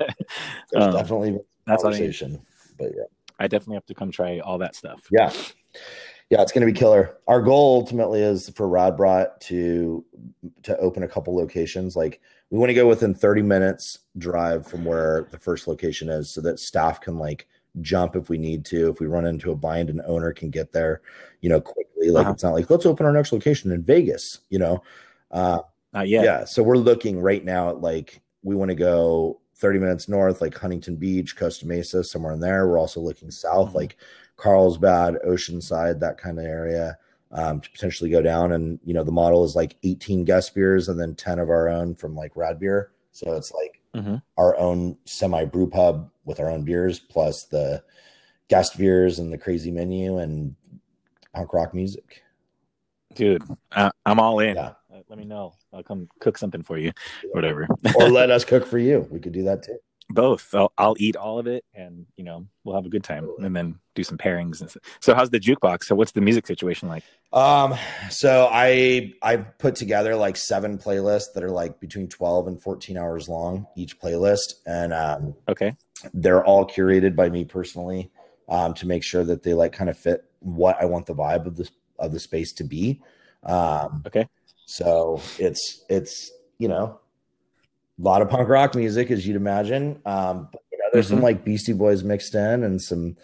Um, 0.77 0.93
definitely 0.93 1.39
that's 1.66 1.83
what 1.83 1.95
I 1.95 1.99
conversation, 1.99 2.41
but 2.79 2.91
yeah. 2.97 3.05
I 3.39 3.49
definitely 3.49 3.75
have 3.77 3.87
to 3.87 3.95
come 3.95 4.11
try 4.11 4.39
all 4.41 4.59
that 4.59 4.75
stuff. 4.77 5.01
Yeah. 5.11 5.33
Yeah, 6.31 6.41
it's 6.43 6.53
going 6.53 6.66
to 6.66 6.72
be 6.72 6.79
killer. 6.79 7.18
Our 7.27 7.43
goal 7.43 7.81
ultimately 7.81 8.20
is 8.22 8.49
for 8.51 8.68
Rad 8.68 8.97
Brat 8.97 9.41
to 9.43 10.05
to 10.62 10.77
open 10.79 11.03
a 11.03 11.09
couple 11.09 11.35
locations. 11.37 11.97
Like 11.97 12.20
we 12.55 12.61
want 12.61 12.70
to 12.70 12.74
go 12.74 12.86
within 12.86 13.12
30 13.12 13.42
minutes 13.42 13.98
drive 14.18 14.64
from 14.64 14.84
where 14.84 15.26
the 15.32 15.38
first 15.38 15.66
location 15.66 16.09
is 16.09 16.30
so 16.30 16.40
that 16.40 16.61
staff 16.61 17.00
can 17.00 17.18
like 17.18 17.48
jump 17.80 18.14
if 18.14 18.28
we 18.28 18.38
need 18.38 18.64
to. 18.66 18.90
If 18.90 19.00
we 19.00 19.09
run 19.09 19.26
into 19.26 19.50
a 19.50 19.57
bind, 19.57 19.90
an 19.90 20.00
owner 20.07 20.32
can 20.32 20.50
get 20.50 20.70
there, 20.72 21.02
you 21.40 21.48
know, 21.48 21.61
quickly. 21.61 22.11
Like 22.11 22.26
Uh-huh. 22.26 22.32
it's 22.34 22.44
not 22.44 22.55
like 22.55 22.70
let's 22.70 22.86
open 22.86 23.07
our 23.07 23.12
next 23.12 23.32
location 23.32 23.72
in 23.72 23.82
Vegas, 23.82 24.42
you 24.50 24.61
know. 24.61 24.84
Uh 25.32 25.62
Not 25.92 26.07
yeah. 26.09 26.44
So 26.44 26.62
we're 26.62 26.76
looking 26.76 27.20
right 27.20 27.44
now 27.44 27.70
at 27.70 27.80
like 27.80 28.22
we 28.44 28.55
want 28.55 28.68
to 28.68 28.76
go 28.76 29.40
30 29.57 29.80
minutes 29.80 30.09
north, 30.09 30.40
like 30.40 30.57
Huntington 30.57 30.94
Beach, 30.94 31.36
Costa 31.36 31.66
Mesa, 31.66 32.05
somewhere 32.05 32.34
in 32.34 32.38
there. 32.40 32.68
We're 32.68 32.78
also 32.78 33.00
looking 33.00 33.32
south, 33.32 33.72
Mhm. 33.72 33.74
like 33.74 33.96
Carlsbad, 34.36 35.16
Oceanside, 35.26 35.98
that 35.98 36.18
kind 36.18 36.38
of 36.38 36.44
area, 36.44 36.98
um, 37.35 37.61
to 37.61 37.70
potentially 37.70 38.09
go 38.11 38.22
down. 38.22 38.53
And 38.53 38.78
you 38.85 38.95
know, 38.95 39.05
the 39.05 39.12
model 39.12 39.45
is 39.45 39.55
like 39.55 39.76
18 39.82 40.24
guest 40.24 40.55
beers 40.55 40.89
and 40.89 40.99
then 40.99 41.14
10 41.14 41.39
of 41.39 41.51
our 41.51 41.68
own 41.68 41.95
from 41.95 42.14
like 42.14 42.37
Rad 42.37 42.59
Beer. 42.59 42.93
So 43.12 43.32
it's 43.35 43.53
like 43.53 43.80
Mhm. 43.95 44.22
our 44.37 44.57
own 44.57 44.97
semi 45.05 45.45
brew 45.45 45.68
pub 45.68 46.11
with 46.24 46.41
our 46.41 46.51
own 46.51 46.64
beers, 46.64 46.99
plus 46.99 47.45
the 47.45 47.82
guest 48.49 48.76
beers 48.78 49.18
and 49.18 49.32
the 49.32 49.39
crazy 49.39 49.70
menu 49.70 50.18
and 50.18 50.55
punk 51.32 51.53
rock 51.53 51.74
music. 51.74 52.22
Dude, 53.14 53.43
I, 53.70 53.91
I'm 54.05 54.18
all 54.18 54.41
in. 54.41 54.57
Yeah. 54.57 54.72
Let 55.09 55.18
me 55.18 55.24
know. 55.24 55.55
I'll 55.72 55.82
come 55.82 56.09
cook 56.20 56.39
something 56.39 56.62
for 56.62 56.78
you. 56.78 56.91
Whatever. 57.32 57.68
or 57.97 58.09
let 58.09 58.30
us 58.32 58.45
cook 58.45 58.64
for 58.66 58.78
you. 58.78 59.07
We 59.11 59.20
could 59.20 59.32
do 59.32 59.43
that 59.45 59.62
too. 59.62 59.78
Both. 60.11 60.55
I'll, 60.55 60.72
I'll 60.76 60.96
eat 60.98 61.16
all 61.16 61.38
of 61.38 61.46
it, 61.46 61.64
and 61.74 62.07
you 62.16 62.24
know 62.24 62.46
we'll 62.62 62.76
have 62.76 62.86
a 62.86 62.90
good 62.90 63.05
time, 63.05 63.28
and 63.38 63.57
then 63.57 63.78
do 63.94 64.05
some 64.05 64.18
pairings. 64.18 64.61
And 64.61 64.70
stuff. 64.70 64.82
So, 65.00 65.14
how's 65.14 65.30
the 65.30 65.40
jukebox? 65.40 65.84
So, 65.84 65.94
what's 65.94 66.12
the 66.12 66.20
music 66.20 66.46
situation 66.46 66.88
like? 66.88 67.05
Um, 67.34 67.74
so 68.11 68.48
I 68.52 69.12
I 69.20 69.36
put 69.38 69.74
together 69.74 70.14
like 70.14 70.36
seven 70.36 70.78
playlists 70.78 71.32
that 71.34 71.42
are 71.42 71.50
like 71.50 71.80
between 71.80 72.09
12 72.09 72.46
and 72.46 72.62
14 72.62 72.96
hours 72.96 73.28
long 73.28 73.66
each 73.76 73.98
playlist. 73.98 74.55
And 74.66 74.92
um 74.92 75.34
Okay. 75.48 75.76
they're 76.12 76.44
all 76.44 76.64
curated 76.64 77.16
by 77.16 77.28
me 77.28 77.44
personally 77.44 78.11
um 78.48 78.72
to 78.74 78.86
make 78.86 79.02
sure 79.02 79.24
that 79.24 79.42
they 79.42 79.52
like 79.52 79.72
kind 79.72 79.90
of 79.90 79.98
fit 79.98 80.24
what 80.40 80.80
I 80.80 80.84
want 80.84 81.07
the 81.07 81.14
vibe 81.14 81.46
of 81.46 81.57
this 81.57 81.72
of 81.98 82.12
the 82.12 82.20
space 82.20 82.52
to 82.52 82.64
be. 82.64 83.00
Um 83.42 84.05
Okay. 84.07 84.28
so 84.66 85.20
it's 85.38 85.84
it's 85.88 86.30
you 86.59 86.68
know 86.68 87.00
a 87.99 88.03
lot 88.03 88.22
of 88.22 88.28
punk 88.28 88.49
rock 88.49 88.74
music 88.74 89.11
as 89.11 89.26
you'd 89.26 89.36
imagine. 89.36 90.01
Um 90.07 90.49
but 90.53 90.62
you 90.72 90.78
know, 90.78 90.84
there's 90.92 91.09
some 91.09 91.18
Mhm. 91.20 91.22
like 91.22 91.45
Beastie 91.45 91.72
Boys 91.72 92.03
mixed 92.03 92.34
in 92.34 92.62
and 92.64 92.80
some 92.80 93.16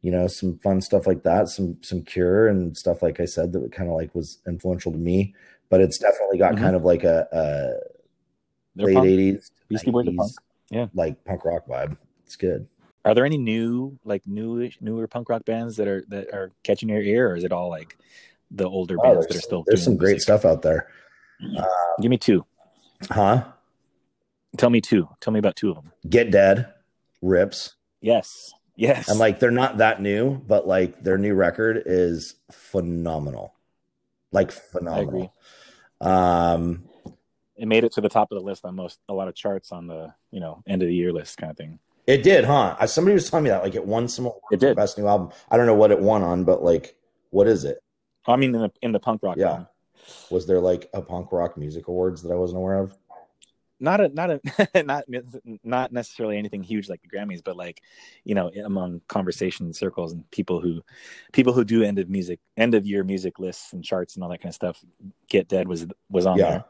you 0.00 0.10
know 0.10 0.26
some 0.26 0.58
fun 0.58 0.80
stuff 0.80 1.06
like 1.06 1.22
that 1.22 1.48
some 1.48 1.76
some 1.82 2.02
cure 2.02 2.48
and 2.48 2.76
stuff 2.76 3.02
like 3.02 3.20
i 3.20 3.24
said 3.24 3.52
that 3.52 3.70
kind 3.70 3.88
of 3.88 3.94
like 3.94 4.12
was 4.16 4.38
influential 4.48 4.90
to 4.90 4.98
me 4.98 5.32
but 5.70 5.80
it's 5.80 5.96
definitely 5.96 6.36
got 6.38 6.54
Mhm. 6.54 6.58
kind 6.58 6.74
of 6.74 6.82
like 6.82 7.04
a, 7.04 7.28
a 7.32 8.82
late 8.84 8.94
punk. 8.94 9.06
80s 9.06 9.50
Beastie 9.68 9.90
Boys 9.92 10.06
punk. 10.16 10.32
Yeah. 10.70 10.86
like 10.92 11.22
punk 11.24 11.44
rock 11.44 11.66
vibe 11.68 11.96
it's 12.26 12.34
good 12.34 12.66
Are 13.04 13.14
there 13.14 13.24
any 13.24 13.38
new, 13.38 13.96
like 14.04 14.26
new, 14.26 14.68
newer 14.80 15.06
punk 15.06 15.28
rock 15.28 15.44
bands 15.44 15.76
that 15.76 15.86
are 15.86 16.04
that 16.08 16.32
are 16.34 16.50
catching 16.64 16.88
your 16.88 17.00
ear, 17.02 17.30
or 17.30 17.36
is 17.36 17.44
it 17.44 17.52
all 17.52 17.68
like 17.68 17.96
the 18.50 18.68
older 18.68 18.96
Oh, 18.98 19.02
bands 19.02 19.26
that 19.28 19.36
are 19.36 19.40
still? 19.40 19.62
there's 19.68 19.84
some 19.84 19.96
great 19.96 20.20
stuff 20.20 20.44
out 20.44 20.62
there 20.62 20.88
uh, 21.58 21.64
Give 22.00 22.10
me 22.10 22.18
two. 22.18 22.44
huh 23.08 23.44
Tell 24.58 24.70
me 24.70 24.80
two. 24.80 25.08
Tell 25.20 25.32
me 25.32 25.38
about 25.38 25.56
two 25.56 25.70
of 25.70 25.76
them. 25.76 25.92
get 26.08 26.30
dead 26.30 26.72
rips 27.22 27.76
Yes. 28.00 28.52
Yes. 28.74 29.08
and 29.08 29.18
like 29.18 29.38
they're 29.38 29.50
not 29.52 29.78
that 29.78 30.00
new 30.02 30.34
but 30.46 30.66
like 30.66 31.02
their 31.04 31.16
new 31.18 31.34
record 31.34 31.82
is 31.86 32.34
phenomenal 32.50 33.54
like 34.32 34.50
phenomenal 34.50 35.32
um 36.00 36.82
it 37.56 37.66
made 37.68 37.84
it 37.84 37.92
to 37.92 38.00
the 38.00 38.08
top 38.08 38.32
of 38.32 38.38
the 38.38 38.42
list 38.44 38.64
on 38.64 38.74
most 38.74 38.98
a 39.08 39.14
lot 39.14 39.28
of 39.28 39.34
charts 39.34 39.70
on 39.72 39.86
the 39.86 40.12
you 40.32 40.40
know 40.40 40.62
end 40.66 40.82
of 40.82 40.88
the 40.88 40.94
year 40.94 41.12
list 41.12 41.36
kind 41.38 41.50
of 41.50 41.56
thing. 41.56 41.78
It 42.08 42.24
did, 42.24 42.44
huh? 42.44 42.74
I, 42.80 42.86
somebody 42.86 43.14
was 43.14 43.30
telling 43.30 43.44
me 43.44 43.50
that 43.50 43.62
like 43.62 43.76
it 43.76 43.86
won 43.86 44.08
some 44.08 44.28
It 44.50 44.58
did. 44.58 44.74
best 44.76 44.98
new 44.98 45.06
album. 45.06 45.30
I 45.52 45.56
don't 45.56 45.66
know 45.66 45.74
what 45.74 45.92
it 45.92 46.00
won 46.00 46.22
on, 46.24 46.42
but 46.42 46.64
like, 46.64 46.96
what 47.30 47.46
is 47.46 47.62
it? 47.62 47.78
I 48.26 48.34
mean, 48.34 48.52
in 48.56 48.60
the 48.62 48.72
in 48.82 48.90
the 48.90 48.98
punk 48.98 49.22
rock. 49.22 49.36
Yeah. 49.36 49.66
Was 50.28 50.46
there 50.48 50.58
like 50.58 50.90
a 50.94 51.00
punk 51.00 51.30
rock 51.30 51.56
music 51.56 51.86
awards 51.86 52.22
that 52.22 52.32
I 52.32 52.34
wasn't 52.34 52.58
aware 52.58 52.78
of? 52.78 52.98
Not 53.82 54.00
a 54.00 54.08
not 54.08 54.30
a 54.30 54.82
not 54.84 55.04
not 55.64 55.92
necessarily 55.92 56.38
anything 56.38 56.62
huge 56.62 56.88
like 56.88 57.02
the 57.02 57.08
Grammys, 57.08 57.42
but 57.44 57.56
like 57.56 57.82
you 58.24 58.34
know 58.34 58.50
among 58.64 59.00
conversation 59.08 59.72
circles 59.74 60.12
and 60.12 60.30
people 60.30 60.60
who 60.60 60.82
people 61.32 61.52
who 61.52 61.64
do 61.64 61.82
end 61.82 61.98
of 61.98 62.08
music 62.08 62.38
end 62.56 62.74
of 62.74 62.86
year 62.86 63.02
music 63.04 63.38
lists 63.38 63.72
and 63.72 63.84
charts 63.84 64.14
and 64.14 64.22
all 64.22 64.30
that 64.30 64.38
kind 64.38 64.50
of 64.50 64.54
stuff. 64.54 64.82
Get 65.28 65.48
Dead 65.48 65.66
was 65.68 65.86
was 66.08 66.26
on 66.26 66.38
Yeah. 66.38 66.50
there 66.50 66.64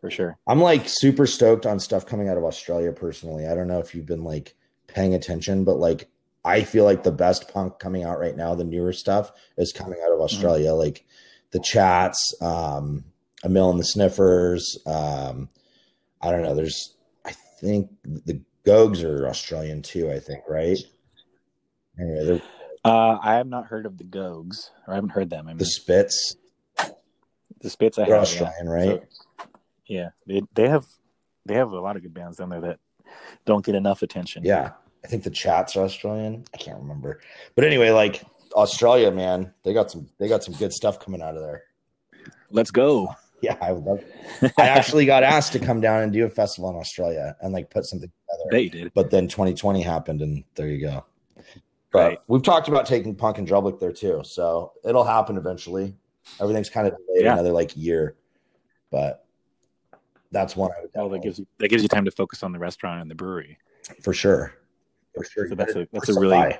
for 0.00 0.10
sure. 0.10 0.38
I'm 0.46 0.60
like 0.60 0.82
super 0.86 1.26
stoked 1.26 1.66
on 1.66 1.78
stuff 1.78 2.04
coming 2.04 2.28
out 2.28 2.36
of 2.36 2.44
Australia 2.44 2.90
personally. 2.92 3.46
I 3.46 3.54
don't 3.54 3.68
know 3.68 3.78
if 3.78 3.94
you've 3.94 4.06
been 4.06 4.24
like 4.24 4.54
paying 4.88 5.14
attention, 5.14 5.64
but 5.64 5.76
like 5.76 6.08
I 6.44 6.62
feel 6.62 6.84
like 6.84 7.02
the 7.04 7.12
best 7.12 7.52
punk 7.52 7.78
coming 7.78 8.02
out 8.02 8.18
right 8.18 8.36
now, 8.36 8.54
the 8.54 8.64
newer 8.64 8.92
stuff 8.92 9.30
is 9.56 9.72
coming 9.72 10.00
out 10.04 10.12
of 10.12 10.20
Australia, 10.20 10.72
like 10.72 11.04
the 11.50 11.60
chats, 11.60 12.34
um, 12.40 13.04
Amyl 13.44 13.70
and 13.70 13.78
the 13.78 13.84
Sniffers. 13.84 14.78
Um, 14.86 15.48
I 16.20 16.30
don't 16.30 16.42
know. 16.42 16.54
There's, 16.54 16.96
I 17.24 17.32
think 17.60 17.90
the 18.04 18.40
Gogs 18.64 19.02
are 19.02 19.26
Australian 19.28 19.82
too. 19.82 20.10
I 20.10 20.18
think 20.18 20.42
right. 20.48 20.78
Anyway, 21.98 22.42
Uh, 22.84 23.18
I 23.22 23.34
have 23.34 23.46
not 23.46 23.66
heard 23.66 23.86
of 23.86 23.98
the 23.98 24.04
Gogs, 24.04 24.70
or 24.86 24.92
I 24.92 24.96
haven't 24.96 25.10
heard 25.10 25.30
them. 25.30 25.46
I 25.46 25.50
mean, 25.50 25.58
the 25.58 25.64
Spits, 25.66 26.36
the 27.60 27.70
Spits 27.70 27.98
I 27.98 28.04
they're 28.06 28.18
have. 28.18 28.32
yeah. 28.34 28.42
Australian, 28.44 28.68
right? 28.68 29.02
So, 29.10 29.44
yeah, 29.86 30.08
they 30.26 30.42
they 30.54 30.68
have 30.68 30.86
they 31.46 31.54
have 31.54 31.72
a 31.72 31.80
lot 31.80 31.96
of 31.96 32.02
good 32.02 32.14
bands 32.14 32.36
down 32.38 32.48
there 32.50 32.60
that 32.60 32.78
don't 33.44 33.64
get 33.64 33.74
enough 33.74 34.02
attention. 34.02 34.44
Yeah, 34.44 34.72
I 35.04 35.08
think 35.08 35.24
the 35.24 35.30
chats 35.30 35.76
are 35.76 35.84
Australian. 35.84 36.44
I 36.54 36.56
can't 36.58 36.78
remember, 36.78 37.20
but 37.54 37.64
anyway, 37.64 37.90
like 37.90 38.22
Australia, 38.54 39.10
man, 39.10 39.52
they 39.64 39.72
got 39.74 39.90
some 39.90 40.08
they 40.18 40.28
got 40.28 40.44
some 40.44 40.54
good 40.54 40.72
stuff 40.72 41.00
coming 41.00 41.20
out 41.22 41.36
of 41.36 41.42
there. 41.42 41.64
let's 42.50 42.70
go. 42.70 43.14
Yeah, 43.42 43.56
I 43.60 43.72
would 43.72 43.84
love. 43.84 44.04
I 44.58 44.68
actually 44.68 45.06
got 45.06 45.22
asked 45.22 45.52
to 45.52 45.58
come 45.58 45.80
down 45.80 46.02
and 46.02 46.12
do 46.12 46.24
a 46.26 46.28
festival 46.28 46.68
in 46.70 46.76
Australia 46.76 47.36
and 47.40 47.52
like 47.52 47.70
put 47.70 47.86
something 47.86 48.10
together. 48.50 48.62
You 48.62 48.70
did. 48.70 48.92
But 48.94 49.10
then 49.10 49.28
2020 49.28 49.80
happened, 49.82 50.20
and 50.22 50.44
there 50.56 50.68
you 50.68 50.80
go. 50.80 51.04
But 51.92 51.98
Right. 51.98 52.18
we've 52.28 52.42
talked 52.42 52.68
about 52.68 52.86
taking 52.86 53.14
Punk 53.14 53.38
in 53.38 53.46
Drublic 53.46 53.80
there 53.80 53.92
too, 53.92 54.20
so 54.24 54.72
it'll 54.84 55.04
happen 55.04 55.36
eventually. 55.36 55.96
Everything's 56.40 56.68
kind 56.70 56.86
of 56.86 56.94
delayed 57.06 57.24
Yeah. 57.24 57.32
another 57.32 57.50
like 57.50 57.76
year, 57.76 58.14
but 58.90 59.24
that's 60.30 60.54
one 60.54 60.70
I 60.76 60.82
would 60.82 60.90
Well, 60.94 61.08
that 61.08 61.22
gives 61.22 61.38
you 61.38 61.46
that 61.58 61.68
gives 61.68 61.82
you 61.82 61.88
time 61.88 62.04
to 62.04 62.10
focus 62.10 62.42
on 62.42 62.52
the 62.52 62.58
restaurant 62.58 63.00
and 63.02 63.10
the 63.10 63.14
brewery. 63.14 63.58
for 64.02 64.12
sure. 64.12 64.54
For 65.16 65.24
sure, 65.24 65.48
So 65.48 65.54
that's 65.56 65.74
a- 65.74 65.88
that's 65.92 66.08
a 66.10 66.20
really- 66.20 66.56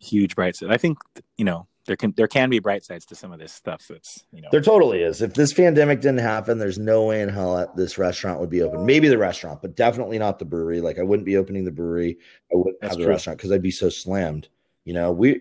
Huge 0.00 0.34
bright 0.34 0.56
side. 0.56 0.70
I 0.72 0.76
think 0.76 0.98
you 1.38 1.44
know 1.44 1.66
there 1.86 1.96
can 1.96 2.12
there 2.16 2.28
can 2.28 2.48
be 2.50 2.58
bright 2.58 2.84
sides 2.84 3.04
to 3.06 3.14
some 3.14 3.32
of 3.32 3.38
this 3.38 3.52
stuff. 3.52 3.84
That's 3.88 4.24
you 4.32 4.40
know 4.42 4.48
There 4.52 4.60
totally 4.60 5.02
is. 5.02 5.20
If 5.22 5.34
this 5.34 5.52
pandemic 5.52 6.00
didn't 6.00 6.20
happen, 6.20 6.58
there's 6.58 6.78
no 6.78 7.04
way 7.06 7.22
in 7.22 7.28
hell 7.28 7.56
that 7.56 7.76
this 7.76 7.98
restaurant 7.98 8.40
would 8.40 8.50
be 8.50 8.62
open. 8.62 8.86
Maybe 8.86 9.08
the 9.08 9.18
restaurant, 9.18 9.60
but 9.62 9.74
definitely 9.76 10.18
not 10.18 10.38
the 10.38 10.44
brewery. 10.44 10.80
Like 10.80 10.98
I 10.98 11.02
wouldn't 11.02 11.26
be 11.26 11.36
opening 11.36 11.64
the 11.64 11.70
brewery. 11.72 12.18
I 12.52 12.56
wouldn't 12.56 12.80
That's 12.80 12.92
have 12.92 12.98
the 12.98 13.04
true. 13.04 13.12
restaurant 13.12 13.38
because 13.38 13.50
I'd 13.52 13.62
be 13.62 13.70
so 13.70 13.88
slammed. 13.88 14.48
You 14.84 14.94
know, 14.94 15.10
we 15.12 15.40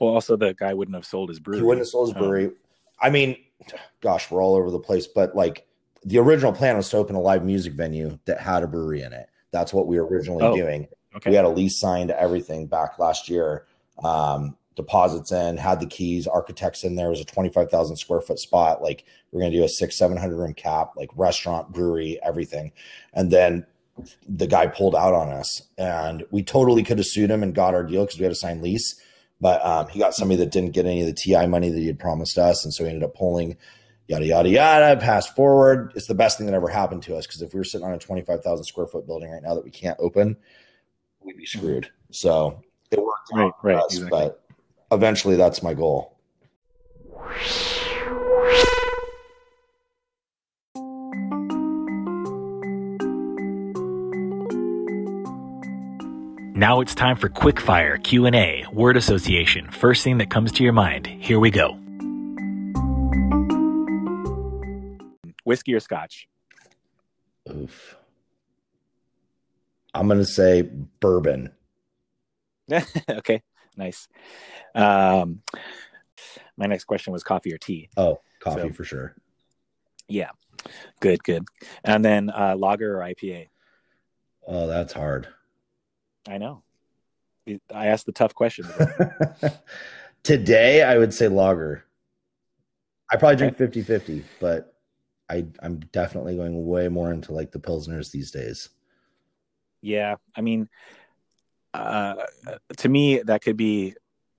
well 0.00 0.10
also 0.14 0.36
the 0.36 0.54
guy 0.54 0.74
wouldn't 0.74 0.94
have 0.96 1.06
sold 1.06 1.28
his 1.28 1.38
brewery. 1.40 1.60
he 1.60 1.64
wouldn't 1.64 1.82
have 1.82 1.88
sold 1.88 2.08
his 2.08 2.16
Um, 2.16 2.22
brewery. 2.22 2.50
I 3.00 3.10
mean, 3.10 3.36
gosh, 4.00 4.30
we're 4.30 4.42
all 4.42 4.54
over 4.56 4.70
the 4.70 4.78
place. 4.80 5.06
But 5.06 5.36
like 5.36 5.66
the 6.04 6.18
original 6.18 6.52
plan 6.52 6.76
was 6.76 6.88
to 6.90 6.96
open 6.96 7.14
a 7.16 7.20
live 7.20 7.44
music 7.44 7.74
venue 7.74 8.18
that 8.26 8.40
had 8.40 8.62
a 8.62 8.66
brewery 8.66 9.02
in 9.02 9.12
it. 9.12 9.28
That's 9.52 9.72
what 9.72 9.86
we 9.86 9.98
were 10.00 10.06
originally 10.06 10.44
Oh, 10.44 10.56
doing. 10.56 10.88
okay. 11.16 11.30
We 11.30 11.36
had 11.36 11.44
a 11.44 11.48
lease 11.48 11.78
signed, 11.80 12.10
everything 12.10 12.66
back 12.66 12.98
last 12.98 13.28
year. 13.28 13.66
Um, 14.04 14.56
deposits 14.76 15.32
in, 15.32 15.56
had 15.56 15.80
the 15.80 15.86
keys, 15.86 16.26
architects 16.26 16.84
in 16.84 16.94
there. 16.94 17.06
It 17.06 17.10
was 17.10 17.20
a 17.20 17.24
25,000 17.24 17.96
square 17.96 18.20
foot 18.20 18.38
spot. 18.38 18.82
Like 18.82 19.04
we're 19.32 19.40
going 19.40 19.52
to 19.52 19.58
do 19.58 19.64
a 19.64 19.68
six, 19.68 19.98
700 19.98 20.36
room 20.36 20.54
cap, 20.54 20.92
like 20.96 21.10
restaurant, 21.16 21.72
brewery, 21.72 22.20
everything. 22.22 22.72
And 23.12 23.30
then 23.30 23.66
the 24.28 24.46
guy 24.46 24.66
pulled 24.66 24.94
out 24.94 25.14
on 25.14 25.30
us 25.30 25.62
and 25.78 26.24
we 26.30 26.42
totally 26.42 26.82
could 26.82 26.98
have 26.98 27.06
sued 27.06 27.30
him 27.30 27.42
and 27.42 27.54
got 27.54 27.74
our 27.74 27.82
deal 27.82 28.04
because 28.04 28.18
we 28.18 28.24
had 28.24 28.32
a 28.32 28.36
signed 28.36 28.62
lease. 28.62 29.00
But 29.40 29.64
um, 29.64 29.88
he 29.88 29.98
got 29.98 30.14
somebody 30.14 30.38
that 30.40 30.52
didn't 30.52 30.72
get 30.72 30.86
any 30.86 31.00
of 31.00 31.06
the 31.06 31.14
TI 31.14 31.46
money 31.46 31.70
that 31.70 31.78
he 31.78 31.86
had 31.86 31.98
promised 31.98 32.38
us. 32.38 32.64
And 32.64 32.72
so 32.72 32.84
he 32.84 32.90
ended 32.90 33.04
up 33.04 33.14
pulling 33.14 33.56
yada, 34.08 34.26
yada, 34.26 34.48
yada, 34.48 35.00
pass 35.00 35.26
forward. 35.26 35.92
It's 35.94 36.06
the 36.06 36.14
best 36.14 36.36
thing 36.38 36.46
that 36.46 36.54
ever 36.54 36.68
happened 36.68 37.02
to 37.04 37.16
us 37.16 37.26
because 37.26 37.42
if 37.42 37.52
we 37.52 37.58
were 37.58 37.64
sitting 37.64 37.86
on 37.86 37.92
a 37.92 37.98
25,000 37.98 38.64
square 38.64 38.86
foot 38.86 39.06
building 39.06 39.30
right 39.30 39.42
now 39.42 39.54
that 39.54 39.64
we 39.64 39.70
can't 39.70 39.98
open, 40.00 40.36
we'd 41.22 41.36
be 41.36 41.46
screwed. 41.46 41.90
So 42.12 42.62
it 42.90 43.02
worked 43.02 43.30
Right, 43.32 43.52
right, 43.62 43.76
us, 43.76 43.96
exactly. 43.96 44.10
but 44.10 44.45
eventually 44.90 45.36
that's 45.36 45.62
my 45.62 45.74
goal. 45.74 46.12
Now 56.54 56.80
it's 56.80 56.94
time 56.94 57.16
for 57.16 57.28
quickfire 57.28 58.02
Q&A, 58.02 58.64
word 58.72 58.96
association. 58.96 59.70
First 59.70 60.02
thing 60.02 60.18
that 60.18 60.30
comes 60.30 60.52
to 60.52 60.64
your 60.64 60.72
mind. 60.72 61.06
Here 61.06 61.38
we 61.38 61.50
go. 61.50 61.78
whiskey 65.46 65.72
or 65.72 65.80
scotch. 65.80 66.28
Oof. 67.48 67.96
I'm 69.94 70.08
going 70.08 70.18
to 70.18 70.26
say 70.26 70.62
bourbon. 70.62 71.52
okay, 73.08 73.42
nice. 73.76 74.08
Um, 74.74 75.42
my 76.56 76.66
next 76.66 76.84
question 76.84 77.12
was 77.12 77.22
coffee 77.22 77.52
or 77.52 77.58
tea. 77.58 77.88
Oh, 77.96 78.20
coffee 78.40 78.68
So- 78.68 78.72
for 78.72 78.84
sure. 78.84 79.14
Yeah, 80.08 80.30
good, 81.00 81.22
good. 81.24 81.44
And 81.82 82.04
then 82.04 82.30
uh, 82.30 82.54
lager 82.56 82.96
or 82.96 83.02
IPA. 83.02 83.48
Oh, 84.46 84.68
that's 84.68 84.92
hard. 84.92 85.26
I 86.28 86.38
know. 86.38 86.62
I 87.74 87.86
asked 87.88 88.06
the 88.06 88.12
tough 88.12 88.34
question. 88.34 88.66
Today, 90.22 90.82
I 90.82 90.98
would 90.98 91.12
say 91.14 91.28
lager. 91.28 91.84
I 93.10 93.16
probably 93.16 93.36
drink 93.36 93.56
50 93.56 93.82
50, 93.82 94.24
but 94.40 94.74
I, 95.28 95.46
I'm 95.60 95.78
definitely 95.92 96.36
going 96.36 96.66
way 96.66 96.88
more 96.88 97.12
into 97.12 97.32
like 97.32 97.52
the 97.52 97.58
Pilsners 97.60 98.10
these 98.10 98.30
days. 98.30 98.68
yeah, 99.82 100.16
I 100.36 100.40
mean, 100.40 100.68
uh, 101.76 102.26
to 102.78 102.88
me, 102.88 103.18
that 103.22 103.42
could 103.42 103.56
be 103.56 103.94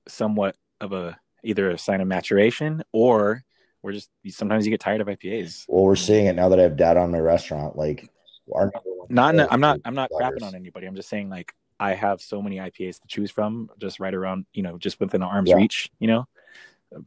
somewhat 0.08 0.56
of 0.82 0.94
a 0.94 1.18
either 1.44 1.70
a 1.70 1.78
sign 1.78 2.02
of 2.02 2.08
maturation 2.08 2.84
or 2.92 3.44
we're 3.82 3.94
just 3.94 4.10
sometimes 4.30 4.66
you 4.66 4.72
get 4.72 4.80
tired 4.80 5.02
of 5.02 5.08
IPAs. 5.08 5.66
Well, 5.68 5.84
we're 5.84 5.96
seeing 5.96 6.26
it 6.26 6.34
now 6.34 6.50
that 6.50 6.60
I 6.60 6.64
have 6.64 6.78
data 6.78 7.00
on 7.00 7.12
my 7.12 7.20
restaurant. 7.20 7.78
Like, 7.78 8.10
our 8.54 8.66
number 8.66 8.82
one 8.86 9.08
Not, 9.10 9.36
in 9.36 9.48
I'm 9.50 9.60
not, 9.60 9.80
I'm 9.86 9.96
not 9.96 10.12
crapping 10.12 10.44
on 10.44 10.56
anybody. 10.56 10.88
I'm 10.88 10.96
just 10.96 11.10
saying 11.10 11.30
like 11.30 11.54
I 11.80 11.94
have 11.94 12.22
so 12.22 12.42
many 12.42 12.58
IPAs 12.58 13.00
to 13.00 13.08
choose 13.08 13.32
from, 13.32 13.70
just 13.78 14.00
right 14.00 14.14
around, 14.14 14.46
you 14.54 14.64
know, 14.64 14.78
just 14.78 15.00
within 15.00 15.22
arm's 15.22 15.50
Yeah. 15.50 15.58
reach. 15.58 15.90
You 16.00 16.08
know, 16.08 16.28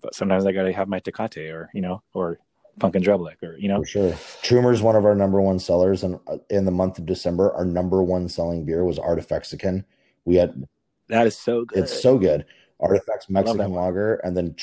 but 0.01 0.15
sometimes 0.15 0.47
I 0.47 0.53
gotta 0.53 0.73
have 0.73 0.89
my 0.89 1.01
Tecate 1.01 1.53
or 1.53 1.71
you 1.75 1.81
know, 1.81 2.03
or 2.15 2.39
Punk 2.79 2.97
in 2.97 3.03
Drublic 3.03 3.43
or 3.43 3.57
you 3.59 3.69
know, 3.69 3.81
For 3.81 3.87
sure. 3.87 4.15
Trumer's 4.43 4.83
one 4.83 4.97
of 4.97 5.05
our 5.05 5.15
number 5.15 5.41
one 5.41 5.59
sellers. 5.59 6.03
And 6.05 6.19
uh, 6.27 6.39
in 6.49 6.65
the 6.65 6.71
month 6.71 6.99
of 6.99 7.07
December, 7.07 7.53
our 7.53 7.65
number 7.65 8.03
one 8.03 8.29
selling 8.29 8.65
beer 8.65 8.85
was 8.85 8.99
Artifexican. 8.99 9.85
We 10.25 10.37
had, 10.37 10.65
that 11.09 11.27
is 11.27 11.37
so 11.37 11.65
good. 11.65 11.79
it's 11.79 12.03
so 12.03 12.19
good. 12.19 12.45
Artifex 12.81 13.29
Mexican 13.29 13.73
lager 13.73 14.15
and 14.17 14.37
then 14.37 14.55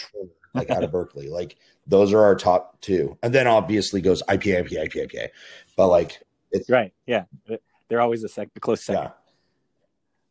like 0.54 0.70
out 0.70 0.84
of 0.84 0.92
Berkeley. 0.92 1.30
Like, 1.38 1.58
those 1.86 2.14
are 2.14 2.20
our 2.24 2.36
top 2.36 2.82
two. 2.82 3.18
And 3.24 3.34
then 3.34 3.48
obviously 3.48 4.02
goes 4.02 4.22
IPA, 4.24 4.68
IPA, 4.70 4.90
IPA, 4.90 5.12
IPA. 5.12 5.28
But 5.76 5.88
like, 5.88 6.20
it's, 6.52 6.70
right. 6.70 6.94
Yeah, 7.06 7.26
they're 7.88 8.02
always 8.02 8.24
a 8.24 8.30
sec, 8.30 8.50
a 8.56 8.60
close 8.60 8.84
second. 8.84 9.12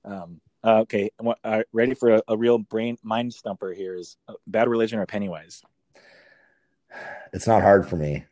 yeah. 0.05 0.23
Um, 0.23 0.41
uh, 0.65 0.81
okay, 0.81 1.11
what- 1.19 1.39
uh, 1.45 1.63
ready 1.73 1.95
for 1.95 2.17
a, 2.17 2.23
a 2.29 2.37
real 2.37 2.59
brain 2.59 2.99
mind 3.03 3.33
stumper 3.35 3.73
here 3.73 3.95
is 3.95 4.17
uh, 4.29 4.35
Bad 4.47 4.69
Religion 4.69 4.99
or 4.99 5.07
Pennywise. 5.07 5.63
It's 7.33 7.47
not 7.47 7.63
hard 7.63 7.89
for 7.89 7.97
me. 7.97 8.25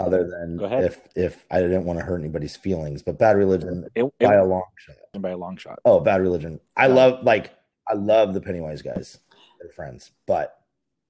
Other 0.00 0.24
than 0.26 0.56
Go 0.56 0.64
ahead. 0.64 0.84
if 0.84 1.00
if 1.14 1.44
I 1.50 1.60
didn't 1.60 1.84
want 1.84 1.98
to 1.98 2.04
hurt 2.04 2.18
anybody's 2.20 2.56
feelings, 2.56 3.02
but 3.02 3.18
bad 3.18 3.36
religion 3.36 3.86
It, 3.94 4.04
it, 4.04 4.26
by 4.26 4.34
a 4.34 4.44
long 4.44 4.64
shot. 4.76 4.96
by 5.22 5.30
a 5.30 5.36
long 5.36 5.56
shot. 5.56 5.78
Oh, 5.84 6.00
bad 6.00 6.20
religion. 6.20 6.58
I 6.76 6.86
Yeah. 6.88 6.94
love 6.94 7.24
like 7.24 7.52
I 7.88 7.94
love 7.94 8.34
the 8.34 8.40
Pennywise 8.40 8.82
guys. 8.82 9.18
They're 9.60 9.70
friends, 9.70 10.10
but 10.26 10.58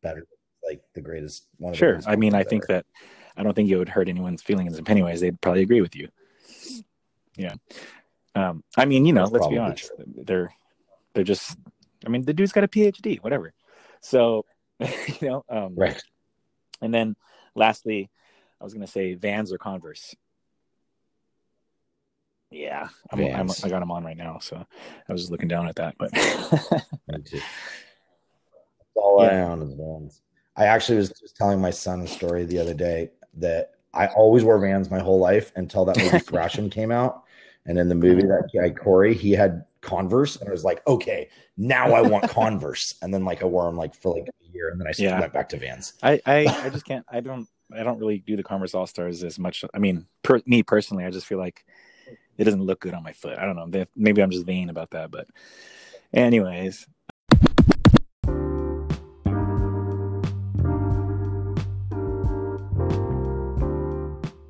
bad 0.03 0.16
Religion's, 0.16 0.38
like 0.64 0.82
the 0.95 1.01
greatest 1.01 1.45
one. 1.59 1.70
Of 1.70 1.74
the 1.74 1.78
Sure. 1.78 2.01
I 2.07 2.16
mean, 2.16 2.34
I 2.34 2.38
bands 2.38 2.51
think 2.51 2.64
ever. 2.64 2.72
that 2.78 2.86
I 3.36 3.43
don't 3.43 3.55
think 3.55 3.70
it 3.70 3.76
would 3.76 3.88
hurt 3.88 4.09
anyone's 4.09 4.43
feelings 4.43 4.76
in 4.78 4.84
Pennywise. 4.84 5.20
They'd 5.20 5.41
probably 5.41 5.62
agree 5.62 5.80
with 5.80 5.95
you. 5.95 6.09
Yeah. 7.36 7.55
Um, 8.34 8.64
I 8.76 8.84
mean, 8.84 9.07
you 9.07 9.12
know, 9.12 9.22
That's 9.22 9.32
let's 9.32 9.47
be 9.49 9.59
honest. 9.59 9.93
They're 10.24 10.53
they're 11.14 11.24
just. 11.24 11.57
I 12.05 12.09
mean, 12.09 12.22
the 12.22 12.32
dude's 12.34 12.53
got 12.53 12.64
a 12.64 12.68
PhD, 12.68 13.20
whatever. 13.22 13.53
So, 14.01 14.45
you 14.80 15.28
know. 15.28 15.45
Um, 15.49 15.74
right. 15.76 16.01
And 16.80 16.95
then, 16.95 17.14
lastly, 17.55 18.09
I 18.61 18.64
was 18.64 18.74
going 18.74 18.84
to 18.84 18.90
say 18.92 19.14
Vans 19.14 19.52
or 19.52 19.58
Converse. 19.58 20.14
Yeah, 22.50 22.88
I'm, 23.11 23.20
I'm, 23.20 23.50
I 23.62 23.68
got 23.68 23.78
them 23.78 23.92
on 23.92 24.04
right 24.04 24.16
now, 24.16 24.38
so 24.40 24.56
I 24.56 25.12
was 25.12 25.22
just 25.22 25.30
looking 25.30 25.48
down 25.48 25.68
at 25.68 25.76
that. 25.76 25.94
But 25.98 26.12
Me 27.08 27.22
too. 27.24 27.40
All 28.94 29.20
I 29.20 29.36
own 29.36 29.62
is 29.62 29.72
Vans. 29.74 30.20
I 30.56 30.64
actually 30.66 30.96
was 30.96 31.11
just 31.11 31.36
telling 31.36 31.61
my 31.61 31.70
son 31.70 32.00
a 32.02 32.08
story 32.08 32.44
the 32.44 32.58
other 32.58 32.74
day 32.74 33.11
that 33.34 33.74
I 33.94 34.08
always 34.08 34.44
wore 34.44 34.58
Vans 34.58 34.90
my 34.90 34.98
whole 34.98 35.20
life 35.20 35.52
until 35.56 35.84
that 35.84 35.96
movie 35.96 36.18
Thrashin' 36.18 36.70
came 36.70 36.90
out. 36.90 37.22
And 37.66 37.78
in 37.78 37.88
the 37.88 37.94
movie, 37.94 38.22
that 38.22 38.50
guy 38.54 38.70
Corey, 38.70 39.14
he 39.14 39.30
had 39.32 39.64
Converse, 39.80 40.36
and 40.36 40.48
I 40.48 40.52
was 40.52 40.64
like, 40.64 40.84
okay, 40.86 41.28
now 41.56 41.92
I 41.92 42.02
want 42.02 42.26
Converse. 42.28 42.96
And 43.00 43.14
then 43.14 43.24
like 43.24 43.42
I 43.42 43.46
wore 43.46 43.64
them 43.66 43.76
like 43.76 43.94
for 43.94 44.14
like 44.14 44.28
a 44.28 44.52
year, 44.52 44.70
and 44.70 44.80
then 44.80 44.88
I 44.88 44.92
Yeah. 44.98 45.20
went 45.20 45.32
back 45.32 45.48
to 45.50 45.56
Vans. 45.56 45.94
I, 46.02 46.20
I, 46.26 46.46
I 46.62 46.70
just 46.70 46.84
can't. 46.84 47.06
I 47.08 47.20
don't. 47.20 47.46
I 47.76 47.82
don't 47.82 47.98
really 47.98 48.18
do 48.18 48.36
the 48.36 48.42
Converse 48.42 48.74
All 48.74 48.86
Stars 48.86 49.22
as 49.22 49.38
much. 49.38 49.64
I 49.72 49.78
mean, 49.78 50.06
per, 50.22 50.40
me 50.46 50.62
personally, 50.62 51.04
I 51.04 51.10
just 51.10 51.26
feel 51.26 51.38
like 51.38 51.64
it 52.36 52.44
doesn't 52.44 52.62
look 52.62 52.80
good 52.80 52.94
on 52.94 53.02
my 53.02 53.12
foot. 53.12 53.38
I 53.38 53.44
don't 53.44 53.54
know. 53.54 53.86
Maybe 53.94 54.22
I'm 54.22 54.30
just 54.30 54.46
vain 54.46 54.70
about 54.70 54.90
that. 54.90 55.10
But, 55.10 55.28
anyways, 56.12 56.86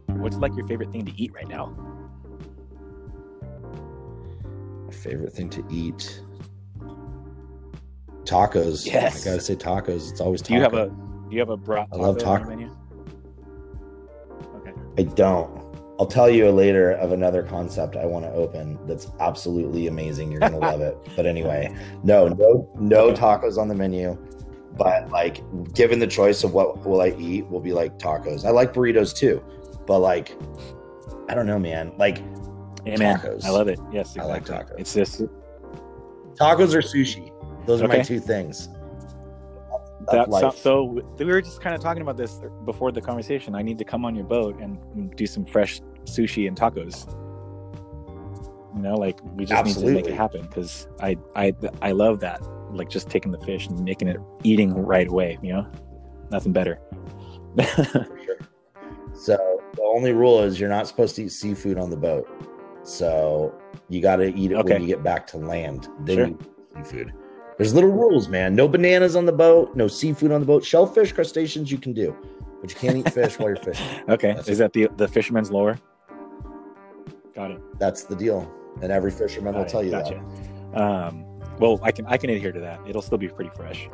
what's 0.07 0.37
like 0.37 0.55
your 0.57 0.67
favorite 0.67 0.91
thing 0.93 1.05
to 1.05 1.13
eat 1.21 1.33
right 1.35 1.49
now? 1.49 1.67
My 4.87 4.93
favorite 4.93 5.33
thing 5.33 5.51
to 5.51 5.65
eat. 5.71 6.23
Tacos. 8.25 8.87
Yes. 8.87 9.21
I 9.21 9.31
gotta 9.31 9.41
say 9.41 9.57
tacos. 9.57 10.11
It's 10.11 10.21
always 10.21 10.43
tacos. 10.43 10.47
Do 10.47 10.55
you 10.55 10.61
have 10.63 10.75
a 10.75 10.87
Do 10.89 11.29
you 11.31 11.39
have 11.41 11.51
a 11.51 11.57
brat? 11.57 11.89
I 11.93 11.97
love 11.97 12.19
taco 12.19 12.70
I 15.01 15.05
don't. 15.05 15.51
I'll 15.99 16.07
tell 16.07 16.29
you 16.29 16.51
later 16.51 16.93
of 16.93 17.13
another 17.13 17.43
concept 17.43 17.97
I 17.97 18.05
want 18.05 18.27
to 18.27 18.33
open 18.33 18.79
that's 18.87 19.09
absolutely 19.19 19.87
amazing. 19.87 20.31
You're 20.31 20.41
gonna 20.41 20.59
love 20.59 20.83
it. 20.83 20.95
But 21.17 21.25
anyway, 21.25 21.75
no, 22.03 22.29
no, 22.29 22.71
no 22.79 23.11
tacos 23.13 23.57
on 23.57 23.69
the 23.69 23.75
menu. 23.75 24.19
But 24.77 25.11
like, 25.11 25.43
given 25.73 26.01
the 26.01 26.07
choice 26.07 26.45
of 26.45 26.53
what 26.53 26.85
will 26.87 27.01
I 27.01 27.15
eat, 27.19 27.49
will 27.49 27.61
be 27.61 27.73
like 27.73 27.99
tacos. 27.99 28.45
I 28.45 28.51
like 28.51 28.75
burritos 28.75 29.17
too, 29.17 29.43
but 29.87 30.01
like, 30.01 30.37
I 31.31 31.35
don't 31.35 31.47
know, 31.47 31.59
man. 31.59 31.93
Like 31.97 32.19
Amen. 32.87 33.17
Tacos. 33.17 33.45
I 33.47 33.51
love 33.51 33.69
it. 33.69 33.81
Yes, 33.91 34.19
I 34.19 34.25
like 34.25 34.45
tacos. 34.45 34.79
It's 34.79 34.93
just 34.93 35.23
tacos 36.35 36.75
or 36.75 36.83
sushi. 36.83 37.33
Those 37.67 37.81
are 37.81 37.89
my 37.89 38.01
two 38.01 38.21
things. 38.21 38.69
That's 40.11 40.29
life. 40.31 40.57
so 40.57 40.85
we 41.19 41.25
were 41.25 41.43
just 41.43 41.61
kind 41.61 41.75
of 41.75 41.81
talking 41.83 42.03
about 42.03 42.17
this 42.17 42.41
before 42.65 42.91
the 42.93 43.01
conversation. 43.01 43.55
I 43.55 43.63
need 43.63 43.79
to 43.79 43.85
come 43.85 44.05
on 44.05 44.15
your 44.15 44.25
boat 44.25 44.59
and 44.61 45.15
do 45.17 45.27
some 45.27 45.45
fresh 45.45 45.81
sushi 46.05 46.49
and 46.49 46.57
tacos. 46.57 47.07
You 48.77 48.83
know, 48.83 48.95
like 48.95 49.19
we 49.37 49.45
just 49.45 49.65
need 49.65 49.75
to 49.77 49.93
make 49.93 50.07
it 50.07 50.15
happen 50.15 50.43
because 50.43 50.87
I 51.01 51.17
I 51.37 51.53
I 51.83 51.93
love 51.93 52.21
that. 52.21 52.41
like 52.73 52.89
just 52.89 53.11
taking 53.11 53.33
the 53.33 53.41
fish 53.41 53.67
and 53.67 53.85
making 53.85 54.09
it 54.09 54.17
eating 54.45 54.73
right 54.75 55.09
away. 55.09 55.39
You 55.43 55.53
know, 55.55 55.67
nothing 56.31 56.53
better. 56.53 56.79
sure. 57.77 58.07
So 59.13 59.61
the 59.75 59.83
only 59.83 60.13
rule 60.13 60.41
is 60.43 60.59
you're 60.61 60.69
not 60.69 60.87
supposed 60.87 61.17
to 61.17 61.25
eat 61.25 61.33
seafood 61.33 61.79
on 61.79 61.91
the 61.91 61.97
boat. 61.97 62.29
So 62.85 63.53
you 63.89 64.01
got 64.01 64.17
to 64.17 64.35
eat 64.35 64.53
it 64.53 64.55
Okay. 64.55 64.75
when 64.75 64.83
you 64.83 64.89
get 64.89 65.03
back 65.03 65.27
to 65.29 65.37
land. 65.39 65.89
Then 66.01 66.17
Sure. 66.17 66.27
you 66.29 66.39
eat 66.79 66.87
seafood. 66.87 67.13
There's 67.61 67.75
little 67.75 67.91
rules, 67.91 68.27
man. 68.27 68.55
No 68.55 68.67
bananas 68.67 69.15
on 69.17 69.27
the 69.27 69.33
boat. 69.33 69.77
No 69.77 69.87
seafood 69.87 70.33
on 70.33 70.41
the 70.41 70.47
boat. 70.47 70.65
Shellfish, 70.65 71.13
crustaceans 71.13 71.71
you 71.71 71.77
can 71.77 71.93
do, 71.93 72.17
but 72.63 72.71
you 72.71 72.77
can't 72.77 72.97
eat 72.97 73.13
fish 73.13 73.39
while 73.39 73.51
you're 73.51 73.59
fishing. 73.59 73.87
okay, 74.09 74.29
That's- 74.29 74.49
is 74.49 74.57
that 74.57 74.73
the 74.73 74.89
the 74.97 75.07
fisherman's 75.07 75.51
lore? 75.51 75.79
Got 77.35 77.51
it. 77.51 77.61
That's 77.79 78.05
the 78.05 78.17
deal, 78.17 78.51
and 78.81 78.91
every 78.91 79.11
fisherman 79.11 79.53
will 79.55 79.65
it. 79.65 79.69
tell 79.69 79.85
you 79.85 79.91
Gotcha. 79.91 80.25
Um, 80.73 81.27
well, 81.59 81.79
I 81.83 81.93
can 81.93 82.07
I 82.07 82.17
can 82.17 82.31
adhere 82.31 82.51
to 82.51 82.61
that. 82.61 82.81
It'll 82.89 83.03
still 83.03 83.19
be 83.19 83.29
pretty 83.29 83.51
fresh. 83.51 83.91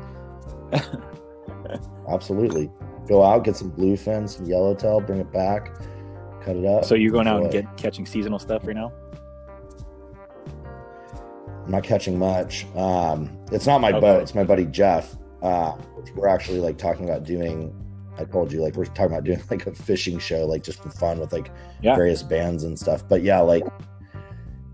Absolutely. 2.08 2.70
Go 3.08 3.24
out, 3.24 3.42
get 3.42 3.56
some 3.56 3.72
bluefin, 3.72 4.28
some 4.28 4.46
yellowtail, 4.46 5.00
bring 5.00 5.18
it 5.18 5.32
back, 5.32 5.74
cut 6.40 6.54
it 6.54 6.64
up. 6.64 6.84
So 6.84 6.94
you're 6.94 7.10
going 7.10 7.26
out 7.26 7.38
and 7.38 7.46
enjoy. 7.46 7.62
get 7.62 7.76
catching 7.76 8.06
seasonal 8.06 8.38
stuff 8.38 8.64
right 8.64 8.76
now? 8.76 8.92
I'm 11.66 11.72
not 11.72 11.82
catching 11.82 12.16
much. 12.18 12.64
Um, 12.76 13.28
it's 13.50 13.66
not 13.66 13.80
my 13.80 13.90
Okay. 13.90 14.00
boat. 14.00 14.22
It's 14.22 14.34
my 14.36 14.44
buddy 14.44 14.64
Jeff. 14.66 15.16
Uh, 15.42 15.76
we're 16.14 16.28
actually 16.28 16.60
like 16.60 16.78
talking 16.78 17.04
about 17.04 17.24
doing. 17.24 17.74
I 18.18 18.24
told 18.24 18.50
you, 18.50 18.62
like 18.62 18.76
we're 18.76 18.84
talking 18.86 19.06
about 19.12 19.24
doing 19.24 19.42
like 19.50 19.66
a 19.66 19.74
fishing 19.74 20.18
show, 20.18 20.46
like 20.46 20.62
just 20.62 20.80
for 20.82 20.90
fun 20.90 21.18
with 21.18 21.32
like 21.32 21.50
Yeah. 21.82 21.96
various 21.96 22.22
bands 22.22 22.62
and 22.64 22.78
stuff. 22.78 23.02
But 23.08 23.22
yeah, 23.22 23.40
like 23.40 23.64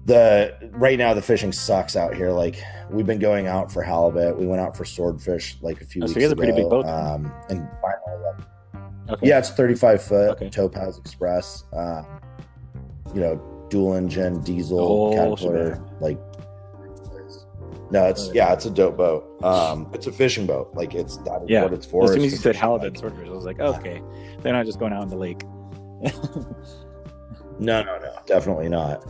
the 0.05 0.55
right 0.73 0.99
now 0.99 1.15
the 1.15 1.23
fishing 1.23 1.51
sucks 1.51 1.97
out 1.97 2.15
here. 2.15 2.31
Like 2.31 2.63
we've 2.91 3.07
been 3.07 3.19
going 3.19 3.47
out 3.47 3.73
for 3.73 3.83
halibut. 3.83 4.39
We 4.39 4.47
went 4.47 4.61
out 4.61 4.77
for 4.77 4.85
swordfish 4.85 5.57
like 5.63 5.81
a 5.81 5.85
few 5.87 6.03
Oh, 6.05 6.07
so 6.07 6.11
weeks 6.11 6.17
you 6.17 6.21
guys 6.23 6.31
are 6.31 6.33
ago. 6.35 6.41
pretty 6.43 6.53
big 6.61 6.69
boat. 6.71 6.87
Um, 6.87 7.33
and 7.49 7.67
finally, 7.81 8.23
like, 8.25 9.13
Okay. 9.19 9.29
yeah, 9.29 9.39
it's 9.39 9.51
35 9.51 10.03
foot 10.03 10.31
Okay. 10.33 10.49
Topaz 10.51 10.99
Express. 10.99 11.65
Um, 11.73 12.07
you 13.15 13.21
know, 13.21 13.67
dual 13.71 13.95
engine, 13.95 14.41
diesel, 14.43 14.79
Oh, 14.79 15.15
Caterpillar. 15.15 15.81
Like, 16.01 16.19
no, 17.93 18.07
it's 18.09 18.31
yeah, 18.35 18.53
it's 18.53 18.65
a 18.67 18.71
dope 18.71 18.97
boat. 18.97 19.43
Um, 19.45 19.89
it's 19.93 20.07
a 20.09 20.13
fishing 20.13 20.47
boat. 20.47 20.71
Like 20.75 20.95
it's 20.95 21.19
that 21.19 21.43
is 21.43 21.51
Yeah. 21.51 21.63
what 21.63 21.73
it's 21.73 21.87
for. 21.87 22.05
as 22.05 22.11
soon 22.13 22.23
as 22.23 22.33
you 22.33 22.39
said 22.39 22.57
halibut 22.57 22.99
swordfish, 22.99 23.29
I 23.29 23.31
was 23.31 23.45
like, 23.45 23.59
oh, 23.61 23.75
okay, 23.77 24.03
they're 24.41 24.53
not 24.53 24.67
just 24.67 24.79
going 24.81 24.93
out 24.93 25.03
in 25.05 25.09
the 25.09 25.17
lake. 25.17 25.43
No, 27.59 27.83
no, 27.83 27.99
no, 27.99 28.13
definitely 28.27 28.69
not. 28.69 29.05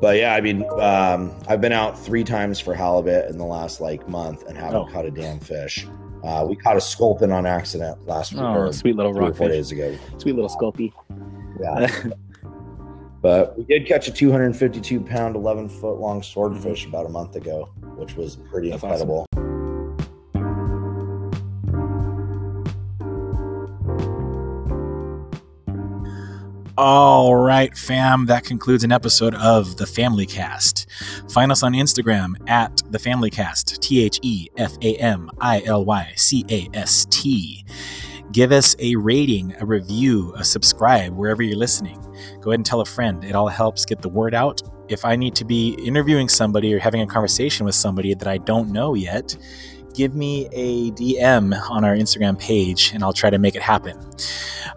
But 0.00 0.18
yeah, 0.18 0.34
I 0.34 0.40
mean, 0.40 0.62
um, 0.78 1.36
I've 1.48 1.60
been 1.60 1.72
out 1.72 1.98
three 1.98 2.22
times 2.22 2.60
for 2.60 2.72
halibut 2.74 3.28
in 3.28 3.38
the 3.38 3.44
last 3.44 3.80
like 3.80 4.08
month 4.08 4.46
and 4.46 4.56
haven't 4.56 4.76
Oh. 4.76 4.86
caught 4.92 5.04
a 5.06 5.10
damn 5.10 5.40
fish. 5.40 5.86
Uh, 6.22 6.44
we 6.48 6.54
caught 6.54 6.76
a 6.76 6.80
sculpin 6.80 7.32
on 7.32 7.46
accident 7.46 8.06
last 8.06 8.32
week, 8.32 8.42
Oh, 8.42 8.70
sweet 8.70 8.94
little 8.94 9.12
three 9.14 9.26
or 9.28 9.34
four 9.34 9.48
days 9.48 9.72
ago. 9.72 9.96
Sweet 10.18 10.34
little 10.34 10.50
sculpy. 10.50 10.92
Yeah, 11.60 11.88
but 13.20 13.56
we 13.58 13.64
did 13.64 13.86
catch 13.86 14.08
a 14.08 14.12
252 14.12 15.00
pound, 15.00 15.36
11 15.36 15.68
foot 15.68 15.98
long 15.98 16.22
swordfish 16.22 16.86
about 16.86 17.06
a 17.06 17.08
month 17.08 17.36
ago, 17.36 17.68
which 17.96 18.14
was 18.16 18.36
pretty 18.36 18.70
Mm-hmm. 18.70 18.86
That's 18.86 19.02
awesome. 19.02 19.08
incredible. 19.10 20.68
All 26.76 27.34
right, 27.34 27.76
fam. 27.76 28.26
That 28.26 28.44
concludes 28.44 28.84
an 28.84 28.92
episode 28.92 29.34
of 29.34 29.78
The 29.78 29.86
Family 29.86 30.26
Cast. 30.26 30.88
Find 31.28 31.50
us 31.50 31.64
on 31.64 31.72
Instagram 31.72 32.34
at 32.48 32.84
The 32.92 33.00
Family 33.00 33.30
Cast, 33.30 33.82
T 33.82 34.04
H 34.04 34.20
E 34.22 34.46
F 34.56 34.76
A 34.82 34.94
M 34.98 35.28
I 35.40 35.60
L 35.64 35.84
Y 35.84 36.12
C 36.14 36.44
A 36.48 36.68
S 36.74 37.04
T. 37.10 37.64
Give 38.32 38.52
us 38.52 38.76
a 38.78 38.94
rating, 38.96 39.54
a 39.58 39.64
review, 39.64 40.34
a 40.36 40.44
subscribe 40.44 41.12
wherever 41.14 41.42
you're 41.42 41.56
listening. 41.56 41.98
Go 42.40 42.50
ahead 42.50 42.60
and 42.60 42.66
tell 42.66 42.80
a 42.80 42.84
friend. 42.84 43.24
It 43.24 43.34
all 43.34 43.48
helps 43.48 43.84
get 43.84 44.02
the 44.02 44.08
word 44.08 44.34
out. 44.34 44.62
If 44.88 45.04
I 45.04 45.16
need 45.16 45.34
to 45.36 45.44
be 45.44 45.70
interviewing 45.82 46.28
somebody 46.28 46.74
or 46.74 46.78
having 46.78 47.00
a 47.00 47.06
conversation 47.06 47.64
with 47.64 47.74
somebody 47.74 48.14
that 48.14 48.28
I 48.28 48.38
don't 48.38 48.70
know 48.70 48.94
yet, 48.94 49.36
give 49.94 50.14
me 50.14 50.48
a 50.52 50.90
DM 50.92 51.58
on 51.70 51.84
our 51.84 51.94
Instagram 51.94 52.38
page 52.38 52.92
and 52.94 53.02
I'll 53.02 53.12
try 53.12 53.30
to 53.30 53.38
make 53.38 53.56
it 53.56 53.62
happen. 53.62 53.98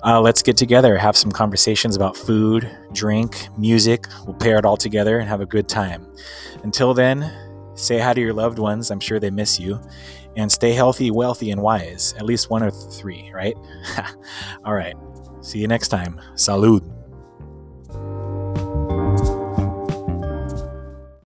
Uh, 0.03 0.19
let's 0.21 0.41
get 0.41 0.57
together, 0.57 0.97
have 0.97 1.17
some 1.17 1.31
conversations 1.31 1.95
about 1.95 2.15
food, 2.17 2.69
drink, 2.93 3.49
music. 3.57 4.07
We'll 4.25 4.35
pair 4.35 4.57
it 4.57 4.65
all 4.65 4.77
together 4.77 5.19
and 5.19 5.27
have 5.29 5.41
a 5.41 5.45
good 5.45 5.67
time. 5.67 6.07
Until 6.63 6.93
then, 6.93 7.31
say 7.75 7.99
hi 7.99 8.13
to 8.13 8.21
your 8.21 8.33
loved 8.33 8.59
ones. 8.59 8.91
I'm 8.91 8.99
sure 8.99 9.19
they 9.19 9.29
miss 9.29 9.59
you. 9.59 9.79
And 10.35 10.51
stay 10.51 10.71
healthy, 10.71 11.11
wealthy, 11.11 11.51
and 11.51 11.61
wise. 11.61 12.13
At 12.17 12.25
least 12.25 12.49
one 12.49 12.63
or 12.63 12.71
three, 12.71 13.31
right? 13.33 13.55
all 14.65 14.73
right. 14.73 14.95
See 15.41 15.59
you 15.59 15.67
next 15.67 15.89
time. 15.89 16.21
Salud. 16.35 17.00